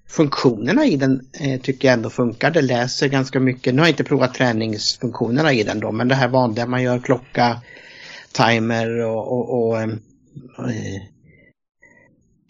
funktionerna 0.08 0.86
i 0.86 0.98
den 0.98 1.22
eh, 1.40 1.62
tycker 1.62 1.88
jag 1.88 1.94
ändå 1.94 2.10
funkar. 2.10 2.52
Det 2.52 2.62
läser 2.62 3.08
ganska 3.08 3.40
mycket. 3.40 3.74
Nu 3.74 3.82
har 3.82 3.88
jag 3.88 3.94
inte 3.94 4.04
provat 4.04 4.34
träningsfunktionerna 4.34 5.54
i 5.54 5.64
den 5.64 5.80
då 5.80 5.92
men 5.92 6.08
det 6.08 6.16
här 6.16 6.28
vanliga 6.28 6.66
man 6.66 6.84
gör 6.84 7.00
klocka, 7.00 7.62
timer 8.32 9.00
och, 9.00 9.32
och, 9.32 9.68
och 9.68 9.82
ehm, 9.82 10.00
eh, 10.60 11.02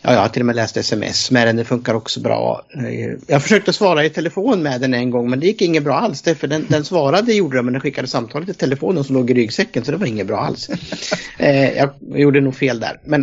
Ja, 0.03 0.13
jag 0.13 0.19
har 0.19 0.29
till 0.29 0.41
och 0.41 0.45
med 0.45 0.55
läst 0.55 0.77
sms 0.77 1.31
med 1.31 1.47
den. 1.47 1.55
Det 1.55 1.65
funkar 1.65 1.93
också 1.93 2.19
bra. 2.19 2.65
Jag 3.27 3.43
försökte 3.43 3.73
svara 3.73 4.05
i 4.05 4.09
telefon 4.09 4.63
med 4.63 4.81
den 4.81 4.93
en 4.93 5.09
gång 5.09 5.29
men 5.29 5.39
det 5.39 5.45
gick 5.45 5.61
inget 5.61 5.83
bra 5.83 5.95
alls. 5.95 6.21
För 6.21 6.47
den, 6.47 6.65
den 6.69 6.85
svarade 6.85 7.33
gjorde 7.33 7.57
det 7.57 7.63
men 7.63 7.73
den 7.73 7.81
skickade 7.81 8.07
samtalet 8.07 8.47
till 8.47 8.55
telefonen 8.55 9.03
som 9.03 9.15
låg 9.15 9.31
i 9.31 9.33
ryggsäcken 9.33 9.85
så 9.85 9.91
det 9.91 9.97
var 9.97 10.05
inget 10.05 10.27
bra 10.27 10.39
alls. 10.39 10.69
Eh, 11.37 11.77
jag 11.77 11.89
gjorde 12.01 12.41
nog 12.41 12.55
fel 12.55 12.79
där. 12.79 12.99
Men 13.03 13.21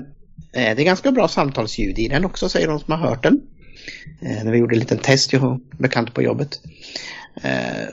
eh, 0.53 0.77
det 0.77 0.83
är 0.83 0.85
ganska 0.85 1.13
bra 1.13 1.29
samtalsljud 1.29 1.99
i 1.99 2.09
den 2.09 2.25
också 2.25 2.49
säger 2.49 2.69
de 2.69 2.81
som 2.81 2.93
har 2.93 3.09
hört 3.09 3.23
den. 3.23 3.41
Eh, 4.23 4.45
när 4.45 4.53
vi 4.53 4.59
gjorde 4.59 4.75
en 4.75 4.79
liten 4.79 4.99
test, 4.99 5.33
jag 5.33 5.41
har 5.41 5.61
bekant 5.79 6.15
på 6.15 6.23
jobbet. 6.23 6.61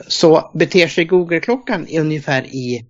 Så 0.08 0.50
beter 0.54 0.88
sig 0.88 1.04
Google-klockan 1.04 1.86
ungefär 1.90 2.46
i 2.46 2.86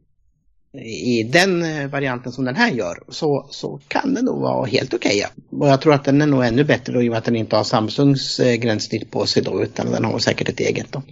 i 0.84 1.22
den 1.32 1.62
eh, 1.62 1.86
varianten 1.88 2.32
som 2.32 2.44
den 2.44 2.56
här 2.56 2.70
gör 2.70 2.98
så, 3.08 3.46
så 3.50 3.80
kan 3.88 4.14
den 4.14 4.24
nog 4.24 4.40
vara 4.40 4.66
helt 4.66 4.94
okej. 4.94 5.18
ja. 5.18 5.28
Och 5.58 5.68
jag 5.68 5.80
tror 5.80 5.94
att 5.94 6.04
den 6.04 6.22
är 6.22 6.26
nog 6.26 6.44
ännu 6.44 6.64
bättre 6.64 6.92
då 6.92 7.02
i 7.02 7.08
och 7.08 7.10
med 7.10 7.18
att 7.18 7.24
den 7.24 7.36
inte 7.36 7.56
har 7.56 7.64
Samsungs 7.64 8.40
eh, 8.40 8.54
gränssnitt 8.54 9.10
på 9.10 9.26
sig 9.26 9.42
då 9.42 9.62
utan 9.62 9.90
den 9.90 10.04
har 10.04 10.18
säkert 10.18 10.48
ett 10.48 10.60
eget 10.60 10.86
då. 10.92 11.02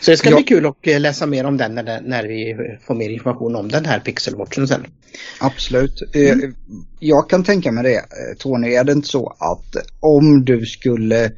Så 0.00 0.10
det 0.10 0.16
ska 0.16 0.30
Ja. 0.30 0.36
bli 0.36 0.44
kul 0.44 0.66
att 0.66 0.86
eh, 0.86 1.00
läsa 1.00 1.26
mer 1.26 1.44
om 1.46 1.56
den 1.56 1.74
när, 1.74 2.00
när 2.00 2.22
vi 2.24 2.56
får 2.86 2.94
mer 2.94 3.10
information 3.10 3.56
om 3.56 3.68
den 3.68 3.84
här 3.84 3.98
pixelwatchen 4.00 4.68
sen. 4.68 4.86
Absolut. 5.40 6.02
Eh, 6.14 6.36
Jag 7.00 7.30
kan 7.30 7.44
tänka 7.44 7.72
mig 7.72 7.84
det, 7.84 8.02
Tony. 8.38 8.74
Är 8.74 8.84
det 8.84 8.92
inte 8.92 9.08
så 9.08 9.36
att 9.38 9.76
om 10.00 10.44
du 10.44 10.66
skulle 10.66 11.32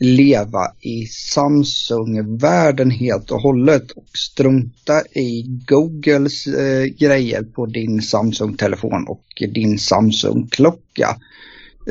leva 0.00 0.72
i 0.80 1.06
Samsung-världen 1.06 2.90
helt 2.90 3.30
och 3.30 3.40
hållet 3.40 3.90
och 3.90 4.08
strunta 4.14 5.02
i 5.12 5.42
Googles 5.66 6.46
eh, 6.46 6.84
grejer 6.84 7.42
på 7.42 7.66
din 7.66 8.02
Samsung-telefon 8.02 9.04
och 9.08 9.24
din 9.54 9.78
Samsung-klocka 9.78 11.16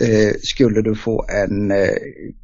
eh, 0.02 0.34
skulle 0.44 0.82
du 0.82 0.96
få 0.96 1.26
en 1.30 1.72
eh, 1.72 1.78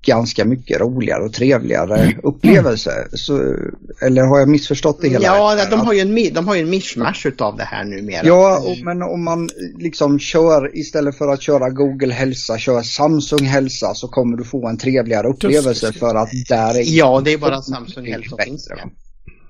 ganska 0.06 0.46
mycket 0.46 0.80
roligare 0.80 1.24
och 1.24 1.34
trevligare 1.34 2.18
upplevelse. 2.24 3.08
Så, 3.14 3.56
eller 4.02 4.24
har 4.24 4.40
jag 4.40 4.50
missförstått 4.50 5.02
det 5.02 5.10
hela? 5.10 5.26
Ja, 5.26 5.66
de 5.70 5.80
har 5.80 5.94
ju 5.94 6.00
en, 6.00 6.34
de 6.34 6.48
har 6.48 6.56
ju 6.56 6.62
en 6.62 6.70
mishmash 6.70 7.28
utav 7.28 7.58
det 7.58 7.64
här 7.64 7.84
numera. 7.84 8.22
Ja, 8.26 8.60
och, 8.60 8.78
men 8.84 9.02
om 9.02 9.24
man 9.24 9.50
liksom 9.80 10.20
kör 10.20 10.78
istället 10.78 11.18
för 11.18 11.28
att 11.28 11.42
köra 11.42 11.70
Google 11.70 12.14
hälsa, 12.14 12.58
kör 12.58 12.82
Samsung 12.82 13.46
hälsa 13.46 13.94
så 13.94 14.08
kommer 14.08 14.38
du 14.38 14.44
få 14.44 14.68
en 14.68 14.78
trevligare 14.78 15.28
upplevelse 15.28 15.94
för 15.94 16.16
att 16.16 16.30
där 16.50 16.80
är... 16.80 16.98
Ja, 16.98 17.22
det 17.26 17.34
är 17.34 17.38
bara 17.38 17.62
Samsung 17.62 18.06
Health 18.06 18.30
som 18.30 18.38
finns? 18.38 18.70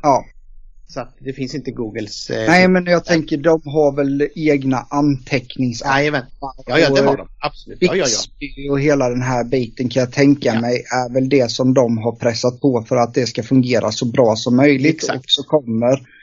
Ja. 0.02 0.26
Så 0.88 1.00
att 1.00 1.16
det 1.20 1.34
finns 1.34 1.56
inte 1.56 1.72
Googles... 1.72 2.30
Eh, 2.30 2.48
Nej, 2.48 2.68
men 2.68 2.86
jag 2.86 3.06
tänker 3.06 3.38
de 3.38 3.62
har 3.66 3.96
väl 3.96 4.30
egna 4.36 4.86
anteckningsappar. 4.90 5.98
Jajamän. 6.00 6.24
Ja, 6.40 6.54
ja, 6.80 6.90
det 6.90 7.02
har 7.02 7.18
de. 7.18 7.28
Absolut. 7.40 7.78
Ja, 7.82 7.96
ja, 7.96 8.06
ja. 8.40 8.72
Och 8.72 8.80
hela 8.80 9.10
den 9.10 9.22
här 9.22 9.44
biten 9.44 9.90
kan 9.90 10.00
jag 10.00 10.12
tänka 10.12 10.54
Ja. 10.54 10.62
mig 10.62 10.76
är 10.76 11.14
väl 11.14 11.30
det 11.30 11.52
som 11.52 11.74
de 11.74 11.98
har 11.98 12.12
pressat 12.12 12.62
på 12.62 12.86
för 12.90 12.96
att 12.96 13.14
det 13.14 13.26
ska 13.28 13.44
fungera 13.44 13.92
så 13.92 14.06
bra 14.06 14.36
som 14.36 14.56
möjligt. 14.56 14.96
Exakt. 14.96 15.20
Och 15.20 15.30
så 15.30 15.44
kommer 15.44 16.15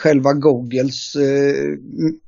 själva 0.00 0.32
Googles 0.32 1.16
eh, 1.16 1.78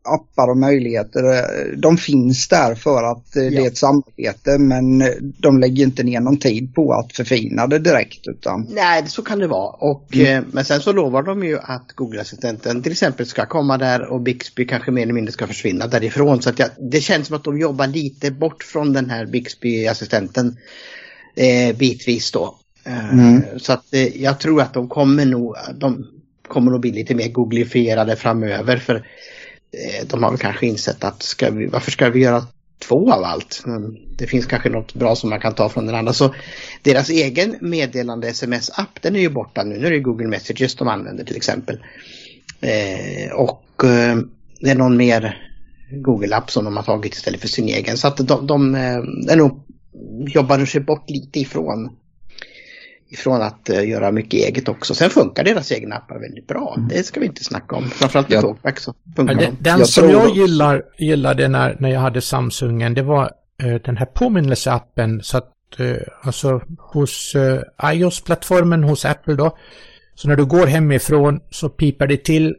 appar 0.02 0.50
och 0.50 0.56
möjligheter. 0.56 1.24
eh, 1.38 1.78
De 1.78 1.96
finns 1.96 2.48
där 2.48 2.74
för 2.74 3.02
att 3.12 3.36
eh, 3.36 3.42
det 3.42 3.48
Ja. 3.54 3.62
är 3.62 3.66
ett 3.66 3.76
samarbete 3.76 4.58
men 4.58 5.04
de 5.38 5.58
lägger 5.58 5.84
inte 5.84 6.02
ner 6.02 6.20
någon 6.20 6.36
tid 6.38 6.74
på 6.74 6.92
att 6.92 7.12
förfina 7.12 7.66
det 7.66 7.78
direkt. 7.78 8.28
Utan, 8.28 8.66
Nej, 8.70 9.04
så 9.08 9.22
kan 9.22 9.38
det 9.38 9.46
vara. 9.46 9.68
Och, 9.70 10.16
eh, 10.16 10.42
men 10.52 10.64
sen 10.64 10.80
så 10.80 10.92
lovar 10.92 11.22
de 11.22 11.44
ju 11.44 11.58
att 11.58 11.92
Google-assistenten 11.94 12.82
till 12.82 12.92
exempel 12.92 13.26
ska 13.26 13.46
komma 13.46 13.78
där 13.78 14.02
och 14.12 14.20
Bixby 14.20 14.66
kanske 14.66 14.90
mer 14.90 15.02
eller 15.02 15.12
mindre 15.12 15.32
ska 15.32 15.46
försvinna 15.46 15.86
därifrån. 15.86 16.42
Så 16.42 16.48
att 16.50 16.58
jag, 16.58 16.68
det 16.90 17.00
känns 17.00 17.26
som 17.26 17.36
att 17.36 17.44
de 17.44 17.58
jobbar 17.58 17.86
lite 17.86 18.30
bort 18.30 18.62
från 18.62 18.92
den 18.92 19.10
här 19.10 19.26
Bixby-assistenten 19.26 20.56
eh, 21.36 21.76
bitvis 21.76 22.30
då. 22.32 22.54
Mm. 22.84 23.42
Så 23.58 23.72
att 23.72 23.84
jag 24.14 24.40
tror 24.40 24.60
att 24.62 24.74
de 24.74 24.88
kommer 24.88 25.24
nog, 25.24 25.54
de 25.74 26.06
kommer 26.49 26.74
att 26.74 26.80
bli 26.80 26.90
lite 26.90 27.14
mer 27.14 27.28
googlifierade 27.28 28.16
framöver. 28.16 28.76
För 28.76 28.95
eh, 28.95 30.07
de 30.07 30.22
har 30.22 30.30
väl 30.30 30.38
kanske 30.38 30.66
insett 30.66 31.05
att 31.05 31.22
ska 31.22 31.51
vi, 31.51 31.66
varför 31.66 31.90
ska 31.90 32.11
vi 32.11 32.20
göra 32.20 32.47
två 32.78 33.12
av 33.12 33.24
allt? 33.24 33.64
Det 34.16 34.26
finns 34.26 34.47
kanske 34.47 34.68
något 34.68 34.95
bra 34.95 35.16
som 35.16 35.30
man 35.30 35.40
kan 35.40 35.55
ta 35.55 35.68
från 35.68 35.86
den 35.86 35.95
andra. 35.95 36.12
Så 36.12 36.34
deras 36.82 37.11
egen 37.11 37.57
meddelande 37.61 38.28
sms-app 38.28 39.03
den 39.03 39.16
är 39.16 39.20
ju 39.20 39.28
borta 39.28 39.62
nu. 39.62 39.78
Nu 39.78 39.86
är 39.86 39.90
det 39.90 39.99
Google 39.99 40.28
Messages 40.28 40.74
de 40.74 40.88
använder 40.88 41.24
till 41.24 41.36
exempel. 41.36 41.78
Eh, 42.61 43.32
och 43.32 43.84
eh, 43.84 44.16
det 44.61 44.70
är 44.70 44.74
någon 44.74 44.97
mer 44.97 45.49
Google-app 45.90 46.50
som 46.50 46.64
de 46.64 46.76
har 46.76 46.84
tagit 46.84 47.14
istället 47.14 47.41
för 47.41 47.49
sin 47.49 47.68
egen. 47.68 47.96
Så 47.96 48.08
att 48.08 48.16
de, 48.16 48.46
de 48.46 48.75
eh, 48.75 49.03
de, 49.26 49.37
de 49.37 49.62
jobbar 50.26 50.64
sig 50.64 50.80
bort 50.80 51.11
lite 51.11 51.41
ifrån 51.41 51.91
ifrån 53.13 53.43
att 53.43 53.68
eh, 53.68 53.89
göra 53.89 54.13
mycket 54.13 54.34
eget 54.34 54.68
också. 54.68 54.95
Sen 54.95 55.11
funkar 55.11 55.45
deras 55.45 55.72
egna 55.72 55.97
appar 55.97 56.18
väldigt 56.18 56.47
bra. 56.47 56.76
Det 56.91 57.03
ska 57.07 57.21
vi 57.21 57.26
inte 57.26 57.45
snacka 57.45 57.76
om. 57.76 57.91
Framförallt 57.91 58.30
Ja. 58.30 58.41
Talkback 58.41 58.80
så 58.80 58.95
funkar 59.17 59.34
Ja, 59.34 59.41
de. 59.41 59.57
den 59.61 59.79
Jag 59.79 59.89
som 59.89 60.11
jag 60.11 60.37
gillar, 60.37 60.83
gillade 60.99 61.49
när, 61.49 61.76
när 61.80 61.89
jag 61.91 62.01
hade 62.01 62.21
Samsungen, 62.21 62.95
det 62.95 63.03
var 63.03 63.30
eh, 63.63 63.75
den 63.75 63.97
här 63.97 64.07
påminnelseappen. 64.07 65.21
Så 65.22 65.39
att, 65.39 65.51
eh, 65.79 65.97
alltså 66.22 66.61
hos 66.79 67.34
eh, 67.34 67.61
iOS-plattformen 67.95 68.84
hos 68.84 69.05
Apple 69.05 69.34
då. 69.34 69.57
Så 70.14 70.29
när 70.29 70.37
du 70.37 70.45
går 70.45 70.67
hemifrån 70.67 71.41
så 71.51 71.68
pipar 71.68 72.07
det 72.07 72.25
till. 72.25 72.55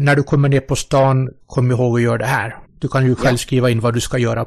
När 0.00 0.16
du 0.16 0.22
kommer 0.22 0.48
ner 0.48 0.60
på 0.60 0.76
stan, 0.76 1.30
kom 1.46 1.70
ihåg 1.70 1.96
att 1.96 2.02
göra 2.02 2.18
det 2.18 2.24
här. 2.24 2.56
Du 2.78 2.88
kan 2.88 3.04
ju 3.06 3.14
själv 3.14 3.36
skriva 3.36 3.70
in 3.70 3.80
vad 3.80 3.94
du 3.94 4.00
ska 4.00 4.18
göra. 4.18 4.46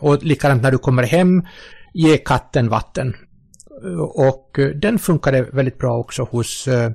Och 0.00 0.22
likadant 0.22 0.62
när 0.62 0.70
du 0.70 0.78
kommer 0.78 1.02
hem, 1.02 1.42
ge 1.94 2.16
katten 2.18 2.68
vatten. 2.68 3.14
Och 4.14 4.58
eh, 4.58 4.68
den 4.68 4.98
funkade 4.98 5.42
väldigt 5.42 5.78
bra 5.78 5.98
också 5.98 6.22
hos, 6.22 6.68
eh, 6.68 6.90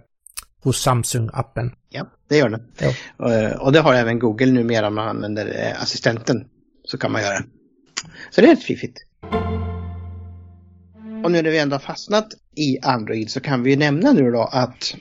hos 0.63 0.87
Samsung-appen. 0.87 1.71
Ja, 1.89 2.05
det 2.29 2.37
gör 2.37 2.49
den. 2.49 2.61
Ja. 2.79 2.93
Eh, 3.31 3.51
Och 3.61 3.71
det 3.71 3.79
har 3.79 3.93
även 3.93 4.19
Google 4.19 4.51
numera 4.51 4.87
om 4.87 4.95
man 4.95 5.07
använder 5.07 5.73
assistenten. 5.81 6.45
Så 6.85 6.97
kan 6.97 7.11
man 7.11 7.21
göra. 7.21 7.43
Så 8.31 8.41
det 8.41 8.47
är 8.47 8.51
rätt 8.55 8.63
fiffigt. 8.63 8.97
Och 11.23 11.31
nu 11.31 11.41
när 11.41 11.51
vi 11.51 11.57
ändå 11.59 11.73
har 11.73 11.79
fastnat 11.79 12.27
i 12.55 12.79
Android 12.81 13.31
så 13.31 13.39
kan 13.39 13.63
vi 13.63 13.69
ju 13.69 13.75
nämna 13.75 14.11
nu 14.11 14.31
då 14.31 14.41
att 14.51 14.95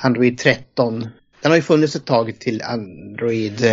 Android 0.00 0.38
13, 0.38 1.00
den 1.42 1.50
har 1.52 1.56
ju 1.56 1.62
funnits 1.62 1.96
ett 1.96 2.04
tag 2.06 2.36
till 2.40 2.62
Android 2.62 3.64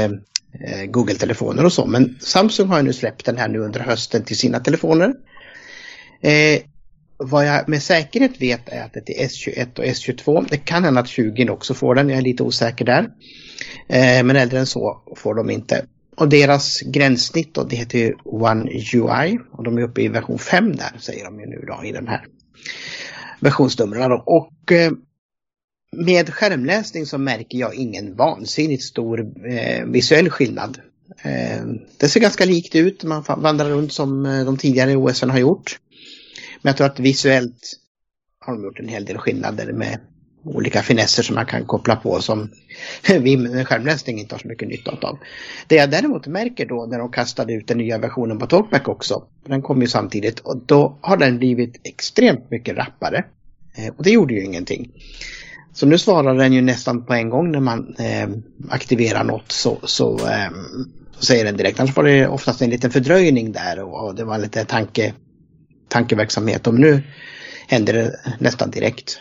Google-telefoner 0.88 1.66
och 1.66 1.74
så. 1.74 1.86
Men 1.86 2.18
Samsung 2.20 2.68
har 2.68 2.78
ju 2.78 2.84
nu 2.84 2.94
släppt 2.94 3.26
den 3.26 3.38
här 3.38 3.48
nu 3.48 3.60
under 3.60 3.80
hösten 3.80 4.24
till 4.24 4.38
sina 4.38 4.60
telefoner. 4.60 5.14
Eh, 6.22 6.62
vad 7.18 7.48
jag 7.48 7.70
med 7.70 7.84
säkerhet 7.84 8.42
vet 8.42 8.70
är 8.70 8.84
att 8.84 8.94
det 8.94 9.24
är 9.24 9.28
S21 9.28 9.80
och 9.80 9.86
S22. 9.86 10.46
Det 10.50 10.58
kan 10.58 10.84
hända 10.84 11.02
att 11.02 11.08
20 11.08 11.50
också 11.50 11.74
får 11.74 11.96
den, 11.96 12.10
jag 12.10 12.18
är 12.18 12.22
lite 12.22 12.44
osäker 12.44 12.86
där. 12.86 13.10
Eh, 13.88 14.24
men 14.24 14.36
äldre 14.36 14.60
än 14.60 14.66
så 14.66 15.02
får 15.16 15.36
de 15.36 15.50
inte. 15.50 15.86
Och 16.16 16.30
deras 16.30 16.82
gränssnitt 16.82 17.54
då, 17.54 17.64
det 17.64 17.76
heter 17.76 18.00
ju 18.00 18.16
One 18.24 18.72
UI 18.72 19.40
och 19.52 19.64
de 19.64 19.78
är 19.78 19.82
uppe 19.82 20.02
i 20.02 20.08
version 20.08 20.40
5 20.40 20.76
där 20.76 20.98
säger 21.00 21.26
de 21.26 21.40
ju 21.40 21.46
nu 21.46 21.66
då 21.68 21.86
i 21.86 21.92
den 21.92 22.08
här 22.08 22.26
versionsnumren. 23.40 24.12
Och 24.12 24.72
eh, 24.72 24.92
med 25.92 26.34
skärmläsning 26.34 27.06
så 27.06 27.18
märker 27.18 27.58
jag 27.58 27.76
ingen 27.76 28.16
vansinnigt 28.16 28.84
stor 28.84 29.20
eh, 29.48 29.86
visuell 29.86 30.30
skillnad. 30.30 30.82
Det 31.98 32.10
ser 32.10 32.20
ganska 32.20 32.46
likt 32.46 32.76
ut, 32.76 33.04
man 33.04 33.24
vandrar 33.28 33.70
runt 33.70 33.94
som 33.94 34.24
de 34.24 34.58
tidigare 34.58 34.96
OSen 34.96 35.30
har 35.30 35.40
gjort. 35.40 35.80
Men 36.62 36.70
jag 36.70 36.78
tror 36.78 36.88
att 36.88 37.00
visuellt 37.00 37.74
har 38.40 38.54
de 38.54 38.64
gjort 38.64 38.80
en 38.80 38.88
hel 38.88 39.06
del 39.06 39.18
skillnader 39.18 39.74
med 39.74 40.00
olika 40.44 40.82
finesser 40.82 41.24
som 41.24 41.36
man 41.36 41.46
kan 41.46 41.66
koppla 41.66 41.96
på 41.96 42.22
som 42.22 42.52
vi 43.20 43.38
med 43.38 43.68
skärmläsning 43.68 44.20
inte 44.20 44.36
har 44.36 44.40
så 44.40 44.48
mycket 44.48 44.68
nytta 44.68 44.92
av. 45.02 45.20
Det 45.68 45.76
jag 45.76 45.92
däremot 45.92 46.28
märker 46.28 46.66
då 46.66 46.86
när 46.86 47.00
de 47.00 47.12
kastade 47.12 47.54
ut 47.54 47.68
den 47.68 47.78
nya 47.78 47.98
versionen 47.98 48.40
på 48.40 48.48
Talkback 48.48 48.88
också, 48.88 49.24
den 49.46 49.62
kom 49.62 49.82
ju 49.82 49.88
samtidigt 49.88 50.40
och 50.40 50.58
då 50.58 50.98
har 51.02 51.18
den 51.18 51.38
blivit 51.38 51.82
extremt 51.84 52.52
mycket 52.52 52.78
rappare. 52.78 53.26
Eh, 53.78 53.94
och 53.98 54.04
det 54.04 54.12
gjorde 54.12 54.34
ju 54.34 54.44
ingenting. 54.44 54.92
Så 55.74 55.86
nu 55.86 55.98
svarar 55.98 56.36
den 56.36 56.54
ju 56.54 56.62
nästan 56.62 57.06
på 57.06 57.14
en 57.14 57.30
gång 57.30 57.52
när 57.52 57.60
man 57.60 57.96
eh, 58.00 58.30
aktiverar 58.70 59.24
något 59.24 59.52
så, 59.52 59.78
så, 59.84 60.14
eh, 60.14 60.50
så, 61.12 61.26
säger 61.26 61.46
den 61.46 61.58
direkt. 61.58 61.80
Annars 61.80 61.96
var 61.96 62.04
det 62.04 62.28
oftast 62.28 62.62
en 62.62 62.70
liten 62.70 62.92
fördröjning 62.92 63.52
där 63.52 63.80
och, 63.80 64.06
och 64.06 64.16
det 64.16 64.24
var 64.24 64.38
lite 64.38 64.66
tanke, 64.66 65.14
tankeverksamhet. 65.88 66.68
Och 66.68 66.74
nu 66.74 67.04
händer 67.68 67.94
det 67.94 68.20
nästan 68.40 68.72
direkt. 68.72 69.20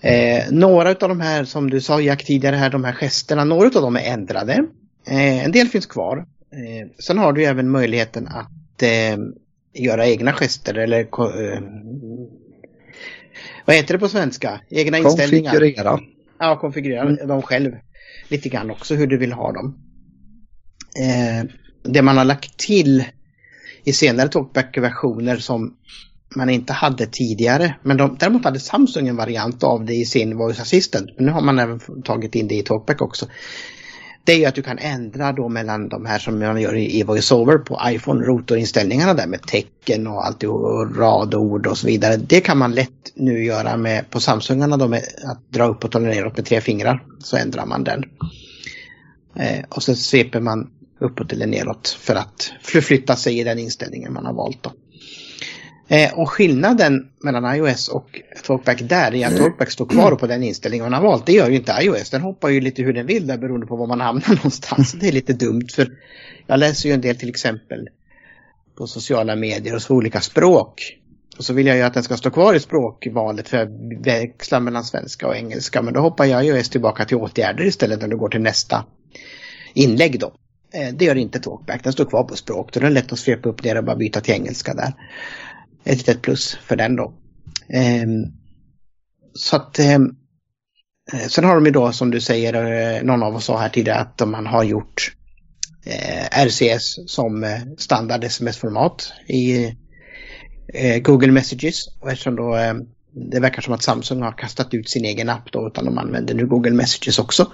Eh, 0.00 0.44
några 0.50 0.88
av 0.88 0.96
de 1.08 1.20
här 1.20 1.44
som 1.44 1.70
du 1.70 1.80
sa 1.80 2.00
Jack 2.00 2.24
tidigare 2.24 2.56
här, 2.56 2.70
de 2.70 2.84
här 2.84 2.92
gesterna, 2.92 3.44
några 3.44 3.66
av 3.66 3.82
dem 3.82 3.96
är 3.96 4.00
ändrade. 4.00 4.64
Eh, 5.06 5.44
en 5.44 5.52
del 5.52 5.68
finns 5.68 5.86
kvar. 5.86 6.16
Eh, 6.52 6.88
sen 6.98 7.18
har 7.18 7.32
du 7.32 7.44
även 7.44 7.70
möjligheten 7.70 8.28
att 8.28 8.82
eh, 8.82 9.18
göra 9.74 10.06
egna 10.06 10.32
gester 10.32 10.74
eller 10.74 11.00
eh, 11.00 11.60
vad 13.64 13.76
heter 13.76 13.94
det 13.94 13.98
på 13.98 14.08
svenska? 14.08 14.60
Egna 14.70 14.98
inställningar. 14.98 15.50
Konfigurera. 15.50 16.00
Ja, 16.38 16.56
konfigurera 16.56 17.02
mm. 17.02 17.28
dem 17.28 17.42
själv. 17.42 17.72
Lite 18.28 18.48
grann 18.48 18.70
också 18.70 18.94
hur 18.94 19.06
du 19.06 19.16
vill 19.16 19.32
ha 19.32 19.52
dem. 19.52 19.78
Eh, 21.00 21.50
det 21.82 22.02
man 22.02 22.16
har 22.16 22.24
lagt 22.24 22.58
till 22.58 23.04
i 23.84 23.92
senare 23.92 24.28
talkback-versioner 24.28 25.36
som 25.36 25.74
man 26.36 26.50
inte 26.50 26.72
hade 26.72 27.06
tidigare. 27.06 27.74
Men 27.82 27.96
de, 27.96 28.16
däremot 28.20 28.44
hade 28.44 28.60
Samsung 28.60 29.08
en 29.08 29.16
variant 29.16 29.62
av 29.62 29.84
det 29.84 29.94
i 29.94 30.04
sin 30.04 30.36
Voice 30.36 30.60
Assistant. 30.60 31.10
Men 31.16 31.26
nu 31.26 31.32
har 31.32 31.40
man 31.40 31.58
även 31.58 32.02
tagit 32.02 32.34
in 32.34 32.48
det 32.48 32.54
i 32.54 32.62
Talkback 32.62 33.02
också. 33.02 33.26
Det 34.24 34.32
är 34.32 34.36
ju 34.36 34.44
att 34.44 34.54
du 34.54 34.62
kan 34.62 34.78
ändra 34.78 35.32
då 35.32 35.48
mellan 35.48 35.88
de 35.88 36.06
här 36.06 36.18
som 36.18 36.38
man 36.38 36.60
gör 36.60 36.76
i 36.76 37.02
VoiceOver 37.02 37.58
på 37.58 37.80
iPhone, 37.86 38.24
rotorinställningarna 38.26 39.14
där 39.14 39.26
med 39.26 39.42
tecken 39.42 40.06
och 40.06 40.26
allt 40.26 40.44
och 40.44 40.96
radord 40.96 41.66
och 41.66 41.78
så 41.78 41.86
vidare. 41.86 42.16
Det 42.16 42.40
kan 42.40 42.58
man 42.58 42.72
lätt 42.72 43.12
nu 43.14 43.44
göra 43.44 43.76
med 43.76 44.10
på 44.10 44.20
Samsungarna 44.20 44.76
då 44.76 44.88
med 44.88 45.02
att 45.24 45.52
dra 45.52 45.64
uppåt 45.64 45.94
och 45.94 46.02
neråt 46.02 46.36
med 46.36 46.46
tre 46.46 46.60
fingrar. 46.60 47.04
Så 47.18 47.36
ändrar 47.36 47.66
man 47.66 47.84
den. 47.84 48.04
Eh, 49.36 49.64
och 49.68 49.82
så 49.82 49.94
sveper 49.94 50.40
man 50.40 50.70
uppåt 51.00 51.32
eller 51.32 51.46
neråt 51.46 51.88
för 52.00 52.14
att 52.14 52.52
förflytta 52.62 53.16
sig 53.16 53.38
i 53.38 53.44
den 53.44 53.58
inställningen 53.58 54.12
man 54.12 54.26
har 54.26 54.32
valt. 54.34 54.62
Då. 54.62 54.72
Eh, 55.90 56.18
och 56.18 56.30
skillnaden 56.30 57.08
mellan 57.22 57.56
iOS 57.56 57.88
och 57.88 58.20
Talkback 58.44 58.80
där 58.82 59.14
är 59.14 59.26
att 59.26 59.36
Talkback 59.36 59.70
står 59.70 59.86
kvar 59.86 60.14
på 60.16 60.26
den 60.26 60.42
inställningen 60.42 60.84
man 60.84 60.92
har 60.92 61.02
valt. 61.02 61.26
Det 61.26 61.32
gör 61.32 61.50
ju 61.50 61.56
inte 61.56 61.72
iOS. 61.82 62.10
Den 62.10 62.20
hoppar 62.20 62.48
ju 62.48 62.60
lite 62.60 62.82
hur 62.82 62.92
den 62.92 63.06
vill 63.06 63.26
där 63.26 63.38
beroende 63.38 63.66
på 63.66 63.76
var 63.76 63.86
man 63.86 64.00
hamnar 64.00 64.28
någonstans. 64.34 64.92
Det 64.92 65.08
är 65.08 65.12
lite 65.12 65.32
dumt 65.32 65.68
för 65.74 65.88
jag 66.46 66.58
läser 66.58 66.88
ju 66.88 66.94
en 66.94 67.00
del 67.00 67.16
till 67.16 67.28
exempel 67.28 67.88
på 68.78 68.86
sociala 68.86 69.36
medier 69.36 69.74
och 69.74 69.82
så 69.82 69.94
olika 69.94 70.20
språk. 70.20 70.98
Och 71.38 71.44
så 71.44 71.54
vill 71.54 71.66
jag 71.66 71.76
ju 71.76 71.82
att 71.82 71.94
den 71.94 72.02
ska 72.02 72.16
stå 72.16 72.30
kvar 72.30 72.54
i 72.54 72.60
språkvalet 72.60 73.48
för 73.48 73.56
att 73.56 73.68
växla 74.04 74.60
mellan 74.60 74.84
svenska 74.84 75.28
och 75.28 75.36
engelska. 75.36 75.82
Men 75.82 75.94
då 75.94 76.00
hoppar 76.00 76.24
jag 76.24 76.46
iOS 76.46 76.70
tillbaka 76.70 77.04
till 77.04 77.16
åtgärder 77.16 77.64
istället 77.64 78.00
när 78.00 78.08
du 78.08 78.16
går 78.16 78.28
till 78.28 78.40
nästa 78.40 78.84
inlägg 79.74 80.20
då. 80.20 80.32
Eh, 80.72 80.94
det 80.94 81.04
gör 81.04 81.14
inte 81.14 81.40
Talkback, 81.40 81.84
den 81.84 81.92
står 81.92 82.04
kvar 82.04 82.24
på 82.24 82.36
språk. 82.36 82.72
Då 82.72 82.80
är 82.80 82.84
det 82.84 82.90
lätt 82.90 83.12
att 83.12 83.18
svepa 83.18 83.48
upp 83.48 83.62
det 83.62 83.78
och 83.78 83.84
bara 83.84 83.96
byta 83.96 84.20
till 84.20 84.34
engelska 84.34 84.74
där 84.74 84.92
ett 85.84 85.98
litet 85.98 86.22
plus 86.22 86.58
för 86.62 86.76
den 86.76 86.96
då. 86.96 87.14
Ehm, 87.68 88.24
så 89.34 89.56
att 89.56 89.78
ehm, 89.78 90.14
eh, 91.12 91.28
Sen 91.28 91.44
har 91.44 91.54
de 91.54 91.66
ju 91.66 91.72
då 91.72 91.92
som 91.92 92.10
du 92.10 92.20
säger, 92.20 92.54
eh, 92.54 93.02
någon 93.02 93.22
av 93.22 93.36
oss 93.36 93.44
sa 93.44 93.58
här 93.58 93.68
tidigare 93.68 93.98
att 93.98 94.28
man 94.28 94.46
har 94.46 94.64
gjort 94.64 95.14
RCS 96.30 96.98
som 97.06 97.46
standard 97.78 98.24
sms-format 98.24 99.12
i 99.26 99.74
Google 101.02 101.32
Messages. 101.32 101.88
Och 102.00 102.10
eftersom 102.10 102.36
då 102.36 102.56
det 103.12 103.40
verkar 103.40 103.62
som 103.62 103.74
att 103.74 103.82
Samsung 103.82 104.22
har 104.22 104.32
kastat 104.32 104.74
ut 104.74 104.88
sin 104.88 105.04
egen 105.04 105.28
app 105.28 105.52
då 105.52 105.68
utan 105.68 105.84
de 105.84 105.98
använder 105.98 106.34
nu 106.34 106.46
Google 106.46 106.70
Messages 106.70 107.18
också. 107.18 107.52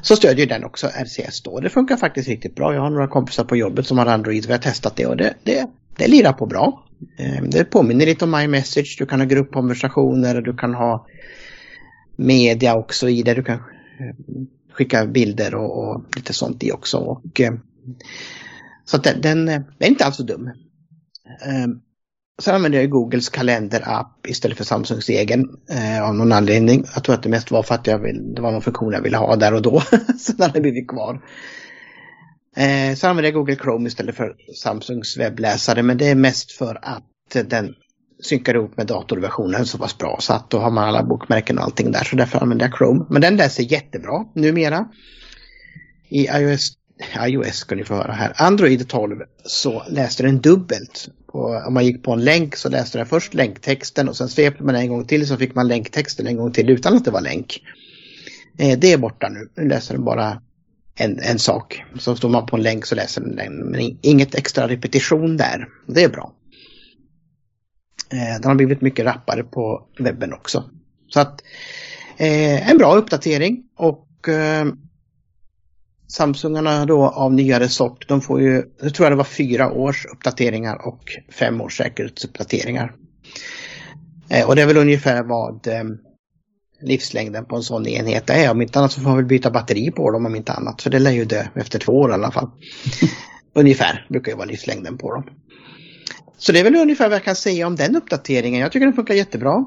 Så 0.00 0.16
stödjer 0.16 0.46
den 0.46 0.64
också 0.64 0.86
RCS 0.86 1.42
då. 1.42 1.60
Det 1.60 1.70
funkar 1.70 1.96
faktiskt 1.96 2.28
riktigt 2.28 2.54
bra. 2.54 2.74
Jag 2.74 2.80
har 2.80 2.90
några 2.90 3.08
kompisar 3.08 3.44
på 3.44 3.56
jobbet 3.56 3.86
som 3.86 3.98
har 3.98 4.06
Android 4.06 4.44
och 4.44 4.48
vi 4.48 4.52
har 4.52 4.60
testat 4.60 4.96
det 4.96 5.06
och 5.06 5.16
det, 5.16 5.34
det, 5.42 5.66
det 5.96 6.08
lirar 6.08 6.32
på 6.32 6.46
bra. 6.46 6.84
Eh, 7.18 7.42
det 7.42 7.64
påminner 7.64 8.06
lite 8.06 8.24
om 8.24 8.34
iMessage. 8.34 8.96
Du 8.98 9.06
kan 9.06 9.20
ha 9.20 9.26
gruppkonversationer, 9.26 10.36
och 10.36 10.42
du 10.42 10.56
kan 10.56 10.74
ha 10.74 11.06
media 12.16 12.76
också 12.76 13.08
i 13.08 13.22
det. 13.22 13.34
Du 13.34 13.42
kan 13.42 13.56
eh, 13.56 14.14
skicka 14.72 15.06
bilder 15.06 15.54
och, 15.54 15.78
och 15.78 16.16
lite 16.16 16.32
sånt 16.32 16.62
i 16.62 16.72
också. 16.72 16.98
Och, 16.98 17.40
eh, 17.40 17.52
så 18.84 18.96
att 18.96 19.04
den, 19.04 19.20
den, 19.20 19.46
den, 19.46 19.64
är 19.78 19.86
inte 19.86 20.04
alls 20.04 20.16
så 20.16 20.22
dum. 20.22 20.50
Sen 22.42 22.54
använder 22.54 22.80
jag 22.80 22.90
Googles 22.90 23.28
kalenderapp 23.28 24.26
istället 24.26 24.58
för 24.58 24.64
Samsungs 24.64 25.08
egen 25.08 25.44
eh, 25.70 26.08
av 26.08 26.14
någon 26.14 26.32
anledning. 26.32 26.84
Jag 26.94 27.04
tror 27.04 27.14
att 27.14 27.22
det 27.22 27.28
mest 27.28 27.50
var 27.50 27.62
för 27.62 27.74
att 27.74 27.86
jag 27.86 27.98
vill, 27.98 28.34
det 28.34 28.42
var 28.42 28.52
någon 28.52 28.62
funktion 28.62 28.92
jag 28.92 29.02
ville 29.02 29.16
ha 29.16 29.36
där 29.36 29.54
och 29.54 29.62
då. 29.62 29.80
så 30.18 30.32
den 30.32 30.50
har 30.50 30.60
blivit 30.60 30.88
kvar. 30.88 31.20
Eh, 32.56 32.94
så 32.96 33.08
använder 33.08 33.30
jag 33.30 33.34
Google 33.34 33.56
Chrome 33.56 33.88
istället 33.88 34.16
för 34.16 34.34
Samsungs 34.54 35.16
webbläsare 35.16 35.82
men 35.82 35.98
det 35.98 36.08
är 36.08 36.14
mest 36.14 36.52
för 36.52 36.78
att 36.82 37.04
den 37.44 37.74
synkar 38.22 38.54
ihop 38.54 38.76
med 38.76 38.86
datorversionen 38.86 39.66
så 39.66 39.78
pass 39.78 39.98
bra 39.98 40.16
så 40.20 40.32
att 40.32 40.50
då 40.50 40.58
har 40.58 40.70
man 40.70 40.88
alla 40.88 41.02
bokmärken 41.02 41.58
och 41.58 41.64
allting 41.64 41.92
där 41.92 42.04
så 42.04 42.16
därför 42.16 42.38
använder 42.38 42.66
jag 42.66 42.78
Chrome. 42.78 43.06
Men 43.10 43.22
den 43.22 43.36
läser 43.36 43.62
jättebra 43.62 44.24
numera. 44.34 44.88
I 46.08 46.26
iOS, 46.26 46.77
iOS 47.26 47.56
ska 47.56 47.74
ni 47.74 47.84
få 47.84 47.94
höra 47.94 48.12
här, 48.12 48.32
Android 48.36 48.88
12 48.88 49.22
så 49.44 49.82
läste 49.88 50.22
den 50.22 50.40
dubbelt. 50.40 51.08
Och 51.26 51.66
om 51.66 51.74
man 51.74 51.86
gick 51.86 52.02
på 52.02 52.12
en 52.12 52.24
länk 52.24 52.56
så 52.56 52.68
läste 52.68 52.98
den 52.98 53.06
först 53.06 53.34
länktexten 53.34 54.08
och 54.08 54.16
sen 54.16 54.28
svepte 54.28 54.62
man 54.62 54.74
en 54.74 54.88
gång 54.88 55.04
till 55.04 55.26
så 55.26 55.36
fick 55.36 55.54
man 55.54 55.68
länktexten 55.68 56.26
en 56.26 56.36
gång 56.36 56.52
till 56.52 56.70
utan 56.70 56.96
att 56.96 57.04
det 57.04 57.10
var 57.10 57.20
länk. 57.20 57.62
Eh, 58.58 58.78
det 58.78 58.92
är 58.92 58.98
borta 58.98 59.28
nu, 59.28 59.48
nu 59.56 59.68
läser 59.68 59.94
den 59.94 60.04
bara 60.04 60.42
en, 60.94 61.18
en 61.18 61.38
sak. 61.38 61.84
Så 61.98 62.16
står 62.16 62.28
man 62.28 62.46
på 62.46 62.56
en 62.56 62.62
länk 62.62 62.86
så 62.86 62.94
läser 62.94 63.20
den 63.20 63.36
den. 63.36 63.54
Men 63.54 63.98
inget 64.02 64.34
extra 64.34 64.68
repetition 64.68 65.36
där. 65.36 65.68
Det 65.86 66.02
är 66.02 66.08
bra. 66.08 66.32
Eh, 68.12 68.40
den 68.40 68.44
har 68.44 68.54
blivit 68.54 68.80
mycket 68.80 69.06
rappare 69.06 69.44
på 69.44 69.86
webben 69.98 70.32
också. 70.32 70.70
Så 71.08 71.20
att 71.20 71.42
eh, 72.16 72.70
en 72.70 72.78
bra 72.78 72.94
uppdatering 72.94 73.62
och 73.76 74.08
Samsungarna 76.08 76.86
då 76.86 77.04
av 77.04 77.32
nyare 77.32 77.68
sort, 77.68 78.08
de 78.08 78.20
får 78.20 78.40
ju, 78.40 78.62
jag 78.80 78.94
tror 78.94 79.10
det 79.10 79.16
var 79.16 79.24
fyra 79.24 79.72
års 79.72 80.06
uppdateringar 80.06 80.86
och 80.86 81.00
fem 81.32 81.60
års 81.60 81.76
säkerhetsuppdateringar. 81.76 82.94
Eh, 84.28 84.48
och 84.48 84.56
det 84.56 84.62
är 84.62 84.66
väl 84.66 84.76
ungefär 84.76 85.22
vad 85.22 85.66
eh, 85.66 85.84
livslängden 86.80 87.44
på 87.44 87.56
en 87.56 87.62
sån 87.62 87.86
enhet 87.86 88.30
är. 88.30 88.50
Om 88.50 88.62
inte 88.62 88.78
annat 88.78 88.92
så 88.92 89.00
får 89.00 89.08
man 89.08 89.16
väl 89.16 89.26
byta 89.26 89.50
batteri 89.50 89.90
på 89.90 90.10
dem 90.10 90.26
om 90.26 90.36
inte 90.36 90.52
annat. 90.52 90.82
För 90.82 90.90
det 90.90 90.98
lär 90.98 91.10
ju 91.10 91.24
dö 91.24 91.46
efter 91.54 91.78
två 91.78 91.92
år 91.92 92.10
i 92.10 92.14
alla 92.14 92.30
fall. 92.30 92.50
ungefär 93.52 94.06
brukar 94.08 94.32
ju 94.32 94.36
vara 94.36 94.46
livslängden 94.46 94.98
på 94.98 95.14
dem. 95.14 95.24
Så 96.38 96.52
det 96.52 96.60
är 96.60 96.64
väl 96.64 96.76
ungefär 96.76 97.08
vad 97.08 97.16
jag 97.16 97.24
kan 97.24 97.36
säga 97.36 97.66
om 97.66 97.76
den 97.76 97.96
uppdateringen. 97.96 98.60
Jag 98.60 98.72
tycker 98.72 98.86
den 98.86 98.94
funkar 98.94 99.14
jättebra. 99.14 99.64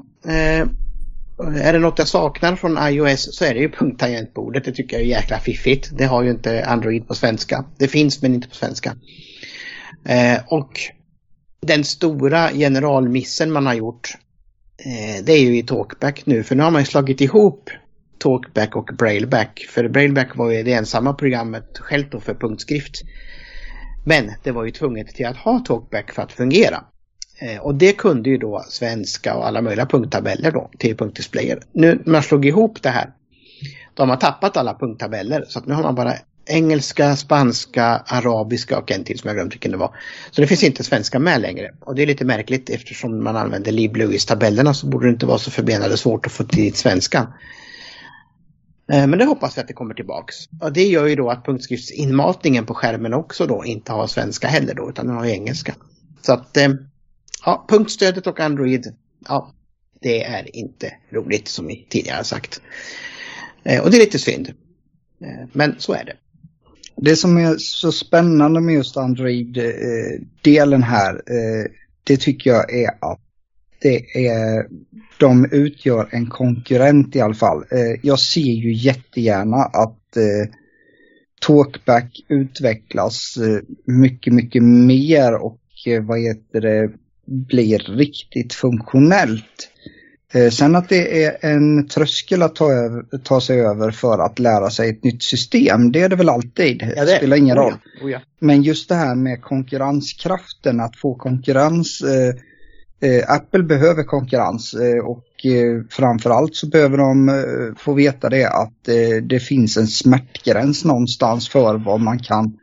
Eh, 1.42 1.66
är 1.66 1.72
det 1.72 1.78
något 1.78 1.98
jag 1.98 2.08
saknar 2.08 2.56
från 2.56 2.78
iOS 2.80 3.36
så 3.36 3.44
är 3.44 3.54
det 3.54 3.60
ju 3.60 3.70
punkttangentbordet. 3.70 4.64
Det 4.64 4.72
tycker 4.72 4.96
jag 4.96 5.02
är 5.02 5.08
jäkla 5.08 5.38
fiffigt. 5.38 5.90
Det 5.92 6.04
har 6.04 6.22
ju 6.22 6.30
inte 6.30 6.64
Android 6.64 7.08
på 7.08 7.14
svenska. 7.14 7.64
Det 7.78 7.88
finns 7.88 8.22
men 8.22 8.34
inte 8.34 8.48
på 8.48 8.54
svenska. 8.54 8.96
Eh, 10.04 10.40
och 10.46 10.80
den 11.66 11.84
stora 11.84 12.50
generalmissen 12.50 13.52
man 13.52 13.66
har 13.66 13.74
gjort 13.74 14.16
Eh, 14.84 15.24
det 15.24 15.32
är 15.32 15.40
ju 15.40 15.58
i 15.58 15.62
Talkback 15.62 16.26
nu 16.26 16.42
för 16.42 16.54
nu 16.54 16.62
har 16.62 16.70
man 16.70 16.82
ju 16.82 16.86
slagit 16.86 17.20
ihop 17.20 17.70
Talkback 18.18 18.76
och 18.76 18.90
Brailleback. 18.98 19.66
För 19.68 19.88
Brailleback 19.88 20.36
var 20.36 20.50
ju 20.50 20.62
det 20.62 20.72
ensamma 20.72 21.12
programmet 21.12 21.78
självt 21.78 22.12
då 22.12 22.20
för 22.20 22.34
punktskrift. 22.34 23.02
Men 24.06 24.32
det 24.42 24.50
var 24.50 24.64
ju 24.64 24.70
tvunget 24.70 25.08
till 25.08 25.26
att 25.26 25.36
ha 25.36 25.58
Talkback 25.58 26.12
för 26.12 26.22
att 26.22 26.32
fungera. 26.32 26.84
Eh, 27.42 27.60
och 27.60 27.74
det 27.74 27.92
kunde 27.92 28.30
ju 28.30 28.38
då 28.38 28.64
svenska 28.68 29.34
och 29.34 29.46
alla 29.46 29.62
möjliga 29.62 29.86
punkttabeller 29.86 30.50
då 30.50 30.70
till 30.78 30.96
punktdisplayer. 30.96 31.62
Nu 31.72 32.02
när 32.04 32.12
man 32.12 32.22
slog 32.22 32.46
ihop 32.46 32.82
det 32.82 32.88
här, 32.88 33.10
då 33.94 34.02
har 34.02 34.06
man 34.06 34.18
tappat 34.18 34.56
alla 34.56 34.74
punkttabeller 34.74 35.44
så 35.48 35.58
att 35.58 35.66
nu 35.66 35.74
har 35.74 35.82
man 35.82 35.94
bara 35.94 36.14
engelska, 36.46 37.16
spanska, 37.16 37.84
arabiska 38.06 38.78
och 38.78 38.92
en 38.92 39.04
till 39.04 39.18
som 39.18 39.28
jag 39.28 39.36
glömt 39.36 39.52
vilken 39.52 39.70
det 39.70 39.76
var. 39.76 39.94
Så 40.30 40.40
det 40.40 40.46
finns 40.46 40.62
inte 40.62 40.84
svenska 40.84 41.18
med 41.18 41.40
längre. 41.40 41.70
Och 41.80 41.94
det 41.94 42.02
är 42.02 42.06
lite 42.06 42.24
märkligt 42.24 42.70
eftersom 42.70 43.24
man 43.24 43.36
använder 43.36 43.72
Liv 43.72 43.96
Lewis-tabellerna 43.96 44.74
så 44.74 44.86
borde 44.86 45.06
det 45.06 45.12
inte 45.12 45.26
vara 45.26 45.38
så 45.38 45.50
förbenade 45.50 45.96
svårt 45.96 46.26
att 46.26 46.32
få 46.32 46.44
till 46.44 46.74
svenskan. 46.74 47.26
Eh, 48.92 49.06
men 49.06 49.18
det 49.18 49.24
hoppas 49.24 49.56
vi 49.56 49.60
att 49.60 49.68
det 49.68 49.74
kommer 49.74 49.94
tillbaks. 49.94 50.36
Och 50.60 50.72
det 50.72 50.84
gör 50.84 51.06
ju 51.06 51.14
då 51.14 51.30
att 51.30 51.44
punktskriftsinmatningen 51.44 52.66
på 52.66 52.74
skärmen 52.74 53.14
också 53.14 53.46
då 53.46 53.64
inte 53.64 53.92
har 53.92 54.06
svenska 54.06 54.46
heller 54.46 54.74
då 54.74 54.90
utan 54.90 55.06
den 55.06 55.16
har 55.16 55.26
engelska. 55.26 55.74
Så 56.22 56.32
att 56.32 56.56
eh, 56.56 56.68
ja, 57.44 57.66
punktstödet 57.68 58.26
och 58.26 58.40
Android, 58.40 58.94
ja, 59.28 59.52
det 60.00 60.24
är 60.24 60.56
inte 60.56 60.92
roligt 61.10 61.48
som 61.48 61.66
vi 61.66 61.86
tidigare 61.88 62.24
sagt. 62.24 62.60
Eh, 63.64 63.82
och 63.82 63.90
det 63.90 63.96
är 63.96 64.00
lite 64.00 64.18
synd. 64.18 64.52
Eh, 65.20 65.48
men 65.52 65.74
så 65.78 65.92
är 65.92 66.04
det. 66.04 66.16
Det 66.96 67.16
som 67.16 67.36
är 67.36 67.54
så 67.58 67.92
spännande 67.92 68.60
med 68.60 68.74
just 68.74 68.96
Android-delen 68.96 70.82
eh, 70.82 70.88
här, 70.88 71.14
eh, 71.14 71.70
det 72.04 72.16
tycker 72.16 72.50
jag 72.50 72.74
är 72.74 72.90
att 73.00 73.20
det 73.80 74.26
är, 74.26 74.66
de 75.18 75.48
utgör 75.52 76.08
en 76.10 76.26
konkurrent 76.26 77.16
i 77.16 77.20
alla 77.20 77.34
fall. 77.34 77.64
Jag 78.02 78.18
ser 78.18 78.40
ju 78.40 78.74
jättegärna 78.74 79.56
att 79.56 79.98
Talkback 81.40 82.20
utvecklas 82.28 83.38
mycket, 83.84 84.32
mycket 84.32 84.62
mer 84.62 85.34
och 85.34 85.60
vad 86.02 86.20
heter 86.20 86.60
det, 86.60 86.90
blir 87.26 87.78
riktigt 87.78 88.54
funktionellt. 88.54 89.68
Sen 90.52 90.76
att 90.76 90.88
det 90.88 91.24
är 91.24 91.36
en 91.40 91.88
tröskel 91.88 92.42
att 92.42 92.54
ta, 92.54 92.72
över, 92.72 93.18
ta 93.18 93.40
sig 93.40 93.60
över 93.60 93.90
för 93.90 94.18
att 94.18 94.38
lära 94.38 94.70
sig 94.70 94.90
ett 94.90 95.04
nytt 95.04 95.22
system, 95.22 95.92
det 95.92 96.00
är 96.00 96.08
det 96.08 96.16
väl 96.16 96.28
alltid. 96.28 96.92
Ja, 96.96 97.04
det 97.04 97.16
spelar 97.16 97.36
ingen 97.36 97.56
roll. 97.56 97.72
Oh 97.72 97.78
ja. 98.00 98.04
Oh 98.04 98.10
ja. 98.10 98.20
Men 98.38 98.62
just 98.62 98.88
det 98.88 98.94
här 98.94 99.14
med 99.14 99.42
konkurrenskraften, 99.42 100.80
att 100.80 100.96
få 100.96 101.14
konkurrens 101.14 102.00
eh, 102.00 102.34
Eh, 103.02 103.30
Apple 103.30 103.62
behöver 103.62 104.02
konkurrens 104.02 104.74
eh, 104.74 105.04
och 105.04 105.46
eh, 105.46 105.82
framförallt 105.90 106.54
så 106.54 106.66
behöver 106.66 106.98
de 106.98 107.74
få 107.78 107.92
veta 107.92 108.28
det 108.28 108.48
att 108.48 108.88
det 109.22 109.40
finns 109.40 109.76
en 109.76 109.86
smärtgräns 109.86 110.84
någonstans 110.84 111.48
för 111.48 111.78
vad 111.78 112.00
man 112.00 112.18
kan 112.18 112.58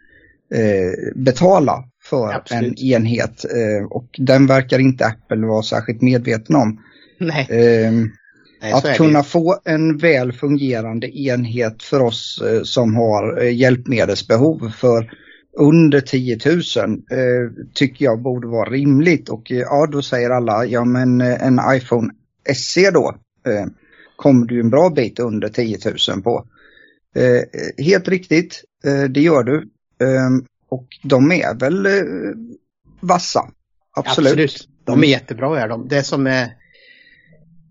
betala 1.15 1.84
för 2.10 2.34
Absolut. 2.34 2.80
en 2.80 2.86
enhet 2.86 3.45
och 3.90 4.06
den 4.18 4.48
verkar 4.48 4.80
inte 4.80 5.06
Apple 5.06 5.48
vara 5.48 5.64
särskilt 5.64 6.02
medveten 6.02 6.56
om. 6.56 6.84
Nej. 7.18 7.48
Nej, 8.61 8.72
att 8.72 8.98
kunna 8.98 9.23
få 9.23 9.57
en 9.65 9.98
väl 9.98 10.34
fungerande 10.34 11.19
enhet 11.19 11.84
för 11.84 11.99
oss 11.99 12.44
som 12.64 12.95
har 12.95 13.41
hjälpmedelsbehov 13.41 14.72
för 14.77 15.10
under 15.60 16.02
10 16.02 16.38
000 16.45 16.56
eh, 16.56 17.52
tycker 17.73 18.06
jag 18.06 18.22
borde 18.22 18.48
vara 18.48 18.69
rimligt. 18.69 19.30
Och 19.30 19.52
eh, 19.52 19.57
ja, 19.57 19.88
då 19.91 20.02
säger 20.02 20.30
alla, 20.30 20.65
ja 20.65 20.86
men 20.86 21.22
eh, 21.22 21.44
en 21.44 21.60
iPhone 21.76 22.14
SE 22.56 22.91
då 22.91 23.15
eh, 23.48 23.65
kommer 24.15 24.45
du 24.45 24.60
en 24.60 24.69
bra 24.69 24.90
bit 24.90 25.19
under 25.19 25.49
10 25.49 25.77
000 26.10 26.22
på. 26.22 26.45
Eh, 27.15 27.86
helt 27.86 28.07
riktigt, 28.07 28.64
eh, 28.86 29.03
det 29.03 29.22
gör 29.22 29.44
du. 29.44 29.57
Ehm, 30.03 30.45
och 30.70 30.88
de 31.04 31.32
är 31.32 31.60
väl 31.60 31.88
vassa. 33.00 33.50
Absolut. 33.96 34.32
Absolut. 34.32 34.68
De 34.86 35.04
är 35.04 35.08
jättebra 35.08 35.60
är 35.60 35.68
de. 35.68 35.88
Det 35.88 36.04
som 36.04 36.28
är 36.28 36.50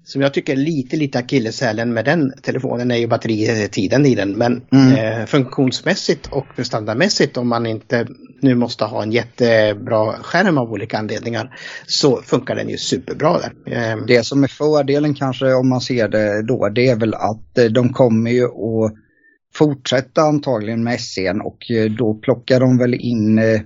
som 0.09 0.23
jag 0.23 0.35
tycker 0.35 0.53
är 0.53 0.57
lite, 0.57 0.97
lite 0.97 1.19
akilleshälen 1.19 1.95
med 1.95 2.05
den 2.05 2.33
telefonen 2.43 2.91
är 2.91 2.97
ju 2.97 3.07
batteritiden 3.07 4.07
i 4.07 4.15
den. 4.15 4.33
Men 4.33 4.62
mm. 4.73 4.93
eh, 4.93 5.27
funktionsmässigt 5.27 6.27
och 6.27 6.47
standardmässigt 6.66 7.37
om 7.37 7.49
man 7.49 7.66
inte 7.66 8.07
nu 8.43 8.55
måste 8.55 8.85
ha 8.85 9.03
en 9.03 9.12
jättebra 9.12 10.12
skärm 10.12 10.59
av 10.59 10.73
olika 10.73 10.99
anledningar 10.99 11.59
så 11.87 12.23
funkar 12.23 12.57
den 12.57 12.69
ju 12.69 12.77
superbra 12.77 13.39
där. 13.39 13.53
Eh. 13.75 13.97
Det 14.07 14.27
som 14.27 14.45
är 14.45 14.49
fördelen 14.49 15.15
kanske 15.15 15.53
om 15.53 15.69
man 15.69 15.81
ser 15.81 16.09
det 16.09 16.43
då 16.43 16.69
det 16.69 16.89
är 16.89 16.97
väl 16.97 17.15
att 17.15 17.59
eh, 17.59 17.65
de 17.65 17.93
kommer 17.93 18.31
ju 18.31 18.45
att 18.45 18.95
fortsätta 19.55 20.23
antagligen 20.23 20.85
med 20.85 20.99
SE'n 20.99 21.41
och 21.41 21.70
eh, 21.70 21.91
då 21.91 22.15
plockar 22.15 22.61
de 22.61 22.79
väl 22.79 22.95
in, 22.95 23.39
eh, 23.39 23.61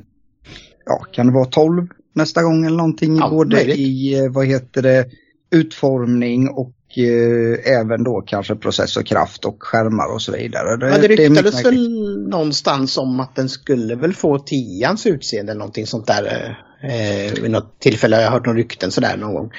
ja 0.87 0.99
kan 1.13 1.27
det 1.27 1.33
vara 1.33 1.45
12 1.45 1.87
nästa 2.15 2.43
gång 2.43 2.65
eller 2.65 2.77
någonting 2.77 3.17
ja, 3.17 3.31
både 3.31 3.57
möjligt. 3.57 3.79
i, 3.79 4.29
vad 4.29 4.47
heter 4.47 4.83
det, 4.83 5.07
utformning 5.51 6.49
och 6.49 6.99
eh, 6.99 7.73
även 7.79 8.05
då 8.05 8.21
kanske 8.21 8.55
processorkraft 8.55 9.45
och 9.45 9.57
skärmar 9.59 10.15
och 10.15 10.23
så 10.23 10.33
vidare. 10.33 10.77
Det, 10.77 10.89
ja, 10.89 10.99
det 10.99 11.09
ryktades 11.09 11.65
väl 11.65 12.29
någonstans 12.29 12.99
om 12.99 13.21
att 13.21 13.37
den 13.37 13.49
skulle 13.49 13.95
väl 13.95 14.15
få 14.15 14.39
tians 14.39 15.07
utseende 15.07 15.53
eller 15.53 15.59
någonting 15.59 15.87
sånt 15.87 16.07
där. 16.07 16.57
Eh, 16.83 17.43
vid 17.43 17.51
något 17.51 17.81
tillfälle 17.81 18.17
har 18.17 18.23
jag 18.23 18.31
hört 18.31 18.47
några 18.47 18.59
rykten 18.59 18.91
sådär 18.91 19.17
någon 19.17 19.35
gång. 19.35 19.51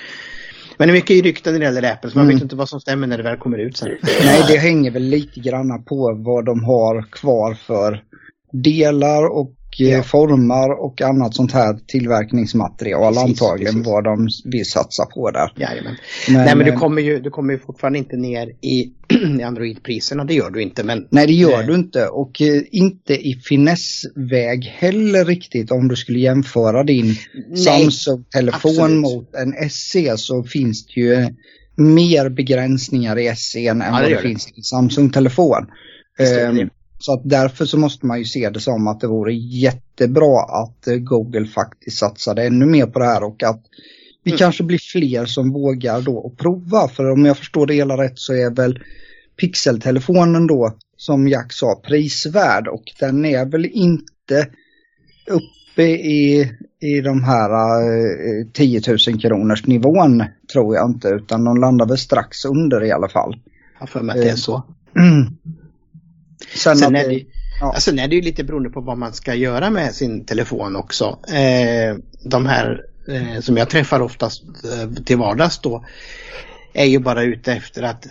Men 0.78 0.88
det 0.88 0.92
är 0.92 0.94
mycket 0.94 1.24
rykten 1.24 1.54
när 1.54 1.60
det 1.60 1.66
gäller 1.66 1.92
Apple 1.94 2.10
så 2.10 2.18
man 2.18 2.26
mm. 2.26 2.36
vet 2.36 2.44
inte 2.44 2.56
vad 2.56 2.70
som 2.70 2.80
stämmer 2.80 3.08
när 3.08 3.18
det 3.18 3.24
väl 3.24 3.38
kommer 3.38 3.58
ut 3.58 3.78
sen. 3.78 3.90
Nej, 4.26 4.44
det 4.48 4.58
hänger 4.58 4.92
väl 4.92 5.04
lite 5.04 5.40
grann 5.40 5.84
på 5.84 6.14
vad 6.14 6.46
de 6.46 6.64
har 6.64 7.02
kvar 7.02 7.54
för 7.54 8.04
delar 8.52 9.26
och 9.26 9.52
ja. 9.78 10.04
formar 10.04 10.84
och 10.86 11.02
annat 11.02 11.36
sånt 11.36 11.52
här 11.52 11.80
tillverkningsmaterial 11.88 13.14
precis, 13.14 13.30
antagligen 13.30 13.74
precis. 13.74 13.88
vad 13.88 14.04
de 14.04 14.28
vill 14.46 14.66
satsa 14.66 15.06
på 15.06 15.32
där. 15.32 15.54
Jajamän. 15.56 15.96
Men, 16.28 16.46
Nej 16.46 16.56
men 16.56 16.66
du 16.66 16.72
eh, 16.72 16.80
kommer 16.80 17.02
ju, 17.02 17.20
du 17.20 17.30
kommer 17.30 17.54
ju 17.54 17.60
fortfarande 17.60 18.00
inte 18.00 18.18
ner 18.18 18.48
i, 18.62 18.92
i 19.40 19.44
Android-priserna, 19.44 20.24
det 20.24 20.34
gör 20.34 20.50
du 20.50 20.62
inte. 20.62 20.84
Men, 20.84 21.08
Nej 21.10 21.28
det 21.28 21.34
gör 21.34 21.64
du 21.64 21.76
inte 21.76 22.08
och 22.08 22.42
eh, 22.42 22.62
inte 22.72 23.14
i 23.14 23.34
finessväg 23.34 24.64
heller 24.64 25.26
riktigt 25.26 25.72
om 25.72 25.88
du 25.88 25.96
skulle 25.96 26.20
jämföra 26.20 26.84
din 26.84 27.16
Samsung-telefon 27.56 28.98
mot 28.98 29.36
en 29.36 29.70
SE 29.70 30.18
så 30.18 30.44
finns 30.44 30.86
det 30.86 31.02
ju 31.02 31.28
mer 31.76 32.30
begränsningar 32.30 33.20
i 33.20 33.36
SE 33.36 33.68
än 33.68 33.80
ja, 33.80 33.92
vad 33.92 34.02
det, 34.02 34.10
det 34.10 34.22
finns 34.22 34.48
i 34.56 34.62
Samsung-telefon. 34.62 35.68
Så 37.06 37.14
att 37.14 37.22
därför 37.24 37.66
så 37.66 37.78
måste 37.78 38.06
man 38.06 38.20
ju 38.20 38.26
se 38.26 38.50
det 38.50 38.60
som 38.60 38.88
att 38.88 39.00
det 39.00 39.08
vore 39.08 39.34
jättebra 39.34 40.40
att 40.40 40.88
eh, 40.88 40.96
Google 40.96 41.46
faktiskt 41.46 41.98
satsade 41.98 42.44
ännu 42.44 42.66
mer 42.66 42.86
på 42.86 43.00
det 43.00 43.06
här 43.06 43.24
och 43.24 43.44
att 43.44 43.62
vi 44.24 44.32
mm. 44.32 44.38
kanske 44.38 44.64
blir 44.64 44.78
fler 44.78 45.26
som 45.26 45.52
vågar 45.52 46.02
då 46.02 46.18
och 46.18 46.38
prova. 46.38 46.88
För 46.88 47.12
om 47.12 47.26
jag 47.26 47.38
förstår 47.38 47.68
det 47.68 47.74
hela 47.74 47.98
rätt 48.04 48.20
så 48.20 48.34
är 48.34 48.56
väl 48.56 48.80
pixeltelefonen 49.40 50.48
då 50.48 50.74
som 50.98 51.28
Jack 51.28 51.54
sa 51.54 51.82
prisvärd 51.88 52.68
och 52.68 52.84
den 53.00 53.26
är 53.26 53.46
väl 53.46 53.66
inte 53.66 54.48
uppe 55.28 55.84
i, 55.84 56.52
i 56.80 57.02
de 57.02 57.24
här 57.24 57.50
eh, 58.42 58.48
10 58.54 58.82
000 59.08 59.22
kronors 59.22 59.68
nivån 59.68 60.24
tror 60.54 60.76
jag 60.76 60.90
inte 60.90 61.08
utan 61.08 61.44
de 61.44 61.58
landar 61.58 61.86
väl 61.86 61.98
strax 61.98 62.46
under 62.46 62.84
i 62.84 62.92
alla 62.92 63.10
fall. 63.10 63.40
Jag 63.80 63.90
för 63.90 64.02
mig 64.02 64.16
att 64.16 64.26
det 64.26 64.30
är 64.30 64.36
så. 64.36 64.64
Sen, 66.56 66.78
sen, 66.78 66.96
är 66.96 67.10
det, 67.10 67.22
ja. 67.60 67.76
sen 67.80 68.00
är 68.00 68.08
det 68.08 68.16
ju 68.16 68.22
lite 68.22 68.44
beroende 68.44 68.70
på 68.70 68.82
vad 68.82 68.98
man 68.98 69.14
ska 69.14 69.36
göra 69.36 69.70
med 69.70 69.96
sin 69.96 70.26
telefon 70.26 70.76
också. 70.76 71.20
Eh, 71.28 71.98
de 72.24 72.46
här 72.46 72.82
eh, 73.08 73.42
som 73.42 73.58
jag 73.58 73.70
träffar 73.70 74.00
oftast 74.00 74.44
eh, 74.44 75.04
till 75.04 75.18
vardags 75.18 75.60
då 75.60 75.86
är 76.74 76.86
ju 76.86 77.00
bara 77.00 77.24
ute 77.24 77.54
efter 77.54 77.84
att 77.84 78.08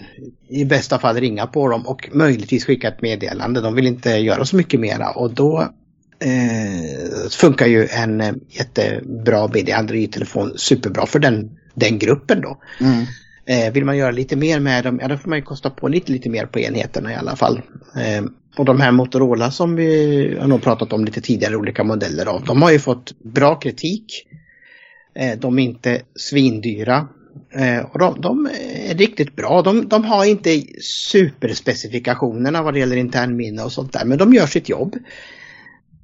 i 0.49 0.65
bästa 0.65 0.99
fall 0.99 1.17
ringa 1.17 1.47
på 1.47 1.69
dem 1.69 1.87
och 1.87 2.09
möjligtvis 2.13 2.65
skicka 2.65 2.89
ett 2.89 3.03
meddelande. 3.03 3.61
De 3.61 3.75
vill 3.75 3.87
inte 3.87 4.11
göra 4.11 4.45
så 4.45 4.57
mycket 4.57 4.81
mera 4.81 5.11
och 5.11 5.35
då 5.35 5.69
eh, 6.19 7.29
funkar 7.31 7.67
ju 7.67 7.87
en 7.87 8.21
eh, 8.21 8.33
jättebra 8.49 9.49
BD 9.49 9.71
Android-telefon 9.71 10.53
superbra 10.57 11.07
för 11.07 11.19
den, 11.19 11.59
den 11.75 11.99
gruppen 11.99 12.41
då. 12.41 12.59
Mm. 12.81 13.07
Eh, 13.47 13.73
vill 13.73 13.85
man 13.85 13.97
göra 13.97 14.11
lite 14.11 14.37
mer 14.37 14.61
med 14.61 14.85
dem, 14.85 14.99
ja 15.03 15.09
då 15.09 15.17
får 15.17 15.29
man 15.29 15.39
ju 15.39 15.45
kosta 15.45 15.71
på 15.71 15.89
lite, 15.89 16.13
lite 16.13 16.31
mer 16.31 16.47
på 16.47 16.61
enheterna 16.61 17.13
i 17.13 17.15
alla 17.15 17.37
fall. 17.37 17.63
Eh, 17.97 18.25
och 18.57 18.65
de 18.65 18.81
här 18.81 18.93
Motorola 18.93 19.51
som 19.51 19.77
vi 19.77 20.37
har 20.41 20.49
nog 20.49 20.63
pratat 20.63 20.93
om 20.93 21.05
lite 21.05 21.21
tidigare, 21.21 21.57
olika 21.57 21.85
modeller 21.85 22.27
av, 22.27 22.45
de 22.45 22.63
har 22.63 22.71
ju 22.71 22.79
fått 22.79 23.19
bra 23.19 23.55
kritik. 23.55 24.27
Eh, 25.15 25.39
de 25.39 25.59
är 25.59 25.63
inte 25.63 26.03
svindyra. 26.17 27.09
Eh, 27.55 27.85
och 27.85 27.99
de, 27.99 28.21
de, 28.21 28.49
är 28.89 28.95
riktigt 28.95 29.37
bra. 29.37 29.63
De, 29.63 29.89
de, 29.89 30.05
har 30.05 30.25
inte 30.25 30.63
superspecifikationerna 30.81 32.63
vad 32.63 32.75
det 32.75 32.81
gäller 32.81 32.97
internminne 32.97 33.63
och 33.63 33.73
sånt 33.73 33.93
där, 33.93 34.05
men 34.05 34.19
de 34.19 34.35
gör 34.35 34.47
sitt 34.47 34.69
jobb. 34.69 34.97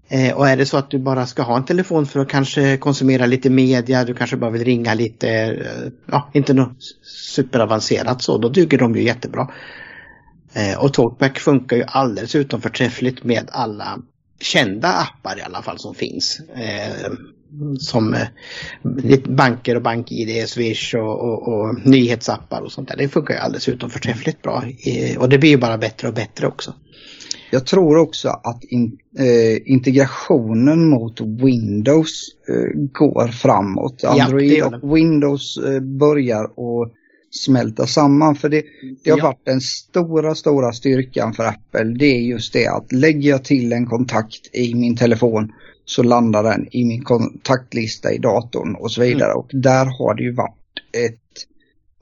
Eh, 0.09 0.37
och 0.37 0.49
är 0.49 0.57
det 0.57 0.67
så 0.67 0.77
att 0.77 0.91
du 0.91 0.99
bara 0.99 1.27
ska 1.27 1.43
ha 1.43 1.57
en 1.57 1.65
telefon 1.65 2.07
för 2.07 2.21
att 2.21 2.29
kanske 2.29 2.77
konsumera 2.77 3.27
lite 3.27 3.51
media, 3.51 4.05
du 4.05 4.15
kanske 4.15 4.37
bara 4.37 4.51
vill 4.51 4.65
ringa 4.65 4.95
lite, 4.95 5.31
eh, 5.31 5.93
ja 6.07 6.31
inte 6.33 6.55
något 6.55 6.77
superavancerat 7.03 8.23
så, 8.23 8.39
då 8.39 8.49
duger 8.49 8.79
de 8.79 8.95
ju 8.95 9.03
jättebra. 9.03 9.51
Eh, 10.53 10.85
och 10.85 10.95
Talkback 10.95 11.39
funkar 11.39 11.77
ju 11.77 11.85
alldeles 11.87 12.35
utom 12.35 12.61
förträffligt 12.61 13.25
med 13.25 13.49
alla 13.53 13.99
kända 14.41 14.89
appar 14.89 15.39
i 15.39 15.43
alla 15.43 15.63
fall 15.63 15.79
som 15.79 15.95
finns. 15.95 16.41
Eh, 16.41 17.13
som 17.79 18.15
eh, 18.15 18.29
banker 19.25 19.75
och 19.75 19.83
bank-id, 19.83 20.49
Swish 20.49 20.95
och, 20.95 21.21
och, 21.21 21.49
och, 21.49 21.87
nyhetsappar 21.87 22.61
och 22.61 22.73
sånt 22.73 22.89
där. 22.89 22.97
Det 22.97 23.09
funkar 23.09 23.35
ju 23.35 23.41
alldeles 23.41 23.69
utom 23.69 23.91
förträffligt 23.91 24.43
bra 24.43 24.65
eh, 24.87 25.19
och 25.19 25.29
det 25.29 25.39
blir 25.39 25.51
ju 25.51 25.57
bara 25.57 25.79
bättre 25.79 26.09
och 26.09 26.15
bättre 26.15 26.47
också. 26.47 26.75
Jag 27.51 27.67
tror 27.67 27.97
också 27.97 28.29
att 28.29 28.65
in, 28.65 28.99
eh, 29.19 29.73
integrationen 29.73 30.89
mot 30.89 31.21
Windows 31.21 32.29
eh, 32.49 32.81
går 32.93 33.29
framåt. 33.29 34.05
Android 34.05 34.53
ja, 34.53 34.79
och 34.83 34.97
Windows 34.97 35.59
eh, 35.59 35.81
börjar 35.81 36.45
att 36.45 36.93
smälta 37.31 37.87
samman. 37.87 38.37
För 38.37 38.49
det, 38.49 38.63
det 39.05 39.11
har 39.11 39.19
ja. 39.19 39.25
varit 39.25 39.45
den 39.45 39.61
stora, 39.61 40.35
stora 40.35 40.73
styrkan 40.73 41.35
för 41.35 41.45
Apple. 41.45 41.85
Det 41.85 42.07
är 42.07 42.21
just 42.21 42.53
det 42.53 42.67
att 42.67 42.93
lägger 42.93 43.31
jag 43.31 43.45
till 43.45 43.73
en 43.73 43.87
kontakt 43.87 44.51
i 44.53 44.75
min 44.75 44.97
telefon 44.97 45.53
så 45.85 46.03
landar 46.03 46.43
den 46.43 46.69
i 46.71 46.85
min 46.85 47.05
kontaktlista 47.05 48.13
i 48.13 48.19
datorn 48.19 48.75
och 48.75 48.93
så 48.93 49.01
vidare. 49.01 49.31
Mm. 49.31 49.39
Och 49.39 49.51
där 49.53 49.87
har 49.99 50.15
det 50.15 50.23
ju 50.23 50.33
varit 50.33 50.55
ett 50.93 51.21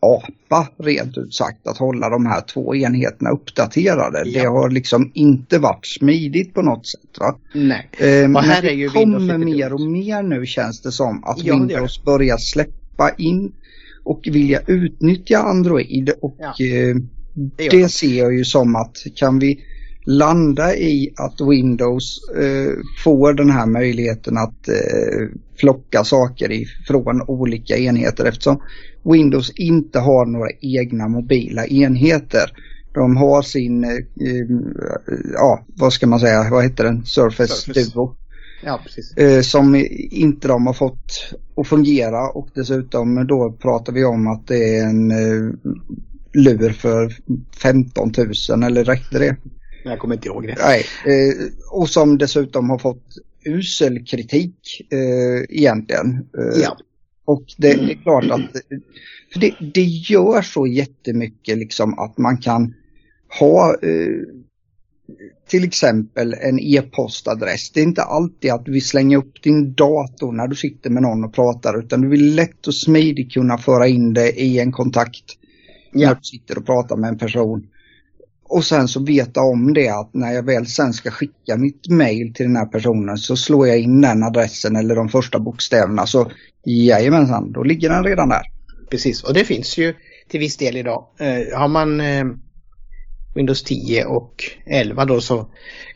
apa 0.01 0.69
rent 0.79 1.19
ut 1.19 1.35
sagt 1.35 1.67
att 1.67 1.79
hålla 1.79 2.11
de 2.11 2.27
här 2.27 2.41
två 2.41 2.75
enheterna 2.75 3.31
uppdaterade. 3.31 4.23
Ja. 4.25 4.41
Det 4.41 4.49
har 4.49 4.71
liksom 4.71 5.11
inte 5.15 5.59
varit 5.59 5.87
smidigt 5.87 6.55
på 6.55 6.63
något 6.63 6.87
sätt. 6.87 7.19
Va? 7.21 7.39
Nej. 7.55 7.89
Eh, 7.99 8.29
men 8.29 8.63
det 8.63 8.73
ju 8.73 8.89
kommer 8.89 9.39
mer 9.39 9.73
och 9.73 9.81
mer 9.81 10.23
nu 10.23 10.47
känns 10.47 10.81
det 10.81 10.93
som 10.93 11.25
att 11.25 11.45
ja, 11.45 11.55
Windows 11.55 12.05
börjar 12.05 12.37
släppa 12.37 13.11
in 13.19 13.53
och 14.05 14.21
vilja 14.25 14.61
utnyttja 14.67 15.39
Android 15.39 16.11
och 16.21 16.37
ja. 16.39 16.67
eh, 16.67 16.97
det, 17.35 17.69
det 17.69 17.89
ser 17.89 18.19
jag 18.19 18.35
ju 18.35 18.45
som 18.45 18.77
att 18.77 18.97
kan 19.15 19.39
vi 19.39 19.61
landa 20.07 20.77
i 20.77 21.13
att 21.17 21.41
Windows 21.41 22.21
eh, 22.37 22.73
får 23.05 23.33
den 23.33 23.51
här 23.51 23.67
möjligheten 23.67 24.39
att 24.39 24.69
eh, 24.69 25.29
plocka 25.61 26.05
saker 26.05 26.53
ifrån 26.53 27.23
olika 27.27 27.77
enheter 27.77 28.25
eftersom 28.25 28.63
Windows 29.03 29.51
inte 29.51 29.99
har 29.99 30.27
några 30.27 30.51
egna 30.61 31.09
mobila 31.09 31.67
enheter. 31.67 32.53
De 32.95 33.17
har 33.17 33.43
sin, 33.43 33.85
eh, 33.85 33.91
ja 35.35 35.65
vad 35.67 35.93
ska 35.93 36.07
man 36.07 36.21
säga, 36.21 36.51
vad 36.51 36.65
heter 36.65 36.85
den, 36.85 37.05
Surface, 37.05 37.55
Surface. 37.55 37.91
Duo. 37.95 38.17
Ja, 38.65 38.81
precis. 38.85 39.17
Eh, 39.17 39.41
som 39.41 39.87
inte 40.11 40.49
de 40.49 40.67
har 40.67 40.75
fått 40.75 41.35
att 41.57 41.67
fungera 41.67 42.29
och 42.31 42.49
dessutom 42.55 43.27
då 43.27 43.53
pratar 43.53 43.93
vi 43.93 44.05
om 44.05 44.27
att 44.27 44.47
det 44.47 44.79
är 44.79 44.85
en 44.85 45.11
eh, 45.11 45.53
lur 46.33 46.73
för 46.73 47.17
15 47.63 48.13
000 48.51 48.63
eller 48.63 48.85
räckte 48.85 49.19
det? 49.19 49.37
Jag 49.87 49.99
kommer 49.99 50.15
inte 50.15 50.29
ihåg 50.29 50.47
det. 50.47 50.57
Nej, 50.59 50.85
eh, 51.07 51.47
och 51.71 51.89
som 51.89 52.19
dessutom 52.19 52.71
har 52.71 52.79
fått 52.79 53.19
usel 53.45 54.07
kritik 54.07 54.87
eh, 54.91 55.57
egentligen. 55.59 56.29
Eh, 56.39 56.61
ja. 56.63 56.77
Och 57.25 57.45
det 57.57 57.71
är 57.71 58.03
klart 58.03 58.25
att 58.25 58.51
för 59.33 59.41
det, 59.41 59.55
det 59.75 59.85
gör 59.85 60.43
så 60.43 60.67
jättemycket 60.67 61.59
liksom 61.59 61.99
att 61.99 62.19
man 62.19 62.39
kan 62.39 62.75
ha 63.39 63.77
eh, 63.83 64.09
till 65.49 65.65
exempel 65.65 66.35
en 66.41 66.59
e-postadress. 66.59 67.71
Det 67.71 67.81
är 67.81 67.85
inte 67.85 68.03
alltid 68.03 68.53
att 68.53 68.69
vi 68.69 68.81
slänger 68.81 69.19
upp 69.19 69.43
din 69.43 69.75
dator 69.75 70.33
när 70.33 70.47
du 70.49 70.57
sitter 70.57 70.91
med 70.91 71.03
någon 71.03 71.25
och 71.25 71.35
pratar 71.35 71.79
utan 71.79 72.01
du 72.01 72.09
vill 72.09 72.35
lätt 72.35 72.67
och 72.67 72.75
smidigt 72.75 73.33
kunna 73.33 73.59
föra 73.59 73.87
in 73.87 74.15
det 74.15 74.41
i 74.41 74.59
en 74.59 74.73
kontakt 74.73 75.25
ja. 75.93 76.09
när 76.09 76.15
du 76.15 76.23
sitter 76.23 76.59
och 76.59 76.67
pratar 76.67 76.97
med 76.97 77.09
en 77.09 77.19
person. 77.19 77.67
Och 78.49 78.65
sen 78.65 78.89
så 78.89 79.01
veta 79.01 79.41
om 79.41 79.75
det 79.75 79.89
att 79.89 80.15
när 80.15 80.33
jag 80.33 80.43
väl 80.43 80.67
sen 80.67 80.93
ska 80.93 81.11
skicka 81.11 81.57
mitt 81.57 81.89
mail 81.89 82.35
till 82.35 82.47
den 82.47 82.57
här 82.57 82.67
personen 82.67 83.17
så 83.19 83.37
slår 83.37 83.69
jag 83.69 83.79
in 83.79 84.01
den 84.01 84.23
adressen 84.23 84.77
eller 84.77 84.97
de 84.97 85.09
första 85.09 85.39
bokstäverna 85.39 86.07
så 86.07 86.31
jajamensan, 86.65 87.53
då 87.53 87.63
ligger 87.63 87.89
den 87.89 88.05
redan 88.05 88.29
där. 88.29 88.43
Precis, 88.91 89.23
och 89.23 89.35
det 89.35 89.45
finns 89.45 89.79
ju 89.79 89.95
till 90.29 90.41
viss 90.41 90.57
del 90.57 90.77
idag. 90.77 91.05
Eh, 91.19 91.59
har 91.59 91.69
man 91.69 92.01
eh, 92.01 92.25
Windows 93.37 93.63
10 93.63 94.05
och 94.05 94.45
11 94.67 95.05
då 95.05 95.21
så 95.21 95.47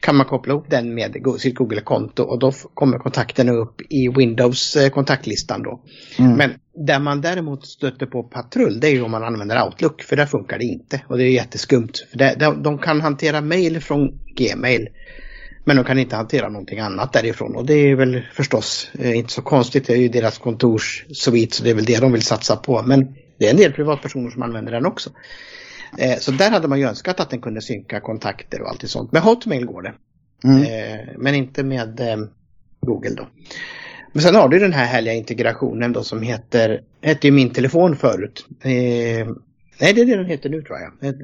kan 0.00 0.16
man 0.16 0.26
koppla 0.26 0.52
ihop 0.52 0.70
den 0.70 0.94
med 0.94 1.16
sitt 1.38 1.54
Google-konto 1.54 2.22
och 2.22 2.38
då 2.38 2.52
kommer 2.74 2.98
kontakterna 2.98 3.52
upp 3.52 3.80
i 3.88 4.08
Windows 4.08 4.76
eh, 4.76 4.90
kontaktlistan 4.90 5.62
då. 5.62 5.80
Mm. 6.18 6.36
Men 6.36 6.50
där 6.86 6.98
man 6.98 7.20
däremot 7.20 7.66
stöter 7.66 8.06
på 8.06 8.22
patrull 8.22 8.80
det 8.80 8.88
är 8.88 8.92
ju 8.92 9.02
om 9.02 9.10
man 9.10 9.24
använder 9.24 9.64
Outlook 9.64 10.02
för 10.02 10.16
där 10.16 10.26
funkar 10.26 10.58
det 10.58 10.64
inte 10.64 11.02
och 11.06 11.18
det 11.18 11.24
är 11.24 11.30
jätteskumt. 11.30 11.92
För 12.10 12.18
det, 12.18 12.54
de 12.62 12.78
kan 12.78 13.00
hantera 13.00 13.40
mail 13.40 13.80
från 13.80 14.18
Gmail 14.36 14.88
men 15.64 15.76
de 15.76 15.84
kan 15.84 15.98
inte 15.98 16.16
hantera 16.16 16.48
någonting 16.48 16.78
annat 16.78 17.12
därifrån 17.12 17.56
och 17.56 17.66
det 17.66 17.74
är 17.74 17.94
väl 17.94 18.22
förstås 18.32 18.90
eh, 18.98 19.18
inte 19.18 19.32
så 19.32 19.42
konstigt. 19.42 19.86
Det 19.86 19.92
är 19.92 19.96
ju 19.98 20.08
deras 20.08 20.38
kontorssvit 20.38 21.54
så 21.54 21.64
det 21.64 21.70
är 21.70 21.74
väl 21.74 21.84
det 21.84 22.00
de 22.00 22.12
vill 22.12 22.22
satsa 22.22 22.56
på. 22.56 22.82
Men 22.82 23.14
det 23.38 23.46
är 23.46 23.50
en 23.50 23.56
del 23.56 23.72
privatpersoner 23.72 24.30
som 24.30 24.42
använder 24.42 24.72
den 24.72 24.86
också. 24.86 25.10
Eh, 25.98 26.18
så 26.18 26.30
där 26.30 26.50
hade 26.50 26.68
man 26.68 26.78
ju 26.78 26.86
önskat 26.86 27.20
att 27.20 27.30
den 27.30 27.40
kunde 27.40 27.60
synka 27.60 28.00
kontakter 28.00 28.62
och 28.62 28.68
allt 28.68 28.90
sånt. 28.90 29.12
Med 29.12 29.22
Hotmail 29.22 29.66
går 29.66 29.82
det. 29.82 29.92
Mm. 30.44 30.62
Eh, 30.62 31.06
men 31.18 31.34
inte 31.34 31.62
med 31.62 32.00
eh, 32.00 32.16
Google 32.80 33.14
då. 33.14 33.28
Men 34.12 34.22
sen 34.22 34.34
har 34.34 34.48
du 34.48 34.58
den 34.58 34.72
här 34.72 34.86
härliga 34.86 35.14
integrationen 35.14 35.92
då 35.92 36.02
som 36.02 36.22
heter, 36.22 36.82
hette 37.02 37.26
ju 37.26 37.32
min 37.32 37.50
telefon 37.50 37.96
förut. 37.96 38.46
Eh, 38.62 38.70
nej, 39.80 39.92
det 39.94 40.00
är 40.00 40.06
det 40.06 40.16
den 40.16 40.26
heter 40.26 40.50
nu 40.50 40.62
tror 40.62 40.78
jag. 40.78 41.14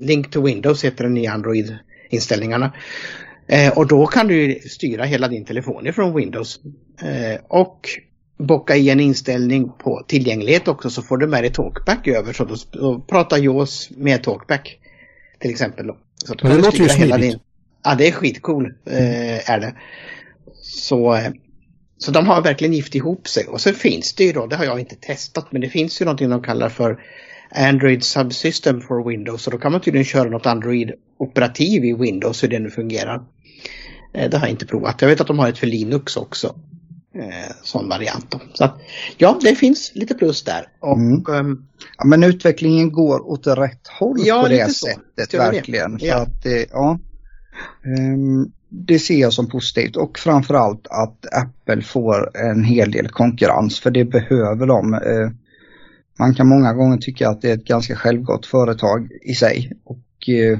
Link 0.00 0.30
to 0.30 0.42
Windows 0.42 0.84
heter 0.84 1.04
den 1.04 1.16
i 1.16 1.26
Android-inställningarna. 1.26 2.72
Eh, 3.46 3.78
och 3.78 3.86
då 3.86 4.06
kan 4.06 4.26
du 4.28 4.60
styra 4.60 5.04
hela 5.04 5.28
din 5.28 5.44
telefon 5.44 5.86
ifrån 5.86 6.16
Windows. 6.16 6.60
Eh, 7.02 7.40
och 7.48 7.88
bocka 8.38 8.76
i 8.76 8.90
en 8.90 9.00
inställning 9.00 9.72
på 9.78 10.04
tillgänglighet 10.08 10.68
också 10.68 10.90
så 10.90 11.02
får 11.02 11.16
du 11.16 11.26
med 11.26 11.42
dig 11.42 11.52
talkback 11.52 12.08
över 12.08 12.32
så 12.32 12.44
då, 12.44 12.56
då 12.72 13.00
pratar 13.00 13.38
JAWS 13.38 13.90
med 13.90 14.22
talkback. 14.22 14.78
Till 15.38 15.50
exempel 15.50 15.86
då. 15.86 15.96
Så 16.24 16.34
då 16.34 16.48
Men 16.48 16.56
det 16.56 16.62
låter 16.62 16.78
ju 16.78 16.88
smidigt. 16.88 17.20
Din... 17.20 17.38
Ja 17.84 17.94
det 17.94 18.08
är 18.08 18.12
skitcool 18.12 18.74
eh, 18.86 19.50
är 19.50 19.60
det. 19.60 19.74
Så, 20.62 21.14
eh, 21.14 21.30
så 21.98 22.10
de 22.10 22.26
har 22.26 22.42
verkligen 22.42 22.74
gift 22.74 22.94
ihop 22.94 23.28
sig 23.28 23.46
och 23.46 23.60
så 23.60 23.72
finns 23.72 24.14
det 24.14 24.24
ju 24.24 24.32
då, 24.32 24.46
det 24.46 24.56
har 24.56 24.64
jag 24.64 24.80
inte 24.80 24.96
testat, 24.96 25.46
men 25.50 25.60
det 25.60 25.68
finns 25.68 26.00
ju 26.00 26.04
någonting 26.04 26.28
de 26.28 26.42
kallar 26.42 26.68
för 26.68 27.00
Android 27.50 28.04
Subsystem 28.04 28.80
for 28.80 29.08
Windows 29.08 29.42
så 29.42 29.50
då 29.50 29.58
kan 29.58 29.72
man 29.72 29.80
tydligen 29.80 30.04
köra 30.04 30.30
något 30.30 30.46
Android-operativ 30.46 31.84
i 31.84 31.92
Windows 31.92 32.42
hur 32.42 32.48
det 32.48 32.58
nu 32.58 32.70
fungerar. 32.70 33.22
Eh, 34.14 34.30
det 34.30 34.36
har 34.36 34.46
jag 34.46 34.54
inte 34.54 34.66
provat. 34.66 35.02
Jag 35.02 35.08
vet 35.08 35.20
att 35.20 35.26
de 35.26 35.38
har 35.38 35.48
ett 35.48 35.58
för 35.58 35.66
Linux 35.66 36.16
också 36.16 36.54
eh, 37.14 37.52
sån 37.62 37.88
variant. 37.88 38.30
Då. 38.30 38.40
Så 38.54 38.64
att, 38.64 38.80
ja, 39.16 39.38
det 39.42 39.54
finns 39.54 39.92
lite 39.94 40.14
plus 40.14 40.44
där. 40.44 40.68
Och, 40.80 40.98
mm. 40.98 41.24
um, 41.28 41.66
ja, 41.98 42.04
men 42.04 42.24
utvecklingen 42.24 42.92
går 42.92 43.28
åt 43.28 43.46
rätt 43.46 43.88
håll 43.98 44.16
ja, 44.24 44.42
på 44.42 44.48
det 44.48 44.70
sättet 44.70 45.30
så. 45.30 45.36
verkligen. 45.36 45.96
Det. 45.96 46.06
Ja. 46.06 46.16
att 46.16 46.46
ja, 46.72 46.98
um, 47.84 48.52
det 48.68 48.98
ser 48.98 49.20
jag 49.20 49.32
som 49.32 49.48
positivt 49.48 49.96
och 49.96 50.18
framförallt 50.18 50.86
att 50.86 51.34
Apple 51.34 51.82
får 51.82 52.36
en 52.36 52.64
hel 52.64 52.90
del 52.90 53.08
konkurrens 53.08 53.80
för 53.80 53.90
det 53.90 54.04
behöver 54.04 54.66
de. 54.66 54.94
Uh, 54.94 55.30
man 56.18 56.34
kan 56.34 56.48
många 56.48 56.72
gånger 56.72 56.96
tycka 56.96 57.28
att 57.28 57.42
det 57.42 57.50
är 57.50 57.54
ett 57.54 57.64
ganska 57.64 57.96
självgott 57.96 58.46
företag 58.46 59.08
i 59.22 59.34
sig. 59.34 59.72
Och 59.84 60.28
uh, 60.28 60.58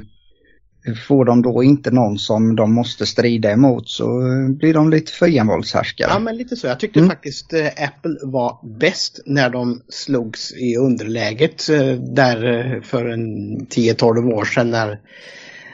Får 1.07 1.25
de 1.25 1.41
då 1.41 1.63
inte 1.63 1.91
någon 1.91 2.17
som 2.17 2.55
de 2.55 2.73
måste 2.73 3.05
strida 3.05 3.51
emot 3.51 3.89
så 3.89 4.05
blir 4.49 4.73
de 4.73 4.89
lite 4.89 5.11
för 5.11 5.37
envåldshärskare. 5.37 6.09
Ja 6.13 6.19
men 6.19 6.37
lite 6.37 6.55
så. 6.55 6.67
Jag 6.67 6.79
tyckte 6.79 6.99
mm. 6.99 7.09
faktiskt 7.09 7.53
eh, 7.53 7.65
Apple 7.65 8.17
var 8.23 8.77
bäst 8.79 9.19
när 9.25 9.49
de 9.49 9.81
slogs 9.89 10.53
i 10.53 10.75
underläget 10.75 11.69
eh, 11.69 11.91
där 11.93 12.73
eh, 12.75 12.81
för 12.81 13.05
en 13.05 13.57
10-12 13.59 14.33
år 14.33 14.45
sedan 14.45 14.71
när 14.71 14.99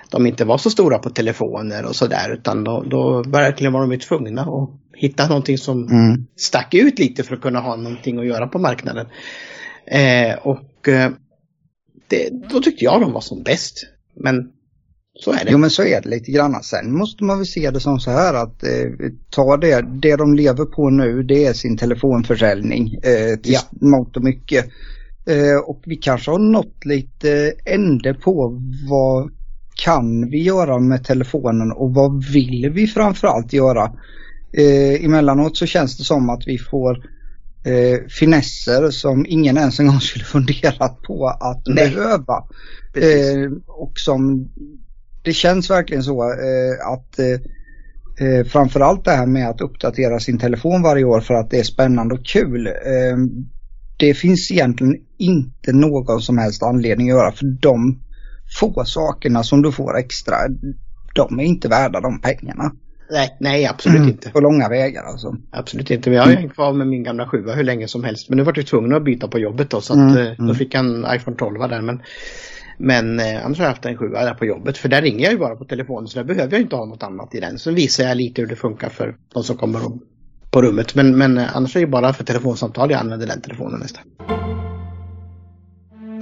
de 0.10 0.28
inte 0.28 0.46
var 0.46 0.58
så 0.58 0.70
stora 0.70 0.98
på 0.98 1.10
telefoner 1.10 1.86
och 1.86 1.96
sådär 1.96 2.34
utan 2.34 2.64
då, 2.64 2.84
då 2.88 3.24
verkligen 3.24 3.74
var 3.74 3.88
de 3.88 3.98
tvungna 3.98 4.42
att 4.42 4.70
hitta 4.94 5.28
någonting 5.28 5.58
som 5.58 5.88
mm. 5.88 6.26
stack 6.36 6.74
ut 6.74 7.00
lite 7.00 7.24
för 7.24 7.36
att 7.36 7.42
kunna 7.42 7.60
ha 7.60 7.76
någonting 7.76 8.20
att 8.20 8.26
göra 8.26 8.48
på 8.48 8.60
marknaden. 8.60 9.08
Eh, 9.86 10.36
och 10.42 10.88
eh, 10.88 11.12
det, 12.08 12.30
då 12.50 12.62
tyckte 12.62 12.86
jag 12.86 13.02
de 13.02 13.12
var 13.12 13.22
som 13.22 13.44
bäst. 13.44 13.88
Men 14.16 14.52
så 15.20 15.32
är 15.32 15.46
det. 15.46 15.52
Jo 15.52 15.58
men 15.58 15.70
så 15.70 15.84
är 15.84 16.02
det 16.02 16.10
lite 16.10 16.32
grann. 16.32 16.64
Sen 16.64 16.98
måste 16.98 17.24
man 17.24 17.38
väl 17.38 17.48
se 17.48 17.72
det 17.72 17.80
som 17.80 18.00
så 18.00 18.12
här 18.12 18.34
att 18.34 18.64
eh, 18.64 19.10
ta 19.30 19.58
det, 19.58 19.82
det 19.82 20.16
de 20.16 20.36
lever 20.36 20.66
på 20.66 20.90
nu 20.90 21.24
det 21.24 21.46
är 21.46 21.54
sin 21.54 21.78
telefonförsäljning 21.78 22.94
eh, 22.94 23.40
till 23.40 23.54
ja. 23.54 23.62
mångt 23.72 24.18
och 24.18 24.24
mycket. 24.24 24.66
Eh, 25.26 25.58
och 25.66 25.82
vi 25.86 25.96
kanske 25.96 26.32
har 26.32 26.40
nått 26.40 26.86
lite 26.86 27.54
ände 27.66 28.14
på 28.14 28.62
vad 28.90 29.32
kan 29.76 30.30
vi 30.30 30.44
göra 30.44 30.80
med 30.80 31.04
telefonen 31.04 31.72
och 31.72 31.94
vad 31.94 32.26
vill 32.26 32.70
vi 32.70 32.88
framförallt 32.88 33.54
göra. 33.54 33.92
Eh, 34.54 35.06
emellanåt 35.06 35.58
så 35.58 35.66
känns 35.66 35.98
det 35.98 36.04
som 36.04 36.30
att 36.30 36.44
vi 36.48 36.58
får 36.58 36.98
eh, 37.66 38.08
finesser 38.20 38.92
som 38.92 39.26
ingen 39.30 39.58
ens 39.58 39.80
en 39.80 39.88
gång 39.88 40.00
skulle 40.00 40.26
funderat 40.36 41.02
på 41.02 41.28
att 41.28 41.62
Nej. 41.66 41.76
behöva. 41.76 42.44
Eh, 42.96 43.52
och 43.68 43.94
som 43.96 44.50
det 45.22 45.34
känns 45.34 45.70
verkligen 45.70 46.04
så 46.04 46.24
eh, 46.24 46.88
att 46.88 47.20
eh, 47.20 47.52
Eh, 48.22 48.46
framförallt 48.46 49.06
det 49.06 49.12
här 49.12 49.26
med 49.26 49.50
att 49.50 49.62
uppdatera 49.62 50.20
sin 50.20 50.40
telefon 50.40 50.82
varje 50.82 51.04
år 51.04 51.22
för 51.22 51.34
att 51.34 51.50
det 51.50 51.60
är 51.60 51.64
spännande 51.64 52.16
och 52.16 52.26
kul. 52.26 52.68
Eh, 52.68 53.18
det 53.98 54.14
finns 54.14 54.52
egentligen 54.52 54.96
inte 55.18 55.74
någon 55.74 56.22
som 56.22 56.38
helst 56.38 56.64
anledning 56.64 57.10
att 57.10 57.18
göra 57.18 57.32
för 57.32 57.46
de 57.46 58.00
få 58.60 58.84
sakerna 58.86 59.44
som 59.44 59.62
du 59.62 59.72
får 59.72 59.98
extra, 59.98 60.36
de 61.16 61.40
är 61.40 61.44
inte 61.44 61.68
värda 61.68 62.02
de 62.02 62.22
pengarna. 62.22 62.72
Nej, 63.12 63.38
nej 63.40 63.66
absolut 63.66 63.98
mm. 63.98 64.10
inte. 64.10 64.30
På 64.30 64.40
långa 64.40 64.70
vägar 64.70 65.04
alltså. 65.04 65.36
Absolut 65.52 65.92
inte. 65.92 66.10
Men 66.10 66.18
jag 66.18 66.26
har 66.26 66.34
hängt 66.34 66.54
kvar 66.54 66.74
med 66.74 66.88
min 66.88 67.04
gamla 67.04 67.28
sjua 67.28 67.56
hur 67.56 67.64
länge 67.64 67.88
som 67.88 68.04
helst. 68.04 68.30
Men 68.30 68.38
nu 68.38 68.44
var 68.44 68.54
jag 68.56 68.68
tvungen 68.68 68.94
att 68.94 69.04
byta 69.04 69.28
på 69.28 69.40
jobbet 69.40 69.70
då. 69.70 69.82
Så 69.82 69.94
att, 69.94 70.00
mm. 70.00 70.18
Eh, 70.18 70.34
då 70.38 70.44
mm. 70.44 70.56
fick 70.56 70.74
jag 70.74 70.86
en 70.86 71.06
iPhone 71.16 71.38
12 71.38 71.60
där. 71.60 71.82
Men, 71.82 72.02
men 72.82 73.20
eh, 73.20 73.46
annars 73.46 73.58
har 73.58 73.66
jag 73.66 73.72
haft 73.72 73.86
en 73.86 73.98
sjua 73.98 74.26
där 74.26 74.34
på 74.34 74.46
jobbet. 74.46 74.78
För 74.78 74.90
där 74.90 75.02
ringer 75.02 75.24
jag 75.24 75.32
ju 75.32 75.40
bara 75.40 75.56
på 75.56 75.66
telefonen. 75.66 76.08
Så 76.08 76.20
där 76.20 76.24
behöver 76.24 76.52
jag 76.52 76.62
inte 76.62 76.76
ha 76.76 76.86
något 76.86 77.04
annat 77.04 77.36
i 77.36 77.40
den. 77.40 77.60
Så 77.60 77.72
visar 77.72 78.04
jag 78.04 78.18
lite 78.18 78.42
hur 78.42 78.48
det 78.48 78.56
funkar 78.56 78.90
för 78.90 79.16
de 79.34 79.44
som 79.44 79.58
kommer 79.58 79.82
på 80.52 80.62
rummet. 80.62 80.96
Men, 80.96 81.18
men 81.18 81.38
eh, 81.38 81.56
annars 81.58 81.76
är 81.76 81.80
det 81.80 81.88
bara 81.88 82.14
för 82.14 82.24
telefonsamtal 82.24 82.92
jag 82.92 83.00
använder 83.00 83.28
den 83.28 83.42
telefonen 83.42 83.80
nästan. 83.80 84.04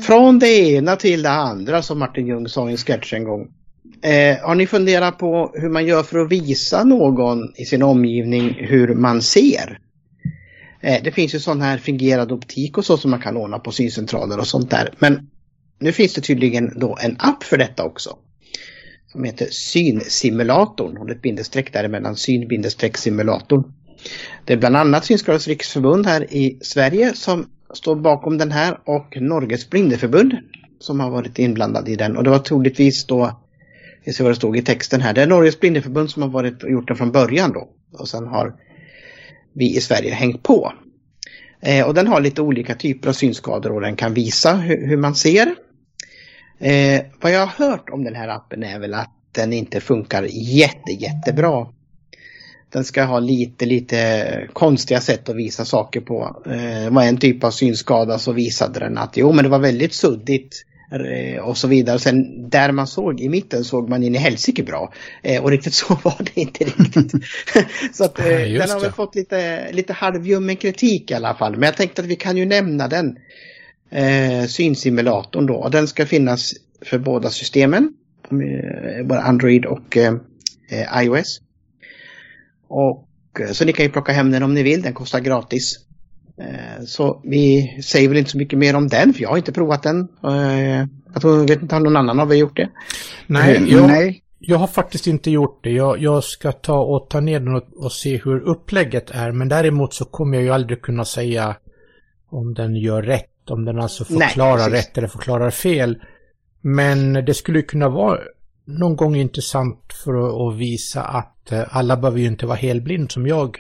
Från 0.01 0.39
det 0.39 0.47
ena 0.47 0.95
till 0.95 1.21
det 1.21 1.29
andra 1.29 1.81
som 1.81 1.99
Martin 1.99 2.27
Ljung 2.27 2.47
sa 2.47 2.69
i 2.69 2.71
en 2.71 2.77
sketch 2.77 3.13
en 3.13 3.23
gång. 3.23 3.47
Eh, 4.01 4.37
har 4.47 4.55
ni 4.55 4.67
funderat 4.67 5.17
på 5.17 5.51
hur 5.53 5.69
man 5.69 5.85
gör 5.85 6.03
för 6.03 6.19
att 6.19 6.31
visa 6.31 6.83
någon 6.83 7.53
i 7.55 7.65
sin 7.65 7.83
omgivning 7.83 8.57
hur 8.59 8.95
man 8.95 9.21
ser? 9.21 9.79
Eh, 10.81 11.03
det 11.03 11.11
finns 11.11 11.35
ju 11.35 11.39
sån 11.39 11.61
här 11.61 11.77
fingerad 11.77 12.31
optik 12.31 12.77
och 12.77 12.85
så 12.85 12.97
som 12.97 13.11
man 13.11 13.21
kan 13.21 13.37
ordna 13.37 13.59
på 13.59 13.71
syncentraler 13.71 14.39
och 14.39 14.47
sånt 14.47 14.69
där. 14.69 14.93
Men 14.99 15.29
nu 15.79 15.91
finns 15.91 16.13
det 16.13 16.21
tydligen 16.21 16.73
då 16.79 16.97
en 17.01 17.15
app 17.19 17.43
för 17.43 17.57
detta 17.57 17.83
också. 17.83 18.17
Som 19.11 19.23
heter 19.23 19.47
Synsimulatorn 19.51 20.97
och 20.97 21.09
ett 21.09 21.21
bindestreck 21.21 21.73
däremellan 21.73 22.15
syn-simulatorn. 22.15 23.63
Det 24.45 24.53
är 24.53 24.57
bland 24.57 24.75
annat 24.75 25.05
Synskadades 25.05 25.47
riksförbund 25.47 26.05
här 26.05 26.33
i 26.33 26.59
Sverige 26.61 27.13
som 27.13 27.49
står 27.73 27.95
bakom 27.95 28.37
den 28.37 28.51
här 28.51 28.79
och 28.85 29.21
Norges 29.21 29.69
blindeförbund 29.69 30.33
som 30.79 30.99
har 30.99 31.09
varit 31.09 31.39
inblandad 31.39 31.89
i 31.89 31.95
den. 31.95 32.17
Och 32.17 32.23
det 32.23 32.29
var 32.29 32.39
troligtvis 32.39 33.05
då 33.05 33.41
vi 34.03 34.13
ser 34.13 34.23
vad 34.23 34.31
det 34.31 34.35
stod 34.35 34.57
i 34.57 34.61
texten 34.61 35.01
här. 35.01 35.13
Det 35.13 35.21
är 35.21 35.27
Norges 35.27 35.59
blindeförbund 35.59 36.09
som 36.09 36.21
har 36.21 36.29
varit 36.29 36.63
gjort 36.63 36.87
den 36.87 36.97
från 36.97 37.11
början 37.11 37.53
då. 37.53 37.69
Och 37.93 38.07
sen 38.07 38.27
har 38.27 38.55
vi 39.53 39.77
i 39.77 39.81
Sverige 39.81 40.13
hängt 40.13 40.43
på. 40.43 40.73
Eh, 41.61 41.87
och 41.87 41.93
den 41.93 42.07
har 42.07 42.21
lite 42.21 42.41
olika 42.41 42.75
typer 42.75 43.09
av 43.09 43.13
synskador 43.13 43.71
och 43.71 43.81
den 43.81 43.95
kan 43.95 44.13
visa 44.13 44.53
hur, 44.53 44.87
hur 44.87 44.97
man 44.97 45.15
ser. 45.15 45.55
Eh, 46.59 47.01
vad 47.21 47.31
jag 47.31 47.45
har 47.45 47.67
hört 47.67 47.89
om 47.89 48.03
den 48.03 48.15
här 48.15 48.27
appen 48.27 48.63
är 48.63 48.79
väl 48.79 48.93
att 48.93 49.13
den 49.31 49.53
inte 49.53 49.81
funkar 49.81 50.23
jätte, 50.31 50.91
jättebra. 50.91 51.67
Den 52.69 52.83
ska 52.83 53.03
ha 53.03 53.19
lite, 53.19 53.65
lite 53.65 54.47
konstiga 54.53 55.01
sätt 55.01 55.29
att 55.29 55.35
visa 55.35 55.65
saker 55.65 56.01
på. 56.01 56.43
Eh, 56.45 56.93
var 56.93 57.03
en 57.03 57.17
typ 57.17 57.43
av 57.43 57.51
synskada 57.51 58.19
så 58.19 58.31
visade 58.31 58.79
den 58.79 58.97
att 58.97 59.17
jo 59.17 59.31
men 59.31 59.43
det 59.43 59.49
var 59.49 59.59
väldigt 59.59 59.93
suddigt 59.93 60.65
Eh, 60.91 61.41
och 61.41 61.57
så 61.57 61.67
vidare. 61.67 61.99
Sen 61.99 62.49
där 62.49 62.71
man 62.71 62.87
såg 62.87 63.21
i 63.21 63.29
mitten 63.29 63.63
såg 63.63 63.89
man 63.89 64.03
in 64.03 64.15
i 64.15 64.17
helsike 64.17 64.63
bra. 64.63 64.93
Eh, 65.23 65.43
och 65.43 65.51
riktigt 65.51 65.73
så 65.85 65.99
var 66.03 66.15
det 66.19 66.41
inte 66.41 66.63
riktigt. 66.63 67.11
så 67.93 68.03
att, 68.03 68.19
eh, 68.19 68.25
den 68.25 68.69
har 68.69 68.79
väl 68.79 68.91
fått 68.91 69.15
lite, 69.15 69.71
lite 69.71 69.93
halvljummen 69.93 70.55
kritik 70.55 71.11
i 71.11 71.13
alla 71.13 71.35
fall. 71.35 71.51
Men 71.51 71.63
jag 71.63 71.77
tänkte 71.77 72.01
att 72.01 72.07
vi 72.07 72.15
kan 72.15 72.37
ju 72.37 72.45
nämna 72.45 72.87
den. 72.87 73.17
Eh, 73.89 74.45
synsimulatorn 74.47 75.45
då. 75.45 75.69
Den 75.69 75.87
ska 75.87 76.05
finnas 76.05 76.53
för 76.81 76.99
båda 76.99 77.29
systemen. 77.29 77.93
Både 79.03 79.21
Android 79.21 79.65
och 79.65 79.97
eh, 79.97 80.13
iOS. 81.03 81.41
Och, 82.67 83.07
så 83.51 83.65
ni 83.65 83.73
kan 83.73 83.85
ju 83.85 83.91
plocka 83.91 84.11
hem 84.11 84.31
den 84.31 84.43
om 84.43 84.53
ni 84.53 84.63
vill. 84.63 84.81
Den 84.81 84.93
kostar 84.93 85.19
gratis. 85.19 85.79
Eh, 86.39 86.83
så 86.85 87.21
vi 87.23 87.77
säger 87.83 88.09
väl 88.09 88.17
inte 88.17 88.31
så 88.31 88.37
mycket 88.37 88.59
mer 88.59 88.75
om 88.75 88.87
den, 88.87 89.13
för 89.13 89.21
jag 89.21 89.29
har 89.29 89.37
inte 89.37 89.51
provat 89.51 89.83
den. 89.83 90.07
Eh, 90.23 90.87
jag 91.23 91.47
vet 91.47 91.61
inte 91.61 91.75
om 91.75 91.83
någon 91.83 91.97
annan 91.97 92.19
har 92.19 92.33
gjort 92.33 92.57
det. 92.57 92.69
Nej, 93.27 93.55
eh, 93.55 93.63
jag, 93.63 93.87
Nej. 93.87 94.23
jag 94.39 94.57
har 94.57 94.67
faktiskt 94.67 95.07
inte 95.07 95.31
gjort 95.31 95.63
det. 95.63 95.71
Jag, 95.71 95.99
jag 95.99 96.23
ska 96.23 96.51
ta 96.51 96.79
och 96.79 97.09
ta 97.09 97.19
ner 97.19 97.39
den 97.39 97.55
och, 97.55 97.63
och, 97.75 97.91
se 97.91 98.17
hur 98.17 98.39
upplägget 98.39 99.11
är. 99.11 99.31
Men 99.31 99.49
däremot 99.49 99.93
så 99.93 100.05
kommer 100.05 100.37
jag 100.37 100.43
ju 100.43 100.49
aldrig 100.49 100.81
kunna 100.81 101.05
säga 101.05 101.55
om 102.29 102.53
den 102.53 102.75
gör 102.75 103.01
rätt. 103.01 103.25
Om 103.51 103.65
den 103.65 103.79
alltså 103.79 104.05
förklarar 104.05 104.69
Nej, 104.69 104.79
rätt 104.79 104.97
eller 104.97 105.07
förklarar 105.07 105.49
fel. 105.49 106.01
Men 106.61 107.13
det 107.13 107.33
skulle 107.33 107.61
kunna 107.61 107.89
vara 107.89 108.19
någon 108.65 108.95
gång 108.95 109.15
intressant 109.15 109.93
för 110.03 110.49
att, 110.49 110.57
visa 110.57 111.03
att 111.03 111.51
alla 111.69 111.97
behöver 111.97 112.19
ju 112.19 112.25
inte 112.25 112.45
vara 112.45 112.57
helblind 112.57 113.11
som 113.11 113.27
jag 113.27 113.57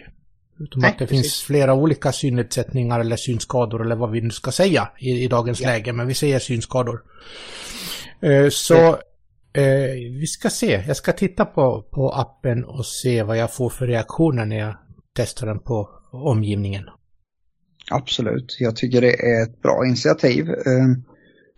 Utom 0.59 0.81
Nej, 0.81 0.91
att 0.91 0.99
det 0.99 1.07
precis. 1.07 1.21
finns 1.21 1.41
flera 1.41 1.73
olika 1.73 2.11
synnedsättningar 2.11 2.99
eller 2.99 3.15
synskador 3.15 3.85
eller 3.85 3.95
vad 3.95 4.11
vi 4.11 4.21
nu 4.21 4.31
ska 4.31 4.51
säga 4.51 4.89
i, 4.97 5.23
i 5.23 5.27
dagens 5.27 5.61
ja. 5.61 5.69
läge. 5.69 5.93
Men 5.93 6.07
vi 6.07 6.13
säger 6.13 6.39
synskador. 6.39 7.03
Uh, 8.23 8.49
så 8.49 8.89
uh, 8.91 8.97
vi 10.19 10.27
ska 10.27 10.49
se. 10.49 10.83
Jag 10.87 10.97
ska 10.97 11.11
titta 11.11 11.45
på, 11.45 11.81
på 11.91 12.11
appen 12.11 12.65
och 12.65 12.85
se 12.85 13.23
vad 13.23 13.37
jag 13.37 13.53
får 13.53 13.69
för 13.69 13.87
reaktioner 13.87 14.45
när 14.45 14.59
jag 14.59 14.75
testar 15.15 15.47
den 15.47 15.59
på 15.59 15.89
omgivningen. 16.11 16.89
Absolut. 17.89 18.57
Jag 18.59 18.75
tycker 18.75 19.01
det 19.01 19.25
är 19.31 19.43
ett 19.43 19.61
bra 19.61 19.85
initiativ. 19.85 20.49
Uh, 20.49 20.95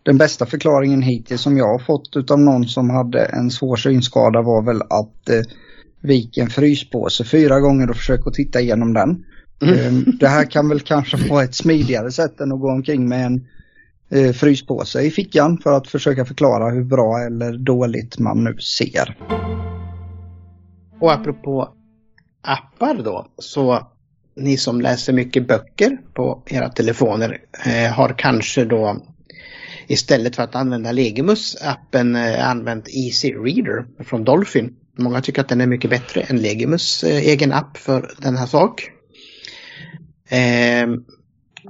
den 0.04 0.18
bästa 0.18 0.46
förklaringen 0.46 1.02
hittills 1.02 1.42
som 1.42 1.58
jag 1.58 1.68
har 1.68 1.80
fått 1.80 2.32
av 2.32 2.40
någon 2.40 2.68
som 2.68 2.90
hade 2.90 3.26
en 3.26 3.52
svår 3.52 3.76
synskada 3.76 4.42
var 4.42 4.62
väl 4.62 4.82
att 4.82 5.30
vik 6.02 6.38
en 6.38 6.50
fryspåse 6.50 7.24
fyra 7.24 7.60
gånger 7.60 7.90
och 7.90 7.96
försök 7.96 8.28
att 8.28 8.34
titta 8.34 8.62
igenom 8.62 8.94
den. 8.94 9.26
Mm. 9.62 9.80
Ehm, 9.80 10.06
det 10.20 10.28
här 10.28 10.46
kan 10.46 10.70
väl 10.70 10.80
kanske 10.80 11.30
vara 11.30 11.44
ett 11.44 11.56
smidigare 11.56 12.12
sätt 12.12 12.40
än 12.40 12.52
att 12.52 12.60
gå 12.60 12.72
omkring 12.72 13.10
med 13.10 13.26
en 13.26 13.48
eh, 14.10 14.32
fryspåse 14.32 15.02
i 15.02 15.12
fickan 15.12 15.58
för 15.58 15.72
att 15.72 15.88
försöka 15.88 16.26
förklara 16.26 16.70
hur 16.70 16.84
bra 16.84 17.20
eller 17.20 17.58
dåligt 17.58 18.20
man 18.20 18.44
nu 18.44 18.58
ser. 18.58 19.18
Och 21.00 21.14
apropå 21.14 21.74
appar 22.42 23.04
då, 23.04 23.28
så 23.38 23.88
ni 24.36 24.58
som 24.58 24.82
läser 24.82 25.14
mycket 25.14 25.48
böcker 25.48 25.98
på 26.14 26.44
era 26.46 26.70
telefoner 26.70 27.38
eh, 27.66 27.92
har 27.92 28.16
kanske 28.18 28.66
då 28.66 29.02
istället 29.88 30.36
för 30.36 30.44
att 30.44 30.56
använda 30.56 30.92
Legimus-appen 30.92 32.16
eh, 32.16 32.50
använt 32.50 32.88
Easy 32.90 33.34
Reader 33.34 34.04
från 34.04 34.24
Dolphin. 34.24 34.76
Många 34.98 35.22
tycker 35.22 35.42
att 35.42 35.50
den 35.50 35.62
är 35.62 35.68
mycket 35.68 35.90
bättre 35.90 36.22
än 36.22 36.42
Legimus 36.42 37.04
eh, 37.04 37.18
egen 37.18 37.54
app 37.54 37.78
för 37.78 38.12
den 38.18 38.38
här 38.38 38.46
sak. 38.46 38.92
Eh, 40.30 40.88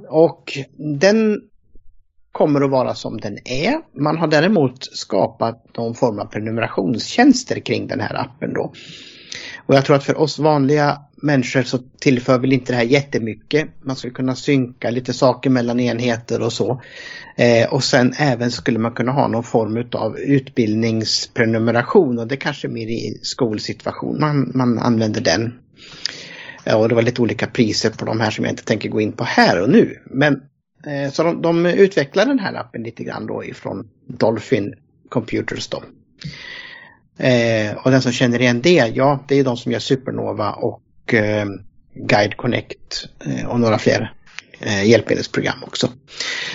och 0.08 0.58
den 1.00 1.40
kommer 2.32 2.60
att 2.60 2.70
vara 2.70 2.94
som 2.94 3.20
den 3.20 3.38
är. 3.44 3.80
Man 4.00 4.18
har 4.18 4.26
däremot 4.26 4.84
skapat 4.84 5.76
någon 5.76 5.94
form 5.94 6.18
av 6.18 6.24
prenumerationstjänster 6.24 7.60
kring 7.60 7.86
den 7.86 8.00
här 8.00 8.14
appen 8.20 8.54
då. 8.54 8.72
Och 9.66 9.74
jag 9.74 9.84
tror 9.84 9.96
att 9.96 10.04
för 10.04 10.18
oss 10.18 10.38
vanliga 10.38 11.00
människor 11.22 11.62
så 11.62 11.78
tillför 11.78 12.38
väl 12.38 12.52
inte 12.52 12.72
det 12.72 12.76
här 12.76 12.84
jättemycket. 12.84 13.68
Man 13.82 13.96
skulle 13.96 14.12
kunna 14.12 14.34
synka 14.34 14.90
lite 14.90 15.12
saker 15.12 15.50
mellan 15.50 15.80
enheter 15.80 16.42
och 16.42 16.52
så. 16.52 16.82
Eh, 17.36 17.72
och 17.72 17.84
sen 17.84 18.12
även 18.18 18.50
skulle 18.50 18.78
man 18.78 18.92
kunna 18.92 19.12
ha 19.12 19.28
någon 19.28 19.44
form 19.44 19.88
av 19.92 20.18
utbildningsprenumeration 20.18 22.18
och 22.18 22.26
det 22.26 22.36
kanske 22.36 22.68
mer 22.68 22.86
i 22.86 23.18
skolsituation 23.22 24.20
man, 24.20 24.52
man 24.54 24.78
använder 24.78 25.20
den. 25.20 25.58
Eh, 26.64 26.80
och 26.80 26.88
det 26.88 26.94
var 26.94 27.02
lite 27.02 27.22
olika 27.22 27.46
priser 27.46 27.90
på 27.90 28.04
de 28.04 28.20
här 28.20 28.30
som 28.30 28.44
jag 28.44 28.52
inte 28.52 28.64
tänker 28.64 28.88
gå 28.88 29.00
in 29.00 29.12
på 29.12 29.24
här 29.24 29.62
och 29.62 29.70
nu. 29.70 29.98
Men 30.06 30.34
eh, 30.86 31.12
så 31.12 31.22
de, 31.22 31.42
de 31.42 31.66
utvecklar 31.66 32.26
den 32.26 32.38
här 32.38 32.54
appen 32.54 32.82
lite 32.82 33.04
grann 33.04 33.26
då 33.26 33.44
ifrån 33.44 33.88
Dolphin 34.06 34.74
Computers 35.08 35.68
då. 35.68 35.82
Eh, 37.18 37.76
och 37.76 37.90
den 37.90 38.02
som 38.02 38.12
känner 38.12 38.40
igen 38.40 38.60
det, 38.62 38.92
ja 38.94 39.24
det 39.28 39.38
är 39.38 39.44
de 39.44 39.56
som 39.56 39.72
gör 39.72 39.78
Supernova 39.78 40.52
och 40.52 40.82
Guide 41.94 42.36
Connect 42.36 43.08
eh, 43.26 43.46
och 43.46 43.60
några 43.60 43.78
fler 43.78 44.14
eh, 44.60 44.84
hjälpmedelsprogram 44.84 45.64
också. 45.64 45.88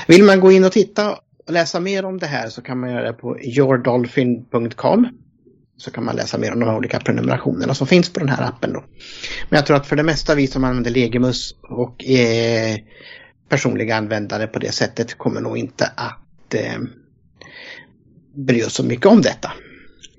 Vill 0.07 0.23
man 0.23 0.39
gå 0.39 0.51
in 0.51 0.63
och 0.63 0.71
titta 0.71 1.11
och 1.11 1.53
läsa 1.53 1.79
mer 1.79 2.05
om 2.05 2.17
det 2.17 2.27
här 2.27 2.49
så 2.49 2.61
kan 2.61 2.79
man 2.79 2.91
göra 2.91 3.03
det 3.03 3.13
på 3.13 3.39
yourdolphin.com. 3.41 5.07
Så 5.77 5.91
kan 5.91 6.05
man 6.05 6.15
läsa 6.15 6.37
mer 6.37 6.53
om 6.53 6.59
de 6.59 6.75
olika 6.75 6.99
prenumerationerna 6.99 7.73
som 7.73 7.87
finns 7.87 8.13
på 8.13 8.19
den 8.19 8.29
här 8.29 8.43
appen. 8.43 8.73
Då. 8.73 8.83
Men 9.49 9.57
jag 9.57 9.65
tror 9.65 9.77
att 9.77 9.87
för 9.87 9.95
det 9.95 10.03
mesta 10.03 10.35
vi 10.35 10.47
som 10.47 10.63
använder 10.63 10.91
Legimus 10.91 11.55
och 11.61 12.03
är 12.03 12.79
personliga 13.49 13.95
användare 13.95 14.47
på 14.47 14.59
det 14.59 14.71
sättet 14.71 15.17
kommer 15.17 15.41
nog 15.41 15.57
inte 15.57 15.91
att 15.95 16.53
eh, 16.53 16.79
bry 18.35 18.63
oss 18.63 18.73
så 18.73 18.83
mycket 18.83 19.05
om 19.05 19.21
detta. 19.21 19.51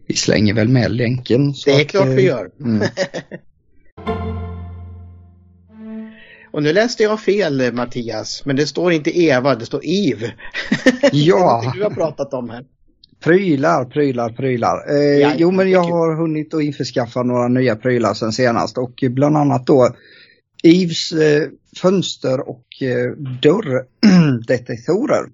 Vi 0.07 0.17
slänger 0.17 0.55
väl 0.55 0.69
med 0.69 0.93
länken. 0.93 1.55
det 1.65 1.71
är 1.71 1.81
att, 1.81 1.89
klart 1.89 2.09
vi 2.09 2.23
gör. 2.23 2.51
Mm. 2.61 2.89
Och 6.59 6.65
nu 6.65 6.73
läste 6.73 7.03
jag 7.03 7.21
fel 7.21 7.73
Mattias, 7.73 8.43
men 8.45 8.57
det 8.57 8.67
står 8.67 8.93
inte 8.93 9.21
Eva, 9.21 9.55
det 9.55 9.67
står 9.67 9.81
Eve. 9.85 10.33
Ja. 11.13 11.73
du 11.75 11.83
har 11.83 11.91
pratat 11.91 12.35
om 12.35 12.51
här. 12.51 12.65
Prylar, 13.21 13.85
prylar, 13.85 14.31
prylar. 14.31 14.91
Eh, 14.91 14.97
ja, 14.97 15.33
jo, 15.37 15.51
men 15.51 15.71
jag 15.71 15.83
har 15.83 16.17
hunnit 16.17 16.55
att 16.55 16.63
införskaffa 16.63 17.23
några 17.23 17.49
nya 17.49 17.77
prylar 17.77 18.15
sen 18.15 18.33
senast 18.33 18.79
och 18.79 19.05
bland 19.11 19.37
annat 19.37 19.67
då 19.67 19.95
Eves 20.63 21.13
eh, 21.13 21.49
fönster 21.83 22.49
och 22.49 22.67
eh, 22.83 23.11
dörrdetektorer. 23.43 25.25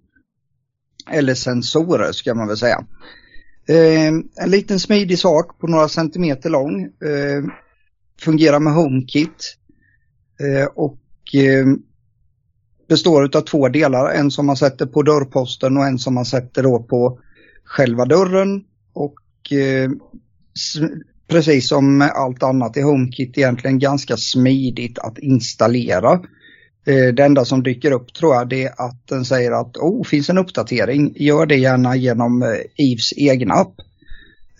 Eller 1.10 1.34
sensorer 1.34 2.12
ska 2.12 2.34
man 2.34 2.48
väl 2.48 2.56
säga. 2.56 2.84
Eh, 3.68 4.08
en 4.44 4.50
liten 4.50 4.80
smidig 4.80 5.18
sak 5.18 5.58
på 5.58 5.66
några 5.66 5.88
centimeter 5.88 6.50
lång. 6.50 6.82
Eh, 6.82 7.44
fungerar 8.20 8.60
med 8.60 8.72
HomeKit. 8.72 9.56
Eh, 10.40 10.66
och 10.74 10.92
eh, 10.92 11.03
Eh, 11.32 11.66
består 12.88 13.36
av 13.36 13.40
två 13.40 13.68
delar. 13.68 14.12
En 14.12 14.30
som 14.30 14.46
man 14.46 14.56
sätter 14.56 14.86
på 14.86 15.02
dörrposten 15.02 15.76
och 15.76 15.86
en 15.86 15.98
som 15.98 16.14
man 16.14 16.24
sätter 16.24 16.62
då 16.62 16.82
på 16.82 17.18
själva 17.64 18.04
dörren. 18.04 18.64
Och 18.92 19.52
eh, 19.52 19.90
precis 21.28 21.68
som 21.68 22.10
allt 22.14 22.42
annat 22.42 22.76
i 22.76 22.80
HomeKit 22.80 23.38
egentligen 23.38 23.78
ganska 23.78 24.16
smidigt 24.16 24.98
att 24.98 25.18
installera. 25.18 26.12
Eh, 26.86 27.14
det 27.14 27.24
enda 27.24 27.44
som 27.44 27.62
dyker 27.62 27.90
upp 27.90 28.14
tror 28.14 28.34
jag 28.34 28.48
det 28.48 28.64
är 28.64 28.86
att 28.86 29.08
den 29.08 29.24
säger 29.24 29.52
att 29.52 29.76
oh, 29.76 30.04
finns 30.04 30.30
en 30.30 30.38
uppdatering. 30.38 31.12
Gör 31.16 31.46
det 31.46 31.56
gärna 31.56 31.96
genom 31.96 32.42
eh, 32.42 32.48
Eves 32.92 33.12
egna 33.16 33.54
app. 33.54 33.74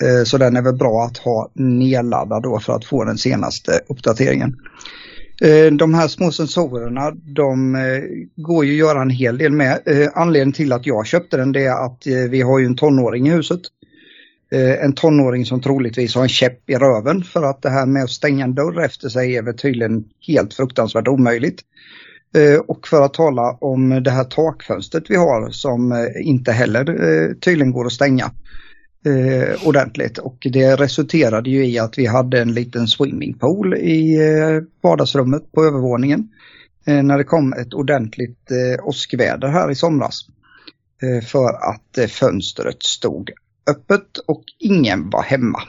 Eh, 0.02 0.24
så 0.24 0.38
den 0.38 0.56
är 0.56 0.62
väl 0.62 0.74
bra 0.74 1.04
att 1.04 1.18
ha 1.18 1.50
nedladdad 1.54 2.42
då 2.42 2.60
för 2.60 2.72
att 2.72 2.84
få 2.84 3.04
den 3.04 3.18
senaste 3.18 3.80
uppdateringen. 3.88 4.56
Eh, 5.40 5.72
de 5.72 5.94
här 5.94 6.08
små 6.08 6.32
sensorerna 6.32 7.10
de 7.10 7.74
eh, 7.74 8.02
går 8.36 8.64
ju 8.64 8.72
att 8.72 8.78
göra 8.78 9.02
en 9.02 9.10
hel 9.10 9.38
del 9.38 9.52
med. 9.52 9.80
Eh, 9.86 10.08
anledningen 10.14 10.52
till 10.52 10.72
att 10.72 10.86
jag 10.86 11.06
köpte 11.06 11.36
den 11.36 11.52
det 11.52 11.64
är 11.64 11.86
att 11.86 12.06
vi 12.30 12.40
har 12.40 12.58
ju 12.58 12.66
en 12.66 12.76
tonåring 12.76 13.28
i 13.28 13.30
huset. 13.30 13.60
En 14.80 14.92
tonåring 14.92 15.46
som 15.46 15.60
troligtvis 15.60 16.14
har 16.14 16.22
en 16.22 16.28
käpp 16.28 16.70
i 16.70 16.74
röven 16.74 17.22
för 17.22 17.42
att 17.42 17.62
det 17.62 17.70
här 17.70 17.86
med 17.86 18.04
att 18.04 18.10
stänga 18.10 18.44
en 18.44 18.54
dörr 18.54 18.84
efter 18.84 19.08
sig 19.08 19.36
är 19.36 19.42
väl 19.42 19.56
tydligen 19.56 20.04
helt 20.26 20.54
fruktansvärt 20.54 21.08
omöjligt. 21.08 21.60
Och 22.66 22.88
för 22.88 23.02
att 23.02 23.14
tala 23.14 23.50
om 23.60 24.02
det 24.02 24.10
här 24.10 24.24
takfönstret 24.24 25.04
vi 25.08 25.16
har 25.16 25.50
som 25.50 26.08
inte 26.22 26.52
heller 26.52 26.84
tydligen 27.40 27.72
går 27.72 27.86
att 27.86 27.92
stänga 27.92 28.30
Eh, 29.06 29.66
ordentligt. 29.66 30.18
Och 30.18 30.46
det 30.52 30.76
resulterade 30.76 31.50
ju 31.50 31.66
i 31.66 31.78
att 31.78 31.98
vi 31.98 32.06
hade 32.06 32.40
en 32.40 32.54
liten 32.54 32.88
swimmingpool 32.88 33.74
i 33.74 34.14
eh, 34.14 34.62
vardagsrummet 34.82 35.52
på 35.52 35.64
övervåningen. 35.64 36.28
Eh, 36.86 37.02
när 37.02 37.18
det 37.18 37.24
kom 37.24 37.52
ett 37.52 37.74
ordentligt 37.74 38.50
åskväder 38.82 39.48
här 39.48 39.70
i 39.70 39.74
somras. 39.74 40.26
För 41.26 41.48
att 41.48 42.10
fönstret 42.10 42.82
stod 42.82 43.30
öppet 43.70 44.18
och 44.26 44.44
ingen 44.58 45.10
var 45.10 45.22
hemma. 45.22 45.62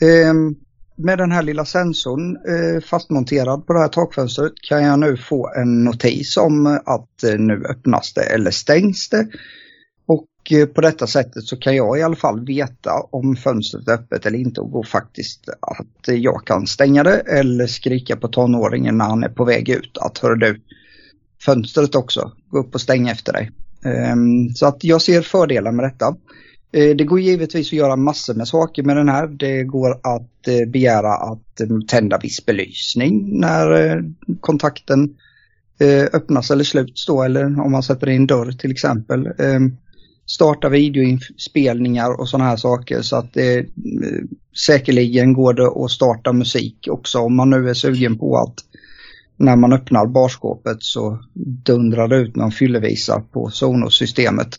Ehm, 0.00 0.54
med 0.96 1.18
den 1.18 1.32
här 1.32 1.42
lilla 1.42 1.64
sensorn 1.64 2.36
eh, 2.36 2.80
fastmonterad 2.80 3.66
på 3.66 3.72
det 3.72 3.78
här 3.78 3.88
takfönstret 3.88 4.52
kan 4.68 4.82
jag 4.82 4.98
nu 4.98 5.16
få 5.16 5.52
en 5.56 5.84
notis 5.84 6.36
om 6.36 6.66
att 6.86 7.24
eh, 7.24 7.38
nu 7.38 7.64
öppnas 7.64 8.12
det 8.12 8.22
eller 8.22 8.50
stängs 8.50 9.08
det. 9.08 9.28
Och 10.06 10.26
eh, 10.50 10.66
på 10.66 10.80
detta 10.80 11.06
sättet 11.06 11.44
så 11.44 11.56
kan 11.56 11.76
jag 11.76 11.98
i 11.98 12.02
alla 12.02 12.16
fall 12.16 12.46
veta 12.46 12.90
om 13.10 13.36
fönstret 13.36 13.88
är 13.88 13.92
öppet 13.92 14.26
eller 14.26 14.38
inte 14.38 14.60
och 14.60 14.86
faktiskt 14.86 15.48
att 15.48 16.16
jag 16.16 16.46
kan 16.46 16.66
stänga 16.66 17.02
det 17.02 17.18
eller 17.18 17.66
skrika 17.66 18.16
på 18.16 18.28
tonåringen 18.28 18.98
när 18.98 19.04
han 19.04 19.24
är 19.24 19.28
på 19.28 19.44
väg 19.44 19.68
ut 19.68 19.98
att 19.98 20.18
hör 20.18 20.34
du 20.34 20.60
fönstret 21.42 21.94
också, 21.94 22.32
gå 22.50 22.58
upp 22.58 22.74
och 22.74 22.80
stäng 22.80 23.08
efter 23.08 23.32
dig. 23.32 23.50
Ehm, 23.84 24.54
så 24.54 24.66
att 24.66 24.84
jag 24.84 25.02
ser 25.02 25.22
fördelar 25.22 25.72
med 25.72 25.84
detta. 25.84 26.16
Eh, 26.72 26.96
det 26.96 27.04
går 27.04 27.20
givetvis 27.20 27.68
att 27.68 27.72
göra 27.72 27.96
massor 27.96 28.34
med 28.34 28.48
saker 28.48 28.82
med 28.82 28.96
den 28.96 29.08
här. 29.08 29.26
Det 29.26 29.64
går 29.64 29.90
att 29.90 30.48
eh, 30.48 30.68
begära 30.68 31.14
att 31.14 31.60
tända 31.88 32.18
viss 32.18 32.46
belysning 32.46 33.40
när 33.40 34.02
kontakten 34.40 35.16
öppnas 36.12 36.50
eller 36.50 36.64
sluts 36.64 37.06
då 37.06 37.22
eller 37.22 37.44
om 37.44 37.72
man 37.72 37.82
sätter 37.82 38.08
in 38.08 38.26
dörr 38.26 38.52
till 38.52 38.70
exempel. 38.70 39.26
Ehm, 39.38 39.76
Starta 40.26 40.68
videoinspelningar 40.68 42.20
och 42.20 42.28
sådana 42.28 42.50
här 42.50 42.56
saker 42.56 43.02
så 43.02 43.16
att 43.16 43.34
det 43.34 43.58
eh, 43.58 43.64
säkerligen 44.66 45.32
går 45.32 45.52
det 45.52 45.84
att 45.84 45.90
starta 45.90 46.32
musik 46.32 46.88
också 46.90 47.18
om 47.18 47.36
man 47.36 47.50
nu 47.50 47.70
är 47.70 47.74
sugen 47.74 48.18
på 48.18 48.36
att 48.36 48.54
när 49.36 49.56
man 49.56 49.72
öppnar 49.72 50.06
barskåpet 50.06 50.82
så 50.82 51.18
dundrar 51.64 52.08
det 52.08 52.16
ut 52.16 52.36
någon 52.36 52.52
fyllevisa 52.52 53.22
på 53.32 53.50
Sonos-systemet 53.50 54.58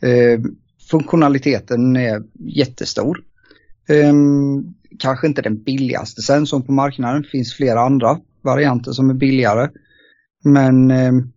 eh, 0.00 0.40
funktionaliteten 0.90 1.96
är 1.96 2.22
jättestor. 2.38 3.18
Eh, 3.88 4.14
kanske 4.98 5.26
inte 5.26 5.42
den 5.42 5.62
billigaste 5.62 6.22
sensorn 6.22 6.62
på 6.62 6.72
marknaden. 6.72 7.22
Det 7.22 7.28
finns 7.28 7.54
flera 7.54 7.80
andra 7.80 8.18
varianter 8.42 8.92
som 8.92 9.10
är 9.10 9.14
billigare. 9.14 9.68
Men 10.44 10.90
ehm, 10.90 11.32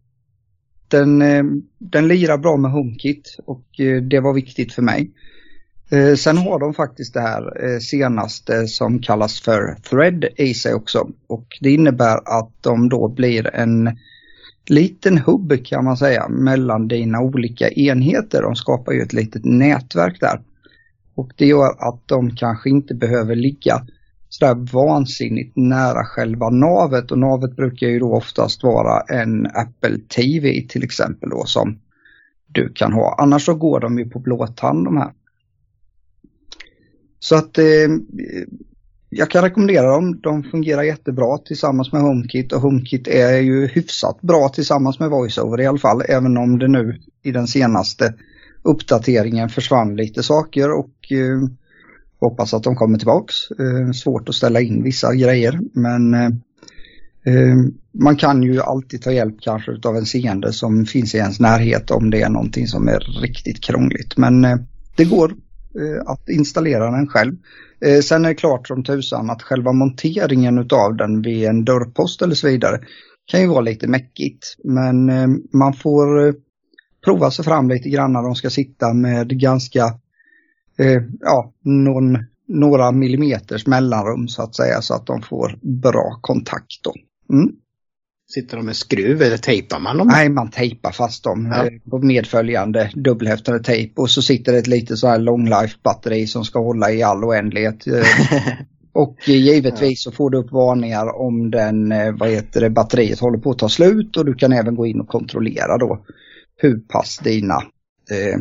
den, 0.93 1.21
eh, 1.21 1.43
den 1.77 2.07
lirar 2.07 2.37
bra 2.37 2.57
med 2.57 2.71
HomeKit 2.71 3.37
och 3.45 3.79
eh, 3.79 4.01
det 4.01 4.19
var 4.19 4.33
viktigt 4.33 4.73
för 4.73 4.81
mig. 4.81 5.11
Eh, 5.89 6.15
sen 6.15 6.37
har 6.37 6.59
de 6.59 6.73
faktiskt 6.73 7.13
det 7.13 7.21
här 7.21 7.79
senaste 7.79 8.67
som 8.67 8.99
kallas 8.99 9.41
för 9.41 9.75
Thread 9.89 10.25
i 10.37 10.53
sig 10.53 10.73
också. 10.73 11.09
Och 11.27 11.47
det 11.61 11.71
innebär 11.71 12.39
att 12.39 12.51
de 12.61 12.89
då 12.89 13.07
blir 13.07 13.55
en 13.55 13.97
liten 14.67 15.17
hubb 15.17 15.65
kan 15.65 15.85
man 15.85 15.97
säga 15.97 16.27
mellan 16.29 16.87
dina 16.87 17.21
olika 17.21 17.69
enheter. 17.69 18.41
De 18.41 18.55
skapar 18.55 18.91
ju 18.91 19.01
ett 19.01 19.13
litet 19.13 19.45
nätverk 19.45 20.19
där. 20.19 20.41
Och 21.15 21.31
det 21.35 21.45
gör 21.45 21.87
att 21.89 22.01
de 22.05 22.35
kanske 22.35 22.69
inte 22.69 22.95
behöver 22.95 23.35
ligga 23.35 23.81
sådär 24.34 24.55
vansinnigt 24.73 25.55
nära 25.55 26.05
själva 26.05 26.49
navet 26.49 27.11
och 27.11 27.19
navet 27.19 27.55
brukar 27.55 27.88
ju 27.88 27.99
då 27.99 28.14
oftast 28.14 28.64
vara 28.64 29.01
en 29.01 29.45
Apple 29.45 29.99
TV 30.15 30.65
till 30.69 30.84
exempel 30.84 31.30
då 31.30 31.45
som 31.45 31.80
du 32.47 32.73
kan 32.73 32.93
ha. 32.93 33.15
Annars 33.19 33.45
så 33.45 33.53
går 33.53 33.80
de 33.80 33.99
ju 33.99 34.10
på 34.10 34.19
blåtand 34.19 34.85
de 34.85 34.97
här. 34.97 35.11
Så 37.19 37.35
att 37.35 37.57
eh, 37.57 37.65
jag 39.10 39.30
kan 39.30 39.43
rekommendera 39.43 39.91
dem. 39.91 40.19
De 40.22 40.43
fungerar 40.43 40.84
jättebra 40.84 41.38
tillsammans 41.38 41.91
med 41.91 42.01
HomeKit 42.01 42.53
och 42.53 42.61
HomeKit 42.61 43.07
är 43.07 43.38
ju 43.38 43.68
hyfsat 43.68 44.22
bra 44.22 44.49
tillsammans 44.49 44.99
med 44.99 45.10
VoiceOver 45.10 45.61
i 45.61 45.65
alla 45.65 45.77
fall. 45.77 46.01
Även 46.10 46.38
om 46.38 46.60
det 46.60 46.68
nu 46.68 46.99
i 47.23 47.31
den 47.31 47.47
senaste 47.47 48.14
uppdateringen 48.61 49.49
försvann 49.49 49.95
lite 49.95 50.23
saker 50.23 50.72
och 50.72 51.11
eh, 51.11 51.49
hoppas 52.29 52.53
att 52.53 52.63
de 52.63 52.75
kommer 52.75 52.97
tillbaks. 52.97 53.35
Eh, 53.51 53.91
svårt 53.91 54.29
att 54.29 54.35
ställa 54.35 54.61
in 54.61 54.83
vissa 54.83 55.15
grejer 55.15 55.59
men 55.73 56.13
eh, 56.13 56.25
eh 57.25 57.55
man 57.99 58.15
kan 58.15 58.43
ju 58.43 58.61
alltid 58.61 59.01
ta 59.01 59.11
hjälp 59.11 59.35
kanske 59.41 59.71
av 59.83 59.97
en 59.97 60.05
seende 60.05 60.53
som 60.53 60.85
finns 60.85 61.15
i 61.15 61.17
ens 61.17 61.39
närhet 61.39 61.91
om 61.91 62.09
det 62.09 62.21
är 62.21 62.29
någonting 62.29 62.67
som 62.67 62.87
är 62.87 63.21
riktigt 63.21 63.63
krångligt. 63.63 64.17
Men 64.17 64.45
eh, 64.45 64.57
det 64.95 65.05
går 65.05 65.31
eh, 65.31 66.11
att 66.11 66.29
installera 66.29 66.91
den 66.91 67.07
själv. 67.07 67.35
Eh, 67.85 67.99
sen 67.99 68.25
är 68.25 68.29
det 68.29 68.35
klart 68.35 68.67
som 68.67 68.83
tusan 68.83 69.29
att 69.29 69.41
själva 69.41 69.73
monteringen 69.73 70.59
utav 70.59 70.95
den 70.95 71.21
vid 71.21 71.43
en 71.43 71.65
dörrpost 71.65 72.21
eller 72.21 72.35
så 72.35 72.47
vidare 72.47 72.79
kan 73.25 73.41
ju 73.41 73.47
vara 73.47 73.61
lite 73.61 73.87
mäckigt. 73.87 74.55
Men 74.63 75.09
eh, 75.09 75.27
man 75.53 75.73
får 75.73 76.27
eh, 76.27 76.33
prova 77.05 77.31
sig 77.31 77.45
fram 77.45 77.69
lite 77.69 77.89
grann 77.89 78.13
när 78.13 78.23
de 78.23 78.35
ska 78.35 78.49
sitta 78.49 78.93
med 78.93 79.39
ganska, 79.39 79.93
ja, 81.19 81.53
någon, 81.61 82.17
några 82.47 82.91
millimeters 82.91 83.67
mellanrum 83.67 84.27
så 84.27 84.41
att 84.41 84.55
säga 84.55 84.81
så 84.81 84.93
att 84.93 85.05
de 85.05 85.21
får 85.21 85.59
bra 85.61 86.19
kontakt 86.21 86.83
då. 86.83 86.93
Mm. 87.35 87.51
Sitter 88.33 88.57
de 88.57 88.65
med 88.65 88.75
skruv 88.75 89.21
eller 89.21 89.37
tejpar 89.37 89.79
man 89.79 89.97
dem? 89.97 90.07
Nej, 90.07 90.29
man 90.29 90.51
tejpar 90.51 90.91
fast 90.91 91.23
dem 91.23 91.53
ja. 91.55 91.89
på 91.89 91.99
medföljande 91.99 92.91
dubbelhäftade 92.95 93.59
tejp 93.59 94.01
och 94.01 94.09
så 94.09 94.21
sitter 94.21 94.51
det 94.51 94.57
ett 94.57 94.67
litet 94.67 94.97
så 94.97 95.07
här 95.07 95.19
long 95.19 95.45
life 95.45 95.77
batteri 95.83 96.27
som 96.27 96.45
ska 96.45 96.59
hålla 96.59 96.91
i 96.91 97.03
all 97.03 97.23
oändlighet. 97.23 97.85
och 98.93 99.17
givetvis 99.25 100.03
så 100.03 100.11
får 100.11 100.29
du 100.29 100.37
upp 100.37 100.51
varningar 100.51 101.21
om 101.21 101.51
den, 101.51 101.91
eh, 101.91 102.11
vad 102.11 102.29
heter 102.29 102.61
det, 102.61 102.69
batteriet 102.69 103.19
håller 103.19 103.37
på 103.37 103.51
att 103.51 103.59
ta 103.59 103.69
slut 103.69 104.17
och 104.17 104.25
du 104.25 104.33
kan 104.33 104.53
även 104.53 104.75
gå 104.75 104.85
in 104.85 105.01
och 105.01 105.07
kontrollera 105.07 105.77
då 105.77 106.05
hur 106.55 106.79
pass 106.79 107.19
dina 107.23 107.55
eh, 108.11 108.39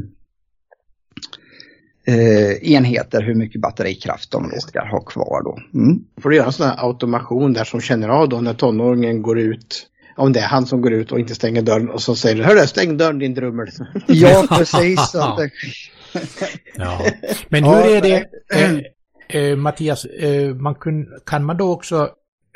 eh, 2.06 2.72
enheter 2.72 3.22
hur 3.22 3.34
mycket 3.34 3.60
batterikraft 3.60 4.30
de 4.30 4.46
orkar 4.46 4.86
ha 4.86 5.00
kvar 5.00 5.42
då. 5.44 5.78
Mm. 5.78 6.04
Får 6.22 6.30
du 6.30 6.36
göra 6.36 6.46
en 6.46 6.52
sån 6.52 6.66
här 6.66 6.86
automation 6.86 7.52
där 7.52 7.64
som 7.64 7.80
känner 7.80 8.08
av 8.08 8.28
då 8.28 8.40
när 8.40 8.54
tonåringen 8.54 9.22
går 9.22 9.38
ut 9.38 9.88
om 10.16 10.32
det 10.32 10.40
är 10.40 10.46
han 10.46 10.66
som 10.66 10.80
går 10.80 10.92
ut 10.92 11.12
och 11.12 11.20
inte 11.20 11.34
stänger 11.34 11.62
dörren 11.62 11.90
och 11.90 12.02
så 12.02 12.16
säger 12.16 12.36
du 12.36 12.42
Hörru, 12.42 12.66
stäng 12.66 12.96
dörren 12.96 13.18
din 13.18 13.34
drummel. 13.34 13.68
Ja, 14.06 14.46
precis. 14.50 15.14
ja. 16.76 17.04
Men 17.48 17.64
hur 17.64 17.96
är 17.96 18.00
det, 18.00 18.24
eh, 18.54 19.42
eh, 19.42 19.56
Mattias, 19.56 20.04
eh, 20.04 20.54
man 20.54 20.74
kun, 20.74 21.06
kan 21.26 21.44
man 21.44 21.56
då 21.56 21.72
också, 21.72 22.08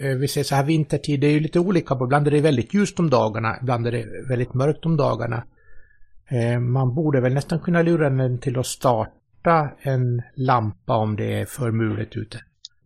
eh, 0.02 0.08
vi 0.08 0.28
säger 0.28 0.44
så 0.44 0.54
här 0.54 0.64
vintertid, 0.64 1.20
det 1.20 1.26
är 1.26 1.30
ju 1.30 1.40
lite 1.40 1.60
olika, 1.60 1.94
ibland 1.94 2.26
är 2.26 2.30
det 2.30 2.40
väldigt 2.40 2.74
ljust 2.74 2.98
om 2.98 3.10
dagarna, 3.10 3.56
ibland 3.60 3.86
är 3.86 3.92
det 3.92 4.06
väldigt 4.28 4.54
mörkt 4.54 4.86
om 4.86 4.96
dagarna. 4.96 5.44
Eh, 6.30 6.60
man 6.60 6.94
borde 6.94 7.20
väl 7.20 7.34
nästan 7.34 7.60
kunna 7.60 7.82
lura 7.82 8.10
den 8.10 8.38
till 8.38 8.58
att 8.58 8.66
starta 8.66 9.15
starta 9.46 9.70
en 9.82 10.22
lampa 10.34 10.96
om 10.96 11.16
det 11.16 11.40
är 11.40 11.44
för 11.44 11.70
mulet 11.70 12.16
ute? 12.16 12.38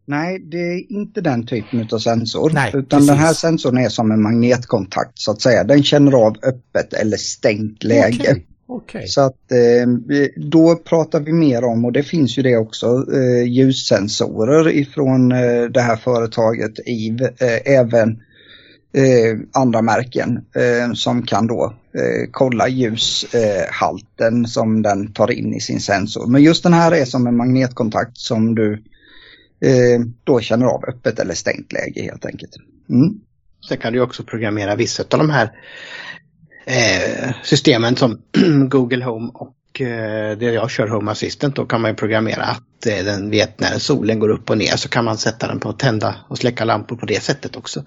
Nej, 0.06 0.38
det 0.38 0.58
är 0.58 0.92
inte 0.92 1.20
den 1.20 1.46
typen 1.46 1.88
av 1.92 1.98
sensor. 1.98 2.50
Nej, 2.54 2.70
utan 2.74 2.98
precis. 2.98 3.08
den 3.08 3.18
här 3.18 3.32
sensorn 3.32 3.78
är 3.78 3.88
som 3.88 4.10
en 4.10 4.22
magnetkontakt 4.22 5.18
så 5.18 5.30
att 5.30 5.40
säga. 5.40 5.64
Den 5.64 5.82
känner 5.82 6.12
av 6.12 6.36
öppet 6.42 6.92
eller 6.92 7.16
stängt 7.16 7.84
läge. 7.84 8.16
Okej, 8.20 8.46
okej. 8.66 9.08
Så 9.08 9.20
att 9.20 9.52
eh, 9.52 9.88
då 10.36 10.76
pratar 10.76 11.20
vi 11.20 11.32
mer 11.32 11.64
om, 11.64 11.84
och 11.84 11.92
det 11.92 12.02
finns 12.02 12.38
ju 12.38 12.42
det 12.42 12.56
också, 12.56 12.86
eh, 13.12 13.48
ljussensorer 13.48 14.68
ifrån 14.68 15.32
eh, 15.32 15.62
det 15.62 15.80
här 15.80 15.96
företaget 15.96 16.72
eh, 16.86 17.72
även 17.72 18.20
eh, 18.92 19.38
andra 19.52 19.82
märken 19.82 20.36
eh, 20.36 20.92
som 20.94 21.22
kan 21.22 21.46
då 21.46 21.74
eh, 21.94 22.28
kolla 22.30 22.68
ljushalten 22.68 24.44
eh, 24.44 24.48
som 24.48 24.82
den 24.82 25.12
tar 25.12 25.30
in 25.30 25.54
i 25.54 25.60
sin 25.60 25.80
sensor. 25.80 26.26
Men 26.26 26.42
just 26.42 26.62
den 26.62 26.72
här 26.72 26.92
är 26.92 27.04
som 27.04 27.26
en 27.26 27.36
magnetkontakt 27.36 28.18
som 28.18 28.54
du 28.54 28.72
eh, 29.60 30.00
då 30.24 30.40
känner 30.40 30.66
av 30.66 30.84
öppet 30.88 31.18
eller 31.18 31.34
stängt 31.34 31.72
läge 31.72 32.02
helt 32.02 32.26
enkelt. 32.26 32.56
Mm. 32.88 33.20
Sen 33.68 33.78
kan 33.78 33.92
du 33.92 34.00
också 34.00 34.22
programmera 34.22 34.76
vissa 34.76 35.02
av 35.02 35.18
de 35.18 35.30
här 35.30 35.50
eh, 36.66 37.34
systemen 37.42 37.96
som 37.96 38.20
Google 38.68 39.04
Home 39.04 39.30
och 39.34 39.54
eh, 39.81 40.39
det 40.39 40.44
jag 40.52 40.70
kör 40.70 40.89
Home 40.89 41.11
Assistant. 41.11 41.57
Då 41.57 41.66
kan 41.66 41.81
man 41.81 41.90
ju 41.90 41.94
programmera 41.94 42.43
att 42.43 42.86
eh, 42.86 43.05
den 43.05 43.31
vet 43.31 43.61
när 43.61 43.78
solen 43.78 44.19
går 44.19 44.28
upp 44.28 44.51
och 44.51 44.59
ner 44.59 44.77
så 44.77 44.89
kan 44.89 45.05
man 45.05 45.19
sätta 45.19 45.47
den 45.47 45.61
på 45.61 45.69
att 45.69 45.78
tända 45.78 46.16
och 46.28 46.39
släcka 46.39 46.65
lampor 46.65 46.97
på 46.97 47.07
det 47.07 47.23
sättet 47.23 47.57
också. 47.57 47.85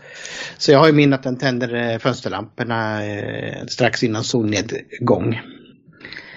Så 0.58 0.72
jag 0.72 0.80
har 0.80 0.88
ju 0.88 0.94
min 0.94 1.14
att 1.14 1.24
den 1.24 1.38
tänder 1.38 1.92
eh, 1.92 1.98
fönsterlamporna 1.98 3.00
strax 3.68 4.04
innan 4.04 4.24
solnedgång. 4.24 5.40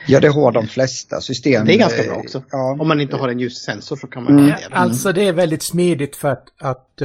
Ja, 0.08 0.20
det 0.20 0.28
har 0.28 0.52
de 0.52 0.66
flesta 0.66 1.20
system. 1.20 1.66
Det 1.66 1.74
är 1.74 1.78
ganska 1.78 2.02
bra 2.02 2.16
också. 2.16 2.42
Ja. 2.50 2.76
Om 2.80 2.88
man 2.88 3.00
inte 3.00 3.16
har 3.16 3.28
en 3.28 3.40
ljussensor 3.40 3.96
så 3.96 4.06
kan 4.06 4.24
man 4.24 4.32
Mm. 4.32 4.48
göra 4.48 4.58
det. 4.68 4.74
alltså 4.76 5.12
det 5.12 5.28
är 5.28 5.32
väldigt 5.32 5.62
smidigt 5.62 6.16
för 6.16 6.28
att, 6.28 6.48
att 6.60 6.96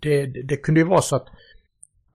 det, 0.00 0.26
det 0.48 0.56
kunde 0.56 0.80
ju 0.80 0.86
vara 0.86 1.02
så 1.02 1.16
att, 1.16 1.26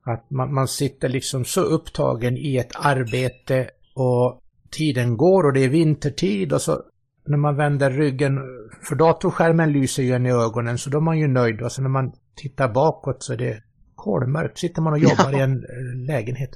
att 0.06 0.32
man, 0.32 0.54
man 0.54 0.68
sitter 0.68 1.10
liksom 1.10 1.46
så 1.46 1.62
upptagen 1.62 2.38
i 2.38 2.58
ett 2.58 2.72
arbete 2.76 3.70
och 3.96 4.42
tiden 4.76 5.18
går 5.18 5.44
och 5.46 5.54
det 5.54 5.64
är 5.64 5.70
vintertid 5.70 6.54
och 6.54 6.62
så 6.62 6.84
när 7.28 7.38
man 7.38 7.56
vänder 7.56 7.92
ryggen, 7.92 8.40
för 8.82 8.96
datorskärmen 8.96 9.72
lyser 9.72 10.04
ju 10.04 10.12
en 10.14 10.26
i 10.26 10.32
ögonen 10.32 10.78
så 10.78 10.90
då 10.90 10.98
är 10.98 11.02
man 11.02 11.20
ju 11.20 11.28
nöjd 11.28 11.62
och 11.62 11.72
så 11.72 11.82
när 11.82 11.90
man 11.90 12.12
tittar 12.36 12.70
bakåt 12.70 13.24
så 13.24 13.34
är 13.34 13.38
det 13.38 13.64
kolmörkt. 13.96 14.58
Sitter 14.58 14.82
man 14.82 14.94
och 14.94 15.00
jobbar 15.00 15.32
Ja. 15.32 15.38
i 15.38 15.42
en 15.42 15.54
eh, 15.64 16.06
lägenhet, 16.08 16.50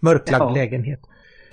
mörklagd 0.00 0.42
Ja. 0.42 0.54
lägenhet. 0.54 1.00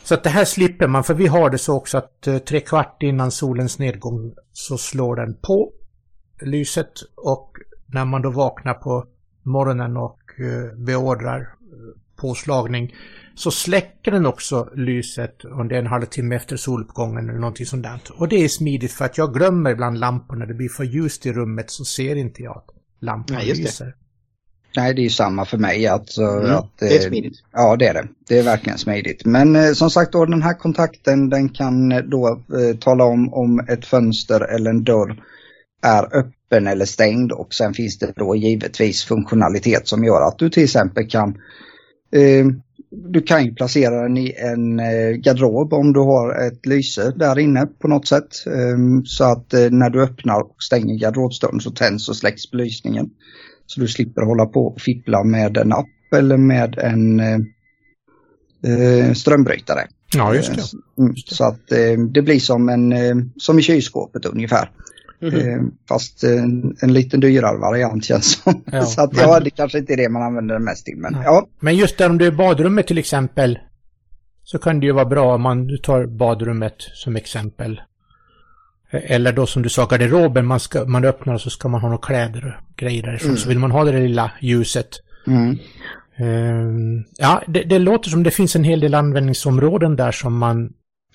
Så 0.03 0.13
att 0.13 0.23
det 0.23 0.29
här 0.29 0.45
slipper 0.45 0.87
man, 0.87 1.03
för 1.03 1.13
vi 1.13 1.27
har 1.27 1.49
det 1.49 1.57
så 1.57 1.77
också 1.77 1.97
att 1.97 2.27
eh, 2.27 2.37
tre 2.37 2.59
kvart 2.59 3.03
innan 3.03 3.31
solens 3.31 3.79
nedgång 3.79 4.33
så 4.51 4.77
slår 4.77 5.15
den 5.15 5.33
på 5.41 5.71
lyset 6.41 6.91
och 7.15 7.51
när 7.85 8.05
man 8.05 8.21
då 8.21 8.29
vaknar 8.29 8.73
på 8.73 9.05
morgonen 9.43 9.97
och 9.97 10.19
eh, 10.39 10.77
beordrar 10.77 11.49
påslagning 12.15 12.95
så 13.35 13.51
släcker 13.51 14.11
den 14.11 14.25
också 14.25 14.69
lyset 14.75 15.45
om 15.45 15.67
det 15.67 15.75
är 15.75 15.79
en 15.79 15.87
halvtimme 15.87 16.35
efter 16.35 16.57
soluppgången 16.57 17.29
eller 17.29 17.39
någonting 17.39 17.65
sånt 17.65 17.83
där. 17.83 17.99
Och 18.15 18.27
det 18.27 18.35
är 18.43 18.47
smidigt 18.47 18.91
för 18.91 19.05
att 19.05 19.17
jag 19.17 19.33
glömmer 19.33 19.71
ibland 19.71 19.97
lamporna. 19.97 20.45
Det 20.45 20.53
blir 20.53 20.69
för 20.69 20.83
ljust 20.83 21.25
i 21.25 21.33
rummet 21.33 21.71
så 21.71 21.85
ser 21.85 22.15
inte 22.15 22.43
jag 22.43 22.57
att 22.57 22.65
lampan 23.01 23.37
Nej, 23.37 23.47
just 23.47 23.57
det. 23.61 23.63
lyser. 23.63 23.95
Nej, 24.75 24.93
det 24.93 25.01
är 25.01 25.03
ju 25.03 25.09
samma 25.09 25.45
för 25.45 25.57
mig. 25.57 25.87
Alltså, 25.87 26.21
Mm, 26.21 26.51
att, 26.55 26.69
det 26.79 26.97
är 26.97 26.99
eh, 27.03 27.07
smidigt. 27.07 27.33
Ja, 27.51 27.75
det 27.75 27.87
är 27.87 27.93
det. 27.93 28.07
Det 28.27 28.39
är 28.39 28.43
verkligen 28.43 28.77
smidigt. 28.77 29.25
Men 29.25 29.55
eh, 29.55 29.71
som 29.73 29.89
sagt 29.89 30.11
då, 30.11 30.25
den 30.25 30.41
här 30.41 30.53
kontakten 30.53 31.29
den 31.29 31.49
kan 31.49 31.91
eh, 31.91 31.99
då 31.99 32.27
eh, 32.59 32.77
tala 32.77 33.03
om 33.03 33.33
om 33.33 33.59
ett 33.59 33.85
fönster 33.85 34.41
eller 34.41 34.69
en 34.69 34.83
dörr 34.83 35.23
är 35.83 36.17
öppen 36.17 36.67
eller 36.67 36.85
stängd 36.85 37.31
och 37.31 37.53
sen 37.53 37.73
finns 37.73 37.99
det 37.99 38.13
då 38.15 38.35
givetvis 38.35 39.03
funktionalitet 39.03 39.87
som 39.87 40.03
gör 40.03 40.27
att 40.27 40.39
du 40.39 40.49
till 40.49 40.63
exempel 40.63 41.09
kan 41.09 41.29
eh, 42.11 42.45
du 42.95 43.21
kan 43.21 43.45
ju 43.45 43.53
placera 43.53 44.01
den 44.03 44.17
i 44.17 44.33
en 44.37 44.79
eh, 44.79 45.09
garderob 45.09 45.73
om 45.73 45.93
du 45.93 45.99
har 45.99 46.47
ett 46.47 46.65
lyse 46.65 47.13
där 47.15 47.39
inne 47.39 47.65
på 47.65 47.87
något 47.87 48.07
sätt. 48.07 48.47
Eh, 48.47 48.77
så 49.05 49.23
att 49.23 49.53
eh, 49.53 49.69
när 49.71 49.89
du 49.89 50.03
öppnar 50.03 50.41
och 50.41 50.63
stänger 50.63 50.95
garderobsdörren 50.95 51.59
så 51.59 51.71
tänds 51.71 52.09
och 52.09 52.15
släcks 52.15 52.51
belysningen. 52.51 53.09
Så 53.65 53.79
du 53.79 53.87
slipper 53.87 54.21
hålla 54.21 54.45
på 54.45 54.65
och 54.65 54.81
fippla 54.81 55.23
med 55.23 55.57
en 55.57 55.73
app 55.73 56.13
eller 56.15 56.37
med 56.37 56.77
en 56.77 57.19
eh, 57.19 57.39
strömbrytare. 59.13 59.87
Ja, 60.15 60.35
just 60.35 60.55
det. 60.55 60.61
Eh, 60.61 61.03
mm, 61.05 61.15
Så 61.15 61.43
att 61.43 61.67
det 62.13 62.21
blir 62.21 62.39
som, 62.39 62.69
en, 62.69 62.93
som 63.37 63.59
i 63.59 63.61
kylskåpet 63.61 64.25
ungefär. 64.25 64.69
Eh, 65.23 65.61
fast 65.89 66.23
eh, 66.23 66.43
en 66.81 66.93
liten 66.93 67.19
dyrare 67.19 67.57
variant 67.57 68.05
känns 68.05 68.41
som. 68.43 68.63
Ja, 68.71 68.81
så 68.85 69.01
att 69.01 69.13
men- 69.13 69.21
ja, 69.29 69.39
det 69.39 69.49
kanske 69.49 69.77
inte 69.77 69.93
är 69.93 69.97
det 69.97 70.09
man 70.09 70.21
använder 70.23 70.55
den 70.55 70.63
mest 70.63 70.85
till. 70.85 70.97
Men 70.97 71.13
ja, 71.23 71.47
Men 71.59 71.75
just 71.75 71.97
där 71.97 72.09
om 72.09 72.17
det 72.17 72.25
är 72.25 72.31
badrummet 72.31 72.87
till 72.87 72.97
exempel 72.97 73.59
så 74.43 74.59
kan 74.59 74.79
det 74.79 74.85
ju 74.85 74.91
vara 74.91 75.05
bra 75.05 75.35
om 75.35 75.41
man 75.41 75.67
du 75.67 75.77
tar 75.77 76.05
badrummet 76.05 76.75
som 76.93 77.15
exempel. 77.15 77.81
Eller 78.91 79.33
då 79.33 79.45
som 79.45 79.61
du 79.61 79.69
sa 79.69 79.85
garderoben, 79.85 80.45
man, 80.45 80.59
ska, 80.59 80.85
man 80.85 81.05
öppnar 81.05 81.33
och 81.33 81.41
så 81.41 81.49
ska 81.49 81.67
man 81.67 81.81
ha 81.81 81.87
några 81.89 82.01
kläder 82.01 82.45
och 82.69 82.77
grejer 82.77 83.03
därifrån. 83.03 83.29
Mm. 83.29 83.37
Så 83.37 83.49
vill 83.49 83.59
man 83.59 83.71
ha 83.71 83.83
det 83.83 83.91
där 83.91 84.01
lilla 84.01 84.31
ljuset. 84.41 84.89
mm, 85.27 85.57
Ehm, 86.17 87.03
ja, 87.17 87.41
det, 87.47 87.63
det 87.63 87.79
låter 87.79 88.09
som 88.09 88.23
det 88.23 88.31
finns 88.31 88.55
en 88.55 88.63
hel 88.63 88.79
del 88.79 88.93
användningsområden 88.93 89.95
där 89.95 90.11
som 90.11 90.37
man, 90.37 90.73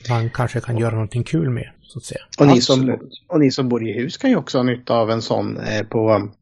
man 0.09 0.31
kanske 0.31 0.61
kan 0.61 0.79
göra 0.79 0.93
någonting 0.93 1.25
kul 1.25 1.51
med, 1.51 1.71
så 1.83 1.99
att 1.99 2.05
säga. 2.05 2.21
Och 2.39 2.47
ni, 2.47 2.61
som, 2.61 2.99
och 3.29 3.41
ni 3.41 3.51
som 3.51 3.69
bor 3.69 3.89
i 3.89 3.93
hus 3.93 4.17
kan 4.17 4.31
ju 4.31 4.37
också 4.37 4.59
ha 4.59 4.63
nytta 4.63 4.95
av 4.95 5.11
en 5.11 5.23
sån 5.23 5.61
eh, 5.61 5.83
på 5.83 6.15
um, 6.15 6.33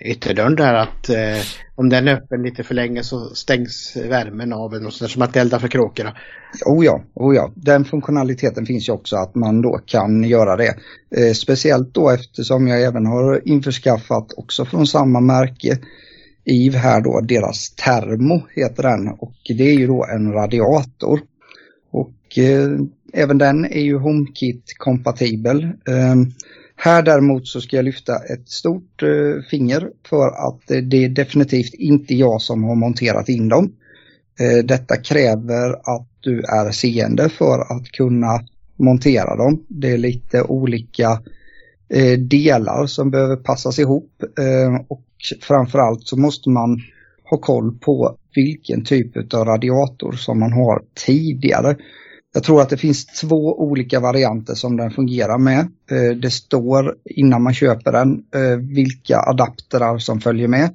ytterdörren 0.00 0.56
där 0.56 0.74
att 0.74 1.08
eh, 1.08 1.42
om 1.74 1.88
den 1.88 2.08
är 2.08 2.14
öppen 2.14 2.42
lite 2.42 2.62
för 2.62 2.74
länge 2.74 3.02
så 3.02 3.34
stängs 3.34 3.96
värmen 3.96 4.52
av 4.52 4.74
eller 4.74 4.84
något 4.84 4.94
sånt 4.94 5.08
där, 5.08 5.12
som 5.12 5.22
att 5.22 5.36
elda 5.36 5.60
för 5.60 5.68
kråkorna. 5.68 6.16
Oh 6.66 6.84
ja, 6.84 7.04
oh 7.14 7.34
ja, 7.34 7.52
den 7.54 7.84
funktionaliteten 7.84 8.66
finns 8.66 8.88
ju 8.88 8.92
också 8.92 9.16
att 9.16 9.34
man 9.34 9.62
då 9.62 9.80
kan 9.86 10.24
göra 10.24 10.56
det. 10.56 10.76
Eh, 11.16 11.32
speciellt 11.32 11.94
då 11.94 12.10
eftersom 12.10 12.68
jag 12.68 12.82
även 12.82 13.06
har 13.06 13.48
införskaffat 13.48 14.32
också 14.36 14.64
från 14.64 14.86
samma 14.86 15.20
märke 15.20 15.78
IV 16.44 16.74
här 16.74 17.00
då, 17.00 17.20
deras 17.20 17.70
Termo 17.70 18.42
heter 18.54 18.82
den 18.82 19.08
och 19.08 19.34
det 19.48 19.64
är 19.64 19.74
ju 19.74 19.86
då 19.86 20.06
en 20.14 20.32
radiator. 20.32 21.20
Och 21.90 22.38
eh, 22.38 22.70
även 23.16 23.38
den 23.38 23.64
är 23.64 23.80
ju 23.80 23.98
HomeKit 23.98 24.74
kompatibel. 24.78 25.62
Ehm, 25.88 26.32
här 26.76 27.02
däremot 27.02 27.48
så 27.48 27.60
ska 27.60 27.76
jag 27.76 27.84
lyfta 27.84 28.16
ett 28.16 28.48
stort 28.48 29.02
eh, 29.02 29.42
finger 29.50 29.90
för 30.08 30.26
att 30.48 30.70
eh, 30.70 30.78
det 30.78 31.04
är 31.04 31.08
definitivt 31.08 31.74
inte 31.74 32.14
jag 32.14 32.42
som 32.42 32.64
har 32.64 32.74
monterat 32.74 33.28
in 33.28 33.48
dem. 33.48 33.72
Eh, 34.40 34.64
detta 34.64 34.96
kräver 34.96 35.70
att 35.72 36.08
du 36.20 36.40
är 36.40 36.70
seende 36.70 37.28
för 37.28 37.76
att 37.76 37.88
kunna 37.88 38.40
montera 38.76 39.36
dem. 39.36 39.64
Det 39.68 39.92
är 39.92 39.98
lite 39.98 40.42
olika 40.42 41.22
delar 42.18 42.86
som 42.86 43.10
behöver 43.10 43.36
passas 43.36 43.78
ihop 43.78 44.22
ehm, 44.38 44.76
och 44.88 45.02
framförallt 45.40 46.06
så 46.06 46.16
måste 46.16 46.50
man 46.50 46.80
ha 47.30 47.38
koll 47.38 47.78
på 47.78 48.16
vilken 48.34 48.84
typ 48.84 49.34
av 49.34 49.44
radiator 49.44 50.12
som 50.12 50.40
man 50.40 50.52
har 50.52 50.82
tidigare. 51.06 51.76
Jag 52.36 52.42
tror 52.42 52.62
att 52.62 52.68
det 52.68 52.76
finns 52.76 53.06
två 53.06 53.60
olika 53.60 54.00
varianter 54.00 54.54
som 54.54 54.76
den 54.76 54.90
fungerar 54.90 55.38
med. 55.38 55.60
Eh, 55.90 56.16
det 56.22 56.30
står 56.30 56.96
innan 57.04 57.42
man 57.42 57.54
köper 57.54 57.92
den 57.92 58.24
eh, 58.34 58.56
vilka 58.56 59.20
adaptrar 59.20 59.98
som 59.98 60.20
följer 60.20 60.48
med. 60.48 60.74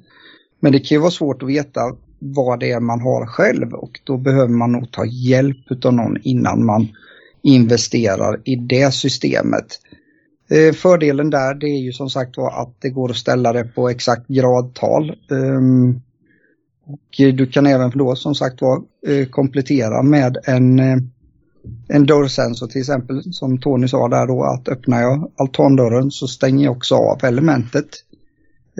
Men 0.60 0.72
det 0.72 0.78
kan 0.80 0.96
ju 0.96 1.00
vara 1.00 1.10
svårt 1.10 1.42
att 1.42 1.48
veta 1.48 1.80
vad 2.18 2.60
det 2.60 2.72
är 2.72 2.80
man 2.80 3.00
har 3.00 3.26
själv 3.26 3.74
och 3.74 4.00
då 4.04 4.16
behöver 4.16 4.48
man 4.48 4.72
nog 4.72 4.92
ta 4.92 5.04
hjälp 5.04 5.84
av 5.84 5.94
någon 5.94 6.16
innan 6.22 6.64
man 6.64 6.88
investerar 7.42 8.40
i 8.44 8.56
det 8.56 8.94
systemet. 8.94 9.66
Eh, 10.50 10.74
fördelen 10.74 11.30
där 11.30 11.54
det 11.54 11.66
är 11.66 11.80
ju 11.80 11.92
som 11.92 12.10
sagt 12.10 12.36
var 12.36 12.62
att 12.62 12.74
det 12.78 12.90
går 12.90 13.10
att 13.10 13.16
ställa 13.16 13.52
det 13.52 13.64
på 13.64 13.88
exakt 13.88 14.28
gradtal. 14.28 15.16
Ehm, 15.30 16.00
och 16.86 17.34
du 17.34 17.46
kan 17.46 17.66
även 17.66 17.90
då 17.90 18.16
som 18.16 18.34
sagt 18.34 18.60
var 18.62 18.82
komplettera 19.30 20.02
med 20.02 20.36
en, 20.44 20.80
en 21.88 22.06
dörrsensor 22.06 22.66
till 22.66 22.80
exempel 22.80 23.32
som 23.32 23.58
Tony 23.58 23.88
sa 23.88 24.08
där 24.08 24.26
då 24.26 24.44
att 24.44 24.68
öppnar 24.68 25.00
jag 25.00 25.30
altandörren 25.36 26.10
så 26.10 26.28
stänger 26.28 26.64
jag 26.64 26.76
också 26.76 26.94
av 26.94 27.24
elementet 27.24 27.88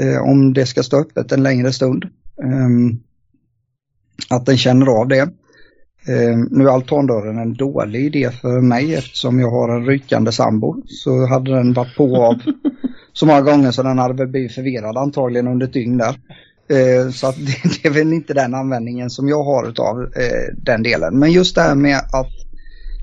eh, 0.01 0.23
om 0.23 0.53
det 0.53 0.67
ska 0.67 0.83
stå 0.83 1.01
öppet 1.01 1.33
en 1.33 1.43
längre 1.43 1.73
stund. 1.73 2.05
Ehm, 2.43 2.99
Att 4.31 4.47
den 4.47 4.57
känner 4.57 4.87
av 4.87 5.09
det. 5.09 5.21
Eh, 6.09 6.39
nu 6.51 6.65
är 6.65 6.75
altandörren 6.75 7.39
en 7.39 7.55
dålig 7.55 8.05
idé 8.05 8.31
för 8.31 8.61
mig 8.61 8.95
eftersom 8.95 9.41
jag 9.41 9.51
har 9.51 9.77
en 9.77 9.87
rykande 9.87 10.33
sambo. 10.33 10.83
Så 10.87 11.27
hade 11.27 11.55
den 11.55 11.73
varit 11.73 11.97
på 11.97 12.17
av 12.17 12.35
så 13.13 13.27
många 13.27 13.41
gånger 13.41 13.71
så 13.71 13.83
den 13.83 13.99
hade 13.99 14.15
väl 14.15 14.29
blivit 14.29 14.55
förvirrad 14.55 14.97
antagligen 14.97 15.49
under 15.49 15.67
ett 15.67 15.73
dygn 15.73 15.99
där. 15.99 16.21
Eh, 16.69 17.11
så 17.11 17.27
att 17.27 17.37
det, 17.47 17.83
det 17.83 17.89
är 17.89 17.93
väl 17.93 18.13
inte 18.13 18.35
den 18.35 18.55
användningen 18.55 19.11
som 19.11 19.29
jag 19.29 19.45
har 19.45 19.69
utav 19.69 20.03
eh, 20.03 20.55
den 20.57 20.83
delen. 20.83 21.19
Men 21.19 21.33
just 21.33 21.55
det 21.55 21.63
här 21.63 21.75
med 21.75 21.97
att 21.97 22.52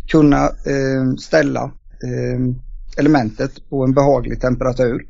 kunna 0.10 0.44
eh, 0.46 1.16
ställa 1.18 1.64
eh, 2.04 2.56
elementet 2.98 3.70
på 3.70 3.84
en 3.84 3.94
behaglig 3.94 4.42
temperatur. 4.42 5.06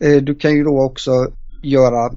Eh, 0.00 0.22
du 0.22 0.34
kan 0.34 0.56
ju 0.56 0.64
då 0.64 0.82
också 0.82 1.30
göra 1.62 2.10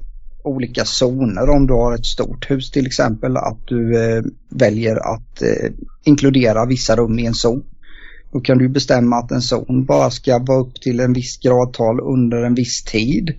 olika 0.44 0.84
zoner 0.84 1.50
om 1.50 1.66
du 1.66 1.72
har 1.72 1.94
ett 1.94 2.06
stort 2.06 2.50
hus 2.50 2.70
till 2.70 2.86
exempel. 2.86 3.36
Att 3.36 3.66
du 3.66 4.04
eh, 4.04 4.22
väljer 4.48 4.96
att 4.96 5.42
eh, 5.42 5.70
inkludera 6.04 6.66
vissa 6.66 6.96
rum 6.96 7.18
i 7.18 7.26
en 7.26 7.34
zon. 7.34 7.62
Då 8.32 8.40
kan 8.40 8.58
du 8.58 8.68
bestämma 8.68 9.16
att 9.16 9.30
en 9.30 9.42
zon 9.42 9.84
bara 9.84 10.10
ska 10.10 10.38
vara 10.38 10.58
upp 10.58 10.74
till 10.74 11.00
en 11.00 11.12
viss 11.12 11.38
gradtal 11.38 12.00
under 12.00 12.42
en 12.42 12.54
viss 12.54 12.84
tid. 12.84 13.34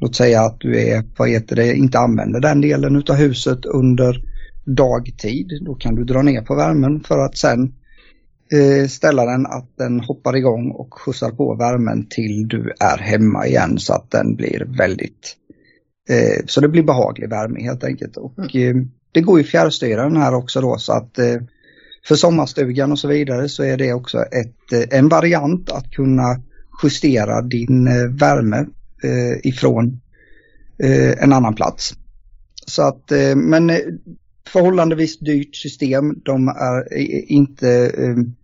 Låt 0.00 0.16
säga 0.16 0.42
att 0.42 0.60
du 0.60 0.80
är, 0.80 1.04
vad 1.18 1.28
heter 1.28 1.56
det, 1.56 1.74
inte 1.74 1.98
använder 1.98 2.40
den 2.40 2.60
delen 2.60 2.96
av 3.08 3.14
huset 3.14 3.64
under 3.64 4.22
dagtid. 4.64 5.62
Då 5.66 5.74
kan 5.74 5.94
du 5.94 6.04
dra 6.04 6.22
ner 6.22 6.42
på 6.42 6.54
värmen 6.54 7.00
för 7.00 7.18
att 7.18 7.36
sen 7.36 7.72
eh, 8.52 8.88
ställa 8.88 9.24
den 9.24 9.46
att 9.46 9.76
den 9.76 10.00
hoppar 10.00 10.36
igång 10.36 10.70
och 10.70 10.94
skjutsar 10.94 11.30
på 11.30 11.54
värmen 11.54 12.06
till 12.10 12.48
du 12.48 12.72
är 12.80 12.98
hemma 12.98 13.46
igen 13.46 13.78
så 13.78 13.92
att 13.92 14.10
den 14.10 14.36
blir 14.36 14.66
väldigt 14.78 15.36
eh, 16.08 16.44
så 16.46 16.60
det 16.60 16.68
blir 16.68 16.82
behaglig 16.82 17.30
värme 17.30 17.62
helt 17.62 17.84
enkelt. 17.84 18.16
Och 18.16 18.54
mm. 18.54 18.78
eh, 18.78 18.86
det 19.12 19.20
går 19.20 19.38
ju 19.38 19.44
fjärrstyra 19.44 20.02
den 20.02 20.16
här 20.16 20.34
också 20.34 20.60
då 20.60 20.78
så 20.78 20.92
att 20.92 21.18
för 22.08 22.14
sommarstugan 22.14 22.92
och 22.92 22.98
så 22.98 23.08
vidare 23.08 23.48
så 23.48 23.62
är 23.62 23.76
det 23.76 23.92
också 23.92 24.18
ett, 24.18 24.92
en 24.92 25.08
variant 25.08 25.70
att 25.70 25.90
kunna 25.90 26.40
justera 26.82 27.42
din 27.42 27.88
värme 28.16 28.66
ifrån 29.42 30.00
en 31.18 31.32
annan 31.32 31.54
plats. 31.54 31.94
Så 32.66 32.82
att, 32.82 33.12
men 33.36 33.70
förhållandevis 34.48 35.18
dyrt 35.18 35.56
system. 35.56 36.20
De 36.24 36.48
är 36.48 36.94
inte 37.32 37.68
ehm, 37.98 38.34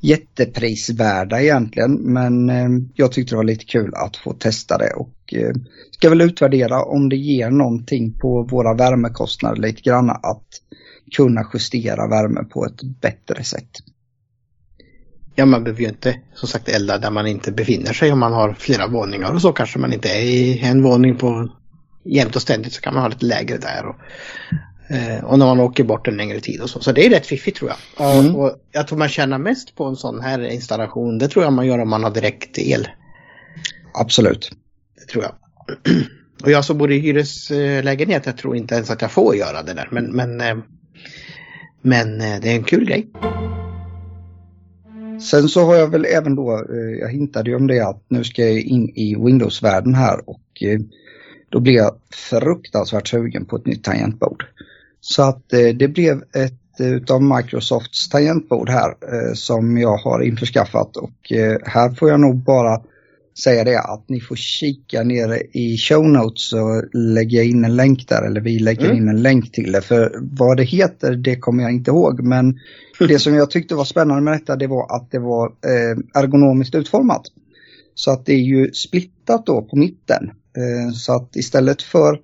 jätteprisvärda 0.00 1.40
egentligen 1.40 1.92
men 1.92 2.50
ehm, 2.50 2.88
jag 2.94 3.12
tyckte 3.12 3.32
det 3.32 3.36
var 3.36 3.44
lite 3.44 3.64
kul 3.64 3.94
att 3.94 4.16
få 4.16 4.32
testa 4.32 4.78
det 4.78 4.92
och 4.96 5.34
ehm, 5.34 5.64
ska 5.90 6.08
väl 6.08 6.20
utvärdera 6.20 6.82
om 6.82 7.08
det 7.08 7.16
ger 7.16 7.50
någonting 7.50 8.12
på 8.12 8.42
våra 8.42 8.74
värmekostnader 8.74 9.62
lite 9.62 9.82
grann 9.82 10.10
att 10.10 10.48
kunna 11.16 11.50
justera 11.54 12.08
värme 12.08 12.44
på 12.44 12.66
ett 12.66 12.82
bättre 13.00 13.44
sätt. 13.44 13.70
Ja, 15.34 15.46
man 15.46 15.64
behöver 15.64 15.82
ju 15.82 15.88
inte 15.88 16.20
som 16.34 16.48
sagt 16.48 16.68
elda 16.68 16.98
där 16.98 17.10
man 17.10 17.26
inte 17.26 17.52
befinner 17.52 17.92
sig 17.92 18.12
om 18.12 18.18
man 18.18 18.32
har 18.32 18.52
flera 18.52 18.86
våningar 18.86 19.32
och 19.32 19.40
så 19.40 19.52
kanske 19.52 19.78
man 19.78 19.92
inte 19.92 20.08
är 20.08 20.22
i 20.22 20.58
en 20.58 20.82
våning 20.82 21.16
på 21.16 21.48
jämt 22.04 22.36
och 22.36 22.42
ständigt 22.42 22.72
så 22.72 22.80
kan 22.80 22.94
man 22.94 23.02
ha 23.02 23.08
lite 23.08 23.26
lägre 23.26 23.58
där. 23.58 23.86
Och, 23.86 23.96
eh, 24.88 25.24
och 25.24 25.38
när 25.38 25.46
man 25.46 25.60
åker 25.60 25.84
bort 25.84 26.08
en 26.08 26.16
längre 26.16 26.40
tid 26.40 26.60
och 26.60 26.70
så. 26.70 26.80
Så 26.80 26.92
det 26.92 27.06
är 27.06 27.10
rätt 27.10 27.26
fiffigt 27.26 27.56
tror 27.56 27.70
jag. 27.70 28.18
Mm. 28.18 28.36
Och 28.36 28.56
jag 28.72 28.88
tror 28.88 28.98
man 28.98 29.08
tjänar 29.08 29.38
mest 29.38 29.74
på 29.74 29.84
en 29.84 29.96
sån 29.96 30.20
här 30.20 30.42
installation. 30.42 31.18
Det 31.18 31.28
tror 31.28 31.44
jag 31.44 31.52
man 31.52 31.66
gör 31.66 31.78
om 31.78 31.88
man 31.88 32.04
har 32.04 32.10
direkt 32.10 32.58
el. 32.58 32.88
Absolut. 33.94 34.50
Det 35.00 35.12
tror 35.12 35.24
jag. 35.24 35.32
Och 36.42 36.50
jag 36.50 36.64
som 36.64 36.78
bor 36.78 36.92
i 36.92 36.98
hyreslägenhet, 36.98 38.26
jag 38.26 38.36
tror 38.36 38.56
inte 38.56 38.74
ens 38.74 38.90
att 38.90 39.02
jag 39.02 39.10
får 39.10 39.36
göra 39.36 39.62
det 39.62 39.74
där. 39.74 39.88
Men, 39.90 40.04
men 40.04 40.40
eh, 40.40 40.56
men 41.86 42.20
eh, 42.20 42.40
det 42.40 42.50
är 42.50 42.56
en 42.56 42.64
kul 42.64 42.84
grej. 42.84 43.06
Sen 45.20 45.48
så 45.48 45.64
har 45.64 45.74
jag 45.74 45.90
väl 45.90 46.04
även 46.04 46.34
då, 46.34 46.52
eh, 46.52 46.98
jag 47.00 47.08
hintade 47.08 47.50
ju 47.50 47.56
om 47.56 47.66
det 47.66 47.80
att 47.80 48.04
nu 48.08 48.24
ska 48.24 48.42
jag 48.42 48.60
in 48.60 48.88
i 48.88 49.14
Windows-världen 49.14 49.94
här 49.94 50.28
och 50.28 50.62
då 51.48 51.60
blev 51.60 51.74
jag 51.74 51.94
fruktansvärt 52.30 53.08
sugen 53.08 53.44
på 53.44 53.56
ett 53.56 53.66
nytt 53.66 53.84
tangentbord. 53.84 54.44
Så 55.06 55.22
att 55.22 55.48
det 55.48 55.92
blev 55.94 56.22
ett 56.34 56.80
utav 56.80 57.22
Microsofts 57.22 58.08
tangentbord 58.08 58.68
här 58.68 58.94
som 59.34 59.78
jag 59.78 59.96
har 59.96 60.22
införskaffat 60.22 60.96
och 60.96 61.32
här 61.64 61.94
får 61.94 62.10
jag 62.10 62.20
nog 62.20 62.36
bara 62.36 62.80
säga 63.38 63.64
det 63.64 63.80
att 63.80 64.08
ni 64.08 64.20
får 64.20 64.36
kika 64.36 65.02
nere 65.02 65.40
i 65.52 65.76
show 65.78 66.08
notes 66.08 66.52
och 66.52 66.84
lägga 66.92 67.42
in 67.42 67.64
en 67.64 67.76
länk 67.76 68.08
där 68.08 68.26
eller 68.26 68.40
vi 68.40 68.58
lägger 68.58 68.84
mm. 68.84 68.96
in 68.96 69.08
en 69.08 69.22
länk 69.22 69.52
till 69.52 69.72
det. 69.72 69.80
För 69.80 70.18
vad 70.20 70.56
det 70.56 70.64
heter 70.64 71.14
det 71.14 71.36
kommer 71.36 71.62
jag 71.62 71.72
inte 71.72 71.90
ihåg 71.90 72.20
men 72.20 72.58
det 73.08 73.18
som 73.18 73.34
jag 73.34 73.50
tyckte 73.50 73.74
var 73.74 73.84
spännande 73.84 74.22
med 74.22 74.34
detta 74.34 74.56
det 74.56 74.66
var 74.66 74.96
att 74.96 75.10
det 75.10 75.18
var 75.18 75.46
eh, 75.46 76.22
ergonomiskt 76.22 76.74
utformat. 76.74 77.22
Så 77.94 78.10
att 78.10 78.26
det 78.26 78.32
är 78.32 78.44
ju 78.44 78.72
splittat 78.72 79.46
då 79.46 79.62
på 79.62 79.76
mitten. 79.76 80.30
Eh, 80.56 80.92
så 80.94 81.16
att 81.16 81.36
istället 81.36 81.82
för 81.82 82.20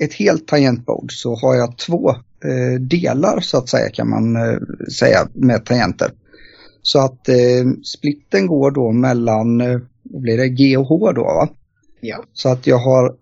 ett 0.00 0.14
helt 0.14 0.48
tangentbord 0.48 1.12
så 1.12 1.34
har 1.34 1.54
jag 1.54 1.78
två 1.78 2.10
eh, 2.44 2.80
delar 2.80 3.40
så 3.40 3.58
att 3.58 3.68
säga 3.68 3.90
kan 3.90 4.10
man 4.10 4.36
eh, 4.36 4.58
säga 4.98 5.28
med 5.34 5.64
tangenter. 5.64 6.10
Så 6.82 6.98
att 6.98 7.28
eh, 7.28 7.36
splitten 7.84 8.46
går 8.46 8.70
då 8.70 8.92
mellan 8.92 9.60
eh, 9.60 9.78
då 10.02 10.20
blir 10.20 10.36
det 10.36 10.48
G 10.48 10.76
och 10.76 10.86
H 10.86 11.12
då 11.12 11.22
va? 11.22 11.48
Ja. 12.00 12.24
Så 12.32 12.48
att 12.48 12.66
jag 12.66 12.78
har 12.78 13.16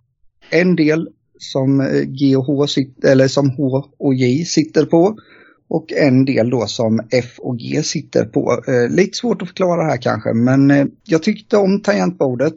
en 0.51 0.77
del 0.77 1.09
som 1.39 1.81
eh, 1.81 2.03
G 2.03 2.37
och 2.37 2.45
H 2.45 2.67
sitter, 2.67 3.13
eller 3.13 3.29
som 3.29 3.51
H 3.51 3.85
och 3.99 4.15
J 4.15 4.45
sitter 4.45 4.85
på. 4.85 5.19
Och 5.71 5.93
en 5.93 6.25
del 6.25 6.51
då 6.51 6.67
som 6.67 7.01
F 7.11 7.39
och 7.39 7.59
G 7.59 7.83
sitter 7.83 8.25
på. 8.25 8.63
Eh, 8.67 8.97
lite 8.97 9.17
svårt 9.17 9.43
att 9.43 9.49
förklara 9.49 9.83
här 9.83 9.97
kanske 9.97 10.33
men 10.33 10.71
eh, 10.71 10.87
jag 11.05 11.23
tyckte 11.23 11.57
om 11.57 11.81
tangentbordet. 11.81 12.55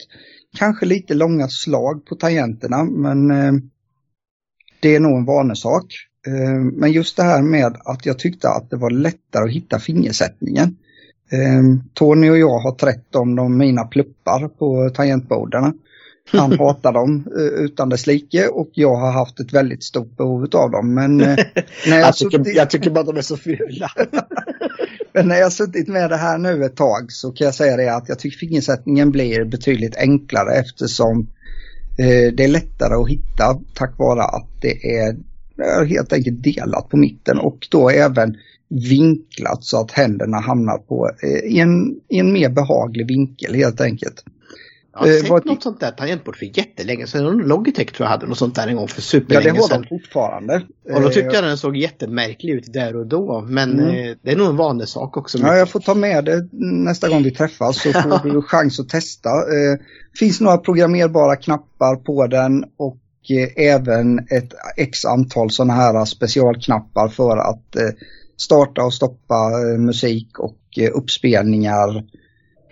Kanske 0.57 0.85
lite 0.85 1.13
långa 1.13 1.47
slag 1.47 2.05
på 2.05 2.15
tangenterna 2.15 2.83
men 2.83 3.31
eh, 3.31 3.53
det 4.81 4.95
är 4.95 4.99
nog 4.99 5.17
en 5.17 5.25
vanesak. 5.25 5.85
Eh, 6.27 6.59
men 6.73 6.91
just 6.91 7.17
det 7.17 7.23
här 7.23 7.41
med 7.41 7.77
att 7.85 8.05
jag 8.05 8.19
tyckte 8.19 8.49
att 8.49 8.69
det 8.69 8.77
var 8.77 8.89
lättare 8.91 9.43
att 9.43 9.51
hitta 9.51 9.79
fingersättningen. 9.79 10.75
Eh, 11.31 11.83
Tony 11.93 12.29
och 12.29 12.37
jag 12.37 12.59
har 12.59 12.71
trätt 12.71 13.15
om 13.15 13.35
de 13.35 13.57
mina 13.57 13.83
pluppar 13.83 14.47
på 14.47 14.89
tangentborden. 14.89 15.73
Han 16.31 16.51
hatar 16.59 16.93
dem 16.93 17.27
eh, 17.37 17.63
utan 17.63 17.89
dess 17.89 18.07
like 18.07 18.47
och 18.47 18.69
jag 18.73 18.95
har 18.95 19.11
haft 19.11 19.39
ett 19.39 19.53
väldigt 19.53 19.83
stort 19.83 20.17
behov 20.17 20.47
av 20.53 20.71
dem. 20.71 20.93
Men, 20.93 21.17
när 21.17 21.37
jag, 21.85 21.99
jag, 21.99 22.15
tycker, 22.15 22.37
suttit... 22.37 22.55
jag 22.55 22.69
tycker 22.69 22.89
bara 22.89 23.03
de 23.03 23.17
är 23.17 23.21
så 23.21 23.37
fula. 23.37 23.91
men 25.13 25.27
när 25.27 25.35
jag 25.35 25.53
suttit 25.53 25.87
med 25.87 26.09
det 26.09 26.17
här 26.17 26.37
nu 26.37 26.65
ett 26.65 26.75
tag 26.75 27.11
så 27.11 27.31
kan 27.31 27.45
jag 27.45 27.55
säga 27.55 27.77
det 27.77 27.95
att 27.95 28.09
jag 28.09 28.19
tycker 28.19 28.37
fingersättningen 28.37 29.11
blir 29.11 29.45
betydligt 29.45 29.97
enklare 29.97 30.53
eftersom 30.53 31.27
Eh, 31.97 32.33
det 32.33 32.43
är 32.43 32.47
lättare 32.47 32.93
att 32.93 33.09
hitta 33.09 33.59
tack 33.73 33.97
vare 33.97 34.23
att 34.23 34.47
det 34.61 34.97
är 34.97 35.09
eh, 35.63 35.87
helt 35.87 36.13
enkelt 36.13 36.43
delat 36.43 36.89
på 36.89 36.97
mitten 36.97 37.37
och 37.37 37.67
då 37.71 37.89
även 37.89 38.37
vinklat 38.69 39.63
så 39.63 39.81
att 39.81 39.91
händerna 39.91 40.39
hamnar 40.39 40.77
på 40.77 41.09
eh, 41.23 41.51
i, 41.51 41.59
en, 41.59 41.95
i 42.09 42.19
en 42.19 42.33
mer 42.33 42.49
behaglig 42.49 43.07
vinkel 43.07 43.55
helt 43.55 43.81
enkelt. 43.81 44.23
Jag 44.93 44.99
har 44.99 45.07
sett 45.07 45.29
eh, 45.29 45.35
något 45.45 45.63
sånt 45.63 45.79
där 45.79 45.91
tangentbord 45.91 46.35
för 46.35 46.57
jättelänge 46.57 47.07
sedan. 47.07 47.37
Logitech 47.37 47.91
tror 47.93 48.05
jag 48.05 48.11
hade 48.11 48.27
något 48.27 48.37
sånt 48.37 48.55
där 48.55 48.67
en 48.67 48.75
gång 48.75 48.87
för 48.87 49.01
superlänge 49.01 49.43
sedan. 49.43 49.55
Ja, 49.55 49.67
det 49.67 49.73
har 49.73 49.81
de 49.81 49.87
fortfarande. 49.89 50.61
Och 50.93 51.01
då 51.01 51.09
tyckte 51.09 51.35
jag 51.35 51.43
den 51.43 51.57
såg 51.57 51.77
jättemärklig 51.77 52.53
ut 52.53 52.73
där 52.73 52.95
och 52.95 53.07
då. 53.07 53.41
Men 53.47 53.79
mm. 53.79 54.09
eh, 54.09 54.17
det 54.21 54.31
är 54.31 54.35
nog 54.35 54.47
en 54.47 54.57
vanesak 54.57 55.17
också. 55.17 55.37
Ja, 55.37 55.55
jag 55.55 55.69
får 55.69 55.79
ta 55.79 55.93
med 55.95 56.25
det 56.25 56.49
nästa 56.51 57.09
gång 57.09 57.23
vi 57.23 57.31
träffas 57.31 57.81
så 57.81 57.93
får 57.93 58.29
du 58.29 58.41
chans 58.47 58.79
att 58.79 58.89
testa. 58.89 59.29
Det 59.29 59.71
eh, 59.71 59.79
finns 60.19 60.41
några 60.41 60.57
programmerbara 60.57 61.35
knappar 61.35 61.95
på 61.95 62.27
den 62.27 62.65
och 62.77 62.97
eh, 63.29 63.65
även 63.65 64.19
ett 64.19 64.53
x 64.77 65.05
antal 65.05 65.51
sådana 65.51 65.73
här 65.73 66.05
specialknappar 66.05 67.07
för 67.07 67.37
att 67.37 67.75
eh, 67.75 67.89
starta 68.37 68.83
och 68.83 68.93
stoppa 68.93 69.35
eh, 69.35 69.79
musik 69.79 70.39
och 70.39 70.57
eh, 70.77 70.89
uppspelningar, 70.93 72.03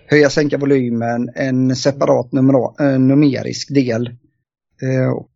höja 0.10 0.30
sänka 0.30 0.58
volymen, 0.58 1.30
en 1.36 1.76
separat 1.76 2.34
eh, 2.34 3.00
numerisk 3.00 3.74
del 3.74 4.10
och 5.16 5.32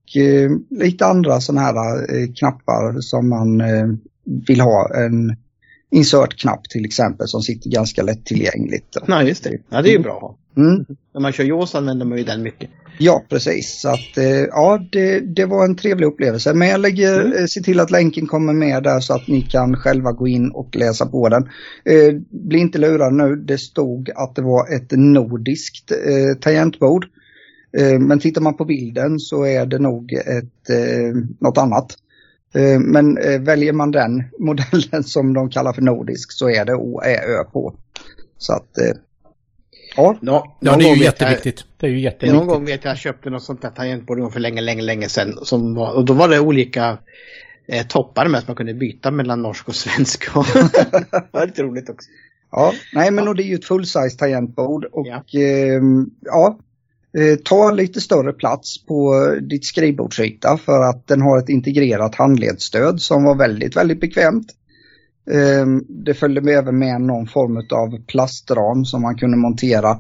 lite 0.69 1.05
andra 1.05 1.39
sådana 1.39 1.61
här 1.61 2.35
knappar 2.35 3.01
som 3.01 3.29
man 3.29 3.61
vill 4.47 4.61
ha. 4.61 4.95
En 4.95 5.35
insert-knapp 5.91 6.69
till 6.69 6.85
exempel 6.85 7.27
som 7.27 7.41
sitter 7.41 7.69
ganska 7.69 8.03
lättillgängligt. 8.03 8.97
Ja, 9.07 9.23
just 9.23 9.43
det. 9.43 9.57
Ja, 9.69 9.81
det 9.81 9.89
är 9.89 9.97
ju 9.97 9.99
bra. 9.99 10.37
Mm. 10.57 10.85
När 11.13 11.21
man 11.21 11.31
kör 11.31 11.43
JAWS 11.43 11.75
använder 11.75 12.05
man 12.05 12.17
ju 12.17 12.23
den 12.23 12.43
mycket. 12.43 12.69
Ja, 12.97 13.23
precis. 13.29 13.81
Så 13.81 13.89
att, 13.89 14.17
eh, 14.17 14.25
ja, 14.25 14.79
det, 14.91 15.19
det 15.19 15.45
var 15.45 15.65
en 15.65 15.75
trevlig 15.75 16.07
upplevelse. 16.07 16.53
Men 16.53 16.67
jag 16.67 16.79
lägger, 16.79 17.21
mm. 17.21 17.33
Eh, 17.37 17.45
ser 17.45 17.61
till 17.61 17.79
att 17.79 17.91
länken 17.91 18.27
kommer 18.27 18.53
med 18.53 18.83
där 18.83 18.99
så 18.99 19.13
att 19.13 19.27
ni 19.27 19.41
kan 19.41 19.75
själva 19.75 20.11
gå 20.11 20.27
in 20.27 20.51
och 20.51 20.75
läsa 20.75 21.05
på 21.05 21.29
den. 21.29 21.49
Eh, 21.85 22.13
bli 22.29 22.59
inte 22.59 22.77
lurade 22.77 23.15
nu, 23.15 23.35
det 23.35 23.57
stod 23.57 24.09
att 24.15 24.35
det 24.35 24.41
var 24.41 24.75
ett 24.75 24.91
nordiskt 24.91 25.91
eh, 25.91 26.37
tangentbord. 26.41 27.05
Eh, 27.77 27.99
men 27.99 28.19
tittar 28.19 28.41
man 28.41 28.57
på 28.57 28.65
bilden 28.65 29.19
så 29.19 29.45
är 29.45 29.65
det 29.65 29.79
nog 29.79 30.13
ett, 30.13 30.69
eh, 30.69 31.15
något 31.39 31.57
annat. 31.57 31.97
Eh, 32.55 32.79
men 32.79 33.15
väljer 33.45 33.73
man 33.73 33.91
den 33.91 34.23
modellen 34.39 35.03
som 35.03 35.33
de 35.33 35.49
kallar 35.49 35.73
för 35.73 35.81
nordisk 35.81 36.31
så 36.31 36.49
är 36.49 36.65
det 36.65 36.75
OÄÖ 36.75 37.43
på. 37.43 37.75
Så 38.37 38.53
att 38.53 38.77
Ja, 39.95 40.17
Nå, 40.21 40.55
ja 40.59 40.75
det 40.77 40.89
är 40.89 40.95
ju 40.95 41.03
jätteviktigt. 41.03 41.59
Jag, 41.59 41.67
det 41.77 41.87
är 41.87 41.91
ju 41.91 41.99
jätteviktigt. 41.99 42.33
Någon 42.33 42.47
gång 42.47 42.65
vet 42.65 42.83
jag 42.83 42.91
att 42.91 42.97
jag 42.97 42.97
köpte 42.97 43.29
något 43.29 43.43
sånt 43.43 43.61
där 43.61 43.69
tangentbord 43.69 44.33
för 44.33 44.39
länge, 44.39 44.61
länge, 44.61 44.81
länge 44.81 45.09
sedan. 45.09 45.39
Som 45.43 45.75
var, 45.75 45.93
och 45.95 46.05
då 46.05 46.13
var 46.13 46.29
det 46.29 46.39
olika 46.39 46.97
eh, 47.67 47.87
toppar 47.87 48.27
med 48.27 48.39
att 48.39 48.47
man 48.47 48.55
kunde 48.55 48.73
byta 48.73 49.11
mellan 49.11 49.41
norsk 49.41 49.67
och 49.67 49.75
svensk. 49.75 50.25
det 50.33 51.27
var 51.31 51.45
lite 51.45 51.63
roligt 51.63 51.89
också. 51.89 52.09
Ja, 52.51 52.73
nej 52.93 53.11
men 53.11 53.27
och 53.27 53.35
det 53.35 53.43
är 53.43 53.47
ju 53.47 53.55
ett 53.55 53.65
full-size 53.65 54.17
tangentbord 54.17 54.85
och 54.85 55.07
ja, 55.07 55.39
eh, 55.39 55.81
ja 56.21 56.59
eh, 57.17 57.35
ta 57.43 57.71
lite 57.71 58.01
större 58.01 58.33
plats 58.33 58.85
på 58.85 59.29
ditt 59.41 59.65
skrivbordsyta 59.65 60.57
för 60.57 60.81
att 60.89 61.07
den 61.07 61.21
har 61.21 61.39
ett 61.39 61.49
integrerat 61.49 62.15
handledsstöd 62.15 63.01
som 63.01 63.23
var 63.23 63.35
väldigt, 63.35 63.75
väldigt 63.75 64.01
bekvämt. 64.01 64.47
Eh, 65.31 65.65
det 65.89 66.13
följde 66.13 66.41
med 66.41 66.53
även 66.53 66.79
med 66.79 67.01
någon 67.01 67.27
form 67.27 67.57
av 67.57 68.05
plastram 68.05 68.85
som 68.85 69.01
man 69.01 69.15
kunde 69.15 69.37
montera 69.37 69.99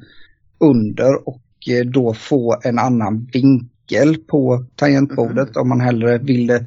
under 0.57 1.27
och 1.27 1.41
eh, 1.69 1.85
då 1.85 2.13
få 2.13 2.59
en 2.63 2.79
annan 2.79 3.29
vinkel 3.33 4.17
på 4.17 4.65
tangentbordet 4.75 5.49
mm. 5.49 5.61
om 5.61 5.69
man 5.69 5.81
hellre 5.81 6.17
ville 6.17 6.65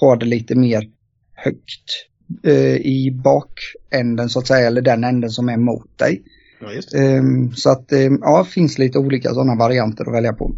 ha 0.00 0.16
det 0.16 0.26
lite 0.26 0.54
mer 0.54 0.88
högt 1.34 2.08
eh, 2.42 2.76
i 2.76 3.20
bakänden 3.24 4.28
så 4.28 4.38
att 4.38 4.46
säga, 4.46 4.66
eller 4.66 4.82
den 4.82 5.04
änden 5.04 5.30
som 5.30 5.48
är 5.48 5.56
mot 5.56 5.98
dig. 5.98 6.22
Ja, 6.60 6.98
eh, 7.00 7.22
så 7.54 7.70
att 7.70 7.92
eh, 7.92 8.12
ja, 8.20 8.46
finns 8.50 8.78
lite 8.78 8.98
olika 8.98 9.34
sådana 9.34 9.54
varianter 9.54 10.04
att 10.08 10.14
välja 10.14 10.32
på. 10.32 10.54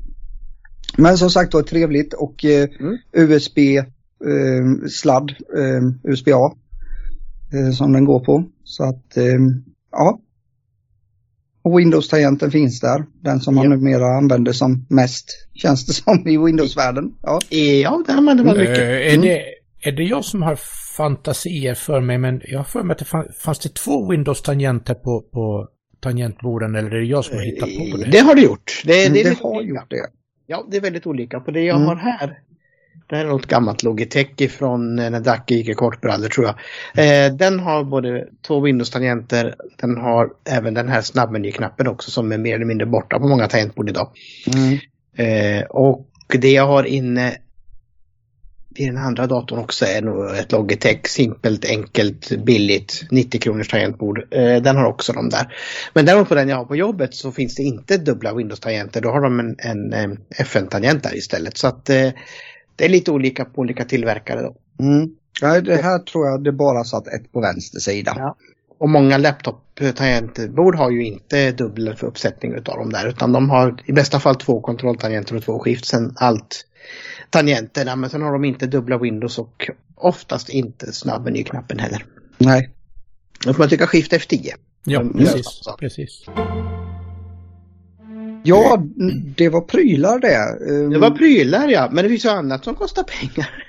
Men 0.97 1.19
som 1.19 1.31
sagt 1.31 1.55
var 1.55 1.63
trevligt 1.63 2.15
och 2.15 2.45
eh, 2.45 2.69
mm. 2.81 2.99
USB 3.13 3.59
ehm, 3.59 4.89
sladd, 4.89 5.33
ehm, 5.59 5.99
USB-A 6.05 6.53
eh, 7.53 7.71
som 7.73 7.93
den 7.93 8.05
går 8.05 8.21
på. 8.21 8.45
Så 8.65 8.85
att 8.85 9.17
ehm, 9.17 9.65
ja. 9.93 10.21
Och 11.63 11.79
Windows-tangenten 11.79 12.51
finns 12.51 12.81
där. 12.81 13.05
Den 13.21 13.41
som 13.41 13.57
ja. 13.57 13.63
man 13.63 13.71
numera 13.71 14.17
använder 14.17 14.53
som 14.53 14.87
mest 14.89 15.49
känns 15.55 15.87
det 15.87 15.93
som 15.93 16.29
i 16.29 16.39
Windows-världen. 16.39 17.15
Ja, 17.23 17.41
ja 17.51 18.05
det 18.07 18.13
använder 18.13 18.45
man 18.45 18.57
mycket. 18.57 18.79
Mm. 18.79 19.19
Är, 19.19 19.23
det, 19.23 19.43
är 19.83 19.93
det 19.93 20.03
jag 20.03 20.25
som 20.25 20.43
har 20.43 20.59
fantasier 20.97 21.75
för 21.75 22.01
mig, 22.01 22.19
men 22.19 22.41
jag 22.45 22.59
har 22.59 22.65
för 22.65 22.83
mig 22.83 22.93
att 22.93 22.99
det 22.99 23.05
fanns, 23.05 23.37
fanns 23.37 23.59
det 23.59 23.75
två 23.75 24.11
Windows-tangenter 24.11 24.95
på, 24.95 25.21
på 25.21 25.69
tangentborden 26.01 26.75
eller 26.75 26.91
är 26.91 27.01
det 27.01 27.07
jag 27.07 27.25
som 27.25 27.37
har 27.37 27.45
hittat 27.45 27.69
på 27.91 27.97
det? 27.97 28.11
Det 28.11 28.19
har 28.19 28.35
du 28.35 28.43
gjort. 28.43 28.83
Det, 28.85 29.09
det, 29.09 29.23
det 29.23 29.39
har 29.43 29.63
gjort 29.63 29.91
det. 29.91 30.07
Ja, 30.47 30.67
det 30.71 30.77
är 30.77 30.81
väldigt 30.81 31.07
olika. 31.07 31.41
På 31.41 31.51
det 31.51 31.63
jag 31.63 31.77
mm. 31.77 31.89
har 31.89 31.97
här, 31.97 32.39
det 33.11 33.17
här 33.17 33.25
är 33.25 33.29
något 33.29 33.47
gammalt 33.47 33.83
Logitech 33.83 34.29
ifrån 34.37 34.97
när 34.97 35.21
Dacke 35.21 35.55
gick 35.55 35.69
i 35.69 35.75
kortbrallor 35.75 36.29
tror 36.29 36.47
jag. 36.47 36.55
Eh, 37.05 37.33
den 37.33 37.61
har 37.61 37.85
både 37.85 38.29
två 38.47 38.61
Windows-tangenter, 38.61 39.55
den 39.77 39.97
har 39.97 40.31
även 40.45 40.75
den 40.75 40.89
här 40.89 41.03
snabbmenyknappen 41.03 41.87
också 41.87 42.11
som 42.11 42.33
är 42.33 42.39
mer 42.39 42.55
eller 42.55 42.65
mindre 42.65 42.87
borta 42.87 43.19
på 43.19 43.29
många 43.29 43.49
tangentbord 43.49 43.91
idag. 43.91 44.09
Mm. 44.55 44.79
Eh, 45.17 45.65
och 45.65 46.07
det 46.29 46.51
jag 46.51 46.67
har 46.67 46.85
inne 46.85 47.37
i 48.77 48.87
den 48.87 48.97
andra 48.97 49.27
datorn 49.27 49.59
också 49.59 49.85
är 49.85 50.03
nog 50.03 50.37
ett 50.37 50.53
Logitech, 50.53 51.07
simpelt, 51.07 51.65
enkelt, 51.65 52.45
billigt, 52.45 53.03
90 53.11 53.41
kronors 53.41 53.69
tangentbord. 53.69 54.19
Eh, 54.31 54.63
den 54.63 54.77
har 54.77 54.85
också 54.85 55.13
de 55.13 55.29
där. 55.29 55.55
Men 55.95 56.07
däremot 56.07 56.29
på 56.29 56.35
den 56.35 56.49
jag 56.49 56.57
har 56.57 56.65
på 56.65 56.77
jobbet 56.77 57.15
så 57.15 57.33
finns 57.33 57.55
det 57.55 57.63
inte 57.63 57.97
dubbla 57.97 58.35
Windows-tangenter. 58.35 59.01
Då 59.01 59.11
har 59.11 59.21
de 59.21 59.41
en, 59.41 59.57
en, 59.59 59.93
en 59.93 60.19
FN-tangent 60.39 61.03
där 61.03 61.17
istället. 61.17 61.57
Så 61.57 61.67
att 61.67 61.91
eh, 61.91 62.11
det 62.81 62.87
är 62.87 62.89
lite 62.89 63.11
olika 63.11 63.45
på 63.45 63.61
olika 63.61 63.85
tillverkare 63.85 64.43
då. 64.43 64.57
Mm. 64.85 65.11
Ja, 65.41 65.61
det 65.61 65.83
här 65.83 65.99
tror 65.99 66.27
jag 66.27 66.45
det 66.45 66.53
bara 66.53 66.85
satt 66.85 67.07
ett 67.07 67.33
på 67.33 67.41
vänster 67.41 67.79
sida. 67.79 68.15
Ja. 68.17 68.37
Och 68.79 68.89
många 68.89 69.19
laptop-tangentbord 69.19 70.75
har 70.75 70.91
ju 70.91 71.07
inte 71.07 71.53
dubbel 71.53 71.97
för 71.97 72.07
uppsättning 72.07 72.55
utav 72.55 72.77
dem 72.77 72.93
där 72.93 73.09
utan 73.09 73.33
de 73.33 73.51
har 73.51 73.83
i 73.87 73.93
bästa 73.93 74.21
fall 74.21 74.37
två 74.37 74.61
kontrolltangenter 74.61 75.37
och 75.37 75.43
två 75.43 75.59
skift. 75.59 75.85
Sen 75.85 76.13
allt 76.17 76.67
tangenterna 77.31 77.97
men 77.97 78.11
sen 78.11 78.23
har 78.23 78.33
de 78.33 78.45
inte 78.45 78.67
dubbla 78.67 78.99
Windows 78.99 79.39
och 79.39 79.71
oftast 79.95 80.49
inte 80.49 80.93
snabbmenyknappen 80.93 81.79
heller. 81.79 82.05
Nej. 82.39 82.71
Då 83.45 83.53
får 83.55 83.59
man 83.59 83.69
trycka 83.69 83.87
Shift 83.87 84.13
F10. 84.13 84.51
Ja, 84.85 85.05
precis. 85.19 85.63
precis. 85.79 86.25
Ja, 88.43 88.83
det 89.37 89.49
var 89.49 89.61
prylar 89.61 90.19
det. 90.19 90.91
Det 90.91 90.99
var 90.99 91.11
prylar 91.11 91.69
ja, 91.69 91.89
men 91.93 92.05
det 92.05 92.11
finns 92.11 92.25
ju 92.25 92.29
annat 92.29 92.65
som 92.65 92.75
kostar 92.75 93.03
pengar. 93.03 93.65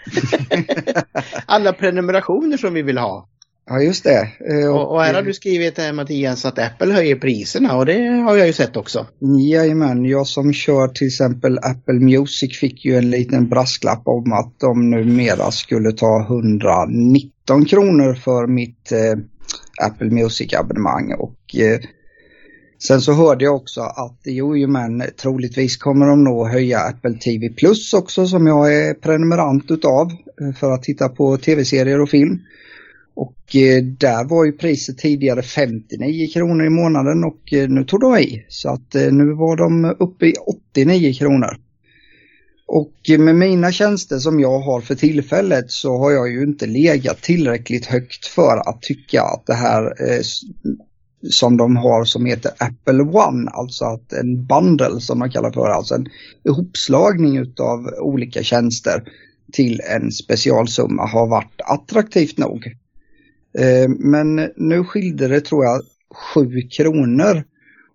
Alla 1.46 1.74
prenumerationer 1.74 2.58
som 2.58 2.74
vi 2.74 2.82
vill 2.82 2.98
ha. 2.98 3.28
Ja, 3.70 3.82
just 3.82 4.04
det. 4.04 4.28
Eh, 4.50 4.76
och, 4.76 4.92
och 4.92 5.02
här 5.02 5.14
har 5.14 5.22
du 5.22 5.34
skrivit 5.34 5.80
eh, 5.80 5.94
Mattias 5.94 6.46
att 6.46 6.60
Apple 6.60 6.94
höjer 6.94 7.16
priserna 7.16 7.76
och 7.76 7.86
det 7.86 8.08
har 8.08 8.38
jag 8.38 8.48
ju 8.48 8.54
sett 8.54 8.78
också. 8.78 9.08
Jajamän, 9.52 10.06
jag 10.06 10.28
som 10.28 10.54
kör 10.54 10.88
till 10.88 11.08
exempel 11.08 11.58
Apple 11.58 12.00
Music 12.00 12.60
fick 12.60 12.86
ju 12.86 12.98
en 12.98 13.10
liten 13.10 13.50
brasklapp 13.50 14.02
om 14.06 14.34
att 14.34 14.60
de 14.60 14.90
numera 14.90 15.52
skulle 15.52 15.92
ta 15.92 16.26
119 16.30 17.66
kronor 17.66 18.14
för 18.14 18.48
mitt 18.48 18.92
eh, 18.92 19.20
Apple 19.86 20.10
Music-abonnemang. 20.10 21.14
Och 21.14 21.56
eh, 21.56 21.80
sen 22.84 23.02
så 23.02 23.14
hörde 23.14 23.46
jag 23.46 23.56
också 23.56 23.82
att 23.82 24.20
jo, 24.24 24.68
men 24.68 25.04
troligtvis 25.22 25.78
kommer 25.78 26.06
de 26.06 26.24
nog 26.24 26.48
höja 26.48 26.80
Apple 26.80 27.14
TV 27.14 27.50
Plus 27.50 27.94
också 27.94 28.28
som 28.28 28.48
jag 28.48 28.76
är 28.76 28.94
prenumerant 28.94 29.72
utav 29.72 30.12
eh, 30.42 30.56
för 30.60 30.72
att 30.72 30.84
titta 30.84 31.10
på 31.10 31.38
tv-serier 31.38 32.02
och 32.02 32.10
film. 32.10 32.40
Och 33.14 33.56
eh, 33.56 33.84
där 33.84 34.24
var 34.24 34.46
ju 34.46 34.52
priset 34.52 34.98
tidigare 34.98 35.42
59 35.42 36.28
kronor 36.34 36.66
i 36.66 36.70
månaden 36.70 37.24
och 37.24 37.54
eh, 37.54 37.70
nu 37.70 37.84
tog 37.84 38.00
de 38.00 38.18
i. 38.18 38.46
Så 38.48 38.70
att 38.70 38.96
eh, 38.96 39.12
nu 39.12 39.34
var 39.34 39.56
de 39.56 39.96
uppe 40.00 40.26
i 40.26 40.34
89 40.74 41.14
kronor. 41.14 41.58
Och 42.68 43.10
eh, 43.10 43.20
med 43.20 43.36
mina 43.36 43.72
tjänster 43.72 44.20
som 44.20 44.40
jag 44.40 44.60
har 44.60 44.82
för 44.82 44.96
tillfället 44.96 45.72
så 45.72 45.98
har 45.98 46.12
jag 46.12 46.32
ju 46.32 46.44
inte 46.44 46.66
legat 46.66 47.22
tillräckligt 47.22 47.86
högt 47.86 48.26
för 48.26 48.70
att 48.70 48.82
tycka 48.82 49.22
att 49.22 49.46
det 49.46 49.54
här 49.54 49.84
eh, 49.84 50.22
som 51.30 51.58
de 51.58 51.76
har 51.76 52.04
som 52.04 52.26
heter 52.26 52.52
Apple 52.58 53.04
One, 53.04 53.50
alltså 53.52 53.86
att 53.86 54.14
en 54.14 54.46
bundle 54.46 55.02
som 55.02 55.20
man 55.20 55.32
kallar 55.32 55.52
för, 55.52 55.70
alltså 55.70 55.96
en 55.96 56.08
ihopslagning 56.44 57.40
av 57.60 57.88
olika 58.00 58.44
tjänster 58.44 59.04
till 59.52 59.82
en 59.90 60.12
specialsumma 60.12 61.06
har 61.06 61.28
varit 61.28 61.62
attraktivt 61.66 62.38
nog. 62.38 62.66
Eh, 63.60 63.90
men 63.90 64.50
nu 64.56 64.84
skilde 64.84 65.28
det 65.28 65.42
tror 65.42 65.66
jag 65.66 65.82
7 66.34 66.62
kronor. 66.62 67.44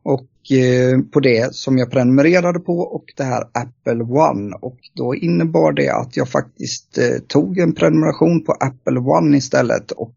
Och 0.02 0.52
eh, 0.56 1.00
på 1.12 1.20
det 1.20 1.54
som 1.54 1.78
jag 1.78 1.90
prenumererade 1.90 2.58
på 2.58 2.78
och 2.78 3.04
det 3.16 3.24
här 3.24 3.44
Apple 3.52 4.04
One. 4.04 4.56
Och 4.60 4.78
då 4.94 5.14
innebar 5.14 5.72
det 5.72 5.90
att 5.90 6.16
jag 6.16 6.28
faktiskt 6.28 6.98
eh, 6.98 7.18
tog 7.26 7.58
en 7.58 7.74
prenumeration 7.74 8.44
på 8.44 8.52
Apple 8.52 8.98
One 8.98 9.36
istället. 9.36 9.92
Och 9.92 10.14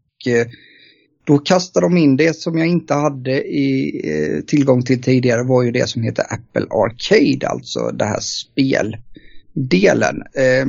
då 1.24 1.38
kastade 1.38 1.86
de 1.86 1.96
in 1.96 2.16
det 2.16 2.36
som 2.36 2.58
jag 2.58 2.68
inte 2.68 2.94
hade 2.94 3.42
i, 3.42 4.00
eh, 4.04 4.44
tillgång 4.44 4.82
till 4.82 5.02
tidigare 5.02 5.42
var 5.42 5.62
ju 5.62 5.70
det 5.70 5.88
som 5.88 6.02
heter 6.02 6.24
Apple 6.28 6.66
Arcade, 6.70 7.48
alltså 7.48 7.90
det 7.90 8.04
här 8.04 8.20
speldelen. 8.20 10.22
Eh, 10.34 10.66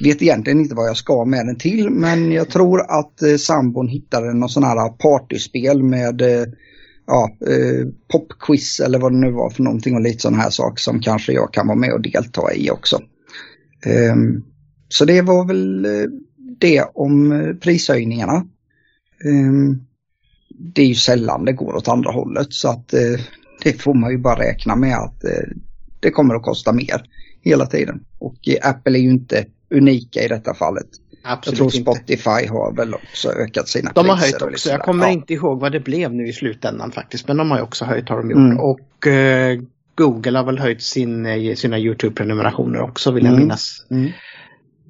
vet 0.00 0.22
egentligen 0.22 0.60
inte 0.60 0.74
vad 0.74 0.88
jag 0.88 0.96
ska 0.96 1.24
med 1.24 1.46
den 1.46 1.56
till 1.56 1.90
men 1.90 2.32
jag 2.32 2.50
tror 2.50 2.80
att 2.80 3.22
eh, 3.22 3.36
sambon 3.36 3.88
hittade 3.88 4.34
någon 4.34 4.48
sån 4.48 4.64
här 4.64 4.88
partyspel 4.88 5.82
med 5.82 6.20
eh, 6.20 6.46
ja, 7.06 7.30
eh, 7.46 7.86
popquiz 8.12 8.80
eller 8.80 8.98
vad 8.98 9.12
det 9.12 9.18
nu 9.18 9.30
var 9.30 9.50
för 9.50 9.62
någonting 9.62 9.94
och 9.94 10.00
lite 10.00 10.18
sån 10.18 10.34
här 10.34 10.50
sak 10.50 10.78
som 10.78 11.00
kanske 11.00 11.32
jag 11.32 11.52
kan 11.52 11.66
vara 11.66 11.78
med 11.78 11.92
och 11.92 12.02
delta 12.02 12.54
i 12.54 12.70
också. 12.70 12.96
Eh, 13.86 14.16
så 14.88 15.04
det 15.04 15.22
var 15.22 15.44
väl 15.44 15.84
eh, 15.84 16.10
det 16.60 16.84
om 16.94 17.32
eh, 17.32 17.54
prishöjningarna. 17.54 18.46
Ehm, 19.24 19.80
det 20.48 20.82
är 20.82 20.86
ju 20.86 20.94
sällan 20.94 21.44
det 21.44 21.52
går 21.52 21.74
åt 21.74 21.88
andra 21.88 22.10
hållet 22.10 22.52
så 22.52 22.68
att 22.68 22.94
eh, 22.94 23.20
det 23.62 23.82
får 23.82 23.94
man 23.94 24.10
ju 24.10 24.18
bara 24.18 24.38
räkna 24.38 24.76
med 24.76 24.96
att 24.96 25.24
det 26.00 26.10
kommer 26.10 26.34
att 26.34 26.42
kosta 26.42 26.72
mer 26.72 27.02
hela 27.40 27.66
tiden. 27.66 28.04
Och 28.18 28.36
Apple 28.62 28.98
är 28.98 29.02
ju 29.02 29.10
inte 29.10 29.44
unika 29.70 30.22
i 30.22 30.28
detta 30.28 30.54
fallet. 30.54 30.86
Absolut 31.24 31.58
jag 31.58 31.70
tror 31.70 31.82
Spotify 31.82 32.42
inte. 32.42 32.52
har 32.52 32.72
väl 32.76 32.94
också 32.94 33.32
ökat 33.32 33.68
sina 33.68 33.92
De 33.94 34.08
har 34.08 34.16
höjt 34.16 34.42
också. 34.42 34.70
Jag 34.70 34.80
kommer 34.80 35.06
ja. 35.06 35.12
inte 35.12 35.34
ihåg 35.34 35.60
vad 35.60 35.72
det 35.72 35.80
blev 35.80 36.14
nu 36.14 36.28
i 36.28 36.32
slutändan 36.32 36.92
faktiskt. 36.92 37.28
Men 37.28 37.36
de 37.36 37.50
har 37.50 37.58
ju 37.58 37.64
också 37.64 37.84
höjt 37.84 38.08
har 38.08 38.16
de 38.16 38.30
gjort. 38.30 38.38
Mm. 38.38 38.60
Och 38.60 39.06
eh, 39.06 39.60
Google 39.94 40.38
har 40.38 40.44
väl 40.44 40.58
höjt 40.58 40.82
sin, 40.82 41.26
eh, 41.26 41.54
sina 41.54 41.78
YouTube-prenumerationer 41.78 42.80
också 42.80 43.10
vill 43.10 43.24
jag 43.24 43.32
mm. 43.32 43.42
minnas. 43.42 43.86
Mm. 43.90 44.06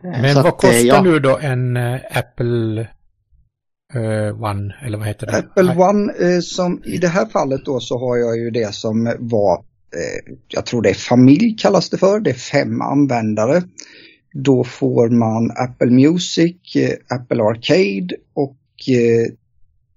Eh, 0.05 0.23
men 0.23 0.35
Så 0.35 0.43
vad 0.43 0.53
kostar 0.53 0.69
att, 0.69 0.85
ja. 0.85 1.03
nu 1.03 1.19
då 1.19 1.39
en 1.39 1.77
Apple 2.13 2.89
uh, 3.97 4.45
One 4.45 4.75
eller 4.87 4.99
vad 4.99 5.07
heter 5.07 5.27
det? 5.27 5.39
Apple 5.39 5.77
One 5.77 6.13
uh, 6.13 6.41
som 6.41 6.83
i 6.85 6.99
det 6.99 7.09
här 7.09 7.27
fallet 7.27 7.65
då 7.65 7.81
så 7.81 7.99
har 7.99 8.17
jag 8.17 8.39
ju 8.39 8.51
det 8.51 8.75
som 8.75 9.17
var 9.19 9.65
jag 10.49 10.67
tror 10.67 10.83
det 10.83 10.91
är 10.91 10.95
familj 10.95 11.57
kallas 11.59 11.91
det 11.91 11.99
för. 11.99 12.21
Det 12.21 12.31
är 12.31 12.35
fem 12.35 12.81
användare. 12.81 13.63
Då 14.33 14.65
får 14.65 15.09
man 15.09 15.51
Apple 15.51 15.91
Music, 15.91 16.77
eh, 16.77 17.17
Apple 17.17 17.43
Arcade 17.43 18.17
och 18.35 18.59
eh, 18.89 19.27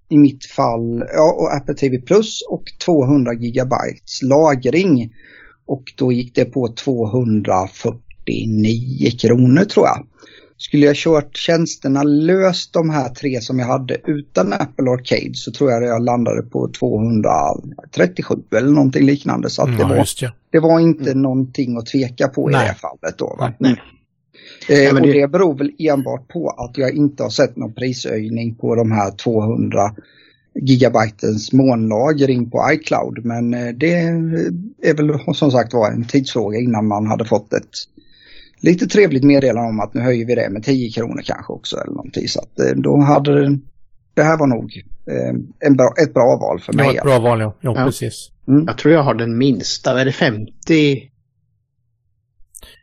i 0.10 0.18
mitt 0.18 0.46
fall 0.46 1.04
ja, 1.14 1.36
och 1.40 1.56
Apple 1.56 1.76
TV 1.76 1.98
Plus 1.98 2.42
och 2.50 2.64
200 2.86 3.34
gigabytes 3.34 4.22
lagring. 4.22 5.14
Och 5.66 5.84
då 5.98 6.12
gick 6.12 6.36
det 6.36 6.46
på 6.46 6.68
249 6.68 9.12
kronor 9.20 9.64
tror 9.64 9.86
jag. 9.86 10.08
Skulle 10.58 10.86
jag 10.86 10.96
kört 10.96 11.38
tjänsterna 11.38 12.04
löst 12.04 12.74
de 12.74 12.90
här 12.90 13.10
tre 13.10 13.42
som 13.42 13.60
jag 13.60 13.66
hade 13.68 13.98
utan 14.08 14.54
Apple 14.54 14.90
Arcade 14.92 15.34
så 15.34 15.52
tror 15.52 15.72
jag 15.72 15.84
att 15.84 15.90
jag 15.90 16.04
landade 16.04 16.42
på 16.42 16.68
237 16.80 18.36
eller 18.58 18.70
någonting 18.70 19.06
liknande. 19.06 19.50
Så 19.50 19.62
att 19.62 19.68
Mm, 19.68 19.80
det, 19.80 19.86
var, 19.86 20.06
ja. 20.22 20.32
det 20.52 20.60
var 20.60 20.80
inte 20.80 21.14
någonting 21.14 21.78
att 21.78 21.86
tveka 21.86 22.28
på 22.28 22.50
i 22.50 22.54
Nej. 22.54 22.62
det 22.62 22.68
här 22.68 22.74
fallet. 22.76 23.18
Då, 23.18 23.36
va? 23.40 23.54
Nej. 23.60 23.82
Eh, 24.70 24.80
Ja, 24.84 24.94
men 24.94 25.02
och 25.04 25.08
det- 25.08 25.22
det 25.22 25.28
beror 25.28 25.58
väl 25.58 25.72
enbart 25.80 26.28
på 26.28 26.50
att 26.50 26.78
jag 26.78 26.94
inte 26.96 27.24
har 27.24 27.30
sett 27.30 27.56
någon 27.56 27.74
prishöjning 27.74 28.56
på 28.56 28.76
de 28.76 28.92
här 28.92 29.12
200 29.12 29.92
gigabytens 30.62 31.54
molnlagring 31.54 32.50
på 32.50 32.70
iCloud. 32.74 33.26
Men 33.26 33.54
eh, 33.54 33.68
det 33.68 33.94
är 34.82 34.94
väl 34.96 35.36
som 35.36 35.52
sagt 35.52 35.74
var 35.74 35.92
en 35.92 36.08
tidsfråga 36.08 36.60
innan 36.60 36.88
man 36.88 37.08
hade 37.08 37.26
fått 37.26 37.54
ett 37.54 37.70
lite 38.60 38.88
trevligt 38.88 39.24
meddelande 39.24 39.70
om 39.70 39.80
att 39.80 39.94
nu 39.94 40.02
höjer 40.02 40.26
vi 40.26 40.36
det 40.36 40.50
med 40.50 40.64
10 40.64 40.92
kronor 40.92 41.22
kanske 41.26 41.54
också 41.54 41.76
eller 41.78 41.94
någonting. 41.94 42.28
Så 42.28 42.40
att 42.40 42.60
eh, 42.60 42.72
då 42.76 42.98
hade 43.02 43.42
det, 43.50 43.60
det 44.14 44.24
här 44.24 44.38
var 44.38 44.48
nog 44.48 44.84
eh, 45.12 45.36
en 45.68 45.76
bra, 45.78 45.94
ett 46.04 46.14
bra 46.14 46.38
val 46.42 46.60
för 46.60 46.74
mig. 46.74 46.86
var 46.86 46.94
ett 46.96 47.04
bra 47.04 47.20
val, 47.20 47.40
ja. 47.42 47.56
Jo, 47.62 47.74
Ja. 47.76 47.86
precis. 47.86 48.30
Jag 48.68 48.78
tror 48.78 48.94
jag 48.94 49.04
har 49.04 49.14
den 49.14 49.38
minsta. 49.38 49.92
Vad 49.94 50.02
är 50.02 50.06
det 50.06 50.12
50? 50.12 51.12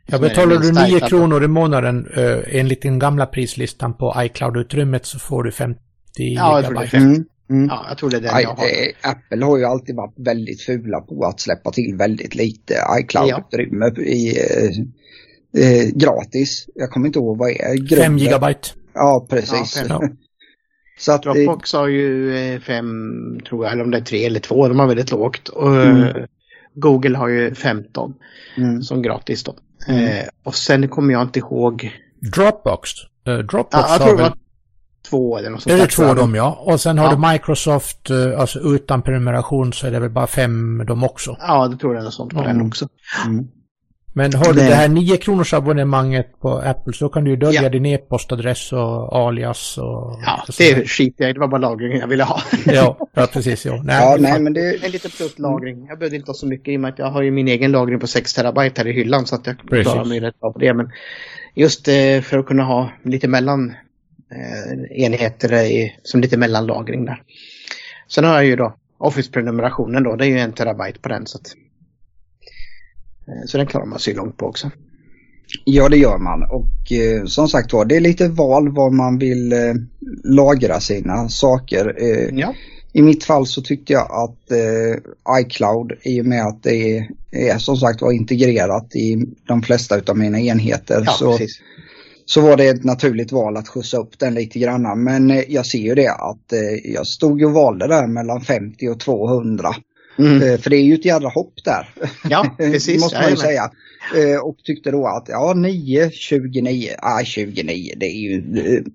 Jag 0.05 0.15
Som 0.17 0.25
är 0.25 0.29
betalar 0.29 0.55
du 0.55 0.59
minsta 0.59 0.85
9 0.85 0.95
iCloud. 0.95 1.09
kronor 1.09 1.43
i 1.43 1.47
månaden 1.47 2.07
eh, 2.15 2.37
enligt 2.59 2.81
den 2.81 2.99
gamla 2.99 3.25
prislistan 3.25 3.93
på 3.93 4.13
iCloud-utrymmet 4.17 5.05
så 5.05 5.19
får 5.19 5.43
du 5.43 5.51
50 5.51 5.79
Ja, 6.15 6.61
jag 6.61 6.65
tror 6.65 6.73
det 6.79 6.79
är 6.79 6.85
gigabyte. 6.85 6.97
50. 6.97 7.05
Mm, 7.05 7.25
mm. 7.49 7.67
Ja, 7.69 7.85
jag 7.89 7.97
tror 7.97 8.09
det 8.09 8.17
är 8.17 8.21
den 8.21 8.41
jag 8.41 8.49
har. 8.49 8.63
eh, 8.65 9.09
Apple 9.11 9.45
har 9.45 9.57
ju 9.57 9.65
alltid 9.65 9.95
varit 9.95 10.13
väldigt 10.17 10.61
fula 10.61 11.01
på 11.01 11.25
att 11.25 11.39
släppa 11.39 11.71
till 11.71 11.95
väldigt 11.97 12.35
lite 12.35 12.73
iCloud-utrymme 13.01 13.85
i, 14.01 14.37
eh, 14.37 14.85
eh, 15.57 15.89
gratis. 15.95 16.67
Jag 16.75 16.89
kommer 16.89 17.07
inte 17.07 17.19
ihåg 17.19 17.37
vad 17.37 17.49
är 17.49 17.75
grunden. 17.75 17.97
5 17.97 18.17
gigabyte. 18.17 18.69
Ja, 18.93 19.27
precis. 19.29 19.83
Ja. 19.89 20.01
Så 20.99 21.11
att, 21.11 21.25
eh, 21.25 21.33
Dropbox 21.33 21.73
har 21.73 21.87
ju 21.87 22.35
eh, 22.37 22.59
fem, 22.59 22.89
tror 23.49 23.65
jag, 23.65 23.73
eller 23.73 23.83
om 23.83 23.91
det 23.91 23.97
är 23.97 24.01
tre 24.01 24.25
eller 24.25 24.39
två. 24.39 24.67
De 24.67 24.79
har 24.79 24.87
väldigt 24.87 25.11
lågt. 25.11 25.49
Och 25.49 25.75
Mm. 25.75 26.03
eh, 26.03 26.15
Google 26.75 27.17
har 27.17 27.27
ju 27.27 27.55
15 27.55 28.13
mm, 28.57 28.81
som 28.81 29.01
gratis 29.01 29.43
då. 29.43 29.55
Mm. 29.87 30.03
Eh, 30.07 30.23
och 30.43 30.55
sen 30.55 30.87
kommer 30.87 31.13
jag 31.13 31.21
inte 31.21 31.39
ihåg. 31.39 31.91
Dropbox. 32.33 32.89
Eh, 33.27 33.37
Dropbox 33.37 33.71
Ja, 33.71 33.85
jag 33.89 34.01
tror 34.01 34.17
har 34.17 34.23
väl... 34.23 34.31
två 35.09 35.37
eller 35.37 35.49
något 35.49 35.61
sånt 35.61 35.73
Är 35.73 35.77
det 35.77 35.83
där, 35.83 35.87
två 35.89 35.95
tror 35.95 36.07
jag. 36.07 36.17
de 36.17 36.35
ja. 36.35 36.63
Och 36.65 36.81
sen 36.81 36.97
har 36.97 37.05
Ja. 37.05 37.15
du 37.15 37.31
Microsoft, 37.33 38.09
eh, 38.09 38.39
alltså 38.39 38.59
utan 38.59 39.01
prenumeration 39.01 39.73
så 39.73 39.87
är 39.87 39.91
det 39.91 39.99
väl 39.99 40.09
bara 40.09 40.27
fem 40.27 40.83
de 40.87 41.03
också. 41.03 41.37
Ja, 41.39 41.67
det 41.67 41.77
tror 41.77 41.93
jag 41.93 41.99
är 42.01 42.05
något 42.05 42.13
sånt 42.13 42.33
på 42.33 42.39
Mm. 42.39 42.57
den 42.57 42.67
också. 42.67 42.87
mm. 43.25 43.47
Men 44.15 44.33
har 44.33 44.53
du 44.53 44.59
Det- 44.59 44.67
det 44.67 44.75
här 44.75 44.87
9 44.87 45.17
kronors 45.17 45.53
abonnemanget 45.53 46.39
på 46.41 46.49
Apple 46.57 46.93
så 46.93 47.09
kan 47.09 47.23
du 47.23 47.29
ju 47.31 47.37
dölja 47.37 47.63
Ja. 47.63 47.69
din 47.69 47.85
e-postadress 47.85 48.73
och 48.73 49.15
alias 49.15 49.77
och... 49.77 50.19
Ja, 50.25 50.43
och 50.47 50.53
det 50.57 50.89
skiter 50.89 51.23
jag 51.23 51.29
i. 51.29 51.33
Det 51.33 51.39
var 51.39 51.47
bara 51.47 51.57
lagringen 51.61 51.99
jag 51.99 52.07
ville 52.07 52.23
ha. 52.23 52.41
Ja, 52.65 52.97
ja 53.13 53.27
precis. 53.33 53.65
Ja. 53.65 53.81
Nej, 53.83 53.95
ja, 54.01 54.17
nej 54.19 54.39
men 54.39 54.53
det, 54.53 54.85
En 54.85 54.91
liten 54.91 55.11
pluslagring. 55.11 55.85
Jag 55.89 55.99
behövde 55.99 56.15
inte 56.17 56.29
ha 56.29 56.33
så 56.35 56.47
mycket 56.47 56.67
i 56.73 56.77
och 56.77 56.81
med 56.81 56.89
att 56.93 56.99
jag 56.99 57.05
har 57.11 57.21
ju 57.21 57.31
min 57.31 57.47
egen 57.47 57.71
lagring 57.71 57.99
på 57.99 58.07
6 58.07 58.33
terabyte 58.33 58.81
här 58.81 58.87
i 58.89 58.93
hyllan 58.93 59.25
så 59.25 59.35
att 59.35 59.47
jag 59.47 59.55
Precis. 59.69 59.93
klarar 59.93 60.05
mig 60.05 60.19
rätt 60.19 60.39
bra 60.39 60.53
på 60.53 60.59
det. 60.59 60.73
Men 60.73 60.91
just 61.55 61.87
eh, 61.87 62.21
för 62.21 62.37
att 62.39 62.45
kunna 62.45 62.63
ha 62.63 62.91
lite 63.03 63.27
mellan 63.27 63.69
eh, 64.31 65.03
enheter 65.03 65.89
som 66.03 66.21
lite 66.21 66.37
mellanlagring 66.37 67.05
där. 67.05 67.21
Sen 68.07 68.23
har 68.23 68.33
jag 68.33 68.45
ju 68.45 68.55
då 68.55 68.75
Office-prenumerationen 68.97 70.03
då. 70.03 70.15
Det 70.15 70.25
är 70.25 70.29
ju 70.29 70.39
en 70.39 70.53
terabyte 70.53 70.99
på 70.99 71.09
den 71.09 71.25
så 71.25 71.37
att 71.37 71.53
så 73.45 73.57
den 73.57 73.67
klarar 73.67 73.85
man 73.85 73.99
sig 73.99 74.13
långt 74.13 74.37
på 74.37 74.45
också. 74.45 74.71
ja, 75.65 75.89
det 75.89 75.97
gör 75.97 76.17
man. 76.17 76.43
Och 76.43 76.91
eh, 76.91 77.25
som 77.25 77.47
sagt 77.47 77.73
var, 77.73 77.85
det 77.85 77.95
är 77.95 77.99
lite 78.01 78.27
val 78.27 78.69
var 78.69 78.89
man 78.89 79.17
vill 79.17 79.53
eh, 79.53 79.73
lagra 80.23 80.79
sina 80.79 81.29
saker. 81.29 81.95
Eh, 81.97 82.29
Ja. 82.39 82.53
I 82.95 83.01
mitt 83.01 83.23
fall 83.23 83.47
så 83.47 83.61
tyckte 83.61 83.93
jag 83.93 84.11
att 84.11 84.51
eh, 84.51 85.41
iCloud 85.41 85.91
i 86.01 86.21
och 86.21 86.25
med 86.25 86.45
att 86.45 86.63
det 86.63 86.97
är, 86.97 87.07
är 87.31 87.57
som 87.57 87.77
sagt 87.77 88.01
var 88.01 88.11
integrerat 88.11 88.95
i 88.95 89.25
de 89.47 89.61
flesta 89.61 90.01
av 90.07 90.17
mina 90.17 90.39
enheter 90.39 91.03
Ja, 91.05 91.11
så, 91.11 91.37
precis. 91.37 91.59
så 92.25 92.41
var 92.41 92.57
det 92.57 92.67
ett 92.67 92.83
naturligt 92.83 93.31
val 93.31 93.57
att 93.57 93.67
skjutsa 93.67 93.97
upp 93.97 94.19
den 94.19 94.33
lite 94.33 94.59
granna. 94.59 94.95
Men 94.95 95.31
eh, 95.31 95.43
jag 95.47 95.65
ser 95.65 95.79
ju 95.79 95.95
det 95.95 96.11
att 96.11 96.53
eh, 96.53 96.91
jag 96.93 97.07
stod 97.07 97.43
och 97.43 97.51
valde 97.53 97.87
där 97.87 98.07
mellan 98.07 98.41
50 98.41 98.87
och 98.89 98.99
200. 98.99 99.69
Mm. 100.19 100.35
Eh, 100.43 100.59
för 100.59 100.69
det 100.69 100.75
är 100.77 100.83
ju 100.83 100.93
ett 100.93 101.05
jädra 101.05 101.29
hopp 101.29 101.53
där. 101.65 101.89
Ja, 102.29 102.45
precis. 102.57 103.01
måste 103.01 103.21
man 103.21 103.29
ju 103.29 103.35
säga. 103.37 103.71
Eh, 104.17 104.39
och 104.39 104.57
tyckte 104.63 104.91
då 104.91 105.07
att 105.07 105.25
ja 105.29 105.53
9, 105.53 106.09
29, 106.11 106.89
ah 106.97 107.23
29 107.23 107.93
det 107.97 108.05
är 108.05 108.19
ju, 108.19 108.41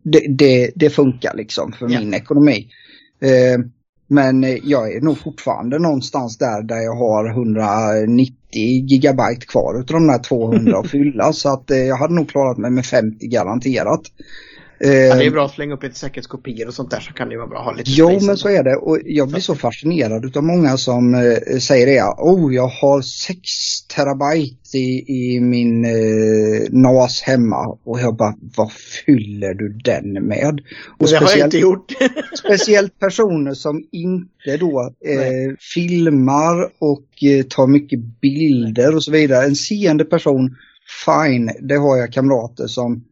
det, 0.03 0.20
det, 0.28 0.70
det 0.74 0.90
funkar 0.90 1.35
liksom 1.36 1.73
för 1.73 1.89
Ja. 1.89 2.01
min 2.01 2.15
ekonomi. 2.15 2.66
Eh, 3.20 3.61
men 4.11 4.59
jag 4.62 4.93
är 4.93 5.01
nog 5.01 5.19
fortfarande 5.19 5.78
någonstans 5.78 6.39
där 6.39 6.62
där 6.62 6.81
jag 6.81 6.95
har 6.95 7.31
190 7.31 8.35
gigabyte 8.89 9.47
kvar 9.47 9.81
utav 9.81 9.95
de 10.01 10.09
här 10.09 10.23
200 10.23 10.78
att 10.78 10.90
fylla 10.90 11.32
så 11.32 11.49
att 11.53 11.65
jag 11.66 11.97
hade 11.97 12.15
nog 12.15 12.28
klarat 12.31 12.59
mig 12.59 12.70
med 12.70 12.86
50 12.86 13.27
garanterat. 13.27 14.03
Eh, 14.81 14.91
Ja, 14.91 15.15
det 15.15 15.27
är 15.27 15.31
bra 15.31 15.45
att 15.45 15.55
slänga 15.55 15.75
upp 15.75 15.83
lite 15.83 15.99
säkerhetskopior 15.99 16.69
och 16.69 16.75
sånt 16.75 16.91
där 16.91 17.01
så 17.01 17.13
kan 17.13 17.29
det 17.29 17.33
ju 17.33 17.39
vara 17.39 17.49
bra 17.49 17.59
att 17.59 17.65
ha 17.65 17.73
lite 17.73 17.91
Jo, 17.91 18.21
men 18.21 18.37
så 18.37 18.49
är 18.49 18.63
det. 18.65 18.77
Och 18.77 18.99
jag 19.05 19.29
blir 19.29 19.41
så 19.41 19.55
fascinerad 19.55 20.37
av 20.37 20.45
många 20.45 20.77
som 20.77 21.15
eh, 21.15 21.59
säger 21.59 21.87
det. 21.87 22.03
Oh, 22.19 22.55
jag 22.55 22.67
har 22.67 23.03
6 23.03 23.41
terabyte 23.95 24.79
i, 24.79 25.05
i 25.09 25.41
min 25.41 25.85
eh, 25.85 26.63
NAS 26.71 27.23
hemma. 27.23 27.79
Och 27.85 28.01
jag 28.01 28.17
bara, 28.17 28.35
vad 28.57 28.73
fyller 28.73 29.55
du 29.55 29.69
den 29.69 30.13
med? 30.13 30.61
Och 30.99 31.09
det 31.09 31.17
har 31.17 31.37
jag 31.37 31.47
inte 31.47 31.59
gjort. 31.59 31.93
speciellt 32.39 32.99
personer 32.99 33.55
som 33.55 33.85
inte 33.93 34.57
då 34.61 34.93
eh, 35.05 35.57
filmar 35.75 36.71
och 36.79 37.25
eh, 37.25 37.45
tar 37.45 37.67
mycket 37.67 38.01
bilder 38.21 38.95
och 38.95 39.05
så 39.05 39.11
vidare. 39.11 39.45
En 39.45 39.57
seende 39.57 40.05
person, 40.05 40.57
fine, 41.07 41.51
det 41.61 41.77
har 41.77 41.97
jag 41.97 42.13
kamrater 42.13 42.67
som 42.67 43.05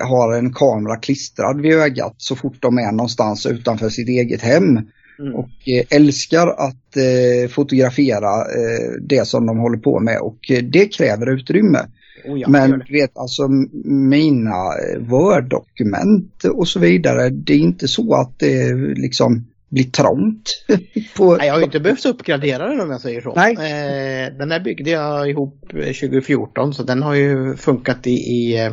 har 0.00 0.32
en 0.32 0.52
kamera 0.52 0.96
klistrad 0.96 1.60
vid 1.60 1.72
ögat 1.72 2.14
så 2.16 2.36
fort 2.36 2.56
de 2.60 2.78
är 2.78 2.92
någonstans 2.92 3.46
utanför 3.46 3.88
sitt 3.88 4.08
eget 4.08 4.42
hem. 4.42 4.80
Mm. 5.18 5.34
Och 5.34 5.68
eh, 5.68 5.84
älskar 5.90 6.46
att 6.46 6.96
eh, 6.96 7.50
fotografera 7.50 8.40
eh, 8.40 8.92
det 9.00 9.28
som 9.28 9.46
de 9.46 9.58
håller 9.58 9.78
på 9.78 10.00
med 10.00 10.20
och 10.20 10.50
eh, 10.50 10.62
det 10.62 10.86
kräver 10.86 11.34
utrymme. 11.34 11.78
Oh, 12.24 12.40
ja, 12.40 12.48
Men 12.48 12.82
du 12.86 12.92
vet 12.92 13.18
alltså 13.18 13.48
mina 13.84 14.56
eh, 14.56 15.00
Word-dokument 15.00 16.44
och 16.44 16.68
så 16.68 16.78
vidare, 16.78 17.30
det 17.30 17.52
är 17.52 17.58
inte 17.58 17.88
så 17.88 18.14
att 18.14 18.38
det 18.38 18.74
liksom 18.74 19.44
blir 19.68 19.84
trångt. 19.84 20.64
på, 21.16 21.36
Nej, 21.36 21.46
jag 21.46 21.54
har 21.54 21.60
ju 21.60 21.64
inte 21.64 21.80
behövt 21.80 22.06
uppgradera 22.06 22.68
den 22.68 22.80
om 22.80 22.90
jag 22.90 23.00
säger 23.00 23.20
så. 23.20 23.34
Nej. 23.34 23.52
Eh, 23.52 24.38
den 24.38 24.50
här 24.50 24.60
byggde 24.60 24.90
jag 24.90 25.30
ihop 25.30 25.72
eh, 25.74 25.78
2014 25.78 26.74
så 26.74 26.82
den 26.82 27.02
har 27.02 27.14
ju 27.14 27.56
funkat 27.56 28.06
i, 28.06 28.10
i 28.10 28.70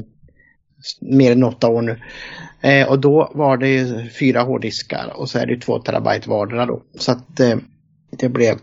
mer 1.02 1.32
än 1.32 1.44
åtta 1.44 1.68
år 1.68 1.82
nu. 1.82 2.00
Eh, 2.62 2.90
och 2.90 3.00
då 3.00 3.32
var 3.36 3.58
det 3.58 3.88
fyra 4.20 4.42
hårddiskar 4.42 5.14
och 5.16 5.30
så 5.30 5.40
är 5.40 5.46
det 5.46 5.58
två 5.62 5.80
terabyte 5.80 6.30
vardera 6.30 6.66
då. 6.66 6.84
Så 6.98 7.12
att 7.12 7.40
eh, 7.40 7.58
det 8.20 8.30
blev... 8.30 8.56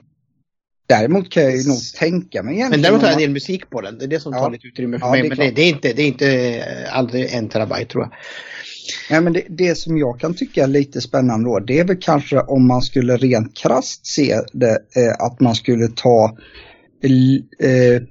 Däremot 0.89 1.31
kan 1.31 1.43
jag 1.43 1.57
ju 1.57 1.69
nog 1.69 1.79
tänka 1.99 2.43
mig 2.43 2.67
Men 2.71 2.83
däremot 2.83 3.01
har 3.01 3.09
jag 3.09 3.15
en 3.15 3.21
del 3.21 3.31
musik 3.31 3.71
på 3.71 3.81
den. 3.81 3.99
Det 3.99 4.05
är 4.05 4.09
det 4.09 4.21
som 4.21 4.33
Ja. 4.33 4.39
tar 4.39 4.51
lite 4.51 4.67
utrymme 4.67 4.99
för 4.99 5.07
Ja, 5.07 5.11
mig. 5.11 5.23
det 5.23 5.29
men 5.29 5.39
det, 5.39 5.51
det 5.51 5.63
är 5.63 5.69
inte, 5.69 5.93
det 5.93 6.03
är 6.03 6.07
inte 6.07 6.57
eh, 6.57 6.99
aldrig 6.99 7.33
en 7.35 7.49
terabyte 7.49 7.85
tror 7.93 8.05
jag. 8.05 8.13
Nej, 9.11 9.21
men 9.21 9.33
det, 9.33 9.43
det 9.49 9.79
som 9.79 9.99
jag 9.99 10.21
kan 10.21 10.35
tycka 10.35 10.63
är 10.63 10.67
lite 10.67 11.01
spännande 11.01 11.49
då, 11.49 11.59
det 11.59 11.79
är 11.79 11.85
väl 11.85 11.97
kanske 12.01 12.41
om 12.41 12.67
man 12.67 12.83
skulle 12.83 13.17
rent 13.17 13.57
krasst 13.57 14.07
se 14.07 14.37
det, 14.53 14.71
eh, 14.97 15.27
att 15.27 15.41
man 15.41 15.55
skulle 15.55 15.89
ta 15.89 16.37
eh, 17.03 18.03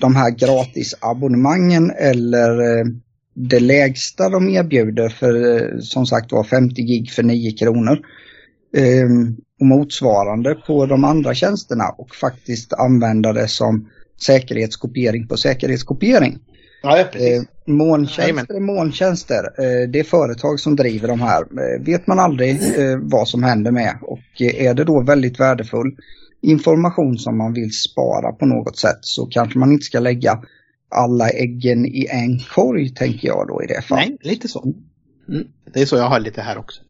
de 0.00 0.16
här 0.16 0.30
gratisabonnemangen 0.30 1.90
eller 1.90 2.78
eh, 2.78 2.84
det 3.34 3.60
lägsta 3.60 4.28
de 4.28 4.48
erbjuder 4.48 5.08
för 5.08 5.56
eh, 5.56 5.78
som 5.78 6.06
sagt 6.06 6.32
var 6.32 6.44
50 6.44 6.82
gig 6.82 7.10
för 7.10 7.22
9 7.22 7.52
kronor. 7.52 7.98
Eh, 8.76 9.08
och 9.60 9.66
motsvarande 9.66 10.54
på 10.54 10.86
de 10.86 11.04
andra 11.04 11.34
tjänsterna 11.34 11.84
och 11.98 12.14
faktiskt 12.14 12.72
använda 12.72 13.32
det 13.32 13.48
som 13.48 13.88
säkerhetskopiering 14.26 15.28
på 15.28 15.36
säkerhetskopiering. 15.36 16.38
Ja, 16.82 16.98
Eh, 16.98 17.42
molntjänster 17.66 18.54
är 18.54 18.60
molntjänster. 18.60 19.44
Eh, 19.58 19.88
det 19.88 19.98
är 19.98 20.04
företag 20.04 20.60
som 20.60 20.76
driver 20.76 21.08
de 21.08 21.20
här. 21.20 21.40
Eh, 21.40 21.84
vet 21.84 22.06
man 22.06 22.18
aldrig 22.18 22.50
eh, 22.50 22.98
vad 23.02 23.28
som 23.28 23.42
händer 23.42 23.70
med. 23.70 23.98
Och 24.02 24.40
eh, 24.40 24.66
är 24.66 24.74
det 24.74 24.84
då 24.84 25.02
väldigt 25.02 25.40
värdefull 25.40 25.96
information 26.42 27.18
som 27.18 27.38
man 27.38 27.52
vill 27.52 27.72
spara 27.72 28.32
på 28.32 28.46
något 28.46 28.78
sätt 28.78 28.98
så 29.00 29.26
kanske 29.26 29.58
man 29.58 29.72
inte 29.72 29.84
ska 29.84 30.00
lägga 30.00 30.38
alla 30.94 31.28
äggen 31.28 31.86
i 31.86 32.06
en 32.10 32.38
korg 32.38 32.94
tänker 32.94 33.28
jag 33.28 33.48
då 33.48 33.62
i 33.62 33.66
det 33.66 33.82
fallet. 33.82 34.08
Nej, 34.08 34.18
lite 34.20 34.48
så. 34.48 34.74
Mm. 35.28 35.48
Det 35.72 35.80
är 35.82 35.86
så 35.86 35.96
jag 35.96 36.08
har 36.08 36.20
lite 36.20 36.40
här 36.40 36.58
också. 36.58 36.82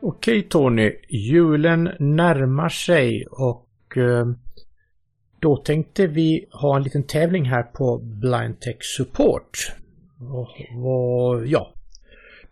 Okej 0.00 0.42
Tony, 0.42 0.92
julen 1.08 1.90
närmar 1.98 2.68
sig 2.68 3.26
och 3.26 3.96
eh, 3.96 4.26
Då 5.40 5.56
tänkte 5.56 6.06
vi 6.06 6.48
ha 6.50 6.76
en 6.76 6.82
liten 6.82 7.02
tävling 7.02 7.44
här 7.44 7.62
på 7.62 7.98
Blind 7.98 8.60
Tech 8.60 8.76
Support. 8.80 9.72
Och, 10.20 10.84
och, 10.84 11.46
ja. 11.46 11.74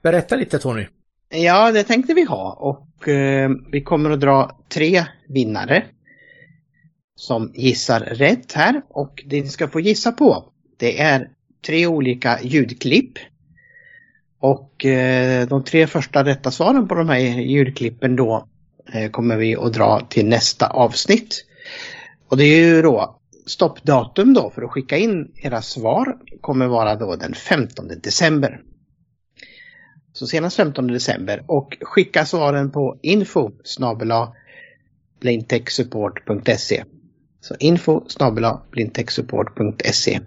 Berätta 0.03 0.37
lite 0.37 0.59
Tony. 0.59 0.87
Ja, 1.29 1.73
det 1.73 1.83
tänkte 1.83 2.15
vi 2.15 2.25
ha 2.25 2.53
och 2.53 3.09
eh, 3.09 3.51
vi 3.73 3.83
kommer 3.83 4.11
att 4.11 4.21
dra 4.21 4.61
tre 4.69 5.05
vinnare 5.29 5.85
som 7.17 7.53
gissar 7.55 8.01
rätt 8.01 8.53
här 8.53 8.83
och 8.89 9.25
det 9.27 9.43
ni 9.43 9.49
ska 9.49 9.69
få 9.69 9.81
gissa 9.81 10.13
på 10.13 10.53
det 10.77 11.01
är 11.01 11.31
tre 11.67 11.87
olika 11.87 12.43
ljudklipp. 12.43 13.19
Och 14.39 14.85
eh, 14.85 15.49
de 15.49 15.65
tre 15.65 15.87
första 15.87 16.25
rätta 16.25 16.51
svaren 16.51 16.89
på 16.89 16.95
de 16.95 17.09
här 17.09 17.19
ljudklippen 17.41 18.17
då 18.17 18.49
eh, 18.93 19.11
kommer 19.11 19.37
vi 19.37 19.57
att 19.57 19.73
dra 19.73 20.01
till 20.09 20.27
nästa 20.27 20.67
avsnitt. 20.67 21.45
Och 22.29 22.37
det 22.37 22.45
är 22.45 22.67
ju 22.67 22.83
då 22.83 23.21
stoppdatum 23.47 24.35
då 24.35 24.51
för 24.51 24.63
att 24.63 24.71
skicka 24.71 24.97
in 24.97 25.33
era 25.37 25.63
svar 25.63 26.17
kommer 26.41 26.67
vara 26.67 26.97
då 26.97 27.17
den 27.17 27.35
15 27.35 27.89
december. 28.03 28.61
Så 30.13 30.27
senast 30.27 30.57
15 30.57 30.87
december 30.87 31.45
och 31.47 31.77
skicka 31.81 32.25
svaren 32.25 32.71
på 32.71 32.99
info 33.03 33.51
blindtechsupport.se 35.21 36.85
så 37.49 37.55
info 37.59 38.03
blindtechsupport.se 38.71 40.21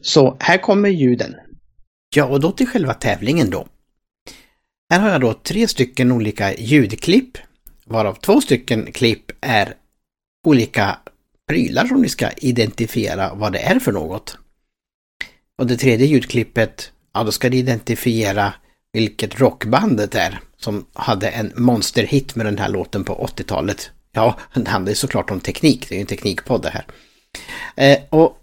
Så 0.00 0.36
här 0.40 0.58
kommer 0.58 0.88
ljuden. 0.88 1.34
Ja, 2.14 2.24
och 2.24 2.40
då 2.40 2.52
till 2.52 2.66
själva 2.66 2.94
tävlingen 2.94 3.50
då. 3.50 3.66
Här 4.92 5.00
har 5.00 5.08
jag 5.10 5.20
då 5.20 5.34
tre 5.34 5.68
stycken 5.68 6.12
olika 6.12 6.54
ljudklipp, 6.54 7.38
varav 7.84 8.14
två 8.14 8.40
stycken 8.40 8.92
klipp 8.92 9.32
är 9.40 9.74
olika 10.46 10.98
prylar 11.48 11.86
som 11.86 12.02
ni 12.02 12.08
ska 12.08 12.30
identifiera 12.30 13.34
vad 13.34 13.52
det 13.52 13.58
är 13.58 13.78
för 13.78 13.92
något. 13.92 14.38
Och 15.58 15.66
det 15.66 15.76
tredje 15.76 16.06
ljudklippet, 16.06 16.92
ja 17.14 17.24
då 17.24 17.32
ska 17.32 17.50
ni 17.50 17.56
identifiera 17.56 18.54
vilket 18.92 19.40
rockbandet 19.40 20.14
är 20.14 20.40
som 20.56 20.86
hade 20.92 21.28
en 21.28 21.52
monsterhit 21.56 22.36
med 22.36 22.46
den 22.46 22.58
här 22.58 22.68
låten 22.68 23.04
på 23.04 23.26
80-talet. 23.26 23.90
Ja, 24.12 24.38
det 24.54 24.68
handlar 24.68 24.94
såklart 24.94 25.30
om 25.30 25.40
teknik, 25.40 25.88
det 25.88 25.94
är 25.94 25.96
ju 25.96 26.00
en 26.00 26.06
teknikpodd 26.06 26.62
det 26.62 26.70
här. 26.70 26.86
Eh, 27.76 27.98
och 28.10 28.38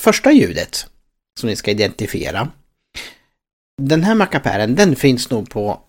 första 0.00 0.32
ljudet 0.32 0.86
som 1.40 1.48
ni 1.48 1.56
ska 1.56 1.70
identifiera, 1.70 2.48
den 3.82 4.04
här 4.04 4.14
mackapären 4.14 4.74
den 4.74 4.96
finns 4.96 5.30
nog 5.30 5.50
på 5.50 5.80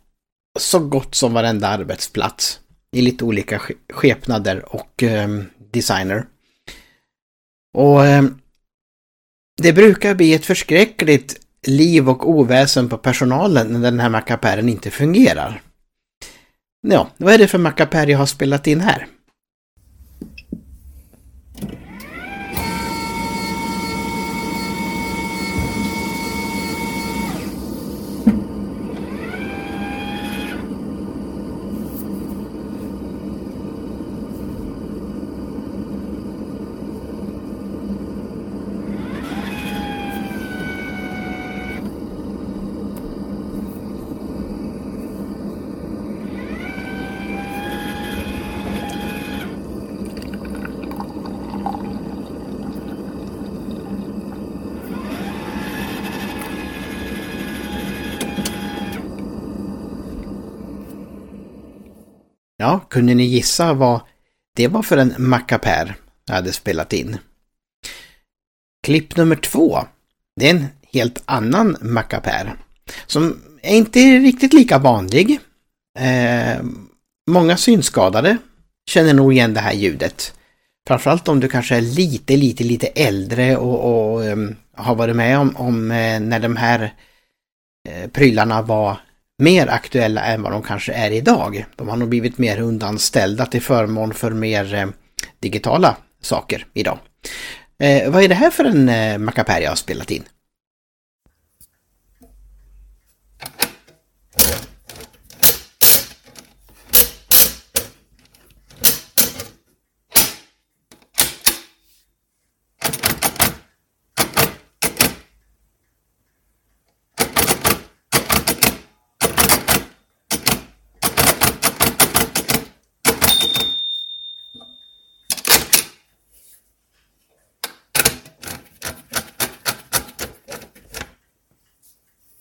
så 0.60 0.80
gott 0.80 1.16
som 1.16 1.34
varenda 1.34 1.68
arbetsplats 1.68 2.60
i 2.96 3.02
lite 3.02 3.26
olika 3.26 3.62
skepnader 3.94 4.76
och 4.76 5.04
eh, 5.04 5.30
designer. 5.72 6.26
Och 7.78 8.06
eh, 8.06 8.24
det 9.62 9.74
brukar 9.74 10.16
bli 10.16 10.34
ett 10.34 10.46
förskräckligt 10.46 11.40
liv 11.68 12.10
och 12.10 12.30
oväsen 12.30 12.90
på 12.90 12.98
personalen 12.98 13.68
när 13.68 13.80
den 13.80 14.00
här 14.00 14.10
mackapären 14.10 14.70
inte 14.70 14.92
fungerar. 14.92 15.62
Ja, 16.88 17.08
vad 17.18 17.34
är 17.34 17.38
det 17.38 17.48
för 17.48 17.58
mackapär 17.58 18.08
jag 18.08 18.18
har 18.18 18.26
spelat 18.26 18.68
in 18.68 18.82
här? 18.82 19.08
Ja, 62.72 62.80
kunde 62.90 63.14
ni 63.14 63.24
gissa 63.24 63.74
vad 63.74 64.02
det 64.56 64.68
var 64.68 64.82
för 64.82 64.98
en 64.98 65.14
mackapär 65.18 65.96
jag 66.26 66.36
hade 66.36 66.52
spelat 66.52 66.94
in? 66.94 67.18
Klipp 68.84 69.18
nummer 69.18 69.36
två, 69.36 69.80
det 70.36 70.50
är 70.50 70.56
en 70.56 70.66
helt 70.94 71.24
annan 71.26 71.78
mackapär 71.82 72.56
som 73.08 73.42
är 73.62 73.76
inte 73.76 74.00
riktigt 74.00 74.54
lika 74.54 74.78
vanlig. 74.78 75.40
Eh, 76.00 76.64
många 77.30 77.58
synskadade 77.58 78.38
känner 78.90 79.14
nog 79.14 79.34
igen 79.34 79.54
det 79.54 79.60
här 79.60 79.74
ljudet. 79.74 80.34
Framförallt 80.88 81.28
om 81.28 81.40
du 81.40 81.48
kanske 81.48 81.78
är 81.78 81.82
lite, 81.82 82.38
lite, 82.38 82.64
lite 82.64 82.88
äldre 82.88 83.58
och, 83.58 84.14
och 84.14 84.22
um, 84.22 84.56
har 84.76 84.96
varit 84.96 85.16
med 85.16 85.40
om, 85.40 85.56
om 85.56 85.92
eh, 85.92 86.20
när 86.20 86.40
de 86.40 86.56
här 86.56 86.94
eh, 87.90 88.10
prylarna 88.10 88.62
var 88.62 88.98
mer 89.42 89.68
aktuella 89.68 90.24
än 90.24 90.42
vad 90.42 90.52
de 90.52 90.62
kanske 90.62 90.94
är 90.94 91.12
idag. 91.12 91.66
De 91.76 91.90
har 91.90 91.98
nog 91.98 92.10
blivit 92.10 92.38
mer 92.38 92.60
undanställda 92.60 93.46
till 93.46 93.62
förmån 93.62 94.14
för 94.14 94.32
mer 94.32 94.74
eh, 94.74 94.88
digitala 95.40 95.98
saker 96.22 96.66
idag. 96.74 97.00
Eh, 97.80 98.12
vad 98.12 98.24
är 98.24 98.28
det 98.28 98.36
här 98.36 98.50
för 98.50 98.66
en 98.66 98.90
eh, 98.90 99.18
mackapär 99.18 99.62
jag 99.62 99.72
har 99.72 99.76
spelat 99.76 100.12
in? 100.12 100.24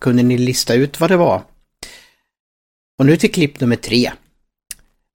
Kunde 0.00 0.22
ni 0.22 0.38
lista 0.38 0.74
ut 0.74 1.00
vad 1.00 1.10
det 1.10 1.16
var? 1.16 1.42
Och 2.98 3.06
nu 3.06 3.16
till 3.16 3.32
klipp 3.32 3.60
nummer 3.60 3.76
tre. 3.76 4.12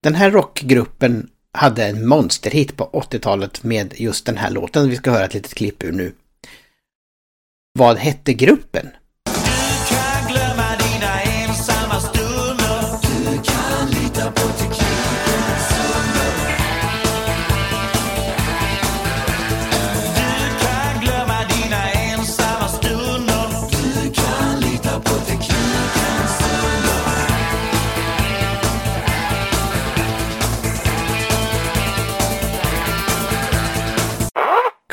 Den 0.03 0.15
här 0.15 0.31
rockgruppen 0.31 1.29
hade 1.51 1.85
en 1.85 2.07
monsterhit 2.07 2.77
på 2.77 2.89
80-talet 2.93 3.63
med 3.63 3.93
just 3.97 4.25
den 4.25 4.37
här 4.37 4.51
låten 4.51 4.89
vi 4.89 4.95
ska 4.95 5.11
höra 5.11 5.25
ett 5.25 5.33
litet 5.33 5.53
klipp 5.53 5.83
ur 5.83 5.91
nu. 5.91 6.13
Vad 7.73 7.97
hette 7.97 8.33
gruppen? 8.33 8.89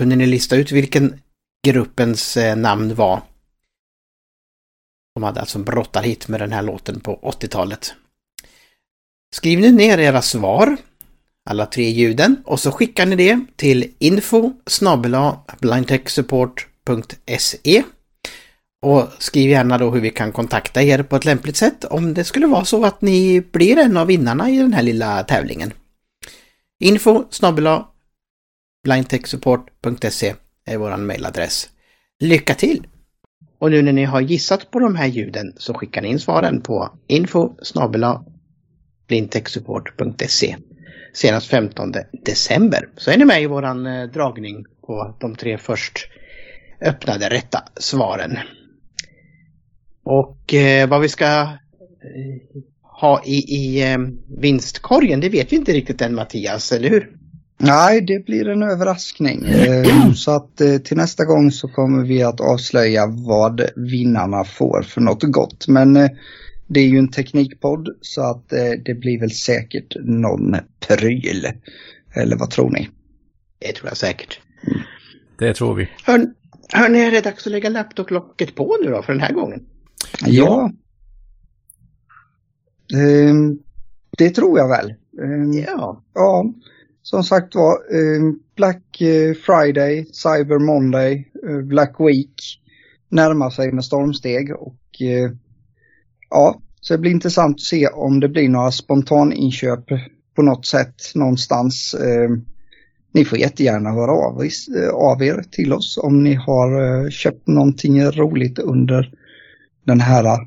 Kunde 0.02 0.16
ni 0.16 0.26
lista 0.26 0.56
ut 0.56 0.72
vilken 0.72 1.20
gruppens 1.66 2.36
eh, 2.36 2.56
namn 2.56 2.94
var? 2.94 3.22
De 5.14 5.22
hade 5.22 5.40
alltså 5.40 5.58
en 5.58 5.64
brottarhit 5.64 6.28
med 6.28 6.40
den 6.40 6.52
här 6.52 6.62
låten 6.62 7.00
på 7.00 7.20
80-talet. 7.22 7.94
Skriv 9.34 9.60
nu 9.60 9.72
ner 9.72 9.98
era 9.98 10.22
svar, 10.22 10.76
alla 11.50 11.66
tre 11.66 11.90
ljuden, 11.90 12.36
och 12.44 12.60
så 12.60 12.72
skickar 12.72 13.06
ni 13.06 13.16
det 13.16 13.40
till 13.56 13.94
info 13.98 14.52
blindtechsupport.se 15.60 17.82
och 18.82 19.08
skriv 19.18 19.50
gärna 19.50 19.78
då 19.78 19.90
hur 19.90 20.00
vi 20.00 20.10
kan 20.10 20.32
kontakta 20.32 20.82
er 20.82 21.02
på 21.02 21.16
ett 21.16 21.24
lämpligt 21.24 21.56
sätt 21.56 21.84
om 21.84 22.14
det 22.14 22.24
skulle 22.24 22.46
vara 22.46 22.64
så 22.64 22.84
att 22.84 23.02
ni 23.02 23.40
blir 23.52 23.78
en 23.78 23.96
av 23.96 24.06
vinnarna 24.06 24.50
i 24.50 24.56
den 24.56 24.72
här 24.72 24.82
lilla 24.82 25.22
tävlingen. 25.22 25.72
Info 26.80 27.24
blindtechsupport.se 28.82 30.34
är 30.66 30.76
vår 30.76 30.96
mejladress. 30.96 31.68
Lycka 32.20 32.54
till! 32.54 32.86
Och 33.58 33.70
nu 33.70 33.82
när 33.82 33.92
ni 33.92 34.04
har 34.04 34.20
gissat 34.20 34.70
på 34.70 34.78
de 34.78 34.96
här 34.96 35.06
ljuden 35.06 35.52
så 35.56 35.74
skickar 35.74 36.02
ni 36.02 36.08
in 36.08 36.18
svaren 36.18 36.60
på 36.60 36.98
info 37.06 37.54
blindtechsupport.se 39.08 40.56
senast 41.12 41.46
15 41.46 41.92
december. 42.24 42.88
Så 42.96 43.10
är 43.10 43.18
ni 43.18 43.24
med 43.24 43.42
i 43.42 43.46
våran 43.46 43.86
eh, 43.86 44.04
dragning 44.04 44.64
på 44.86 45.16
de 45.20 45.34
tre 45.34 45.58
först 45.58 46.08
öppnade 46.80 47.28
rätta 47.28 47.58
svaren. 47.76 48.38
Och 50.04 50.54
eh, 50.54 50.88
vad 50.88 51.00
vi 51.00 51.08
ska 51.08 51.24
eh, 51.24 52.62
ha 52.82 53.22
i, 53.24 53.36
i 53.36 53.92
eh, 53.92 53.98
vinstkorgen, 54.38 55.20
det 55.20 55.28
vet 55.28 55.52
vi 55.52 55.56
inte 55.56 55.72
riktigt 55.72 56.00
än 56.00 56.14
Mattias, 56.14 56.72
eller 56.72 56.88
hur? 56.88 57.21
Nej, 57.64 58.00
det 58.00 58.24
blir 58.24 58.48
en 58.48 58.62
överraskning. 58.62 59.44
Eh, 59.44 60.12
så 60.12 60.30
att 60.30 60.60
eh, 60.60 60.78
till 60.78 60.96
nästa 60.96 61.24
gång 61.24 61.50
så 61.50 61.68
kommer 61.68 62.04
vi 62.04 62.22
att 62.22 62.40
avslöja 62.40 63.06
vad 63.06 63.60
vinnarna 63.76 64.44
får 64.44 64.82
för 64.82 65.00
något 65.00 65.22
gott. 65.22 65.68
Men 65.68 65.96
eh, 65.96 66.10
det 66.66 66.80
är 66.80 66.86
ju 66.86 66.98
en 66.98 67.10
teknikpodd 67.10 67.88
så 68.00 68.22
att 68.22 68.48
det 68.84 68.98
blir 69.00 69.20
väl 69.20 69.30
säkert 69.30 69.96
någon 70.04 70.56
pryl. 70.88 71.46
Eller 72.14 72.36
vad 72.36 72.50
tror 72.50 72.70
ni? 72.70 72.88
Det 73.58 73.72
tror 73.72 73.88
jag 73.88 73.96
säkert. 73.96 74.40
Det 75.38 75.54
tror 75.54 75.74
vi. 75.74 75.88
Hör, 76.04 76.26
hörni, 76.72 77.00
är 77.00 77.10
det 77.10 77.20
dags 77.20 77.46
att 77.46 77.52
lägga 77.52 77.68
laptoplocket 77.68 78.54
på 78.54 78.76
nu 78.84 78.90
då 78.90 79.02
för 79.02 79.12
den 79.12 79.22
här 79.22 79.32
gången? 79.32 79.60
Ja. 80.26 80.72
Ehm, 82.94 83.58
det 84.18 84.30
tror 84.30 84.58
jag 84.58 84.68
väl. 84.68 84.94
Ehm, 85.22 85.52
ja. 85.52 86.04
Ja 86.14 86.52
som 87.02 87.24
sagt 87.24 87.54
var, 87.54 87.72
eh, 87.72 88.32
Black 88.56 89.00
eh, 89.00 89.34
Friday, 89.34 90.06
Cyber 90.12 90.58
Monday, 90.58 91.28
eh, 91.48 91.60
Black 91.60 91.96
Week 91.98 92.60
närmar 93.08 93.50
sig 93.50 93.72
med 93.72 93.84
stormsteg 93.84 94.52
och 94.56 94.78
ja, 96.30 96.60
så 96.80 96.94
det 96.94 96.98
blir 96.98 97.10
intressant 97.10 97.54
att 97.54 97.60
se 97.60 97.86
om 97.86 98.20
det 98.20 98.28
blir 98.28 98.48
några 98.48 98.70
spontaninköp 98.70 99.84
på 100.34 100.42
något 100.42 100.66
sätt 100.66 100.94
någonstans. 101.14 101.96
Ni 103.12 103.24
får 103.24 103.38
jättegärna 103.38 103.90
höra 103.90 104.12
av 104.92 105.22
er 105.22 105.44
till 105.50 105.72
oss 105.72 105.98
om 106.02 106.22
ni 106.22 106.34
har 106.34 107.10
köpt 107.10 107.48
någonting 107.48 108.04
roligt 108.04 108.58
under 108.58 109.14
den 109.84 110.00
här 110.00 110.38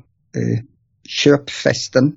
köpfesten 1.08 2.12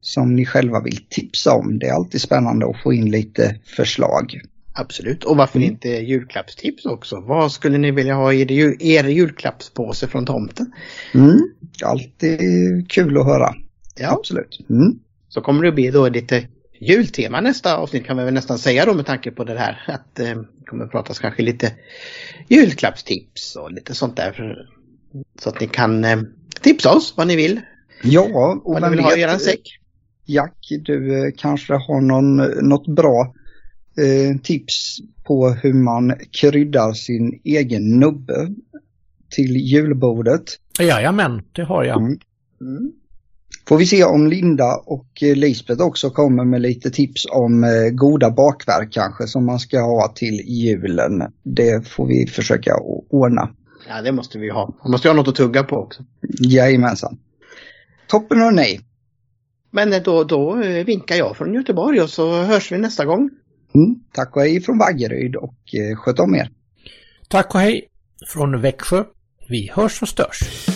som 0.00 0.36
ni 0.36 0.46
själva 0.46 0.80
vill 0.80 1.04
tipsa 1.08 1.54
om. 1.54 1.78
Det 1.78 1.86
är 1.86 1.92
alltid 1.92 2.20
spännande 2.20 2.66
att 2.66 2.82
få 2.82 2.92
in 2.92 3.10
lite 3.10 3.56
förslag. 3.64 4.40
Absolut, 4.72 5.24
och 5.24 5.36
varför 5.36 5.58
mm. 5.58 5.70
inte 5.70 5.88
julklappstips 5.88 6.86
också? 6.86 7.20
Vad 7.20 7.52
skulle 7.52 7.78
ni 7.78 7.90
vilja 7.90 8.14
ha 8.14 8.32
i 8.32 8.40
er 8.80 9.04
julklappspåse 9.04 10.08
från 10.08 10.26
tomten? 10.26 10.72
Mm. 11.14 11.38
Alltid 11.84 12.40
kul 12.90 13.18
att 13.18 13.26
höra. 13.26 13.54
Ja. 13.98 14.12
Absolut. 14.12 14.66
Mm. 14.70 14.98
Så 15.28 15.40
kommer 15.40 15.62
det 15.62 15.72
bli 15.72 15.90
då 15.90 16.08
lite 16.08 16.48
jultema 16.80 17.40
nästa 17.40 17.76
avsnitt 17.76 18.06
kan 18.06 18.16
vi 18.16 18.24
väl 18.24 18.34
nästan 18.34 18.58
säga 18.58 18.84
då 18.84 18.94
med 18.94 19.06
tanke 19.06 19.30
på 19.30 19.44
det 19.44 19.58
här. 19.58 19.82
Att 19.86 20.18
eh, 20.18 20.26
det 20.26 20.64
kommer 20.66 20.84
att 20.84 20.90
pratas 20.90 21.18
kanske 21.18 21.42
lite 21.42 21.72
julklappstips 22.48 23.56
och 23.56 23.72
lite 23.72 23.94
sånt 23.94 24.16
där. 24.16 24.66
så 25.40 25.48
att 25.48 25.60
ni 25.60 25.66
kan 25.66 26.04
eh, 26.04 26.20
tipsa 26.60 26.92
oss 26.92 27.14
vad 27.16 27.26
ni 27.26 27.36
vill. 27.36 27.60
Ja, 28.02 28.60
och 28.64 28.72
vad 28.72 28.82
ni 28.82 28.90
vill 28.90 29.00
ha 29.00 29.16
i 29.16 29.20
er 29.20 29.38
säck. 29.38 29.79
Jack, 30.30 30.56
du 30.84 31.26
eh, 31.26 31.32
kanske 31.36 31.74
har 31.74 32.00
någon, 32.00 32.36
något 32.68 32.86
bra 32.86 33.34
eh, 33.96 34.40
tips 34.40 34.98
på 35.24 35.48
hur 35.48 35.74
man 35.74 36.14
kryddar 36.40 36.92
sin 36.92 37.40
egen 37.44 37.98
nubbe 37.98 38.54
till 39.30 39.56
julbordet? 39.56 40.42
Jajamän, 40.78 41.42
det 41.52 41.62
har 41.62 41.84
jag. 41.84 42.00
Mm. 42.00 42.18
Mm. 42.60 42.92
Får 43.68 43.78
vi 43.78 43.86
se 43.86 44.04
om 44.04 44.26
Linda 44.26 44.76
och 44.76 45.22
eh, 45.22 45.36
Lisbeth 45.36 45.82
också 45.82 46.10
kommer 46.10 46.44
med 46.44 46.60
lite 46.60 46.90
tips 46.90 47.26
om 47.30 47.64
eh, 47.64 47.90
goda 47.92 48.30
bakverk 48.30 48.92
kanske 48.92 49.26
som 49.26 49.46
man 49.46 49.58
ska 49.58 49.80
ha 49.80 50.08
till 50.08 50.40
julen. 50.46 51.22
Det 51.42 51.88
får 51.88 52.06
vi 52.06 52.26
försöka 52.26 52.76
ordna. 53.10 53.50
Ja, 53.88 54.02
det 54.02 54.12
måste 54.12 54.38
vi 54.38 54.50
ha. 54.50 54.74
Man 54.82 54.90
måste 54.90 55.08
ha 55.08 55.14
något 55.14 55.28
att 55.28 55.34
tugga 55.34 55.62
på 55.62 55.76
också. 55.76 56.02
Jajamensan. 56.40 57.18
Toppen 58.06 58.40
hörni. 58.40 58.80
Men 59.70 60.02
då, 60.02 60.24
då 60.24 60.62
eh, 60.62 60.84
vinkar 60.84 61.16
jag 61.16 61.36
från 61.36 61.54
Göteborg 61.54 62.00
och 62.00 62.10
så 62.10 62.42
hörs 62.42 62.72
vi 62.72 62.78
nästa 62.78 63.04
gång. 63.04 63.30
Mm, 63.74 63.96
tack 64.12 64.36
och 64.36 64.42
hej 64.42 64.60
från 64.60 64.78
Vaggeryd 64.78 65.36
och 65.36 65.74
eh, 65.74 65.96
sköt 65.96 66.18
om 66.18 66.34
er. 66.34 66.50
Tack 67.28 67.54
och 67.54 67.60
hej 67.60 67.88
från 68.26 68.60
Växjö. 68.60 69.04
Vi 69.48 69.70
hörs 69.74 70.02
och 70.02 70.08
störs. 70.08 70.69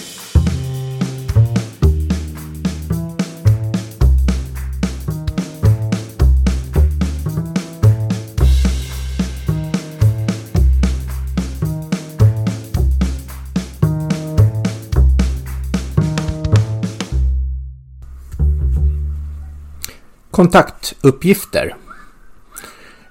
Kontaktuppgifter. 20.35 21.77